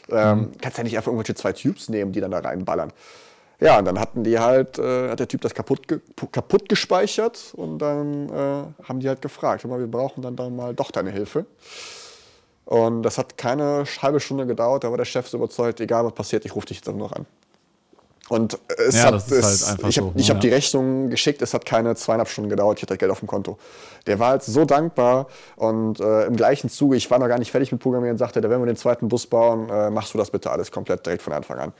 Ähm, 0.09 0.51
Kannst 0.61 0.77
ja 0.77 0.83
nicht 0.85 0.95
einfach 0.95 1.11
irgendwelche 1.11 1.35
zwei 1.35 1.51
Tubes 1.51 1.89
nehmen, 1.89 2.13
die 2.13 2.21
dann 2.21 2.31
da 2.31 2.39
reinballern. 2.39 2.93
Ja, 3.61 3.77
und 3.77 3.85
dann 3.85 3.99
hatten 3.99 4.23
die 4.23 4.39
halt, 4.39 4.79
äh, 4.79 5.09
hat 5.11 5.19
der 5.19 5.27
Typ 5.27 5.41
das 5.41 5.53
kaputt, 5.53 5.87
ge 5.87 5.99
kaputt 6.31 6.67
gespeichert 6.67 7.53
und 7.55 7.77
dann 7.77 8.27
äh, 8.29 8.87
haben 8.87 8.99
die 8.99 9.07
halt 9.07 9.21
gefragt, 9.21 9.63
mal, 9.65 9.79
wir 9.79 9.87
brauchen 9.87 10.23
dann, 10.23 10.35
dann 10.35 10.55
mal 10.55 10.73
doch 10.73 10.89
deine 10.89 11.11
Hilfe. 11.11 11.45
Und 12.65 13.03
das 13.03 13.19
hat 13.19 13.37
keine 13.37 13.83
halbe 14.01 14.19
Stunde 14.19 14.47
gedauert, 14.47 14.83
da 14.83 14.89
war 14.89 14.97
der 14.97 15.05
Chef 15.05 15.27
so 15.27 15.37
überzeugt, 15.37 15.79
egal 15.79 16.03
was 16.05 16.13
passiert, 16.13 16.43
ich 16.43 16.55
rufe 16.55 16.67
dich 16.67 16.77
jetzt 16.77 16.87
nur 16.87 16.97
noch 16.97 17.11
an. 17.11 17.27
Und 18.29 18.57
es 18.77 18.95
Ja, 18.95 19.07
hat, 19.07 19.15
ist 19.15 19.31
es, 19.31 19.67
halt 19.67 19.83
ich 19.89 19.97
habe 19.99 20.11
so, 20.15 20.19
ne, 20.19 20.23
hab 20.29 20.39
die 20.39 20.49
Rechnung 20.49 21.09
geschickt, 21.09 21.41
es 21.41 21.53
hat 21.53 21.65
keine 21.65 21.95
zweieinhalb 21.95 22.29
Stunden 22.29 22.49
gedauert, 22.49 22.79
ich 22.79 22.83
hatte 22.83 22.97
Geld 22.97 23.11
auf 23.11 23.19
dem 23.19 23.27
Konto. 23.27 23.59
Der 24.07 24.17
war 24.19 24.29
halt 24.29 24.43
so 24.43 24.65
dankbar 24.65 25.27
und 25.57 25.99
äh, 25.99 26.25
im 26.25 26.35
gleichen 26.35 26.69
Zuge, 26.69 26.95
ich 26.95 27.11
war 27.11 27.19
noch 27.19 27.27
gar 27.27 27.37
nicht 27.37 27.51
fertig 27.51 27.71
mit 27.71 27.81
Programmieren, 27.81 28.17
sagte 28.17 28.39
er, 28.39 28.49
wenn 28.49 28.59
wir 28.61 28.67
den 28.67 28.77
zweiten 28.77 29.07
Bus 29.07 29.27
bauen, 29.27 29.69
äh, 29.69 29.91
machst 29.91 30.13
du 30.13 30.17
das 30.17 30.31
bitte 30.31 30.49
alles 30.49 30.71
komplett 30.71 31.05
direkt 31.05 31.21
von 31.21 31.33
Anfang 31.33 31.59
an. 31.59 31.73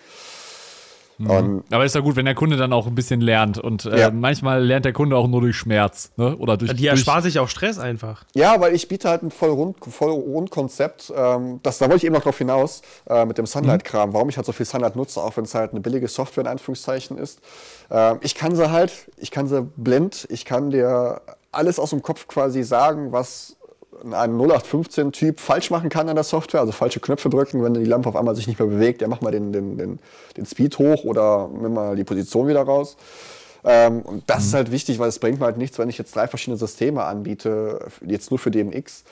Und 1.29 1.63
Aber 1.71 1.85
ist 1.85 1.95
ja 1.95 2.01
gut, 2.01 2.15
wenn 2.15 2.25
der 2.25 2.35
Kunde 2.35 2.57
dann 2.57 2.73
auch 2.73 2.87
ein 2.87 2.95
bisschen 2.95 3.21
lernt. 3.21 3.57
Und 3.57 3.85
äh, 3.85 3.99
Ja. 3.99 4.11
manchmal 4.11 4.63
lernt 4.63 4.85
der 4.85 4.93
Kunde 4.93 5.15
auch 5.17 5.27
nur 5.27 5.41
durch 5.41 5.55
Schmerz. 5.57 6.11
Ne? 6.17 6.35
Oder 6.37 6.57
durch, 6.57 6.71
Die 6.71 6.77
durch 6.77 6.89
ersparen 6.89 7.23
sich 7.23 7.39
auch 7.39 7.49
Stress 7.49 7.79
einfach. 7.79 8.23
Ja, 8.33 8.59
weil 8.61 8.73
ich 8.75 8.87
biete 8.87 9.09
halt 9.09 9.23
ein 9.23 9.31
voll 9.31 9.49
rund, 9.49 9.77
voll 9.85 10.11
rund 10.11 10.51
Konzept. 10.51 11.11
Ähm, 11.15 11.59
das, 11.63 11.77
da 11.77 11.85
wollte 11.85 11.97
ich 11.97 12.05
eben 12.05 12.15
noch 12.15 12.23
drauf 12.23 12.37
hinaus 12.37 12.81
äh, 13.09 13.25
mit 13.25 13.37
dem 13.37 13.45
Sunlight-Kram. 13.45 14.13
Warum 14.13 14.29
ich 14.29 14.37
halt 14.37 14.45
so 14.45 14.51
viel 14.51 14.65
Sunlight 14.65 14.95
nutze, 14.95 15.21
auch 15.21 15.35
wenn 15.37 15.43
es 15.45 15.53
halt 15.55 15.71
eine 15.71 15.81
billige 15.81 16.07
Software 16.07 16.43
in 16.43 16.49
Anführungszeichen 16.49 17.17
ist. 17.17 17.39
Ähm, 17.89 18.17
ich 18.21 18.35
kann 18.35 18.55
sie 18.55 18.71
halt, 18.71 18.91
ich 19.17 19.31
kann 19.31 19.47
sie 19.47 19.61
blind, 19.75 20.27
ich 20.29 20.45
kann 20.45 20.69
dir 20.71 21.21
alles 21.51 21.79
aus 21.79 21.89
dem 21.89 22.01
Kopf 22.01 22.27
quasi 22.27 22.63
sagen, 22.63 23.11
was 23.11 23.57
ein 24.03 24.37
0815-Typ 24.37 25.39
falsch 25.39 25.71
machen 25.71 25.89
kann 25.89 26.09
an 26.09 26.15
der 26.15 26.23
Software, 26.23 26.61
also 26.61 26.71
falsche 26.71 26.99
Knöpfe 26.99 27.29
drücken, 27.29 27.63
wenn 27.63 27.73
die 27.73 27.85
Lampe 27.85 28.09
auf 28.09 28.15
einmal 28.15 28.35
sich 28.35 28.47
nicht 28.47 28.59
mehr 28.59 28.67
bewegt, 28.67 29.01
ja 29.01 29.07
mach 29.07 29.21
mal 29.21 29.31
den, 29.31 29.51
den, 29.53 29.77
den, 29.77 29.99
den 30.37 30.45
Speed 30.45 30.77
hoch 30.79 31.03
oder 31.03 31.49
nimm 31.53 31.73
mal 31.73 31.95
die 31.95 32.03
Position 32.03 32.47
wieder 32.47 32.63
raus. 32.63 32.97
Ähm, 33.63 34.01
und 34.01 34.23
das 34.27 34.45
ist 34.45 34.53
halt 34.53 34.71
wichtig, 34.71 34.97
weil 34.99 35.09
es 35.09 35.19
bringt 35.19 35.39
mir 35.39 35.45
halt 35.45 35.57
nichts, 35.57 35.77
wenn 35.77 35.89
ich 35.89 35.97
jetzt 35.97 36.15
drei 36.15 36.27
verschiedene 36.27 36.57
Systeme 36.57 37.03
anbiete, 37.03 37.87
jetzt 38.05 38.31
nur 38.31 38.39
für 38.39 38.49
DMX 38.49 39.03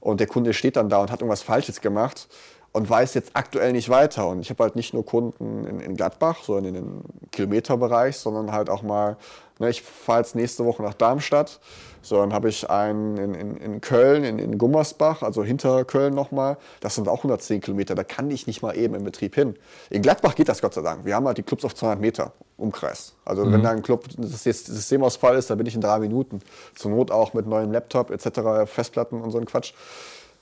und 0.00 0.20
der 0.20 0.28
Kunde 0.28 0.54
steht 0.54 0.76
dann 0.76 0.88
da 0.88 0.98
und 0.98 1.10
hat 1.10 1.20
irgendwas 1.20 1.42
Falsches 1.42 1.80
gemacht 1.80 2.28
und 2.72 2.88
weiß 2.88 3.14
jetzt 3.14 3.30
aktuell 3.34 3.72
nicht 3.72 3.88
weiter. 3.88 4.28
Und 4.28 4.40
ich 4.40 4.50
habe 4.50 4.62
halt 4.64 4.76
nicht 4.76 4.92
nur 4.92 5.04
Kunden 5.04 5.64
in, 5.66 5.80
in 5.80 5.96
Gladbach, 5.96 6.42
so 6.42 6.56
in 6.58 6.74
den 6.74 7.00
Kilometerbereich, 7.32 8.16
sondern 8.16 8.52
halt 8.52 8.68
auch 8.68 8.82
mal, 8.82 9.16
ne, 9.58 9.70
ich 9.70 9.82
fahre 9.82 10.20
jetzt 10.20 10.34
nächste 10.34 10.64
Woche 10.64 10.82
nach 10.82 10.94
Darmstadt, 10.94 11.58
so 12.02 12.18
dann 12.18 12.32
habe 12.32 12.48
ich 12.48 12.68
einen 12.70 13.16
in, 13.16 13.34
in, 13.34 13.56
in 13.56 13.80
Köln, 13.80 14.24
in, 14.24 14.38
in 14.38 14.58
Gummersbach, 14.58 15.22
also 15.22 15.42
hinter 15.42 15.84
Köln 15.84 16.14
nochmal, 16.14 16.56
das 16.80 16.94
sind 16.94 17.08
auch 17.08 17.18
110 17.18 17.62
Kilometer, 17.62 17.94
da 17.94 18.04
kann 18.04 18.30
ich 18.30 18.46
nicht 18.46 18.62
mal 18.62 18.76
eben 18.76 18.94
im 18.94 19.04
Betrieb 19.04 19.34
hin. 19.34 19.56
In 19.90 20.02
Gladbach 20.02 20.34
geht 20.34 20.48
das 20.48 20.60
Gott 20.60 20.74
sei 20.74 20.82
Dank. 20.82 21.04
Wir 21.04 21.16
haben 21.16 21.26
halt 21.26 21.38
die 21.38 21.42
Clubs 21.42 21.64
auf 21.64 21.74
200 21.74 22.00
Meter 22.00 22.32
Umkreis. 22.58 23.14
Also 23.24 23.50
wenn 23.50 23.62
da 23.62 23.70
ein 23.70 23.82
Club 23.82 24.04
das 24.16 24.44
jetzt 24.44 24.66
Systemausfall 24.66 25.36
ist, 25.36 25.50
dann 25.50 25.58
bin 25.58 25.66
ich 25.66 25.74
in 25.74 25.80
drei 25.80 25.98
Minuten. 25.98 26.40
Zur 26.74 26.90
Not 26.90 27.10
auch 27.10 27.34
mit 27.34 27.46
neuem 27.46 27.70
Laptop 27.70 28.10
etc., 28.10 28.70
Festplatten 28.70 29.20
und 29.20 29.30
so 29.30 29.38
ein 29.38 29.44
Quatsch. 29.44 29.74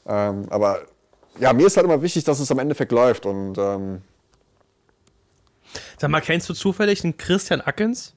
Ähm, 0.07 0.47
aber 0.51 0.83
ja, 1.39 1.53
mir 1.53 1.67
ist 1.67 1.77
halt 1.77 1.87
immer 1.87 2.01
wichtig, 2.03 2.25
dass 2.25 2.41
es 2.41 2.51
am 2.51 2.59
Endeffekt 2.59 2.93
läuft. 2.93 3.27
Und 3.27 3.59
ähm, 3.59 4.03
Sag 5.99 6.11
mal, 6.11 6.21
kennst 6.21 6.49
du 6.49 6.55
zufällig 6.55 7.01
den 7.03 7.17
Christian 7.17 7.61
Ackens? 7.61 8.15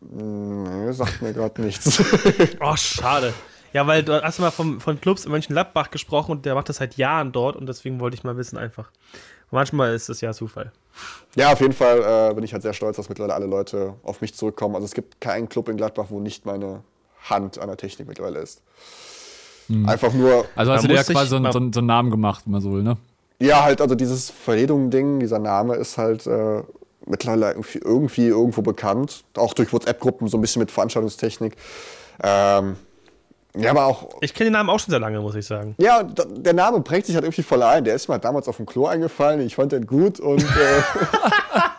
nee, 0.00 0.92
sagt 0.92 1.22
mir 1.22 1.32
gerade 1.32 1.60
nichts. 1.62 2.02
Oh, 2.60 2.76
schade. 2.76 3.34
Ja, 3.72 3.86
weil 3.86 4.02
du 4.02 4.20
hast 4.20 4.40
mal 4.40 4.50
vom, 4.50 4.80
von 4.80 5.00
Clubs 5.00 5.24
in 5.24 5.30
Mönchengladbach 5.30 5.90
gesprochen 5.90 6.32
und 6.32 6.46
der 6.46 6.54
macht 6.54 6.68
das 6.68 6.76
seit 6.78 6.96
Jahren 6.96 7.30
dort 7.32 7.54
und 7.54 7.66
deswegen 7.66 8.00
wollte 8.00 8.16
ich 8.16 8.24
mal 8.24 8.36
wissen 8.36 8.58
einfach. 8.58 8.90
Manchmal 9.52 9.94
ist 9.94 10.08
es 10.08 10.20
ja 10.20 10.32
Zufall. 10.32 10.72
ja, 11.36 11.52
auf 11.52 11.60
jeden 11.60 11.72
Fall 11.72 12.30
äh, 12.30 12.34
bin 12.34 12.44
ich 12.44 12.52
halt 12.52 12.62
sehr 12.62 12.72
stolz, 12.72 12.96
dass 12.96 13.08
mittlerweile 13.08 13.34
alle 13.34 13.46
Leute 13.46 13.94
auf 14.02 14.20
mich 14.20 14.34
zurückkommen. 14.34 14.74
Also 14.74 14.84
es 14.86 14.94
gibt 14.94 15.20
keinen 15.20 15.48
Club 15.48 15.68
in 15.68 15.76
Gladbach, 15.76 16.06
wo 16.08 16.18
nicht 16.20 16.46
meine 16.46 16.82
Hand 17.28 17.58
an 17.58 17.68
der 17.68 17.76
Technik 17.76 18.08
mittlerweile 18.08 18.40
ist. 18.40 18.62
Einfach 19.86 20.12
nur, 20.12 20.44
Also 20.56 20.72
hast 20.72 20.84
du 20.84 20.88
dir 20.88 20.94
ja 20.94 21.02
quasi 21.04 21.28
so, 21.30 21.36
einen- 21.36 21.52
so, 21.52 21.58
einen- 21.58 21.72
so 21.72 21.80
einen 21.80 21.86
Namen 21.86 22.10
gemacht, 22.10 22.42
wenn 22.44 22.52
man 22.52 22.60
so 22.60 22.72
will, 22.72 22.82
ne? 22.82 22.96
ja, 23.42 23.62
halt, 23.62 23.80
also 23.80 23.94
dieses 23.94 24.28
Verledung-Ding, 24.30 25.20
dieser 25.20 25.38
Name 25.38 25.74
ist 25.76 25.96
halt 25.96 26.26
äh, 26.26 26.62
mittlerweile 27.06 27.50
irgendwie, 27.52 27.78
irgendwie 27.78 28.26
irgendwo 28.26 28.60
bekannt. 28.62 29.24
Auch 29.36 29.54
durch 29.54 29.72
WhatsApp-Gruppen, 29.72 30.28
so 30.28 30.36
ein 30.36 30.40
bisschen 30.42 30.60
mit 30.60 30.70
Veranstaltungstechnik. 30.70 31.56
Ähm, 32.22 32.76
ja, 33.56 33.70
aber 33.70 33.86
auch 33.86 34.08
Ich 34.20 34.34
kenne 34.34 34.50
den 34.50 34.52
Namen 34.52 34.68
auch 34.70 34.78
schon 34.78 34.90
sehr 34.90 35.00
lange, 35.00 35.20
muss 35.20 35.34
ich 35.34 35.46
sagen. 35.46 35.74
Ja, 35.78 36.02
der 36.04 36.52
Name 36.52 36.80
prägt 36.82 37.06
sich 37.06 37.14
halt 37.16 37.24
irgendwie 37.24 37.42
voll 37.42 37.62
ein. 37.62 37.82
Der 37.84 37.94
ist 37.94 38.06
mir 38.08 38.12
halt 38.14 38.24
damals 38.24 38.46
auf 38.46 38.58
dem 38.58 38.66
Klo 38.66 38.86
eingefallen. 38.86 39.40
Ich 39.40 39.54
fand 39.56 39.72
den 39.72 39.86
gut 39.86 40.20
und. 40.20 40.42
Äh, 40.42 40.44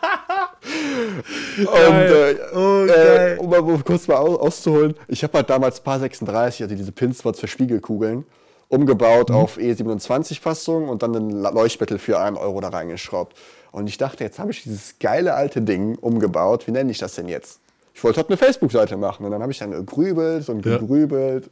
und 1.68 1.76
äh, 1.96 2.36
Oh, 2.54 2.86
äh, 2.86 3.36
um 3.38 3.50
mal 3.50 3.62
kurz 3.86 4.08
mal 4.08 4.16
aus, 4.18 4.40
auszuholen, 4.40 4.96
ich 5.08 5.24
habe 5.24 5.38
halt 5.38 5.50
damals 5.50 5.80
Paar 5.80 6.00
36, 6.00 6.64
also 6.64 6.76
diese 6.76 6.92
Pinspots 6.92 7.40
für 7.40 7.48
Spiegelkugeln, 7.48 8.26
umgebaut 8.70 9.30
Mhm. 9.30 9.36
auf 9.36 9.58
E27-Fassung 9.58 10.90
und 10.90 11.04
dann 11.04 11.14
ein 11.16 11.30
Leuchtmittel 11.32 12.00
für 12.00 12.20
einen 12.20 12.38
Euro 12.38 12.62
da 12.62 12.70
reingeschraubt. 12.70 13.36
Und 13.72 13.88
ich 13.88 13.98
dachte, 13.98 14.24
jetzt 14.24 14.38
habe 14.40 14.52
ich 14.52 14.64
dieses 14.64 15.00
geile 15.00 15.34
alte 15.34 15.62
Ding 15.62 15.96
umgebaut. 15.96 16.68
Wie 16.68 16.72
nenne 16.72 16.92
ich 16.92 16.98
das 16.98 17.16
denn 17.16 17.28
jetzt? 17.30 17.60
Ich 17.94 18.04
wollte 18.04 18.18
halt 18.18 18.30
eine 18.30 18.38
Facebook-Seite 18.38 18.98
machen. 18.98 19.26
Und 19.26 19.32
dann 19.32 19.42
habe 19.42 19.52
ich 19.52 19.60
dann 19.60 19.72
gegrübelt 19.72 20.48
und 20.50 20.66
Ja. 20.66 20.78
gegrübelt, 20.78 21.50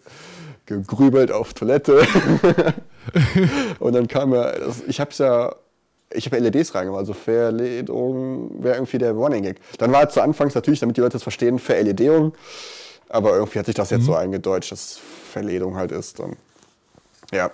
gegrübelt 0.66 1.32
auf 1.32 1.54
Toilette. 1.54 2.02
und 3.80 3.94
dann 3.96 4.08
kam 4.08 4.32
das, 4.32 4.84
ich 4.88 5.00
habe 5.00 5.12
es 5.12 5.18
ja, 5.18 5.56
ich 6.12 6.26
habe 6.26 6.38
LEDs 6.40 6.74
reingemacht, 6.74 7.00
also 7.00 7.14
Verledung 7.14 8.64
wäre 8.64 8.76
irgendwie 8.76 8.98
der 8.98 9.12
Running 9.12 9.44
Gag. 9.44 9.60
Dann 9.78 9.92
war 9.92 10.00
halt 10.00 10.12
zu 10.12 10.22
Anfangs 10.22 10.56
natürlich, 10.56 10.80
damit 10.80 10.98
die 10.98 11.02
Leute 11.02 11.18
es 11.18 11.24
verstehen, 11.24 11.60
Verledung. 11.60 12.34
Aber 13.10 13.36
irgendwie 13.36 13.60
hat 13.60 13.66
sich 13.66 13.76
das 13.76 13.90
jetzt 13.90 14.06
so 14.06 14.16
eingedeutscht, 14.16 14.72
dass 14.72 14.80
es 14.92 15.00
Verledung 15.32 15.76
halt 15.76 15.92
ist. 15.92 16.20
Und, 16.20 16.38
ja. 17.32 17.52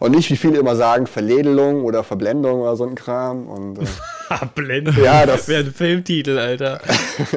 Und 0.00 0.12
nicht, 0.12 0.30
wie 0.30 0.36
viele 0.36 0.58
immer 0.58 0.76
sagen, 0.76 1.06
Verledelung 1.06 1.84
oder 1.84 2.02
Verblendung 2.04 2.60
oder 2.62 2.76
so 2.76 2.84
ein 2.84 2.94
Kram. 2.94 3.46
Und, 3.48 3.78
äh, 3.78 3.86
Blenden. 4.54 4.96
Ja, 5.02 5.24
das- 5.26 5.48
wäre 5.48 5.64
ein 5.64 5.72
Filmtitel, 5.72 6.38
Alter. 6.38 6.80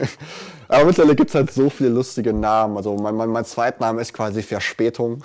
aber 0.67 0.85
mittlerweile 0.85 1.15
gibt 1.15 1.29
es 1.29 1.35
halt 1.35 1.51
so 1.51 1.69
viele 1.69 1.89
lustige 1.89 2.33
Namen. 2.33 2.77
Also 2.77 2.95
mein, 2.95 3.15
mein, 3.15 3.29
mein 3.29 3.45
Zweitname 3.45 4.01
ist 4.01 4.13
quasi 4.13 4.41
Verspätung. 4.41 5.23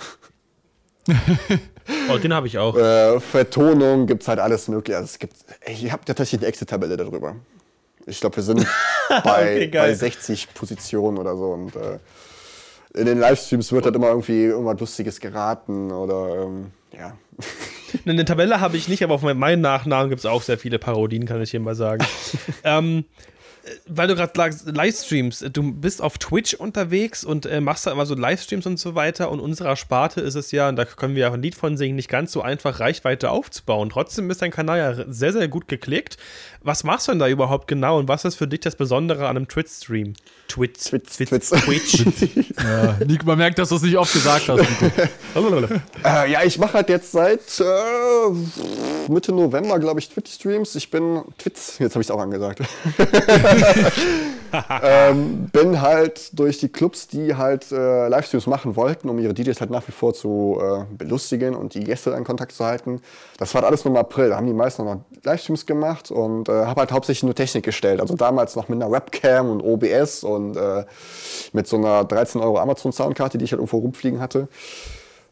Oh, 2.11 2.17
den 2.17 2.33
habe 2.33 2.47
ich 2.47 2.57
auch. 2.57 2.77
Äh, 2.77 3.19
Vertonung 3.19 4.07
gibt 4.07 4.23
es 4.23 4.27
halt 4.27 4.39
alles 4.39 4.67
mögliche. 4.67 4.97
Also 4.97 5.05
es 5.05 5.19
gibt, 5.19 5.35
ich 5.65 5.91
habe 5.91 6.03
tatsächlich 6.05 6.41
eine 6.41 6.47
Excel-Tabelle 6.47 6.97
darüber. 6.97 7.35
Ich 8.05 8.19
glaube, 8.19 8.37
wir 8.37 8.43
sind 8.43 8.65
bei, 9.23 9.67
okay, 9.67 9.67
bei 9.67 9.93
60 9.93 10.53
Positionen 10.53 11.17
oder 11.17 11.35
so. 11.35 11.51
Und 11.51 11.75
äh, 11.75 11.99
in 12.95 13.05
den 13.05 13.19
Livestreams 13.19 13.71
wird 13.71 13.85
halt 13.85 13.95
immer 13.95 14.07
irgendwie 14.07 14.45
irgendwas 14.45 14.79
Lustiges 14.79 15.19
geraten 15.19 15.91
oder 15.91 16.43
ähm, 16.43 16.71
ja. 16.97 17.17
Eine 18.05 18.25
Tabelle 18.25 18.59
habe 18.59 18.77
ich 18.77 18.87
nicht, 18.87 19.03
aber 19.03 19.15
auf 19.15 19.21
meinen 19.21 19.61
Nachnamen 19.61 20.09
gibt 20.09 20.19
es 20.19 20.25
auch 20.25 20.41
sehr 20.41 20.57
viele 20.57 20.79
Parodien, 20.79 21.25
kann 21.25 21.41
ich 21.41 21.51
hier 21.51 21.59
mal 21.59 21.75
sagen. 21.75 22.05
ähm, 22.63 23.05
weil 23.87 24.07
du 24.07 24.15
gerade 24.15 24.31
sagst, 24.35 24.67
Livestreams, 24.67 25.45
du 25.51 25.73
bist 25.73 26.01
auf 26.01 26.17
Twitch 26.17 26.53
unterwegs 26.53 27.23
und 27.23 27.45
äh, 27.45 27.61
machst 27.61 27.87
da 27.87 27.91
immer 27.91 28.05
so 28.05 28.15
Livestreams 28.15 28.65
und 28.65 28.77
so 28.77 28.95
weiter. 28.95 29.31
Und 29.31 29.39
unserer 29.39 29.75
Sparte 29.75 30.21
ist 30.21 30.35
es 30.35 30.51
ja, 30.51 30.69
und 30.69 30.75
da 30.75 30.85
können 30.85 31.15
wir 31.15 31.29
auch 31.29 31.33
ein 31.33 31.41
Lied 31.41 31.55
von 31.55 31.77
singen, 31.77 31.95
nicht 31.95 32.09
ganz 32.09 32.31
so 32.31 32.41
einfach 32.41 32.79
Reichweite 32.79 33.31
aufzubauen. 33.31 33.89
Trotzdem 33.89 34.29
ist 34.29 34.41
dein 34.41 34.51
Kanal 34.51 34.77
ja 34.77 35.05
sehr, 35.07 35.33
sehr 35.33 35.47
gut 35.47 35.67
geklickt. 35.67 36.17
Was 36.61 36.83
machst 36.83 37.07
du 37.07 37.11
denn 37.11 37.19
da 37.19 37.27
überhaupt 37.27 37.67
genau 37.67 37.99
und 37.99 38.07
was 38.07 38.25
ist 38.25 38.35
für 38.35 38.47
dich 38.47 38.59
das 38.59 38.75
Besondere 38.75 39.27
an 39.27 39.37
einem 39.37 39.47
Twitch-Stream? 39.47 40.13
Twitch. 40.47 40.79
Twitch. 40.85 41.17
Twitch. 41.17 41.49
Twitch. 41.49 42.05
ja, 42.57 42.97
Nico, 43.05 43.25
man 43.25 43.37
merkt, 43.37 43.59
dass 43.59 43.69
du 43.69 43.75
es 43.75 43.81
nicht 43.81 43.97
oft 43.97 44.13
gesagt 44.13 44.47
hast. 44.47 44.59
äh, 46.03 46.31
ja, 46.31 46.43
ich 46.43 46.57
mache 46.57 46.73
halt 46.73 46.89
jetzt 46.89 47.11
seit 47.11 47.59
äh, 47.59 49.11
Mitte 49.11 49.31
November, 49.31 49.79
glaube 49.79 49.99
ich, 49.99 50.09
Twitch-Streams. 50.09 50.75
Ich 50.75 50.89
bin 50.89 51.23
Twitch, 51.37 51.79
jetzt 51.79 51.93
habe 51.93 52.01
ich 52.01 52.07
es 52.07 52.11
auch 52.11 52.19
angesagt. 52.19 52.61
ähm, 54.83 55.49
bin 55.51 55.81
halt 55.81 56.37
durch 56.37 56.57
die 56.59 56.69
Clubs, 56.69 57.07
die 57.07 57.35
halt 57.35 57.71
äh, 57.71 58.07
Livestreams 58.07 58.47
machen 58.47 58.75
wollten, 58.75 59.09
um 59.09 59.19
ihre 59.19 59.33
DJs 59.33 59.59
halt 59.59 59.69
nach 59.69 59.87
wie 59.87 59.91
vor 59.91 60.13
zu 60.13 60.59
äh, 60.61 60.85
belustigen 60.95 61.55
und 61.55 61.73
die 61.73 61.83
Gäste 61.83 62.11
in 62.11 62.23
Kontakt 62.23 62.51
zu 62.53 62.65
halten. 62.65 63.01
Das 63.37 63.53
war 63.53 63.63
alles 63.63 63.85
nur 63.85 63.93
im 63.93 63.97
April. 63.97 64.29
Da 64.29 64.37
haben 64.37 64.47
die 64.47 64.53
meisten 64.53 64.85
noch 64.85 65.01
Livestreams 65.23 65.65
gemacht 65.65 66.11
und 66.11 66.49
äh, 66.49 66.65
habe 66.65 66.81
halt 66.81 66.91
hauptsächlich 66.91 67.23
nur 67.23 67.35
Technik 67.35 67.63
gestellt. 67.63 67.99
Also 68.01 68.15
damals 68.15 68.55
noch 68.55 68.69
mit 68.69 68.81
einer 68.81 68.91
Webcam 68.91 69.49
und 69.49 69.61
OBS 69.61 70.23
und 70.23 70.55
äh, 70.55 70.85
mit 71.53 71.67
so 71.67 71.77
einer 71.77 72.03
13 72.03 72.41
Euro 72.41 72.59
Amazon 72.59 72.91
Soundkarte, 72.91 73.37
die 73.37 73.45
ich 73.45 73.51
halt 73.51 73.59
irgendwo 73.59 73.77
rumfliegen 73.77 74.19
hatte. 74.19 74.47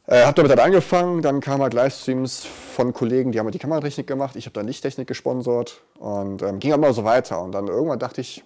Äh, 0.06 0.26
habe 0.26 0.34
damit 0.34 0.50
halt 0.50 0.60
angefangen, 0.60 1.22
dann 1.22 1.40
kamen 1.40 1.62
halt 1.62 1.74
Livestreams 1.74 2.46
von 2.46 2.92
Kollegen, 2.92 3.32
die 3.32 3.40
haben 3.40 3.46
halt 3.46 3.54
die 3.54 3.60
Kameratechnik 3.60 4.06
gemacht, 4.06 4.36
ich 4.36 4.46
habe 4.46 4.54
dann 4.54 4.68
Lichttechnik 4.68 5.08
gesponsert 5.08 5.82
und 5.98 6.42
ähm, 6.42 6.60
ging 6.60 6.74
immer 6.74 6.92
so 6.92 7.06
weiter. 7.06 7.42
Und 7.42 7.54
dann 7.54 7.68
irgendwann 7.68 8.00
dachte 8.00 8.20
ich, 8.20 8.44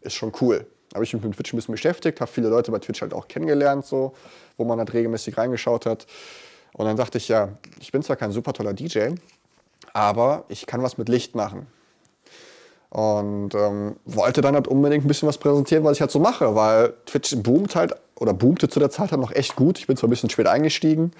ist 0.00 0.14
schon 0.14 0.32
cool. 0.40 0.66
Habe 0.94 1.04
ich 1.04 1.12
mich 1.12 1.22
mit 1.22 1.36
Twitch 1.36 1.52
ein 1.52 1.56
bisschen 1.56 1.72
beschäftigt, 1.72 2.20
habe 2.22 2.30
viele 2.30 2.48
Leute 2.48 2.70
bei 2.72 2.78
Twitch 2.78 3.02
halt 3.02 3.12
auch 3.12 3.28
kennengelernt, 3.28 3.84
so, 3.84 4.14
wo 4.56 4.64
man 4.64 4.78
halt 4.78 4.94
regelmäßig 4.94 5.36
reingeschaut 5.36 5.84
hat. 5.84 6.06
Und 6.72 6.86
dann 6.86 6.96
dachte 6.96 7.18
ich, 7.18 7.28
ja, 7.28 7.50
ich 7.80 7.92
bin 7.92 8.02
zwar 8.02 8.16
kein 8.16 8.32
super 8.32 8.54
toller 8.54 8.72
DJ, 8.72 9.10
aber 9.92 10.44
ich 10.48 10.66
kann 10.66 10.82
was 10.82 10.96
mit 10.96 11.10
Licht 11.10 11.34
machen. 11.34 11.66
Und 12.88 13.54
ähm, 13.54 13.96
wollte 14.06 14.40
dann 14.40 14.54
halt 14.54 14.66
unbedingt 14.66 15.04
ein 15.04 15.08
bisschen 15.08 15.28
was 15.28 15.36
präsentieren, 15.36 15.84
was 15.84 15.98
ich 15.98 16.00
halt 16.00 16.10
so 16.10 16.20
mache, 16.20 16.54
weil 16.54 16.94
Twitch 17.04 17.36
boomt 17.36 17.76
halt 17.76 17.94
oder 18.18 18.34
boomte 18.34 18.68
zu 18.68 18.80
der 18.80 18.90
Zeit 18.90 19.10
halt 19.10 19.20
noch 19.20 19.32
echt 19.32 19.56
gut. 19.56 19.78
Ich 19.78 19.86
bin 19.86 19.96
zwar 19.96 20.08
ein 20.08 20.10
bisschen 20.10 20.30
spät 20.30 20.46
eingestiegen 20.46 21.12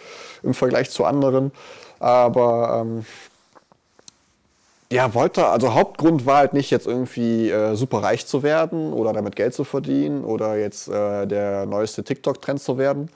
im 0.42 0.54
Vergleich 0.54 0.90
zu 0.90 1.04
anderen, 1.04 1.52
aber 1.98 2.82
ähm, 2.82 3.04
ja, 4.90 5.12
wollte, 5.12 5.46
also 5.46 5.74
Hauptgrund 5.74 6.24
war 6.24 6.38
halt 6.38 6.54
nicht 6.54 6.70
jetzt 6.70 6.86
irgendwie 6.86 7.50
äh, 7.50 7.74
super 7.76 8.02
reich 8.02 8.26
zu 8.26 8.42
werden 8.42 8.92
oder 8.92 9.12
damit 9.12 9.36
Geld 9.36 9.52
zu 9.52 9.64
verdienen 9.64 10.24
oder 10.24 10.56
jetzt 10.56 10.88
äh, 10.88 11.26
der 11.26 11.66
neueste 11.66 12.04
TikTok-Trend 12.04 12.60
zu 12.60 12.78
werden, 12.78 13.10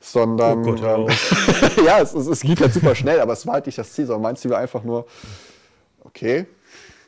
sondern 0.00 0.60
oh 0.60 0.72
Gott, 0.72 0.82
ähm, 0.82 1.84
ja, 1.84 2.00
es, 2.00 2.14
es, 2.14 2.28
es 2.28 2.40
geht 2.42 2.60
halt 2.60 2.72
super 2.72 2.94
schnell, 2.94 3.20
aber 3.20 3.32
es 3.32 3.44
war 3.46 3.54
halt 3.54 3.66
nicht 3.66 3.78
das 3.78 3.92
Ziel, 3.92 4.06
sondern 4.06 4.22
mein 4.22 4.36
Ziel 4.36 4.52
war 4.52 4.58
einfach 4.58 4.84
nur, 4.84 5.06
okay, 6.04 6.46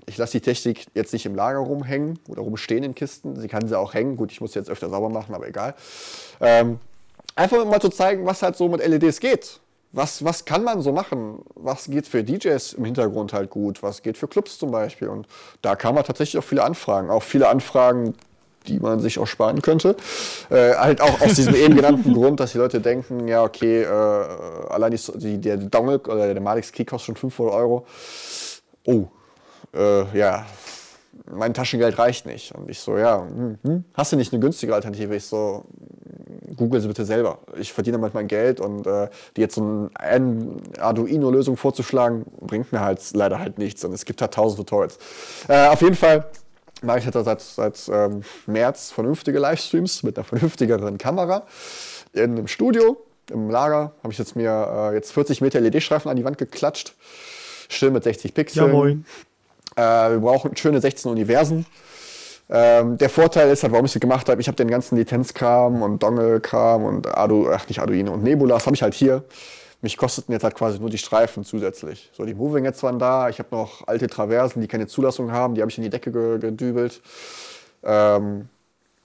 ich 0.06 0.16
lasse 0.16 0.32
die 0.32 0.40
Technik 0.40 0.86
jetzt 0.94 1.12
nicht 1.12 1.26
im 1.26 1.34
Lager 1.34 1.58
rumhängen 1.58 2.18
oder 2.28 2.42
rumstehen 2.42 2.84
in 2.84 2.94
Kisten. 2.94 3.38
Sie 3.38 3.48
kann 3.48 3.66
sie 3.66 3.78
auch 3.78 3.92
hängen. 3.92 4.16
Gut, 4.16 4.30
ich 4.30 4.40
muss 4.40 4.52
sie 4.52 4.58
jetzt 4.60 4.70
öfter 4.70 4.88
sauber 4.88 5.08
machen, 5.08 5.34
aber 5.34 5.48
egal. 5.48 5.74
Ähm, 6.40 6.78
einfach 7.34 7.64
mal 7.64 7.80
zu 7.80 7.88
zeigen, 7.88 8.24
was 8.24 8.42
halt 8.42 8.56
so 8.56 8.68
mit 8.68 8.86
LEDs 8.86 9.18
geht. 9.18 9.60
Was, 9.92 10.24
was 10.24 10.44
kann 10.44 10.62
man 10.62 10.80
so 10.80 10.92
machen? 10.92 11.40
Was 11.54 11.86
geht 11.86 12.06
für 12.06 12.22
DJs 12.22 12.74
im 12.74 12.84
Hintergrund 12.84 13.32
halt 13.32 13.50
gut? 13.50 13.82
Was 13.82 14.02
geht 14.02 14.16
für 14.16 14.28
Clubs 14.28 14.58
zum 14.58 14.70
Beispiel? 14.70 15.08
Und 15.08 15.26
da 15.62 15.74
kamen 15.74 15.96
halt 15.96 16.06
tatsächlich 16.06 16.38
auch 16.38 16.46
viele 16.46 16.62
Anfragen. 16.62 17.10
Auch 17.10 17.22
viele 17.22 17.48
Anfragen, 17.48 18.14
die 18.68 18.78
man 18.78 19.00
sich 19.00 19.18
auch 19.18 19.26
sparen 19.26 19.60
könnte. 19.62 19.96
Äh, 20.50 20.74
halt 20.74 21.00
auch 21.00 21.20
aus 21.20 21.34
diesem 21.34 21.54
eben 21.56 21.74
genannten 21.74 22.12
Grund, 22.14 22.38
dass 22.38 22.52
die 22.52 22.58
Leute 22.58 22.80
denken, 22.80 23.26
ja, 23.26 23.42
okay, 23.42 23.82
äh, 23.82 23.86
allein 23.86 24.96
die, 25.14 25.38
der 25.38 25.56
Dongle 25.56 25.98
oder 25.98 26.32
der 26.32 26.42
Malix 26.42 26.70
Key 26.70 26.84
kostet 26.84 27.06
schon 27.06 27.16
500 27.16 27.54
Euro. 27.54 27.86
Oh, 28.84 29.08
äh, 29.76 30.18
ja, 30.18 30.46
mein 31.30 31.54
Taschengeld 31.54 31.98
reicht 31.98 32.26
nicht. 32.26 32.54
Und 32.54 32.70
ich 32.70 32.80
so, 32.80 32.96
ja, 32.96 33.26
hm, 33.26 33.58
hm, 33.62 33.84
hast 33.94 34.12
du 34.12 34.16
nicht 34.16 34.32
eine 34.32 34.40
günstige 34.40 34.74
Alternative? 34.74 35.14
Ich 35.16 35.24
so, 35.24 35.64
google 36.56 36.80
sie 36.80 36.88
bitte 36.88 37.04
selber. 37.04 37.38
Ich 37.58 37.72
verdiene 37.72 37.98
manchmal 37.98 38.24
Geld 38.24 38.60
und 38.60 38.86
äh, 38.86 39.08
die 39.36 39.40
jetzt 39.40 39.54
so 39.56 39.90
eine 39.94 40.56
Arduino-Lösung 40.78 41.56
vorzuschlagen, 41.56 42.24
bringt 42.40 42.72
mir 42.72 42.80
halt 42.80 43.00
leider 43.14 43.38
halt 43.38 43.58
nichts. 43.58 43.84
Und 43.84 43.92
es 43.92 44.04
gibt 44.04 44.20
halt 44.20 44.34
tausend 44.34 44.58
Tutorials. 44.58 44.98
Äh, 45.48 45.68
auf 45.68 45.80
jeden 45.82 45.96
Fall 45.96 46.26
mache 46.82 46.98
ich 46.98 47.04
halt 47.04 47.14
seit, 47.14 47.40
seit 47.40 47.90
ähm, 47.92 48.22
März 48.46 48.90
vernünftige 48.90 49.38
Livestreams 49.38 50.02
mit 50.02 50.16
einer 50.18 50.24
vernünftigeren 50.24 50.98
Kamera 50.98 51.44
in 52.12 52.32
einem 52.32 52.48
Studio. 52.48 52.98
Im 53.30 53.50
Lager 53.50 53.92
habe 54.02 54.12
ich 54.12 54.18
jetzt 54.18 54.36
mir 54.36 54.90
äh, 54.90 54.94
jetzt 54.94 55.12
40 55.12 55.40
Meter 55.40 55.60
LED-Streifen 55.60 56.10
an 56.10 56.16
die 56.16 56.24
Wand 56.24 56.38
geklatscht. 56.38 56.94
Still 57.68 57.90
mit 57.90 58.04
60 58.04 58.32
Pixeln. 58.32 58.66
Ja, 58.66 58.72
moin. 58.72 59.04
Äh, 59.76 59.82
wir 60.10 60.18
brauchen 60.18 60.56
schöne 60.56 60.80
16 60.80 61.10
Universen. 61.10 61.66
Ähm, 62.48 62.96
der 62.96 63.10
Vorteil 63.10 63.50
ist 63.50 63.62
halt, 63.62 63.72
warum 63.72 63.86
ich 63.86 63.94
es 63.94 64.00
gemacht 64.00 64.28
habe, 64.28 64.40
ich 64.40 64.46
habe 64.48 64.56
den 64.56 64.68
ganzen 64.68 64.96
Lizenzkram 64.96 65.82
und 65.82 66.02
Dongle-Kram 66.02 66.84
und 66.84 67.06
Ardu, 67.08 67.50
ach 67.50 67.68
nicht 67.68 67.80
Arduino 67.80 68.12
und 68.12 68.22
Nebulas 68.22 68.66
habe 68.66 68.76
ich 68.76 68.82
halt 68.82 68.94
hier. 68.94 69.24
Mich 69.82 69.96
kosteten 69.96 70.32
jetzt 70.32 70.44
halt 70.44 70.54
quasi 70.54 70.78
nur 70.78 70.88
die 70.88 70.98
Streifen 70.98 71.44
zusätzlich. 71.44 72.10
So, 72.14 72.24
die 72.24 72.34
Moving 72.34 72.64
jetzt 72.64 72.82
waren 72.82 72.98
da. 72.98 73.28
Ich 73.28 73.38
habe 73.38 73.48
noch 73.50 73.86
alte 73.86 74.06
Traversen, 74.06 74.62
die 74.62 74.68
keine 74.68 74.86
Zulassung 74.86 75.32
haben. 75.32 75.54
Die 75.54 75.60
habe 75.60 75.70
ich 75.70 75.76
in 75.76 75.84
die 75.84 75.90
Decke 75.90 76.10
gedübelt. 76.38 77.02
Ähm, 77.84 78.48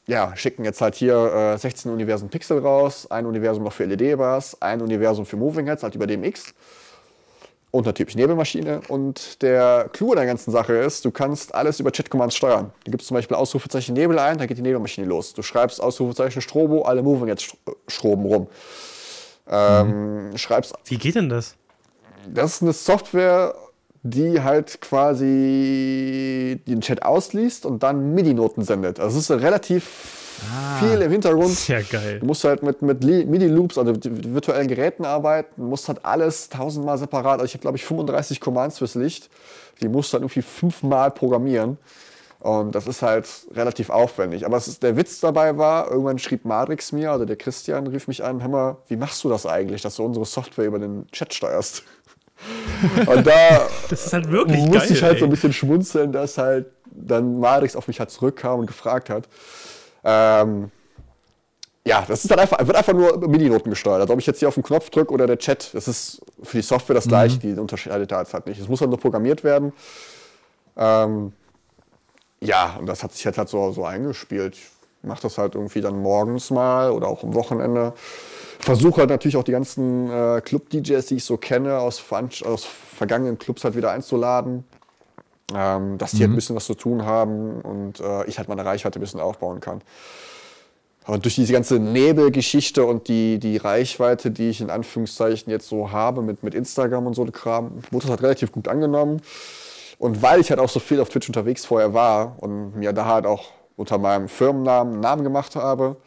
ja, 0.07 0.35
schicken 0.35 0.63
jetzt 0.63 0.81
halt 0.81 0.95
hier 0.95 1.53
äh, 1.55 1.57
16 1.57 1.91
Universen 1.91 2.29
Pixel 2.29 2.59
raus. 2.59 3.09
Ein 3.11 3.25
Universum 3.25 3.63
noch 3.63 3.73
für 3.73 3.85
LED-Bars. 3.85 4.61
Ein 4.61 4.81
Universum 4.81 5.25
für 5.25 5.35
Moving 5.35 5.67
Heads, 5.67 5.83
halt 5.83 5.95
über 5.95 6.07
DMX 6.07 6.53
und 7.71 7.85
natürlich 7.85 8.15
Nebelmaschine. 8.15 8.81
Und 8.89 9.41
der 9.41 9.89
Clou 9.93 10.11
an 10.11 10.17
der 10.17 10.25
ganzen 10.25 10.51
Sache 10.51 10.73
ist, 10.73 11.05
du 11.05 11.11
kannst 11.11 11.55
alles 11.55 11.79
über 11.79 11.91
Chat-Commands 11.91 12.35
steuern. 12.35 12.71
Du 12.83 12.91
gibst 12.91 13.07
zum 13.07 13.15
Beispiel 13.15 13.35
Ausrufezeichen 13.35 13.93
Nebel 13.93 14.19
ein, 14.19 14.37
dann 14.37 14.47
geht 14.47 14.57
die 14.57 14.61
Nebelmaschine 14.61 15.07
los. 15.07 15.33
Du 15.33 15.41
schreibst 15.41 15.81
Ausrufezeichen 15.81 16.41
Strobo, 16.41 16.83
alle 16.83 17.01
Moving 17.01 17.29
jetzt 17.29 17.55
stroben 17.87 18.25
rum. 18.25 18.47
Ähm, 19.49 20.29
mhm. 20.29 20.37
schreibst. 20.37 20.73
Wie 20.85 20.97
geht 20.97 21.15
denn 21.15 21.29
das? 21.29 21.55
Das 22.27 22.55
ist 22.55 22.61
eine 22.61 22.73
Software, 22.73 23.55
die 24.03 24.41
halt 24.41 24.81
quasi 24.81 26.61
den 26.67 26.81
Chat 26.81 27.03
ausliest 27.03 27.65
und 27.65 27.83
dann 27.83 28.13
MIDI-Noten 28.13 28.63
sendet. 28.63 28.99
Also 28.99 29.17
es 29.17 29.29
ist 29.29 29.41
relativ 29.41 30.20
ah, 30.49 30.79
viel 30.79 31.01
im 31.01 31.11
Hintergrund. 31.11 31.51
Sehr 31.51 31.83
geil. 31.83 32.19
Du 32.19 32.25
musst 32.25 32.43
halt 32.43 32.63
mit, 32.63 32.81
mit 32.81 33.03
MIDI-Loops, 33.03 33.77
also 33.77 33.93
virtuellen 33.95 34.67
Geräten 34.67 35.05
arbeiten, 35.05 35.65
musst 35.67 35.87
halt 35.87 36.05
alles 36.05 36.49
tausendmal 36.49 36.97
separat. 36.97 37.33
Also 37.33 37.45
ich 37.45 37.53
habe, 37.53 37.61
glaube 37.61 37.77
ich, 37.77 37.85
35 37.85 38.39
Commands 38.39 38.77
fürs 38.77 38.95
Licht. 38.95 39.29
Die 39.81 39.87
musst 39.87 40.11
du 40.11 40.15
halt 40.15 40.23
irgendwie 40.23 40.41
fünfmal 40.41 41.11
programmieren. 41.11 41.77
Und 42.41 42.73
das 42.73 42.87
ist 42.87 43.03
halt 43.03 43.27
relativ 43.53 43.91
aufwendig. 43.91 44.47
Aber 44.47 44.57
ist, 44.57 44.81
der 44.81 44.97
Witz 44.97 45.19
dabei 45.19 45.57
war, 45.57 45.91
irgendwann 45.91 46.17
schrieb 46.17 46.43
Matrix 46.43 46.91
mir, 46.91 47.11
also 47.11 47.23
der 47.23 47.35
Christian 47.35 47.85
rief 47.85 48.07
mich 48.07 48.23
an, 48.23 48.37
mal, 48.37 48.77
wie 48.87 48.95
machst 48.95 49.23
du 49.23 49.29
das 49.29 49.45
eigentlich, 49.45 49.83
dass 49.83 49.97
du 49.97 50.03
unsere 50.03 50.25
Software 50.25 50.65
über 50.65 50.79
den 50.79 51.05
Chat 51.11 51.35
steuerst? 51.35 51.83
Und 53.05 53.27
da 53.27 53.67
das 53.89 54.07
ist 54.07 54.13
halt 54.13 54.31
wirklich 54.31 54.57
musste 54.57 54.79
geil, 54.79 54.91
ich 54.91 55.03
halt 55.03 55.13
ey. 55.13 55.19
so 55.19 55.25
ein 55.25 55.29
bisschen 55.29 55.53
schmunzeln, 55.53 56.11
dass 56.11 56.39
halt 56.39 56.65
dann 56.85 57.39
Matrix 57.39 57.75
auf 57.75 57.87
mich 57.87 57.99
halt 57.99 58.09
zurückkam 58.09 58.59
und 58.61 58.65
gefragt 58.65 59.11
hat. 59.11 59.27
Ähm, 60.03 60.71
ja, 61.85 62.05
das 62.07 62.23
ist 62.23 62.29
dann 62.29 62.39
einfach, 62.39 62.59
wird 62.65 62.77
einfach 62.77 62.93
nur 62.93 63.17
MIDI-Noten 63.27 63.69
gesteuert. 63.69 64.01
Also 64.01 64.13
ob 64.13 64.19
ich 64.19 64.27
jetzt 64.27 64.39
hier 64.39 64.47
auf 64.47 64.53
den 64.53 64.63
Knopf 64.63 64.89
drücke 64.91 65.11
oder 65.13 65.25
der 65.25 65.39
Chat, 65.39 65.73
das 65.73 65.87
ist 65.87 66.21
für 66.43 66.57
die 66.57 66.63
Software 66.63 66.93
das 66.93 67.07
gleiche, 67.07 67.37
mhm. 67.37 67.39
die 67.39 67.59
unterscheidet 67.59 68.11
da 68.11 68.19
jetzt 68.19 68.33
halt 68.33 68.45
nicht. 68.45 68.59
Es 68.59 68.67
muss 68.67 68.81
halt 68.81 68.91
nur 68.91 68.99
programmiert 68.99 69.43
werden. 69.43 69.73
Ähm, 70.77 71.33
ja, 72.39 72.75
und 72.79 72.85
das 72.85 73.03
hat 73.03 73.13
sich 73.13 73.23
jetzt 73.23 73.37
halt 73.37 73.49
so, 73.49 73.71
so 73.71 73.83
eingespielt. 73.83 74.55
Ich 74.55 74.69
mache 75.01 75.23
das 75.23 75.39
halt 75.39 75.55
irgendwie 75.55 75.81
dann 75.81 75.99
morgens 75.99 76.51
mal 76.51 76.91
oder 76.91 77.07
auch 77.07 77.23
am 77.23 77.33
Wochenende. 77.33 77.93
Versuche 78.59 79.01
halt 79.01 79.09
natürlich 79.09 79.37
auch 79.37 79.43
die 79.43 79.51
ganzen 79.51 80.09
äh, 80.11 80.41
Club-DJs, 80.41 81.05
die 81.07 81.15
ich 81.15 81.25
so 81.25 81.37
kenne, 81.37 81.79
aus, 81.79 82.03
aus 82.11 82.63
vergangenen 82.95 83.39
Clubs 83.39 83.63
halt 83.63 83.75
wieder 83.75 83.89
einzuladen 83.89 84.65
ähm, 85.55 85.97
dass 85.97 86.11
die 86.11 86.17
mhm. 86.17 86.21
halt 86.21 86.31
ein 86.31 86.35
bisschen 86.35 86.55
was 86.55 86.65
zu 86.65 86.75
tun 86.75 87.05
haben 87.05 87.61
und 87.61 87.99
äh, 87.99 88.25
ich 88.25 88.37
halt 88.37 88.47
meine 88.47 88.65
Reichweite 88.65 88.99
ein 88.99 89.01
bisschen 89.01 89.19
aufbauen 89.19 89.59
kann. 89.59 89.81
Aber 91.03 91.17
durch 91.17 91.35
diese 91.35 91.51
ganze 91.51 91.79
Nebelgeschichte 91.79 92.85
und 92.85 93.07
die, 93.07 93.39
die 93.39 93.57
Reichweite, 93.57 94.29
die 94.29 94.49
ich 94.49 94.61
in 94.61 94.69
Anführungszeichen 94.69 95.51
jetzt 95.51 95.67
so 95.67 95.91
habe 95.91 96.21
mit, 96.21 96.43
mit 96.43 96.53
Instagram 96.53 97.07
und 97.07 97.15
so 97.15 97.25
Kram, 97.25 97.81
wurde 97.89 98.03
das 98.03 98.09
halt 98.11 98.21
relativ 98.21 98.51
gut 98.51 98.67
angenommen. 98.67 99.21
Und 99.97 100.21
weil 100.21 100.39
ich 100.39 100.49
halt 100.49 100.59
auch 100.59 100.69
so 100.69 100.79
viel 100.79 100.99
auf 100.99 101.09
Twitch 101.09 101.27
unterwegs 101.27 101.65
vorher 101.65 101.93
war 101.93 102.35
und 102.39 102.75
mir 102.75 102.93
da 102.93 103.05
halt 103.05 103.25
auch 103.25 103.51
unter 103.75 103.97
meinem 103.97 104.29
Firmennamen 104.29 104.93
einen 104.93 105.01
Namen 105.01 105.23
gemacht 105.23 105.55
habe, 105.55 105.97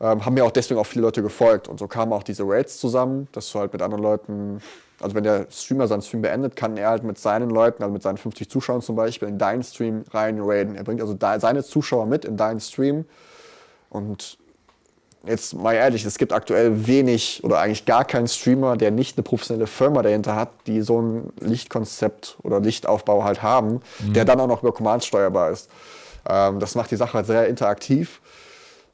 ähm, 0.00 0.24
haben 0.24 0.34
mir 0.34 0.44
auch 0.44 0.50
deswegen 0.50 0.78
auch 0.80 0.86
viele 0.86 1.02
Leute 1.02 1.22
gefolgt. 1.22 1.68
Und 1.68 1.78
so 1.78 1.86
kamen 1.86 2.12
auch 2.12 2.22
diese 2.22 2.42
Raids 2.44 2.78
zusammen, 2.78 3.28
dass 3.32 3.50
du 3.50 3.58
halt 3.58 3.72
mit 3.72 3.82
anderen 3.82 4.02
Leuten, 4.02 4.60
also 5.00 5.14
wenn 5.14 5.24
der 5.24 5.46
Streamer 5.50 5.88
seinen 5.88 6.02
Stream 6.02 6.22
beendet, 6.22 6.56
kann 6.56 6.76
er 6.76 6.90
halt 6.90 7.04
mit 7.04 7.18
seinen 7.18 7.50
Leuten, 7.50 7.82
also 7.82 7.92
mit 7.92 8.02
seinen 8.02 8.16
50 8.16 8.48
Zuschauern 8.48 8.80
zum 8.80 8.96
Beispiel, 8.96 9.28
in 9.28 9.38
deinen 9.38 9.62
Stream 9.62 10.04
rein 10.10 10.40
raiden. 10.40 10.74
Er 10.74 10.84
bringt 10.84 11.00
also 11.00 11.16
seine 11.18 11.62
Zuschauer 11.62 12.06
mit 12.06 12.24
in 12.24 12.36
deinen 12.36 12.60
Stream. 12.60 13.04
Und 13.90 14.38
jetzt 15.26 15.54
mal 15.54 15.74
ehrlich, 15.74 16.04
es 16.04 16.18
gibt 16.18 16.32
aktuell 16.32 16.86
wenig 16.86 17.42
oder 17.44 17.58
eigentlich 17.60 17.84
gar 17.84 18.04
keinen 18.04 18.28
Streamer, 18.28 18.76
der 18.76 18.90
nicht 18.90 19.18
eine 19.18 19.22
professionelle 19.24 19.66
Firma 19.66 20.02
dahinter 20.02 20.34
hat, 20.36 20.50
die 20.66 20.80
so 20.80 21.00
ein 21.00 21.32
Lichtkonzept 21.40 22.38
oder 22.42 22.60
Lichtaufbau 22.60 23.24
halt 23.24 23.42
haben, 23.42 23.80
mhm. 24.00 24.12
der 24.14 24.24
dann 24.24 24.40
auch 24.40 24.48
noch 24.48 24.62
über 24.62 24.72
Commands 24.72 25.06
steuerbar 25.06 25.50
ist. 25.50 25.70
Ähm, 26.28 26.58
das 26.58 26.74
macht 26.74 26.90
die 26.90 26.96
Sache 26.96 27.14
halt 27.14 27.26
sehr 27.26 27.48
interaktiv. 27.48 28.20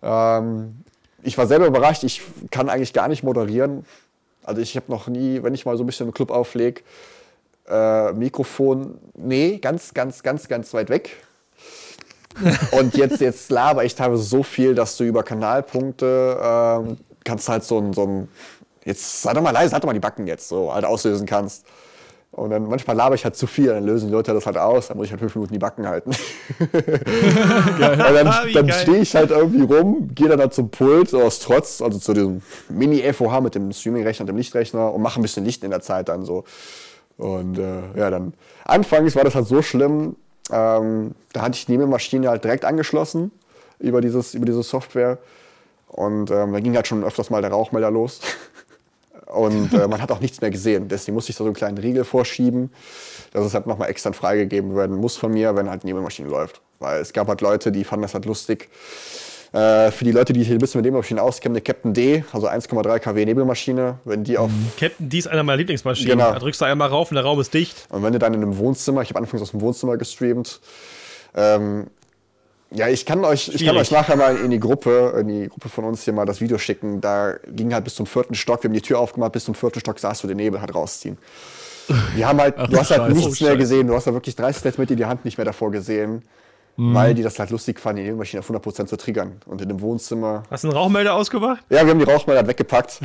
Ähm, 0.02 0.82
ich 1.22 1.38
war 1.38 1.46
selber 1.46 1.66
überrascht, 1.66 2.02
ich 2.02 2.22
kann 2.50 2.68
eigentlich 2.68 2.92
gar 2.92 3.08
nicht 3.08 3.22
moderieren. 3.22 3.84
Also 4.42 4.60
ich 4.60 4.76
habe 4.76 4.90
noch 4.90 5.08
nie, 5.08 5.42
wenn 5.42 5.54
ich 5.54 5.64
mal 5.64 5.76
so 5.76 5.84
ein 5.84 5.86
bisschen 5.86 6.06
im 6.06 6.14
Club 6.14 6.30
auflege, 6.30 6.82
äh, 7.68 8.12
Mikrofon, 8.12 8.98
nee, 9.14 9.58
ganz, 9.58 9.94
ganz, 9.94 10.22
ganz, 10.22 10.48
ganz 10.48 10.74
weit 10.74 10.90
weg. 10.90 11.16
Und 12.72 12.96
jetzt, 12.96 13.20
jetzt 13.20 13.50
laber 13.50 13.84
ich 13.84 13.94
teilweise 13.94 14.22
so 14.22 14.42
viel, 14.42 14.74
dass 14.74 14.96
du 14.96 15.04
über 15.04 15.22
Kanalpunkte 15.22 16.40
ähm, 16.42 16.96
kannst 17.24 17.48
halt 17.48 17.64
so 17.64 17.78
ein, 17.78 17.92
so 17.92 18.04
ein, 18.04 18.28
jetzt 18.84 19.22
sei 19.22 19.32
doch 19.34 19.42
mal 19.42 19.50
leise, 19.50 19.70
sag 19.70 19.80
doch 19.82 19.86
mal 19.86 19.92
die 19.92 20.00
Backen 20.00 20.26
jetzt, 20.26 20.48
so 20.48 20.72
halt 20.72 20.84
auslösen 20.84 21.26
kannst. 21.26 21.66
Und 22.32 22.48
dann 22.48 22.66
manchmal 22.66 22.96
laber 22.96 23.14
ich 23.14 23.24
halt 23.24 23.36
zu 23.36 23.46
viel, 23.46 23.66
dann 23.66 23.84
lösen 23.84 24.06
die 24.08 24.12
Leute 24.12 24.32
das 24.32 24.46
halt 24.46 24.56
aus, 24.56 24.88
dann 24.88 24.96
muss 24.96 25.04
ich 25.04 25.12
halt 25.12 25.20
fünf 25.20 25.34
Minuten 25.34 25.52
die 25.52 25.58
Backen 25.58 25.86
halten. 25.86 26.12
dann, 27.78 28.52
dann 28.54 28.72
stehe 28.72 29.00
ich 29.02 29.14
halt 29.14 29.30
irgendwie 29.30 29.62
rum, 29.62 30.08
gehe 30.14 30.28
dann, 30.28 30.40
halt 30.40 30.54
zum 30.54 30.70
Pult, 30.70 31.10
so 31.10 31.20
aus 31.22 31.40
Trotz, 31.40 31.82
also 31.82 31.98
zu 31.98 32.14
diesem 32.14 32.40
Mini-FOH 32.70 33.42
mit 33.42 33.54
dem 33.54 33.70
Streaming-Rechner 33.70 34.22
und 34.22 34.28
dem 34.28 34.38
Lichtrechner 34.38 34.94
und 34.94 35.02
mache 35.02 35.20
ein 35.20 35.22
bisschen 35.22 35.44
Licht 35.44 35.62
in 35.62 35.70
der 35.70 35.82
Zeit 35.82 36.08
dann 36.08 36.24
so. 36.24 36.44
Und 37.18 37.58
äh, 37.58 37.82
ja, 37.96 38.08
dann 38.08 38.32
anfangs 38.64 39.14
war 39.14 39.24
das 39.24 39.34
halt 39.34 39.46
so 39.46 39.60
schlimm, 39.60 40.16
ähm, 40.50 41.14
da 41.34 41.42
hatte 41.42 41.56
ich 41.56 41.66
die 41.66 41.72
Nebelmaschine 41.72 42.28
halt 42.30 42.44
direkt 42.44 42.64
angeschlossen 42.64 43.30
über, 43.78 44.00
dieses, 44.00 44.34
über 44.34 44.46
diese 44.46 44.62
Software. 44.62 45.18
Und 45.88 46.30
ähm, 46.30 46.52
da 46.54 46.60
ging 46.60 46.74
halt 46.74 46.86
schon 46.86 47.04
öfters 47.04 47.28
mal 47.28 47.42
der 47.42 47.50
Rauchmelder 47.50 47.90
los. 47.90 48.20
Und 49.32 49.72
äh, 49.72 49.88
man 49.88 50.02
hat 50.02 50.10
auch 50.12 50.20
nichts 50.20 50.40
mehr 50.40 50.50
gesehen. 50.50 50.88
Deswegen 50.88 51.14
musste 51.14 51.30
ich 51.30 51.36
so 51.36 51.44
einen 51.44 51.54
kleinen 51.54 51.78
Riegel 51.78 52.04
vorschieben, 52.04 52.70
dass 53.32 53.44
es 53.44 53.54
halt 53.54 53.66
nochmal 53.66 53.88
extern 53.88 54.14
freigegeben 54.14 54.76
werden 54.76 54.96
muss 54.96 55.16
von 55.16 55.32
mir, 55.32 55.56
wenn 55.56 55.70
halt 55.70 55.82
die 55.82 55.86
Nebelmaschine 55.86 56.28
läuft. 56.28 56.60
Weil 56.78 57.00
es 57.00 57.12
gab 57.12 57.28
halt 57.28 57.40
Leute, 57.40 57.72
die 57.72 57.84
fanden 57.84 58.02
das 58.02 58.14
halt 58.14 58.26
lustig. 58.26 58.68
Äh, 59.52 59.90
für 59.90 60.04
die 60.04 60.12
Leute, 60.12 60.32
die 60.32 60.40
sich 60.40 60.50
ein 60.50 60.58
bisschen 60.58 60.80
mit 60.80 60.86
Nebelmaschinen 60.86 61.22
auskennen, 61.22 61.56
eine 61.56 61.62
Captain 61.62 61.92
D, 61.92 62.24
also 62.32 62.48
1,3 62.48 62.98
kW 62.98 63.24
Nebelmaschine, 63.24 63.98
wenn 64.04 64.24
die 64.24 64.38
auf. 64.38 64.50
Mhm. 64.50 64.72
Captain 64.78 65.08
D 65.08 65.18
ist 65.18 65.28
einer 65.28 65.42
meiner 65.42 65.58
Lieblingsmaschinen. 65.58 66.18
Genau. 66.18 66.32
Da 66.32 66.38
drückst 66.38 66.60
du 66.60 66.64
einmal 66.64 66.88
rauf 66.88 67.10
und 67.10 67.16
der 67.16 67.24
Raum 67.24 67.40
ist 67.40 67.52
dicht. 67.52 67.86
Und 67.90 68.02
wenn 68.02 68.12
du 68.12 68.18
dann 68.18 68.32
in 68.34 68.42
einem 68.42 68.56
Wohnzimmer, 68.56 69.02
ich 69.02 69.10
habe 69.10 69.20
anfangs 69.20 69.42
aus 69.42 69.50
dem 69.50 69.60
Wohnzimmer 69.60 69.98
gestreamt, 69.98 70.60
ähm, 71.34 71.86
ja, 72.74 72.88
ich 72.88 73.06
kann 73.06 73.24
euch, 73.24 73.48
ich 73.48 73.64
kann 73.64 73.76
euch 73.76 73.90
nachher 73.90 74.16
mal 74.16 74.36
in 74.36 74.50
die 74.50 74.60
Gruppe, 74.60 75.14
in 75.20 75.28
die 75.28 75.48
Gruppe 75.48 75.68
von 75.68 75.84
uns 75.84 76.04
hier 76.04 76.12
mal 76.12 76.24
das 76.24 76.40
Video 76.40 76.58
schicken. 76.58 77.00
Da 77.00 77.34
ging 77.48 77.72
halt 77.74 77.84
bis 77.84 77.94
zum 77.94 78.06
vierten 78.06 78.34
Stock. 78.34 78.62
Wir 78.62 78.68
haben 78.68 78.74
die 78.74 78.82
Tür 78.82 78.98
aufgemacht, 78.98 79.32
bis 79.32 79.44
zum 79.44 79.54
vierten 79.54 79.80
Stock 79.80 79.98
saß 79.98 80.22
du 80.22 80.28
den 80.28 80.38
Nebel 80.38 80.60
halt 80.60 80.74
rausziehen. 80.74 81.18
Wir 82.14 82.28
haben 82.28 82.40
halt, 82.40 82.54
Ach, 82.56 82.68
du 82.68 82.78
hast 82.78 82.90
halt 82.90 83.02
Scheiße, 83.02 83.14
nichts 83.14 83.40
mehr 83.40 83.56
gesehen. 83.56 83.86
Du 83.86 83.94
hast 83.94 84.06
da 84.06 84.14
wirklich 84.14 84.36
30 84.36 84.62
Zentimeter 84.62 84.94
die 84.94 85.04
Hand 85.04 85.24
nicht 85.24 85.36
mehr 85.36 85.44
davor 85.44 85.70
gesehen. 85.70 86.22
Mhm. 86.76 86.94
Weil 86.94 87.14
die 87.14 87.22
das 87.22 87.38
halt 87.38 87.50
lustig 87.50 87.78
fanden, 87.78 87.98
die 87.98 88.02
Nebelmaschine 88.04 88.40
auf 88.40 88.50
100% 88.50 88.86
zu 88.86 88.96
triggern. 88.96 89.40
Und 89.46 89.60
in 89.60 89.68
dem 89.68 89.80
Wohnzimmer. 89.80 90.44
Hast 90.50 90.64
du 90.64 90.68
einen 90.68 90.76
Rauchmelder 90.76 91.14
ausgemacht? 91.14 91.62
Ja, 91.68 91.84
wir 91.84 91.90
haben 91.90 91.98
die 91.98 92.10
Rauchmelder 92.10 92.46
weggepackt. 92.46 93.00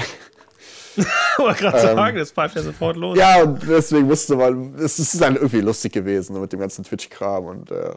Ich 0.95 1.05
wollte 1.37 1.61
gerade 1.61 1.77
ähm, 1.79 1.95
sagen, 1.95 2.17
das 2.17 2.31
pfeift 2.31 2.55
ja 2.55 2.63
sofort 2.63 2.95
los. 2.95 3.17
Ja, 3.17 3.43
und 3.43 3.61
deswegen 3.67 4.07
musste 4.07 4.35
man, 4.35 4.75
es 4.75 4.97
ist 4.99 5.21
dann 5.21 5.35
irgendwie 5.35 5.61
lustig 5.61 5.91
gewesen 5.93 6.39
mit 6.39 6.53
dem 6.53 6.59
ganzen 6.59 6.85
Twitch-Kram 6.85 7.45
und 7.45 7.71
äh, 7.71 7.91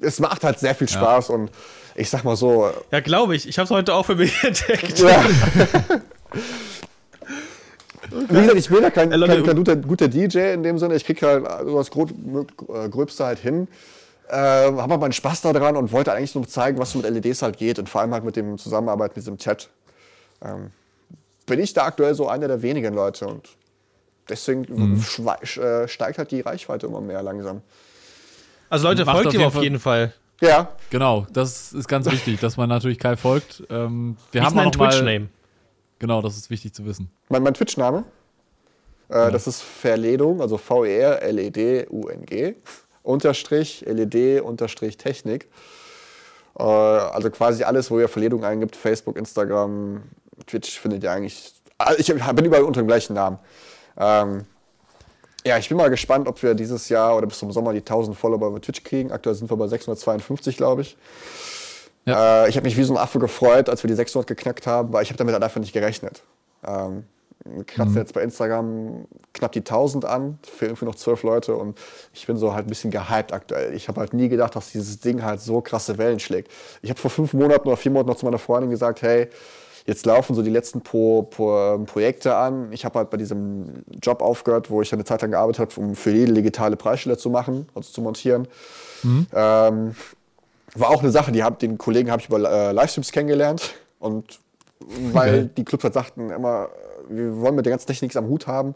es 0.00 0.20
macht 0.20 0.44
halt 0.44 0.58
sehr 0.58 0.74
viel 0.74 0.88
Spaß 0.88 1.28
ja. 1.28 1.34
und 1.34 1.50
ich 1.94 2.10
sag 2.10 2.24
mal 2.24 2.36
so. 2.36 2.70
Ja, 2.90 3.00
glaube 3.00 3.34
ich. 3.34 3.48
Ich 3.48 3.58
habe 3.58 3.64
es 3.64 3.70
heute 3.70 3.94
auch 3.94 4.06
für 4.06 4.14
mich 4.14 4.42
entdeckt. 4.44 4.98
Ja. 5.00 5.24
Wie 8.10 8.40
gesagt, 8.40 8.56
ich 8.56 8.68
bin 8.68 8.82
ja 8.82 8.90
kein, 8.90 9.10
kein, 9.10 9.44
kein 9.44 9.56
guter, 9.56 9.76
guter, 9.76 10.08
DJ 10.08 10.54
in 10.54 10.62
dem 10.62 10.78
Sinne. 10.78 10.94
Ich 10.94 11.04
kriege 11.04 11.26
halt 11.26 11.44
das 11.44 11.90
Gröbste 11.90 13.26
halt 13.26 13.38
hin. 13.38 13.68
Äh, 14.28 14.36
habe 14.36 14.82
aber 14.82 14.98
meinen 14.98 15.12
Spaß 15.12 15.42
daran 15.42 15.76
und 15.76 15.92
wollte 15.92 16.12
eigentlich 16.12 16.34
nur 16.34 16.46
zeigen, 16.46 16.78
was 16.78 16.92
so 16.92 16.98
mit 16.98 17.10
LEDs 17.10 17.42
halt 17.42 17.56
geht 17.56 17.78
und 17.78 17.88
vor 17.88 18.00
allem 18.02 18.12
halt 18.12 18.24
mit 18.24 18.36
dem 18.36 18.58
Zusammenarbeiten 18.58 19.12
mit 19.16 19.24
diesem 19.24 19.38
Chat. 19.38 19.68
Ähm, 20.42 20.70
bin 21.46 21.60
ich 21.60 21.72
da 21.72 21.84
aktuell 21.84 22.14
so 22.14 22.28
einer 22.28 22.46
der 22.46 22.62
wenigen 22.62 22.94
Leute 22.94 23.26
und 23.26 23.48
deswegen 24.28 24.66
mhm. 24.68 25.02
Äh, 25.60 25.88
steigt 25.88 26.18
halt 26.18 26.30
die 26.30 26.40
Reichweite 26.40 26.86
immer 26.86 27.00
mehr 27.00 27.22
langsam. 27.22 27.62
Also 28.70 28.88
Leute, 28.88 29.04
Macht 29.04 29.22
folgt 29.22 29.34
ihm 29.34 29.42
auf 29.42 29.62
jeden 29.62 29.78
Fall. 29.78 30.12
Ja. 30.40 30.68
Genau, 30.90 31.26
das 31.32 31.72
ist 31.72 31.88
ganz 31.88 32.06
wichtig, 32.10 32.40
dass 32.40 32.56
man 32.56 32.68
natürlich 32.68 32.98
Kai 32.98 33.16
folgt. 33.16 33.62
Ähm, 33.70 34.16
wir 34.32 34.40
Wie 34.40 34.44
haben 34.44 34.58
ist 34.58 34.64
dein 34.64 34.72
Twitch-Name? 34.72 35.28
Genau, 35.98 36.22
das 36.22 36.36
ist 36.36 36.50
wichtig 36.50 36.74
zu 36.74 36.84
wissen. 36.84 37.10
Mein, 37.28 37.42
mein 37.42 37.54
Twitch-Name? 37.54 38.04
Äh, 39.10 39.14
ja. 39.14 39.30
Das 39.30 39.46
ist 39.46 39.62
Verledung, 39.62 40.40
also 40.40 40.58
V-E-R-L-E-D-U-N-G, 40.58 40.94
Unterstrich, 43.02 43.84
LED, 43.86 44.42
Unterstrich, 44.42 44.96
Technik. 44.96 45.48
Äh, 46.58 46.62
also 46.62 47.30
quasi 47.30 47.64
alles, 47.64 47.90
wo 47.90 47.98
ihr 47.98 48.08
Verledung 48.08 48.44
eingibt, 48.44 48.76
Facebook, 48.76 49.16
Instagram, 49.16 50.02
Twitch 50.46 50.78
findet 50.78 51.02
ihr 51.02 51.10
eigentlich. 51.10 51.54
Also 51.78 51.98
ich 52.00 52.06
bin 52.06 52.44
überall 52.44 52.62
unter 52.64 52.82
dem 52.82 52.86
gleichen 52.86 53.14
Namen. 53.14 53.38
Ähm, 53.96 54.44
ja, 55.48 55.58
ich 55.58 55.68
bin 55.68 55.78
mal 55.78 55.88
gespannt, 55.88 56.28
ob 56.28 56.42
wir 56.42 56.54
dieses 56.54 56.88
Jahr 56.90 57.16
oder 57.16 57.26
bis 57.26 57.38
zum 57.38 57.50
Sommer 57.52 57.72
die 57.72 57.78
1000 57.78 58.16
Follower 58.16 58.52
bei 58.52 58.58
Twitch 58.58 58.84
kriegen. 58.84 59.10
Aktuell 59.10 59.34
sind 59.34 59.50
wir 59.50 59.56
bei 59.56 59.66
652, 59.66 60.56
glaube 60.56 60.82
ich. 60.82 60.96
Ja. 62.04 62.44
Äh, 62.44 62.48
ich 62.50 62.56
habe 62.56 62.66
mich 62.66 62.76
wie 62.76 62.82
so 62.84 62.92
ein 62.94 62.98
Affe 62.98 63.18
gefreut, 63.18 63.68
als 63.68 63.82
wir 63.82 63.88
die 63.88 63.94
600 63.94 64.26
geknackt 64.26 64.66
haben, 64.66 64.92
weil 64.92 65.02
ich 65.02 65.08
habe 65.08 65.16
damit 65.16 65.32
halt 65.32 65.42
einfach 65.42 65.60
nicht 65.60 65.72
gerechnet. 65.72 66.22
Ähm, 66.66 67.04
kratzen 67.66 67.92
mhm. 67.92 67.98
jetzt 67.98 68.12
bei 68.12 68.22
Instagram 68.22 69.06
knapp 69.32 69.52
die 69.52 69.60
1000 69.60 70.04
an, 70.04 70.38
für 70.42 70.66
irgendwie 70.66 70.84
noch 70.84 70.96
12 70.96 71.22
Leute 71.22 71.56
und 71.56 71.78
ich 72.12 72.26
bin 72.26 72.36
so 72.36 72.52
halt 72.52 72.66
ein 72.66 72.68
bisschen 72.68 72.90
gehypt 72.90 73.32
aktuell. 73.32 73.74
Ich 73.74 73.88
habe 73.88 74.00
halt 74.00 74.12
nie 74.12 74.28
gedacht, 74.28 74.54
dass 74.54 74.72
dieses 74.72 75.00
Ding 75.00 75.22
halt 75.22 75.40
so 75.40 75.60
krasse 75.62 75.96
Wellen 75.96 76.18
schlägt. 76.18 76.50
Ich 76.82 76.90
habe 76.90 77.00
vor 77.00 77.10
fünf 77.10 77.32
Monaten 77.32 77.66
oder 77.68 77.76
vier 77.76 77.92
Monaten 77.92 78.10
noch 78.10 78.16
zu 78.16 78.26
meiner 78.26 78.38
Freundin 78.38 78.70
gesagt, 78.70 79.02
hey, 79.02 79.28
Jetzt 79.88 80.04
laufen 80.04 80.34
so 80.34 80.42
die 80.42 80.50
letzten 80.50 80.82
Pro, 80.82 81.22
Pro, 81.22 81.78
Projekte 81.86 82.36
an. 82.36 82.70
Ich 82.72 82.84
habe 82.84 82.98
halt 82.98 83.08
bei 83.08 83.16
diesem 83.16 83.84
Job 84.02 84.20
aufgehört, 84.20 84.68
wo 84.68 84.82
ich 84.82 84.92
eine 84.92 85.02
Zeit 85.02 85.22
lang 85.22 85.30
gearbeitet 85.30 85.60
habe, 85.60 85.80
um 85.80 85.96
für 85.96 86.10
jede 86.10 86.34
digitale 86.34 86.76
Preisstelle 86.76 87.16
zu 87.16 87.30
machen, 87.30 87.66
also 87.74 87.90
zu 87.90 88.02
montieren. 88.02 88.46
Mhm. 89.02 89.26
Ähm, 89.32 89.96
war 90.74 90.90
auch 90.90 91.00
eine 91.00 91.10
Sache, 91.10 91.32
die 91.32 91.42
hab, 91.42 91.58
den 91.58 91.78
Kollegen 91.78 92.10
habe 92.10 92.20
ich 92.20 92.28
über 92.28 92.38
äh, 92.38 92.72
Livestreams 92.72 93.12
kennengelernt. 93.12 93.76
Und 93.98 94.40
weil 95.10 95.44
okay. 95.44 95.50
die 95.56 95.64
Clubs 95.64 95.84
halt 95.84 95.94
sagten 95.94 96.28
immer, 96.28 96.68
wir 97.08 97.40
wollen 97.40 97.54
mit 97.54 97.64
der 97.64 97.70
ganzen 97.70 97.86
Technik 97.86 98.14
am 98.14 98.28
Hut 98.28 98.46
haben, 98.46 98.74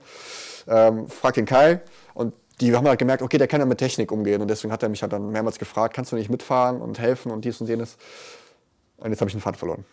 ähm, 0.66 1.08
frag 1.08 1.34
den 1.34 1.44
Kai. 1.44 1.82
Und 2.14 2.32
die 2.62 2.74
haben 2.74 2.88
halt 2.88 2.98
gemerkt, 2.98 3.22
okay, 3.22 3.36
der 3.36 3.48
kann 3.48 3.60
ja 3.60 3.66
mit 3.66 3.76
Technik 3.76 4.10
umgehen. 4.10 4.40
Und 4.40 4.48
deswegen 4.48 4.72
hat 4.72 4.82
er 4.82 4.88
mich 4.88 5.02
halt 5.02 5.12
dann 5.12 5.28
mehrmals 5.30 5.58
gefragt, 5.58 5.92
kannst 5.92 6.10
du 6.10 6.16
nicht 6.16 6.30
mitfahren 6.30 6.80
und 6.80 6.98
helfen 6.98 7.30
und 7.30 7.44
dies 7.44 7.60
und 7.60 7.66
jenes. 7.66 7.98
Und 8.96 9.10
jetzt 9.10 9.20
habe 9.20 9.28
ich 9.28 9.34
den 9.34 9.42
Pfad 9.42 9.58
verloren. 9.58 9.84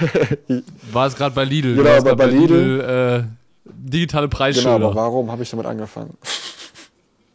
War 0.92 1.06
es 1.06 1.16
gerade 1.16 1.34
bei 1.34 1.44
Lidl? 1.44 1.76
Genau, 1.76 2.02
bei, 2.02 2.14
bei 2.14 2.26
Lidl. 2.26 2.76
Lidl 2.76 3.26
äh, 3.26 3.40
digitale 3.64 4.28
Preisschilder. 4.28 4.74
Genau, 4.74 4.88
aber 4.88 4.94
warum 4.96 5.30
habe 5.30 5.42
ich 5.42 5.50
damit 5.50 5.66
angefangen? 5.66 6.16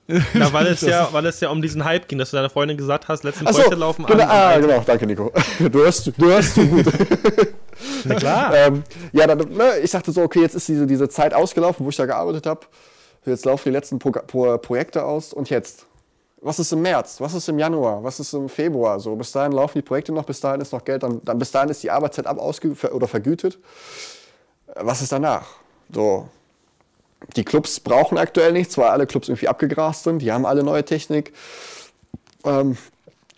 Na, 0.33 0.53
weil 0.53 0.67
es, 0.67 0.81
ja, 0.81 1.09
weil 1.11 1.25
es 1.25 1.39
ja 1.39 1.49
um 1.49 1.61
diesen 1.61 1.83
Hype 1.83 2.07
ging, 2.07 2.19
dass 2.19 2.29
du 2.29 2.37
deiner 2.37 2.51
Freundin 2.51 2.77
gesagt 2.77 3.07
hast, 3.07 3.23
letzten 3.23 3.45
Projekte 3.45 3.73
so, 3.73 3.79
laufen 3.79 4.05
genau, 4.05 4.23
an. 4.23 4.29
Ah, 4.29 4.57
genau, 4.59 4.83
danke 4.85 5.07
Nico. 5.07 5.31
Du 5.59 5.79
hörst, 5.79 6.05
du 6.05 6.25
hörst 6.25 6.53
zu 6.53 6.67
gut. 6.67 6.85
Na 8.03 8.15
klar. 8.15 8.55
ähm, 8.55 8.83
ja, 9.13 9.25
dann, 9.25 9.39
ne, 9.39 9.79
ich 9.81 9.89
sagte 9.89 10.11
so, 10.11 10.21
okay, 10.21 10.41
jetzt 10.41 10.53
ist 10.53 10.67
diese, 10.67 10.85
diese 10.85 11.09
Zeit 11.09 11.33
ausgelaufen, 11.33 11.83
wo 11.85 11.89
ich 11.89 11.95
da 11.95 12.05
gearbeitet 12.05 12.45
habe. 12.45 12.61
Jetzt 13.25 13.45
laufen 13.45 13.63
die 13.65 13.71
letzten 13.71 13.97
Pro 13.97 14.11
Pro 14.11 14.57
Projekte 14.59 15.03
aus 15.03 15.33
und 15.33 15.49
jetzt? 15.49 15.87
Was 16.45 16.59
ist 16.59 16.71
im 16.71 16.83
März, 16.83 17.19
was 17.19 17.33
ist 17.33 17.49
im 17.49 17.57
Januar, 17.57 18.03
was 18.03 18.19
ist 18.19 18.31
im 18.33 18.47
Februar. 18.49 18.99
So, 18.99 19.15
bis 19.15 19.31
dahin 19.31 19.51
laufen 19.51 19.79
die 19.79 19.81
Projekte 19.81 20.11
noch, 20.11 20.25
bis 20.25 20.39
dahin 20.39 20.61
ist 20.61 20.71
noch 20.71 20.85
Geld, 20.85 21.01
dann, 21.01 21.19
dann 21.25 21.39
bis 21.39 21.49
dahin 21.49 21.69
ist 21.69 21.81
die 21.81 21.89
Arbeitszeit 21.89 22.27
ab 22.27 22.37
oder 22.37 23.07
vergütet. 23.07 23.57
Was 24.75 25.01
ist 25.01 25.11
danach? 25.11 25.47
So, 25.91 26.27
die 27.35 27.43
Clubs 27.43 27.79
brauchen 27.79 28.19
aktuell 28.19 28.51
nichts, 28.51 28.77
weil 28.77 28.89
alle 28.89 29.07
Clubs 29.07 29.27
irgendwie 29.27 29.47
abgegrast 29.47 30.03
sind. 30.03 30.19
Die 30.19 30.31
haben 30.31 30.45
alle 30.45 30.63
neue 30.63 30.85
Technik. 30.85 31.33
Ähm, 32.43 32.77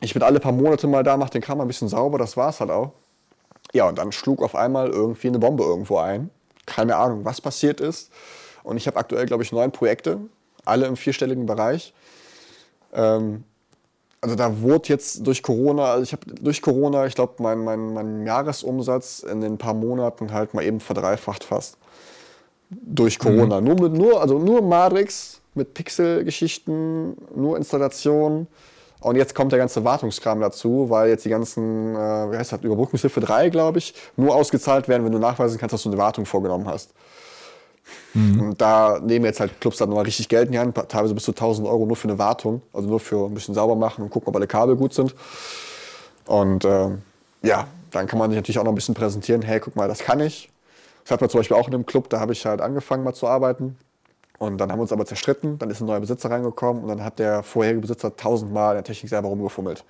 ich 0.02 0.14
bin 0.14 0.22
alle 0.22 0.42
paar 0.42 0.52
Monate 0.52 0.88
mal 0.88 1.04
da, 1.04 1.16
mache 1.16 1.32
den 1.32 1.42
Kram 1.42 1.62
ein 1.62 1.68
bisschen 1.68 1.88
sauber, 1.88 2.18
das 2.18 2.36
war's 2.36 2.60
halt 2.60 2.72
auch. 2.72 2.92
Ja, 3.74 3.88
und 3.88 3.98
dann 3.98 4.12
schlug 4.12 4.44
auf 4.44 4.54
einmal 4.54 4.90
irgendwie 4.90 5.28
eine 5.28 5.40
Bombe 5.40 5.64
irgendwo 5.64 5.98
ein. 5.98 6.30
Keine 6.66 6.98
Ahnung, 6.98 7.24
was 7.24 7.40
passiert 7.40 7.80
ist. 7.80 8.12
Und 8.64 8.76
ich 8.76 8.86
habe 8.86 8.98
aktuell, 8.98 9.26
glaube 9.26 9.44
ich, 9.44 9.54
neun 9.54 9.72
Projekte 9.72 10.20
alle 10.66 10.86
im 10.86 10.98
vierstelligen 10.98 11.46
Bereich. 11.46 11.94
Ähm, 12.94 13.44
also 14.22 14.36
da 14.36 14.62
wurde 14.62 14.90
jetzt 14.90 15.26
durch 15.26 15.44
Corona, 15.44 15.92
also 15.92 16.04
ich 16.04 16.12
habe 16.12 16.26
durch 16.42 16.62
Corona, 16.62 17.06
ich 17.06 17.16
glaube, 17.16 17.36
mein, 17.40 17.64
mein, 17.64 17.94
mein 17.94 18.26
Jahresumsatz 18.26 19.20
in 19.20 19.42
den 19.42 19.58
paar 19.58 19.74
Monaten 19.74 20.34
halt 20.34 20.54
mal 20.54 20.64
eben 20.64 20.80
verdreifacht 20.80 21.44
fast. 21.44 21.78
Durch 22.70 23.20
Corona. 23.20 23.62
Mhm. 23.62 23.68
Nur 23.68 23.82
mit 23.82 23.94
nur, 23.94 24.22
also 24.22 24.40
nur 24.40 24.62
Matrix 24.62 25.40
mit 25.54 25.74
Pixel-Geschichten, 25.74 27.16
nur 27.36 27.58
Installation. 27.58 28.48
Und 29.00 29.16
jetzt 29.16 29.36
kommt 29.36 29.52
der 29.52 29.60
ganze 29.60 29.84
Wartungskram 29.84 30.42
dazu, 30.42 30.90
weil 30.90 31.10
jetzt 31.10 31.24
die 31.24 31.30
ganzen, 31.30 31.96
äh, 31.96 32.32
wie 32.32 32.38
heißt 32.38 32.52
das, 32.52 32.64
Überbrückungshilfe 32.64 33.20
3, 33.20 33.50
glaube 33.50 33.78
ich, 33.78 33.94
nur 34.16 34.36
ausgezahlt 34.36 34.88
werden, 34.88 35.06
wenn 35.06 35.12
du 35.12 35.20
nachweisen 35.20 35.60
kannst, 35.60 35.74
dass 35.74 35.84
du 35.84 35.90
eine 35.90 35.98
Wartung 35.98 36.26
vorgenommen 36.26 36.68
hast. 36.68 36.94
Mhm. 38.14 38.42
Und 38.42 38.62
da 38.62 39.00
nehmen 39.00 39.26
jetzt 39.26 39.40
halt 39.40 39.60
Clubs 39.62 39.78
dann 39.78 39.90
nochmal 39.90 40.06
richtig 40.06 40.30
Geld 40.30 40.48
in 40.48 40.54
die 40.54 40.60
Hand, 40.60 40.76
teilweise 40.90 41.14
bis 41.14 41.24
zu 41.24 41.32
1000 41.32 41.68
Euro 41.68 41.86
nur 41.86 41.96
für 41.96 42.08
eine 42.08 42.18
Wartung, 42.18 42.62
also 42.74 42.88
nur 42.88 43.00
für 43.00 43.26
ein 43.26 43.34
bisschen 43.34 43.54
sauber 43.54 43.76
machen 43.76 44.04
und 44.04 44.10
gucken, 44.10 44.30
ob 44.30 44.36
alle 44.36 44.48
Kabel 44.48 44.76
gut 44.76 44.94
sind. 44.94 45.14
Und 46.26 46.66
äh, 46.66 46.90
ja, 47.44 47.68
dann 47.92 48.08
kann 48.08 48.20
man 48.20 48.30
sich 48.30 48.36
natürlich 48.38 48.60
auch 48.60 48.64
noch 48.64 48.72
ein 48.72 48.76
bisschen 48.76 48.96
präsentieren, 48.96 49.42
hey, 49.42 49.60
guck 49.60 49.76
mal, 49.76 49.88
das 49.88 50.00
kann 50.00 50.20
ich. 50.20 50.50
Das 51.04 51.12
hat 51.12 51.22
man 51.22 51.30
zum 51.30 51.40
Beispiel 51.40 51.56
auch 51.56 51.68
in 51.68 51.74
einem 51.74 51.86
Club, 51.86 52.10
da 52.10 52.20
habe 52.20 52.34
ich 52.34 52.46
halt 52.46 52.60
angefangen 52.60 53.04
mal 53.04 53.14
zu 53.14 53.28
arbeiten. 53.28 53.78
Und 54.40 54.58
dann 54.60 54.72
haben 54.72 54.78
wir 54.78 54.84
uns 54.84 54.92
aber 54.92 55.06
zerstritten, 55.06 55.58
dann 55.58 55.70
ist 55.70 55.82
ein 55.82 55.88
neuer 55.88 56.00
Besitzer 56.00 56.30
reingekommen 56.30 56.84
und 56.84 56.90
dann 56.90 57.04
hat 57.04 57.18
der 57.18 57.42
vorherige 57.44 57.82
Besitzer 57.82 58.16
tausendmal 58.16 58.74
in 58.74 58.78
der 58.78 58.84
Technik 58.84 59.10
selber 59.10 59.30
rumgefummelt. 59.30 59.84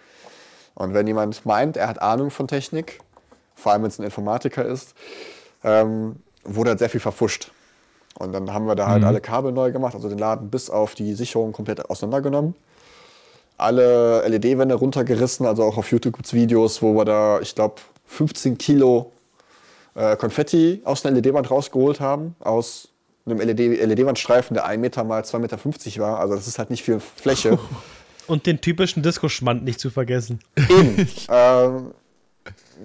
Und 0.75 0.93
wenn 0.93 1.07
jemand 1.07 1.45
meint, 1.45 1.75
er 1.75 1.87
hat 1.87 2.01
Ahnung 2.01 2.29
von 2.29 2.47
Technik, 2.47 2.99
vor 3.55 3.71
allem 3.71 3.81
wenn 3.81 3.89
es 3.89 3.99
ein 3.99 4.03
Informatiker 4.03 4.63
ist, 4.63 4.93
ähm, 5.63 6.17
wurde 6.43 6.69
halt 6.69 6.79
sehr 6.79 6.89
viel 6.89 6.99
verfuscht. 7.01 7.51
Und 8.17 8.33
dann 8.33 8.53
haben 8.53 8.65
wir 8.65 8.75
da 8.75 8.87
halt 8.87 9.01
mhm. 9.01 9.07
alle 9.07 9.21
Kabel 9.21 9.51
neu 9.51 9.71
gemacht, 9.71 9.93
also 9.95 10.09
den 10.09 10.17
Laden 10.17 10.49
bis 10.49 10.69
auf 10.69 10.95
die 10.95 11.13
Sicherung 11.13 11.51
komplett 11.51 11.89
auseinandergenommen. 11.89 12.55
Alle 13.57 14.27
LED-Wände 14.27 14.75
runtergerissen, 14.75 15.45
also 15.45 15.63
auch 15.63 15.77
auf 15.77 15.91
YouTube 15.91 16.15
gibt 16.15 16.25
es 16.27 16.33
Videos, 16.33 16.81
wo 16.81 16.93
wir 16.93 17.05
da, 17.05 17.39
ich 17.41 17.55
glaube, 17.55 17.75
15 18.07 18.57
Kilo 18.57 19.11
äh, 19.95 20.15
Konfetti 20.15 20.81
aus 20.83 21.05
einer 21.05 21.15
LED-Wand 21.15 21.49
rausgeholt 21.49 21.99
haben, 21.99 22.35
aus 22.39 22.89
einem 23.25 23.39
LED-Wandstreifen, 23.39 24.55
LED 24.55 24.63
der 24.63 24.69
1 24.69 24.81
Meter 24.81 25.03
mal 25.03 25.21
2,50 25.21 25.39
Meter 25.39 26.03
war. 26.03 26.19
Also 26.19 26.35
das 26.35 26.47
ist 26.47 26.59
halt 26.59 26.69
nicht 26.69 26.83
viel 26.83 26.99
Fläche. 26.99 27.59
Und 28.27 28.45
den 28.45 28.59
typischen 28.59 29.03
Disco-Schmand 29.03 29.63
nicht 29.63 29.79
zu 29.79 29.89
vergessen. 29.89 30.39
Eben. 30.69 31.07
ähm, 31.29 31.91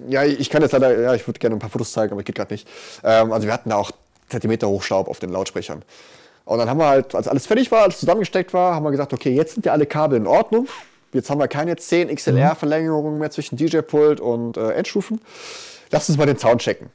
ja, 0.07 0.23
ich 0.23 0.49
kann 0.49 0.61
jetzt 0.61 0.71
leider, 0.71 0.99
ja, 0.99 1.13
ich 1.13 1.27
würde 1.27 1.39
gerne 1.39 1.55
ein 1.55 1.59
paar 1.59 1.69
Fotos 1.69 1.91
zeigen, 1.91 2.13
aber 2.13 2.23
geht 2.23 2.35
gerade 2.35 2.53
nicht. 2.53 2.67
Ähm, 3.03 3.31
also 3.31 3.45
wir 3.45 3.53
hatten 3.53 3.69
da 3.69 3.75
auch 3.75 3.91
Zentimeter 4.33 4.67
Hochstaub 4.67 5.07
auf 5.07 5.19
den 5.19 5.29
Lautsprechern. 5.29 5.83
Und 6.45 6.57
dann 6.57 6.69
haben 6.69 6.79
wir 6.79 6.87
halt, 6.87 7.15
als 7.15 7.27
alles 7.27 7.47
fertig 7.47 7.71
war, 7.71 7.83
alles 7.83 7.99
zusammengesteckt 7.99 8.53
war, 8.53 8.75
haben 8.75 8.83
wir 8.83 8.91
gesagt, 8.91 9.13
okay, 9.13 9.33
jetzt 9.33 9.53
sind 9.53 9.65
ja 9.65 9.71
alle 9.71 9.85
Kabel 9.85 10.17
in 10.17 10.27
Ordnung. 10.27 10.67
Jetzt 11.13 11.29
haben 11.29 11.39
wir 11.39 11.47
keine 11.47 11.75
10 11.75 12.13
XLR-Verlängerungen 12.13 13.19
mehr 13.19 13.29
zwischen 13.29 13.55
DJ-Pult 13.55 14.19
und 14.19 14.57
äh, 14.57 14.71
Endstufen. 14.71 15.21
Lass 15.91 16.09
uns 16.09 16.17
mal 16.17 16.25
den 16.25 16.37
Sound 16.37 16.61
checken. 16.61 16.89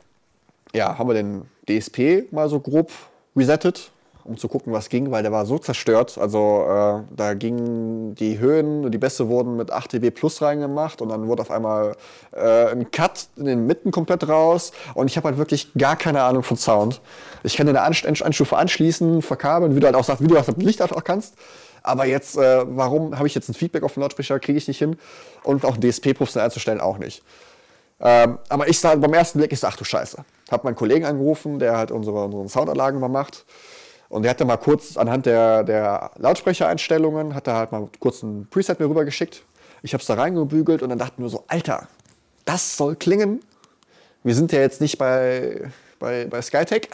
Ja, 0.75 0.99
haben 0.99 1.09
wir 1.09 1.15
den 1.15 1.43
DSP 1.69 2.31
mal 2.33 2.49
so 2.49 2.61
grob 2.61 2.91
resettet, 3.37 3.91
um 4.29 4.37
zu 4.37 4.49
gucken, 4.49 4.73
was 4.73 4.89
ging, 4.89 5.11
weil 5.11 5.23
der 5.23 5.33
war 5.33 5.47
so 5.47 5.59
zerstört. 5.59 6.19
Also 6.19 6.65
äh, 6.69 7.15
da 7.17 7.35
gingen 7.35 8.15
die 8.15 8.39
Höhen 8.39 8.91
die 8.91 8.99
Bässe 8.99 9.29
wurden 9.29 9.57
mit 9.57 9.71
8 9.71 9.95
dB 9.95 10.11
plus 10.11 10.43
reingemacht 10.43 11.01
und 11.03 11.09
dann 11.09 11.27
wurde 11.27 11.43
auf 11.43 11.51
einmal 11.51 11.97
äh, 12.33 12.71
ein 12.71 12.91
Cut 12.91 13.29
in 13.37 13.47
den 13.47 13.67
Mitten 13.67 13.91
komplett 13.91 14.29
raus 14.29 14.73
und 14.95 15.11
ich 15.11 15.17
habe 15.17 15.29
halt 15.29 15.39
wirklich 15.39 15.73
gar 15.77 15.97
keine 15.97 16.23
Ahnung 16.23 16.43
von 16.43 16.57
Sound. 16.57 17.01
Ich 17.43 17.57
kann 17.57 17.69
eine 17.69 17.83
Anstufe 17.83 18.57
anschließen, 18.57 19.23
verkabeln, 19.23 19.75
wie 19.75 19.81
du 19.81 19.87
halt 19.87 19.97
auch 19.97 20.05
sagst, 20.05 20.23
wie 20.23 20.27
du 20.27 20.35
das 20.35 20.49
Licht 20.57 20.83
auch 20.83 21.05
kannst. 21.05 21.35
Aber 21.83 22.05
jetzt, 22.05 22.37
äh, 22.37 22.65
warum 22.67 23.17
habe 23.17 23.27
ich 23.27 23.35
jetzt 23.35 23.49
ein 23.49 23.55
Feedback 23.55 23.83
auf 23.83 23.95
den 23.95 24.03
Lautsprecher, 24.03 24.39
kriege 24.41 24.59
ich 24.59 24.69
nicht 24.69 24.79
hin. 24.79 24.97
Und 25.45 25.65
auch 25.65 25.77
DSP-Professionell 25.77 26.45
einzustellen, 26.47 26.81
auch 26.81 26.99
nicht. 26.99 27.23
Ähm, 28.01 28.39
aber 28.49 28.69
ich 28.69 28.79
sage 28.79 29.01
beim 29.01 29.13
ersten 29.13 29.39
Blick, 29.39 29.53
ich 29.53 29.61
sage, 29.61 29.73
ach 29.75 29.79
du 29.79 29.85
Scheiße. 29.85 30.25
Habe 30.51 30.65
meinen 30.65 30.77
Kollegen 30.77 31.05
angerufen, 31.05 31.59
der 31.59 31.77
halt 31.77 31.91
unsere, 31.91 32.25
unsere 32.25 32.49
Soundanlagen 32.49 33.01
mal 33.01 33.09
macht. 33.09 33.45
Und 34.09 34.23
der 34.23 34.31
hat 34.31 34.41
dann 34.41 34.47
mal 34.49 34.57
kurz 34.57 34.97
anhand 34.97 35.27
der, 35.27 35.65
der 35.65 36.11
Lautsprechereinstellungen, 36.17 37.35
hat 37.35 37.47
er 37.47 37.55
halt 37.55 37.73
mal 37.73 37.89
kurz 38.01 38.23
ein 38.23 38.47
Preset 38.51 38.81
mir 38.81 38.89
rübergeschickt. 38.89 39.43
Ich 39.83 39.93
habe 39.93 40.01
es 40.01 40.07
da 40.07 40.15
reingebügelt 40.15 40.83
und 40.83 40.89
dann 40.89 40.99
dachten 40.99 41.23
wir 41.23 41.29
so, 41.29 41.45
Alter, 41.47 41.89
das 42.45 42.77
soll 42.77 42.97
klingen. 42.97 43.41
Wir 44.25 44.35
sind 44.35 44.51
ja 44.53 44.61
jetzt 44.61 44.81
nicht 44.81 44.99
bei, 44.99 45.71
bei, 45.99 46.25
bei 46.27 46.41
Skytech, 46.43 46.89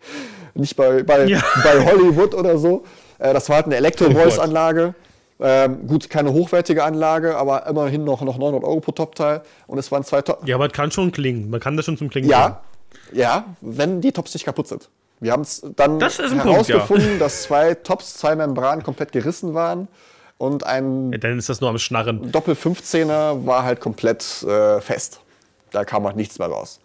nicht 0.54 0.74
bei, 0.76 1.02
bei, 1.02 1.26
ja. 1.26 1.42
bei 1.62 1.84
Hollywood 1.84 2.34
oder 2.34 2.58
so. 2.58 2.84
Äh, 3.18 3.34
das 3.34 3.48
war 3.48 3.56
halt 3.56 3.66
eine 3.66 3.76
Elektro-Voice-Anlage. 3.76 4.94
Ähm, 5.40 5.86
gut, 5.86 6.08
keine 6.08 6.32
hochwertige 6.32 6.84
Anlage, 6.84 7.36
aber 7.36 7.66
immerhin 7.66 8.04
noch, 8.04 8.22
noch 8.22 8.38
900 8.38 8.64
Euro 8.64 8.80
pro 8.80 8.92
Topteil. 8.92 9.42
Und 9.66 9.78
es 9.78 9.90
waren 9.92 10.04
zwei 10.04 10.22
Top. 10.22 10.46
Ja, 10.46 10.54
aber 10.54 10.66
es 10.66 10.72
kann 10.72 10.90
schon 10.90 11.12
klingen. 11.12 11.50
Man 11.50 11.60
kann 11.60 11.76
das 11.76 11.84
schon 11.84 11.98
zum 11.98 12.08
Klingen 12.08 12.30
Ja, 12.30 12.62
bringen. 13.02 13.20
ja, 13.20 13.44
wenn 13.60 14.00
die 14.00 14.12
Tops 14.12 14.32
nicht 14.34 14.44
kaputt 14.44 14.68
sind. 14.68 14.88
Wir 15.20 15.32
haben 15.32 15.42
es 15.42 15.62
dann 15.76 16.00
herausgefunden, 16.00 16.86
Punkt, 16.86 17.02
ja. 17.02 17.18
dass 17.18 17.42
zwei 17.44 17.74
Tops, 17.74 18.14
zwei 18.14 18.36
Membranen 18.36 18.84
komplett 18.84 19.12
gerissen 19.12 19.54
waren. 19.54 19.88
Und 20.36 20.64
ein 20.64 21.12
ja, 21.12 21.18
dann 21.18 21.38
ist 21.38 21.48
das 21.48 21.60
nur 21.60 21.70
am 21.70 21.78
Schnarren. 21.78 22.30
Doppel 22.32 22.54
15er 22.54 23.46
war 23.46 23.62
halt 23.62 23.80
komplett 23.80 24.42
äh, 24.42 24.80
fest. 24.80 25.20
Da 25.70 25.84
kam 25.84 26.04
halt 26.04 26.16
nichts 26.16 26.38
mehr 26.38 26.48
raus. 26.48 26.80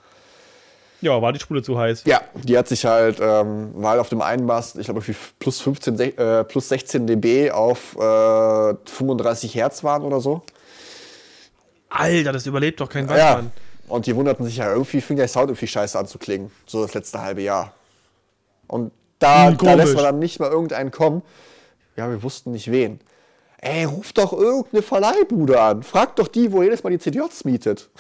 Ja, 1.02 1.22
war 1.22 1.32
die 1.32 1.40
Spule 1.40 1.62
zu 1.62 1.78
heiß? 1.78 2.04
Ja, 2.06 2.22
die 2.44 2.58
hat 2.58 2.68
sich 2.68 2.86
halt, 2.86 3.20
ähm, 3.22 3.72
war 3.76 3.92
halt 3.92 4.02
auf 4.02 4.10
dem 4.10 4.22
einen 4.22 4.46
Mast, 4.46 4.78
ich 4.78 4.86
glaube, 4.86 5.02
plus, 5.40 5.62
15, 5.62 6.00
äh, 6.00 6.44
plus 6.44 6.70
16 6.70 7.08
dB 7.08 7.52
auf 7.52 7.96
äh, 7.96 8.76
35 8.86 9.56
Hertz 9.56 9.84
waren 9.84 10.04
oder 10.04 10.20
so. 10.20 10.42
Alter, 11.90 12.34
das 12.34 12.46
überlebt 12.46 12.82
doch 12.82 12.90
kein 12.90 13.08
Weißmann. 13.08 13.46
Ja. 13.46 13.94
Und 13.94 14.06
die 14.06 14.16
wunderten 14.16 14.46
sich 14.46 14.58
ja, 14.58 14.72
irgendwie 14.72 15.02
fing 15.02 15.18
der 15.18 15.28
Sound 15.28 15.50
irgendwie 15.50 15.68
scheiße 15.68 15.98
an 15.98 16.06
zu 16.06 16.20
klingen. 16.20 16.52
So 16.66 16.84
das 16.84 16.94
letzte 16.94 17.22
halbe 17.22 17.42
Jahr. 17.42 17.74
Und 18.70 18.92
da, 19.20 19.50
hm, 19.50 19.58
da 19.58 19.74
lässt 19.74 19.96
man 19.96 20.04
dann 20.06 20.20
nicht 20.20 20.40
mal 20.40 20.50
irgendeinen 20.50 20.92
kommen. 20.92 21.22
Ja, 21.98 22.10
wir 22.10 22.24
wussten 22.24 22.52
nicht 22.52 22.72
wen. 22.72 23.02
Ey, 23.58 23.84
ruf 23.84 24.14
doch 24.14 24.32
irgendeine 24.32 24.82
Verleihbude 24.82 25.60
an. 25.60 25.84
Frag 25.84 26.16
doch 26.16 26.30
die, 26.30 26.54
wo 26.54 26.64
jedes 26.64 26.84
Mal 26.84 26.92
die 26.92 27.00
CDJs 27.00 27.44
mietet. 27.46 27.90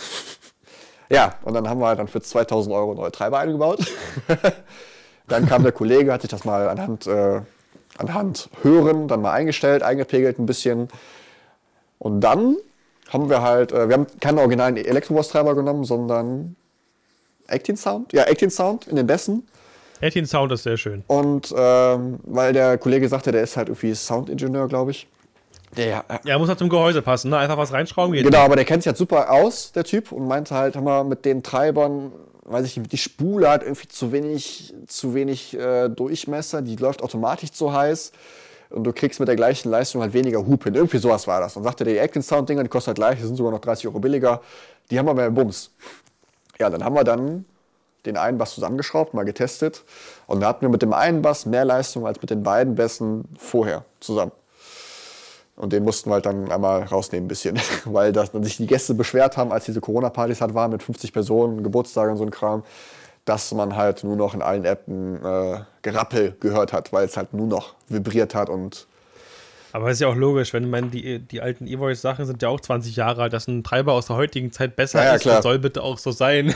Ja, 1.12 1.34
und 1.42 1.56
dann 1.56 1.68
haben 1.68 1.80
wir 1.80 1.96
dann 1.96 2.08
für 2.08 2.22
2000 2.22 2.76
Euro 2.76 2.94
neue 2.94 3.12
Treiber 3.12 3.40
eingebaut. 3.40 3.80
dann 5.28 5.48
kam 5.48 5.64
der 5.64 5.72
Kollege, 5.72 6.14
hat 6.14 6.22
sich 6.22 6.30
das 6.30 6.46
mal 6.46 6.70
anhand, 6.70 7.08
äh, 7.08 7.42
anhand 7.98 8.52
Hören 8.62 9.08
dann 9.08 9.24
mal 9.24 9.32
eingestellt, 9.32 9.82
eingepegelt 9.82 10.38
ein 10.38 10.46
bisschen. 10.46 10.88
Und 11.98 12.22
dann 12.22 12.58
haben 13.10 13.28
wir 13.28 13.42
halt, 13.42 13.72
äh, 13.72 13.90
wir 13.90 13.96
haben 13.96 14.06
keine 14.20 14.42
originalen 14.42 14.78
Elektrobus-Treiber 14.78 15.56
genommen, 15.56 15.84
sondern 15.84 16.56
Actin 17.48 17.76
Sound. 17.76 18.14
Ja, 18.14 18.26
Actin 18.26 18.52
Sound 18.52 18.88
in 18.88 18.96
den 18.96 19.08
Bässen. 19.08 19.48
Actin 20.02 20.26
Sound 20.26 20.52
ist 20.52 20.64
sehr 20.64 20.78
schön. 20.78 21.04
Und 21.08 21.54
ähm, 21.58 22.20
weil 22.24 22.54
der 22.54 22.78
Kollege 22.78 23.08
sagte, 23.08 23.32
der 23.32 23.44
ist 23.44 23.58
halt 23.58 23.70
irgendwie 23.70 23.94
Soundingenieur, 23.94 24.68
glaube 24.68 24.92
ich. 24.92 25.08
Der, 25.78 26.04
ja, 26.24 26.40
muss 26.40 26.50
halt 26.50 26.60
zum 26.60 26.70
Gehäuse 26.70 27.02
passen, 27.02 27.30
ne? 27.30 27.38
Einfach 27.38 27.58
was 27.58 27.72
reinschrauben 27.72 28.14
geht. 28.14 28.26
Genau, 28.26 28.40
aber 28.40 28.56
der 28.56 28.66
kennt 28.66 28.84
sich 28.84 28.88
halt 28.88 28.98
super 28.98 29.32
aus, 29.32 29.72
der 29.72 29.84
Typ, 29.84 30.12
und 30.12 30.28
meinte 30.28 30.56
halt, 30.56 30.76
haben 30.76 30.86
wir 30.86 31.04
mit 31.04 31.26
den 31.26 31.44
Treibern, 31.44 32.12
weiß 32.46 32.66
ich 32.66 32.78
nicht, 32.78 32.92
die 32.92 32.98
Spule 32.98 33.50
hat 33.50 33.62
irgendwie 33.62 33.88
zu 33.88 34.12
wenig, 34.12 34.74
zu 34.88 35.14
wenig 35.14 35.56
äh, 35.56 35.90
Durchmesser, 35.90 36.64
die 36.64 36.76
läuft 36.76 37.04
automatisch 37.04 37.52
zu 37.52 37.72
heiß 37.72 38.12
und 38.72 38.84
du 38.84 38.94
kriegst 38.94 39.20
mit 39.20 39.28
der 39.28 39.36
gleichen 39.36 39.70
Leistung 39.70 40.02
halt 40.02 40.14
weniger 40.14 40.46
Hub 40.46 40.64
hin. 40.64 40.76
Irgendwie 40.76 40.98
sowas 40.98 41.28
war 41.28 41.40
das. 41.40 41.56
Und 41.56 41.64
sagte 41.64 41.84
der, 41.84 41.94
die 41.94 42.00
Atkins 42.00 42.28
Sound 42.28 42.50
Dinger, 42.50 42.64
die 42.64 42.70
kosten 42.70 42.88
halt 42.88 42.98
gleich, 42.98 43.20
die 43.20 43.26
sind 43.26 43.36
sogar 43.36 43.52
noch 43.52 43.60
30 43.60 43.88
Euro 43.88 44.00
billiger. 44.00 44.42
Die 44.90 44.98
haben 44.98 45.08
wir 45.08 45.14
mehr 45.14 45.32
Bums. 45.32 45.72
Ja, 46.60 46.70
dann 46.70 46.84
haben 46.84 46.96
wir 46.96 47.04
dann 47.04 47.46
den 48.06 48.18
einen 48.18 48.38
Bass 48.38 48.56
zusammengeschraubt, 48.56 49.14
mal 49.14 49.26
getestet. 49.26 49.84
Und 50.28 50.42
da 50.42 50.48
hatten 50.48 50.62
wir 50.62 50.70
mit 50.70 50.82
dem 50.82 50.94
einen 50.94 51.22
Bass 51.22 51.46
mehr 51.46 51.66
Leistung 51.66 52.06
als 52.08 52.22
mit 52.22 52.30
den 52.30 52.44
beiden 52.44 52.76
Bässen 52.76 53.26
vorher 53.38 53.84
zusammen. 54.00 54.32
Und 55.56 55.74
den 55.74 55.84
mussten 55.84 56.10
wir 56.10 56.16
halt 56.16 56.26
dann 56.26 56.50
einmal 56.52 56.84
rausnehmen 56.84 57.26
ein 57.26 57.28
bisschen, 57.28 57.60
weil 57.86 58.14
das, 58.14 58.32
sich 58.32 58.58
die 58.58 58.68
Gäste 58.68 58.94
beschwert 58.94 59.36
haben, 59.36 59.52
als 59.52 59.66
diese 59.66 59.82
Corona-Partys 59.82 60.40
halt 60.42 60.54
waren 60.54 60.72
mit 60.72 60.82
50 60.82 61.12
Personen, 61.12 61.64
Geburtstage 61.64 62.12
und 62.12 62.18
so 62.18 62.24
ein 62.24 62.32
Kram, 62.32 62.64
dass 63.26 63.52
man 63.54 63.76
halt 63.76 64.04
nur 64.04 64.16
noch 64.16 64.34
in 64.34 64.42
allen 64.42 64.66
Appen 64.66 65.24
äh, 65.24 65.60
Gerappel 65.82 66.36
gehört 66.40 66.72
hat, 66.72 66.94
weil 66.94 67.06
es 67.06 67.18
halt 67.18 67.34
nur 67.34 67.48
noch 67.48 67.76
vibriert 67.90 68.36
hat 68.36 68.50
und 68.50 68.88
aber 69.72 69.92
ist 69.92 70.02
ja 70.02 70.08
auch 70.08 70.16
logisch, 70.16 70.54
wenn 70.54 70.70
man 70.70 70.90
die, 70.92 71.20
die 71.20 71.42
alten 71.42 71.68
E-Voice-Sachen 71.68 72.26
sind 72.26 72.42
ja 72.42 72.50
auch 72.50 72.60
20 72.60 72.96
Jahre 72.96 73.24
alt, 73.24 73.34
dass 73.34 73.48
ein 73.48 73.64
Treiber 73.64 73.94
aus 73.94 74.08
der 74.08 74.16
heutigen 74.16 74.52
Zeit 74.52 74.76
besser 74.76 75.00
ja, 75.00 75.10
ja, 75.10 75.16
ist, 75.16 75.26
das 75.26 75.44
soll 75.44 75.60
bitte 75.60 75.84
auch 75.84 75.98
so 75.98 76.12
sein. 76.12 76.56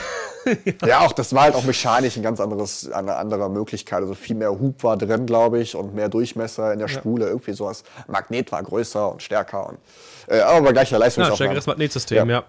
ja. 0.64 0.72
ja. 0.86 1.00
auch 1.00 1.12
das 1.12 1.34
war 1.34 1.44
halt 1.44 1.54
auch 1.54 1.64
mechanisch 1.64 2.16
ein 2.16 2.22
ganz 2.22 2.40
anderes, 2.40 2.90
eine 2.90 3.16
andere 3.16 3.48
Möglichkeit. 3.50 4.00
Also 4.00 4.14
viel 4.14 4.36
mehr 4.36 4.50
Hub 4.50 4.82
war 4.82 4.96
drin, 4.96 5.26
glaube 5.26 5.60
ich, 5.60 5.76
und 5.76 5.94
mehr 5.94 6.08
Durchmesser 6.08 6.72
in 6.72 6.78
der 6.78 6.88
Spule, 6.88 7.26
irgendwie 7.26 7.52
sowas. 7.52 7.84
Magnet 8.08 8.50
war 8.52 8.62
größer 8.62 9.12
und 9.12 9.22
stärker 9.22 9.68
und 9.68 9.78
äh, 10.26 10.40
aber 10.40 10.72
gleicher 10.72 10.98
Leistung. 10.98 11.24
Ja, 11.24 11.34
stärkeres 11.34 11.66
Magnetsystem, 11.66 12.28
ja. 12.30 12.44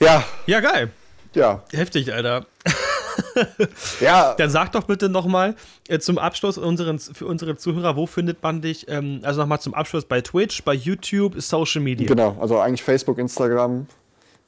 Ja. 0.00 0.24
Ja, 0.46 0.60
geil. 0.60 0.90
Ja. 1.34 1.62
Heftig, 1.72 2.12
Alter. 2.12 2.46
ja. 4.00 4.34
Dann 4.34 4.50
sag 4.50 4.72
doch 4.72 4.84
bitte 4.84 5.08
nochmal 5.08 5.54
äh, 5.88 5.98
zum 5.98 6.18
Abschluss 6.18 6.58
unseren, 6.58 6.98
für 6.98 7.26
unsere 7.26 7.56
Zuhörer, 7.56 7.96
wo 7.96 8.06
findet 8.06 8.42
man 8.42 8.60
dich? 8.60 8.88
Ähm, 8.88 9.20
also 9.22 9.40
nochmal 9.40 9.60
zum 9.60 9.74
Abschluss 9.74 10.04
bei 10.04 10.20
Twitch, 10.20 10.62
bei 10.64 10.74
YouTube, 10.74 11.40
Social 11.40 11.82
Media. 11.82 12.06
Genau, 12.06 12.36
also 12.40 12.58
eigentlich 12.58 12.82
Facebook, 12.82 13.18
Instagram, 13.18 13.86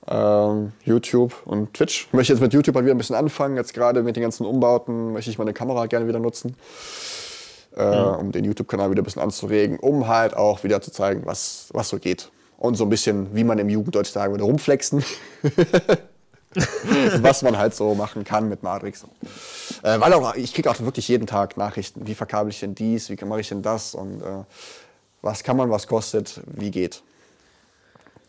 ähm, 0.08 0.72
YouTube 0.84 1.34
und 1.46 1.72
Twitch. 1.74 2.06
Ich 2.08 2.12
möchte 2.12 2.32
jetzt 2.32 2.42
mit 2.42 2.52
YouTube 2.52 2.74
mal 2.74 2.84
wieder 2.84 2.94
ein 2.94 2.98
bisschen 2.98 3.16
anfangen. 3.16 3.56
Jetzt 3.56 3.74
gerade 3.74 4.02
mit 4.02 4.16
den 4.16 4.22
ganzen 4.22 4.46
Umbauten 4.46 5.12
möchte 5.12 5.30
ich 5.30 5.38
meine 5.38 5.52
Kamera 5.52 5.86
gerne 5.86 6.06
wieder 6.08 6.18
nutzen, 6.18 6.56
äh, 7.76 7.84
mhm. 7.84 8.18
um 8.18 8.32
den 8.32 8.44
YouTube-Kanal 8.44 8.90
wieder 8.90 9.02
ein 9.02 9.04
bisschen 9.04 9.22
anzuregen, 9.22 9.78
um 9.78 10.08
halt 10.08 10.36
auch 10.36 10.64
wieder 10.64 10.80
zu 10.80 10.90
zeigen, 10.90 11.22
was, 11.24 11.68
was 11.72 11.88
so 11.88 11.98
geht. 11.98 12.30
Und 12.56 12.76
so 12.76 12.84
ein 12.84 12.90
bisschen, 12.90 13.34
wie 13.34 13.44
man 13.44 13.58
im 13.58 13.68
Jugenddeutsch 13.68 14.10
sagen 14.10 14.32
würde, 14.32 14.44
rumflexen. 14.44 15.04
was 17.18 17.42
man 17.42 17.56
halt 17.56 17.74
so 17.74 17.94
machen 17.94 18.24
kann 18.24 18.48
mit 18.48 18.62
Matrix. 18.62 19.04
Äh, 19.82 20.00
weil 20.00 20.12
auch, 20.12 20.34
ich 20.34 20.54
kriege 20.54 20.70
auch 20.70 20.78
wirklich 20.80 21.08
jeden 21.08 21.26
Tag 21.26 21.56
Nachrichten. 21.56 22.06
Wie 22.06 22.14
verkabel 22.14 22.50
ich 22.50 22.60
denn 22.60 22.74
dies? 22.74 23.10
Wie 23.10 23.24
mache 23.24 23.40
ich 23.40 23.48
denn 23.48 23.62
das? 23.62 23.94
Und 23.94 24.22
äh, 24.22 24.44
was 25.22 25.42
kann 25.42 25.56
man, 25.56 25.70
was 25.70 25.86
kostet? 25.86 26.40
Wie 26.46 26.70
geht? 26.70 27.02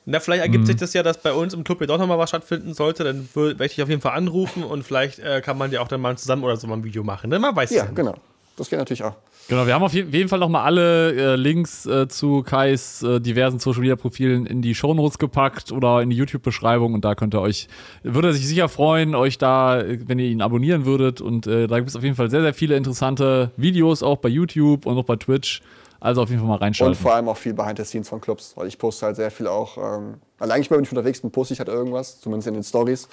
Na, 0.06 0.20
vielleicht 0.20 0.44
ergibt 0.44 0.64
mhm. 0.64 0.68
sich 0.68 0.76
das 0.76 0.94
ja, 0.94 1.02
dass 1.02 1.18
bei 1.18 1.34
uns 1.34 1.54
im 1.54 1.64
Club 1.64 1.80
hier 1.80 1.88
doch 1.88 1.98
nochmal 1.98 2.20
was 2.20 2.30
stattfinden 2.30 2.74
sollte. 2.74 3.04
Dann 3.04 3.28
werde 3.34 3.66
ich 3.66 3.74
dich 3.74 3.84
auf 3.84 3.90
jeden 3.90 4.02
Fall 4.02 4.16
anrufen 4.16 4.64
und 4.64 4.84
vielleicht 4.84 5.20
äh, 5.20 5.42
kann 5.42 5.58
man 5.58 5.72
ja 5.72 5.82
auch 5.82 5.88
dann 5.88 6.02
mal 6.02 6.16
zusammen 6.18 6.44
oder 6.44 6.58
so 6.58 6.68
mal 6.68 6.76
ein 6.76 6.84
Video 6.84 7.04
machen. 7.04 7.32
Denn 7.32 7.42
man 7.42 7.56
weiß 7.56 7.72
ja. 7.72 7.86
Ja, 7.86 7.92
genau. 7.92 8.16
Das 8.56 8.70
geht 8.70 8.80
natürlich 8.80 9.04
auch. 9.04 9.16
Genau, 9.48 9.68
wir 9.68 9.76
haben 9.76 9.84
auf 9.84 9.94
jeden 9.94 10.28
Fall 10.28 10.40
nochmal 10.40 10.64
alle 10.64 11.34
äh, 11.34 11.36
Links 11.36 11.86
äh, 11.86 12.08
zu 12.08 12.42
Kais 12.42 13.04
äh, 13.04 13.22
diversen 13.22 13.60
Social 13.60 13.82
Media 13.82 13.96
Profilen 13.96 14.48
in 14.48 14.64
die 14.64 14.74
Shownotes 14.74 15.20
gepackt 15.20 15.72
oder 15.72 16.02
in 16.02 16.10
die 16.10 16.16
YouTube-Beschreibung 16.16 16.96
und 16.96 17.06
da 17.06 17.14
könnt 17.14 17.36
ihr 17.36 17.42
euch, 17.42 17.68
würde 18.02 18.30
er 18.30 18.34
sich 18.34 18.48
sicher 18.48 18.70
freuen, 18.70 19.14
euch 19.14 19.38
da, 19.38 19.84
wenn 19.86 20.18
ihr 20.18 20.26
ihn 20.26 20.42
abonnieren 20.42 20.86
würdet 20.86 21.22
und 21.22 21.46
äh, 21.46 21.68
da 21.68 21.78
gibt 21.78 21.90
es 21.90 21.96
auf 21.96 22.02
jeden 22.02 22.16
Fall 22.16 22.32
sehr, 22.32 22.42
sehr 22.42 22.56
viele 22.56 22.76
interessante 22.76 23.52
Videos 23.56 24.02
auch 24.02 24.18
bei 24.18 24.30
YouTube 24.30 24.88
und 24.88 24.98
auch 24.98 25.06
bei 25.06 25.16
Twitch. 25.16 25.62
Also 26.00 26.22
auf 26.22 26.30
jeden 26.30 26.42
Fall 26.42 26.50
mal 26.50 26.58
reinschauen. 26.58 26.90
Und 26.90 26.98
vor 26.98 27.14
allem 27.14 27.30
auch 27.30 27.38
viel 27.38 27.54
Behind 27.54 27.78
the 27.78 27.86
Scenes 27.86 28.10
von 28.10 28.22
Clubs, 28.22 28.54
weil 28.56 28.68
ich 28.68 28.78
poste 28.78 29.06
halt 29.06 29.16
sehr 29.16 29.32
viel 29.32 29.48
auch. 29.48 29.78
Ähm, 29.78 30.16
also 30.38 30.54
eigentlich, 30.54 30.70
wenn 30.70 30.84
ich 30.84 30.92
unterwegs 30.92 31.22
bin, 31.22 31.32
poste 31.32 31.54
ich 31.54 31.60
halt 31.60 31.70
irgendwas, 31.70 32.20
zumindest 32.20 32.48
in 32.48 32.54
den 32.56 32.64
Stories. 32.64 33.08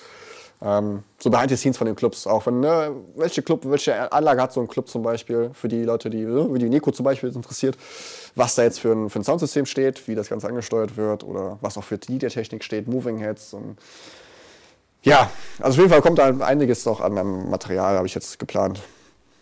Ähm, 0.65 1.03
so 1.19 1.29
Behind 1.31 1.51
the 1.51 1.57
Scenes 1.57 1.77
von 1.77 1.87
den 1.87 1.97
Clubs. 1.97 2.27
Auch 2.27 2.47
wenn, 2.47 2.61
ne, 2.61 2.95
welche 3.17 3.43
Club, 3.43 3.63
welche 3.65 4.13
Anlage 4.13 4.41
hat 4.43 4.53
so 4.53 4.61
ein 4.61 4.69
Club 4.69 4.89
zum 4.89 5.03
Beispiel 5.03 5.51
für 5.55 5.69
die 5.69 5.83
Leute, 5.83 6.09
die, 6.09 6.25
ne, 6.25 6.49
wie 6.53 6.59
die 6.59 6.69
Nico 6.69 6.93
zum 6.93 7.05
Beispiel 7.05 7.31
interessiert, 7.31 7.77
was 8.37 8.55
da 8.55 8.63
jetzt 8.63 8.79
für 8.79 8.93
ein, 8.93 9.11
für 9.11 9.19
ein 9.19 9.25
Soundsystem 9.25 9.67
steht, 9.67 10.07
wie 10.07 10.15
das 10.15 10.29
Ganze 10.29 10.47
angesteuert 10.47 10.97
wird 10.97 11.25
oder 11.25 11.59
was 11.61 11.77
auch 11.79 11.85
für 11.85 11.99
die 11.99 12.19
der 12.19 12.31
Technik 12.31 12.63
steht, 12.63 12.87
Moving 12.87 13.19
Heads 13.19 13.55
und 13.55 13.77
ja, 15.05 15.31
also 15.59 15.71
auf 15.71 15.79
jeden 15.79 15.91
Fall 15.91 16.01
kommt 16.01 16.19
da 16.19 16.29
einiges 16.29 16.85
noch 16.85 17.01
an, 17.01 17.19
an 17.19 17.51
Material, 17.51 17.97
habe 17.97 18.07
ich 18.07 18.15
jetzt 18.15 18.39
geplant, 18.39 18.81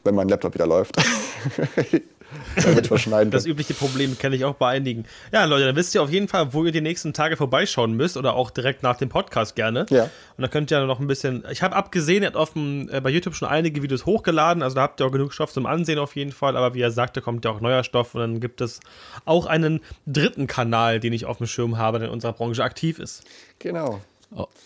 wenn 0.05 0.15
mein 0.15 0.29
Laptop 0.29 0.55
wieder 0.55 0.67
läuft. 0.67 0.97
damit 2.57 2.87
verschneiden 2.87 3.31
Das 3.31 3.47
übliche 3.47 3.75
Problem 3.75 4.19
kenne 4.19 4.37
ich 4.37 4.45
auch 4.45 4.55
bei 4.55 4.69
einigen. 4.69 5.05
Ja, 5.33 5.45
Leute, 5.45 5.67
dann 5.67 5.77
wisst 5.77 5.95
ihr 5.95 6.03
auf 6.03 6.11
jeden 6.11 6.29
Fall, 6.29 6.53
wo 6.53 6.65
ihr 6.65 6.73
die 6.73 6.81
nächsten 6.81 7.13
Tage 7.13 7.37
vorbeischauen 7.37 7.95
müsst 7.95 8.17
oder 8.17 8.35
auch 8.35 8.51
direkt 8.51 8.83
nach 8.83 8.97
dem 8.97 9.09
Podcast 9.09 9.57
gerne. 9.57 9.87
Ja. 9.91 10.05
Und 10.05 10.43
da 10.43 10.49
könnt 10.49 10.71
ihr 10.71 10.85
noch 10.87 11.01
ein 11.01 11.07
bisschen. 11.07 11.45
Ich 11.51 11.63
habe 11.63 11.77
abgesehen, 11.77 12.23
ihr 12.23 12.29
habt 12.29 12.37
auf 12.37 12.53
dem, 12.53 12.89
äh, 12.91 13.01
bei 13.01 13.11
YouTube 13.11 13.35
schon 13.35 13.49
einige 13.49 13.83
Videos 13.83 14.07
hochgeladen, 14.07 14.63
also 14.63 14.77
da 14.77 14.83
habt 14.83 15.01
ihr 15.01 15.07
auch 15.07 15.13
genug 15.13 15.33
Stoff 15.33 15.53
zum 15.53 15.67
Ansehen 15.67 15.99
auf 15.99 16.17
jeden 16.17 16.33
Fall. 16.33 16.57
Aber 16.57 16.75
wie 16.75 16.81
er 16.81 16.91
sagte, 16.91 17.21
kommt 17.21 17.45
ja 17.45 17.51
auch 17.51 17.61
neuer 17.61 17.85
Stoff 17.85 18.15
und 18.15 18.21
dann 18.21 18.41
gibt 18.41 18.61
es 18.61 18.81
auch 19.25 19.47
einen 19.47 19.81
dritten 20.07 20.47
Kanal, 20.47 21.01
den 21.01 21.13
ich 21.13 21.27
auf 21.27 21.39
dem 21.39 21.47
Schirm 21.47 21.79
habe, 21.79 21.99
der 21.99 22.09
in 22.09 22.15
unserer 22.15 22.33
Branche 22.33 22.63
aktiv 22.63 22.99
ist. 22.99 23.25
Genau. 23.59 24.01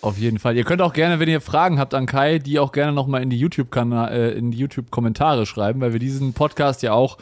Auf 0.02 0.18
jeden 0.18 0.38
Fall. 0.38 0.56
Ihr 0.56 0.64
könnt 0.64 0.82
auch 0.82 0.92
gerne, 0.92 1.20
wenn 1.20 1.28
ihr 1.28 1.40
Fragen 1.40 1.78
habt 1.78 1.94
an 1.94 2.04
Kai, 2.04 2.38
die 2.38 2.58
auch 2.58 2.70
gerne 2.70 2.92
nochmal 2.92 3.22
in 3.22 3.30
die 3.30 3.38
YouTube-Kommentare 3.38 4.34
äh, 4.34 4.38
YouTube 4.38 5.46
schreiben, 5.46 5.80
weil 5.80 5.94
wir 5.94 6.00
diesen 6.00 6.34
Podcast 6.34 6.82
ja 6.82 6.92
auch 6.92 7.16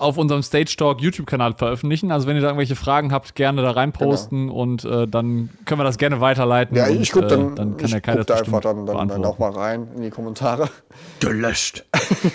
auf 0.00 0.18
unserem 0.18 0.42
Stage 0.42 0.74
Talk 0.76 1.00
YouTube-Kanal 1.00 1.54
veröffentlichen. 1.54 2.12
Also 2.12 2.26
wenn 2.26 2.36
ihr 2.36 2.42
da 2.42 2.48
irgendwelche 2.48 2.76
Fragen 2.76 3.12
habt, 3.12 3.34
gerne 3.34 3.62
da 3.62 3.72
reinposten 3.72 4.48
genau. 4.48 4.60
und 4.60 4.84
äh, 4.84 5.06
dann 5.06 5.50
können 5.64 5.80
wir 5.80 5.84
das 5.84 5.98
gerne 5.98 6.20
weiterleiten. 6.20 6.76
Ja, 6.76 6.88
ich 6.88 7.12
gucke 7.12 7.26
dann, 7.26 7.52
äh, 7.52 7.54
dann 7.54 7.76
kann 7.76 8.02
Kai 8.02 8.14
das 8.16 8.26
da 8.26 8.36
einfach 8.36 8.60
dann, 8.60 8.86
dann, 8.86 9.08
dann, 9.08 9.24
auch 9.24 9.38
mal 9.38 9.50
rein 9.50 9.88
in 9.96 10.02
die 10.02 10.10
Kommentare. 10.10 10.68
Gelöscht. 11.20 11.84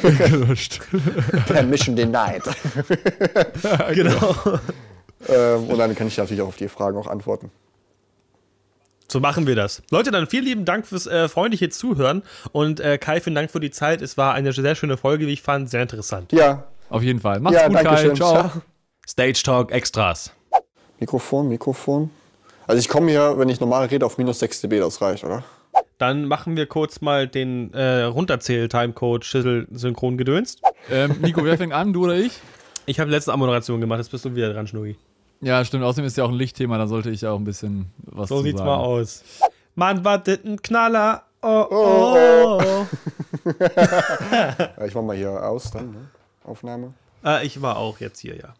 Gelöscht. 0.01 0.81
Permission 1.47 1.95
denied. 1.95 2.43
genau. 3.93 4.35
ähm, 5.29 5.69
und 5.69 5.77
dann 5.77 5.95
kann 5.95 6.07
ich 6.07 6.17
natürlich 6.17 6.41
auch 6.41 6.49
auf 6.49 6.57
die 6.57 6.67
Fragen 6.67 6.97
auch 6.97 7.07
antworten. 7.07 7.51
So 9.07 9.19
machen 9.19 9.45
wir 9.45 9.55
das. 9.55 9.83
Leute, 9.91 10.09
dann 10.09 10.27
vielen 10.27 10.45
lieben 10.45 10.65
Dank 10.65 10.87
fürs 10.87 11.05
äh, 11.05 11.27
freundliche 11.29 11.69
Zuhören 11.69 12.23
und 12.51 12.79
äh, 12.79 12.97
Kai, 12.97 13.19
vielen 13.21 13.35
Dank 13.35 13.51
für 13.51 13.59
die 13.59 13.69
Zeit. 13.69 14.01
Es 14.01 14.17
war 14.17 14.33
eine 14.33 14.53
sehr 14.53 14.75
schöne 14.75 14.97
Folge, 14.97 15.27
wie 15.27 15.33
ich 15.33 15.41
fand, 15.41 15.69
sehr 15.69 15.83
interessant. 15.83 16.31
Ja, 16.31 16.63
auf 16.93 17.01
jeden 17.01 17.19
Fall. 17.19 17.39
Macht's 17.39 17.59
ja, 17.59 17.67
gut, 17.67 17.77
Kai. 17.77 17.97
Schön. 17.97 18.15
Ciao. 18.15 18.51
Stage 19.07 19.41
Talk 19.43 19.71
Extras. 19.71 20.31
Mikrofon, 20.99 21.49
Mikrofon. 21.49 22.11
Also 22.67 22.79
ich 22.79 22.87
komme 22.87 23.09
hier, 23.09 23.37
wenn 23.37 23.49
ich 23.49 23.59
normal 23.59 23.87
rede, 23.87 24.05
auf 24.05 24.19
minus 24.19 24.39
6 24.39 24.61
dB, 24.61 24.79
das 24.79 25.01
reicht, 25.01 25.23
oder? 25.23 25.43
Dann 25.97 26.25
machen 26.25 26.55
wir 26.55 26.67
kurz 26.67 27.01
mal 27.01 27.27
den 27.27 27.73
äh, 27.73 28.03
Runterzähl-Timecode 28.03 29.25
Schüssel 29.25 29.67
synchron 29.71 30.17
gedönst. 30.17 30.61
Ähm, 30.91 31.17
Nico, 31.21 31.43
wer 31.43 31.57
fängt 31.57 31.73
an, 31.73 31.93
du 31.93 32.03
oder 32.03 32.15
ich? 32.15 32.39
Ich 32.85 32.99
habe 32.99 33.09
letzte 33.09 33.35
Moderation 33.35 33.81
gemacht, 33.81 33.97
jetzt 33.97 34.11
bist 34.11 34.23
du 34.25 34.35
wieder 34.35 34.53
dran, 34.53 34.67
Schnurri. 34.67 34.95
Ja, 35.41 35.65
stimmt. 35.65 35.83
Außerdem 35.83 36.05
ist 36.05 36.15
ja 36.15 36.23
auch 36.23 36.29
ein 36.29 36.35
Lichtthema, 36.35 36.77
da 36.77 36.85
sollte 36.85 37.09
ich 37.09 37.21
ja 37.21 37.31
auch 37.31 37.39
ein 37.39 37.43
bisschen 37.43 37.91
was 37.97 38.29
so 38.29 38.37
zu 38.37 38.43
sieht's 38.43 38.61
mal 38.61 38.77
aus. 38.77 39.23
Mann, 39.73 40.05
wartet 40.05 40.45
ein 40.45 40.61
Knaller. 40.61 41.23
Oh, 41.41 41.65
oh, 41.69 42.15
oh. 42.15 42.61
oh. 42.63 42.87
ich 44.85 44.93
mach 44.93 45.01
mal 45.01 45.17
hier 45.17 45.43
aus 45.43 45.71
dann, 45.71 45.91
ne? 45.91 46.07
Aufnahme. 46.45 46.93
Äh, 47.23 47.45
ich 47.45 47.61
war 47.61 47.77
auch 47.77 47.99
jetzt 47.99 48.19
hier, 48.19 48.35
ja. 48.35 48.53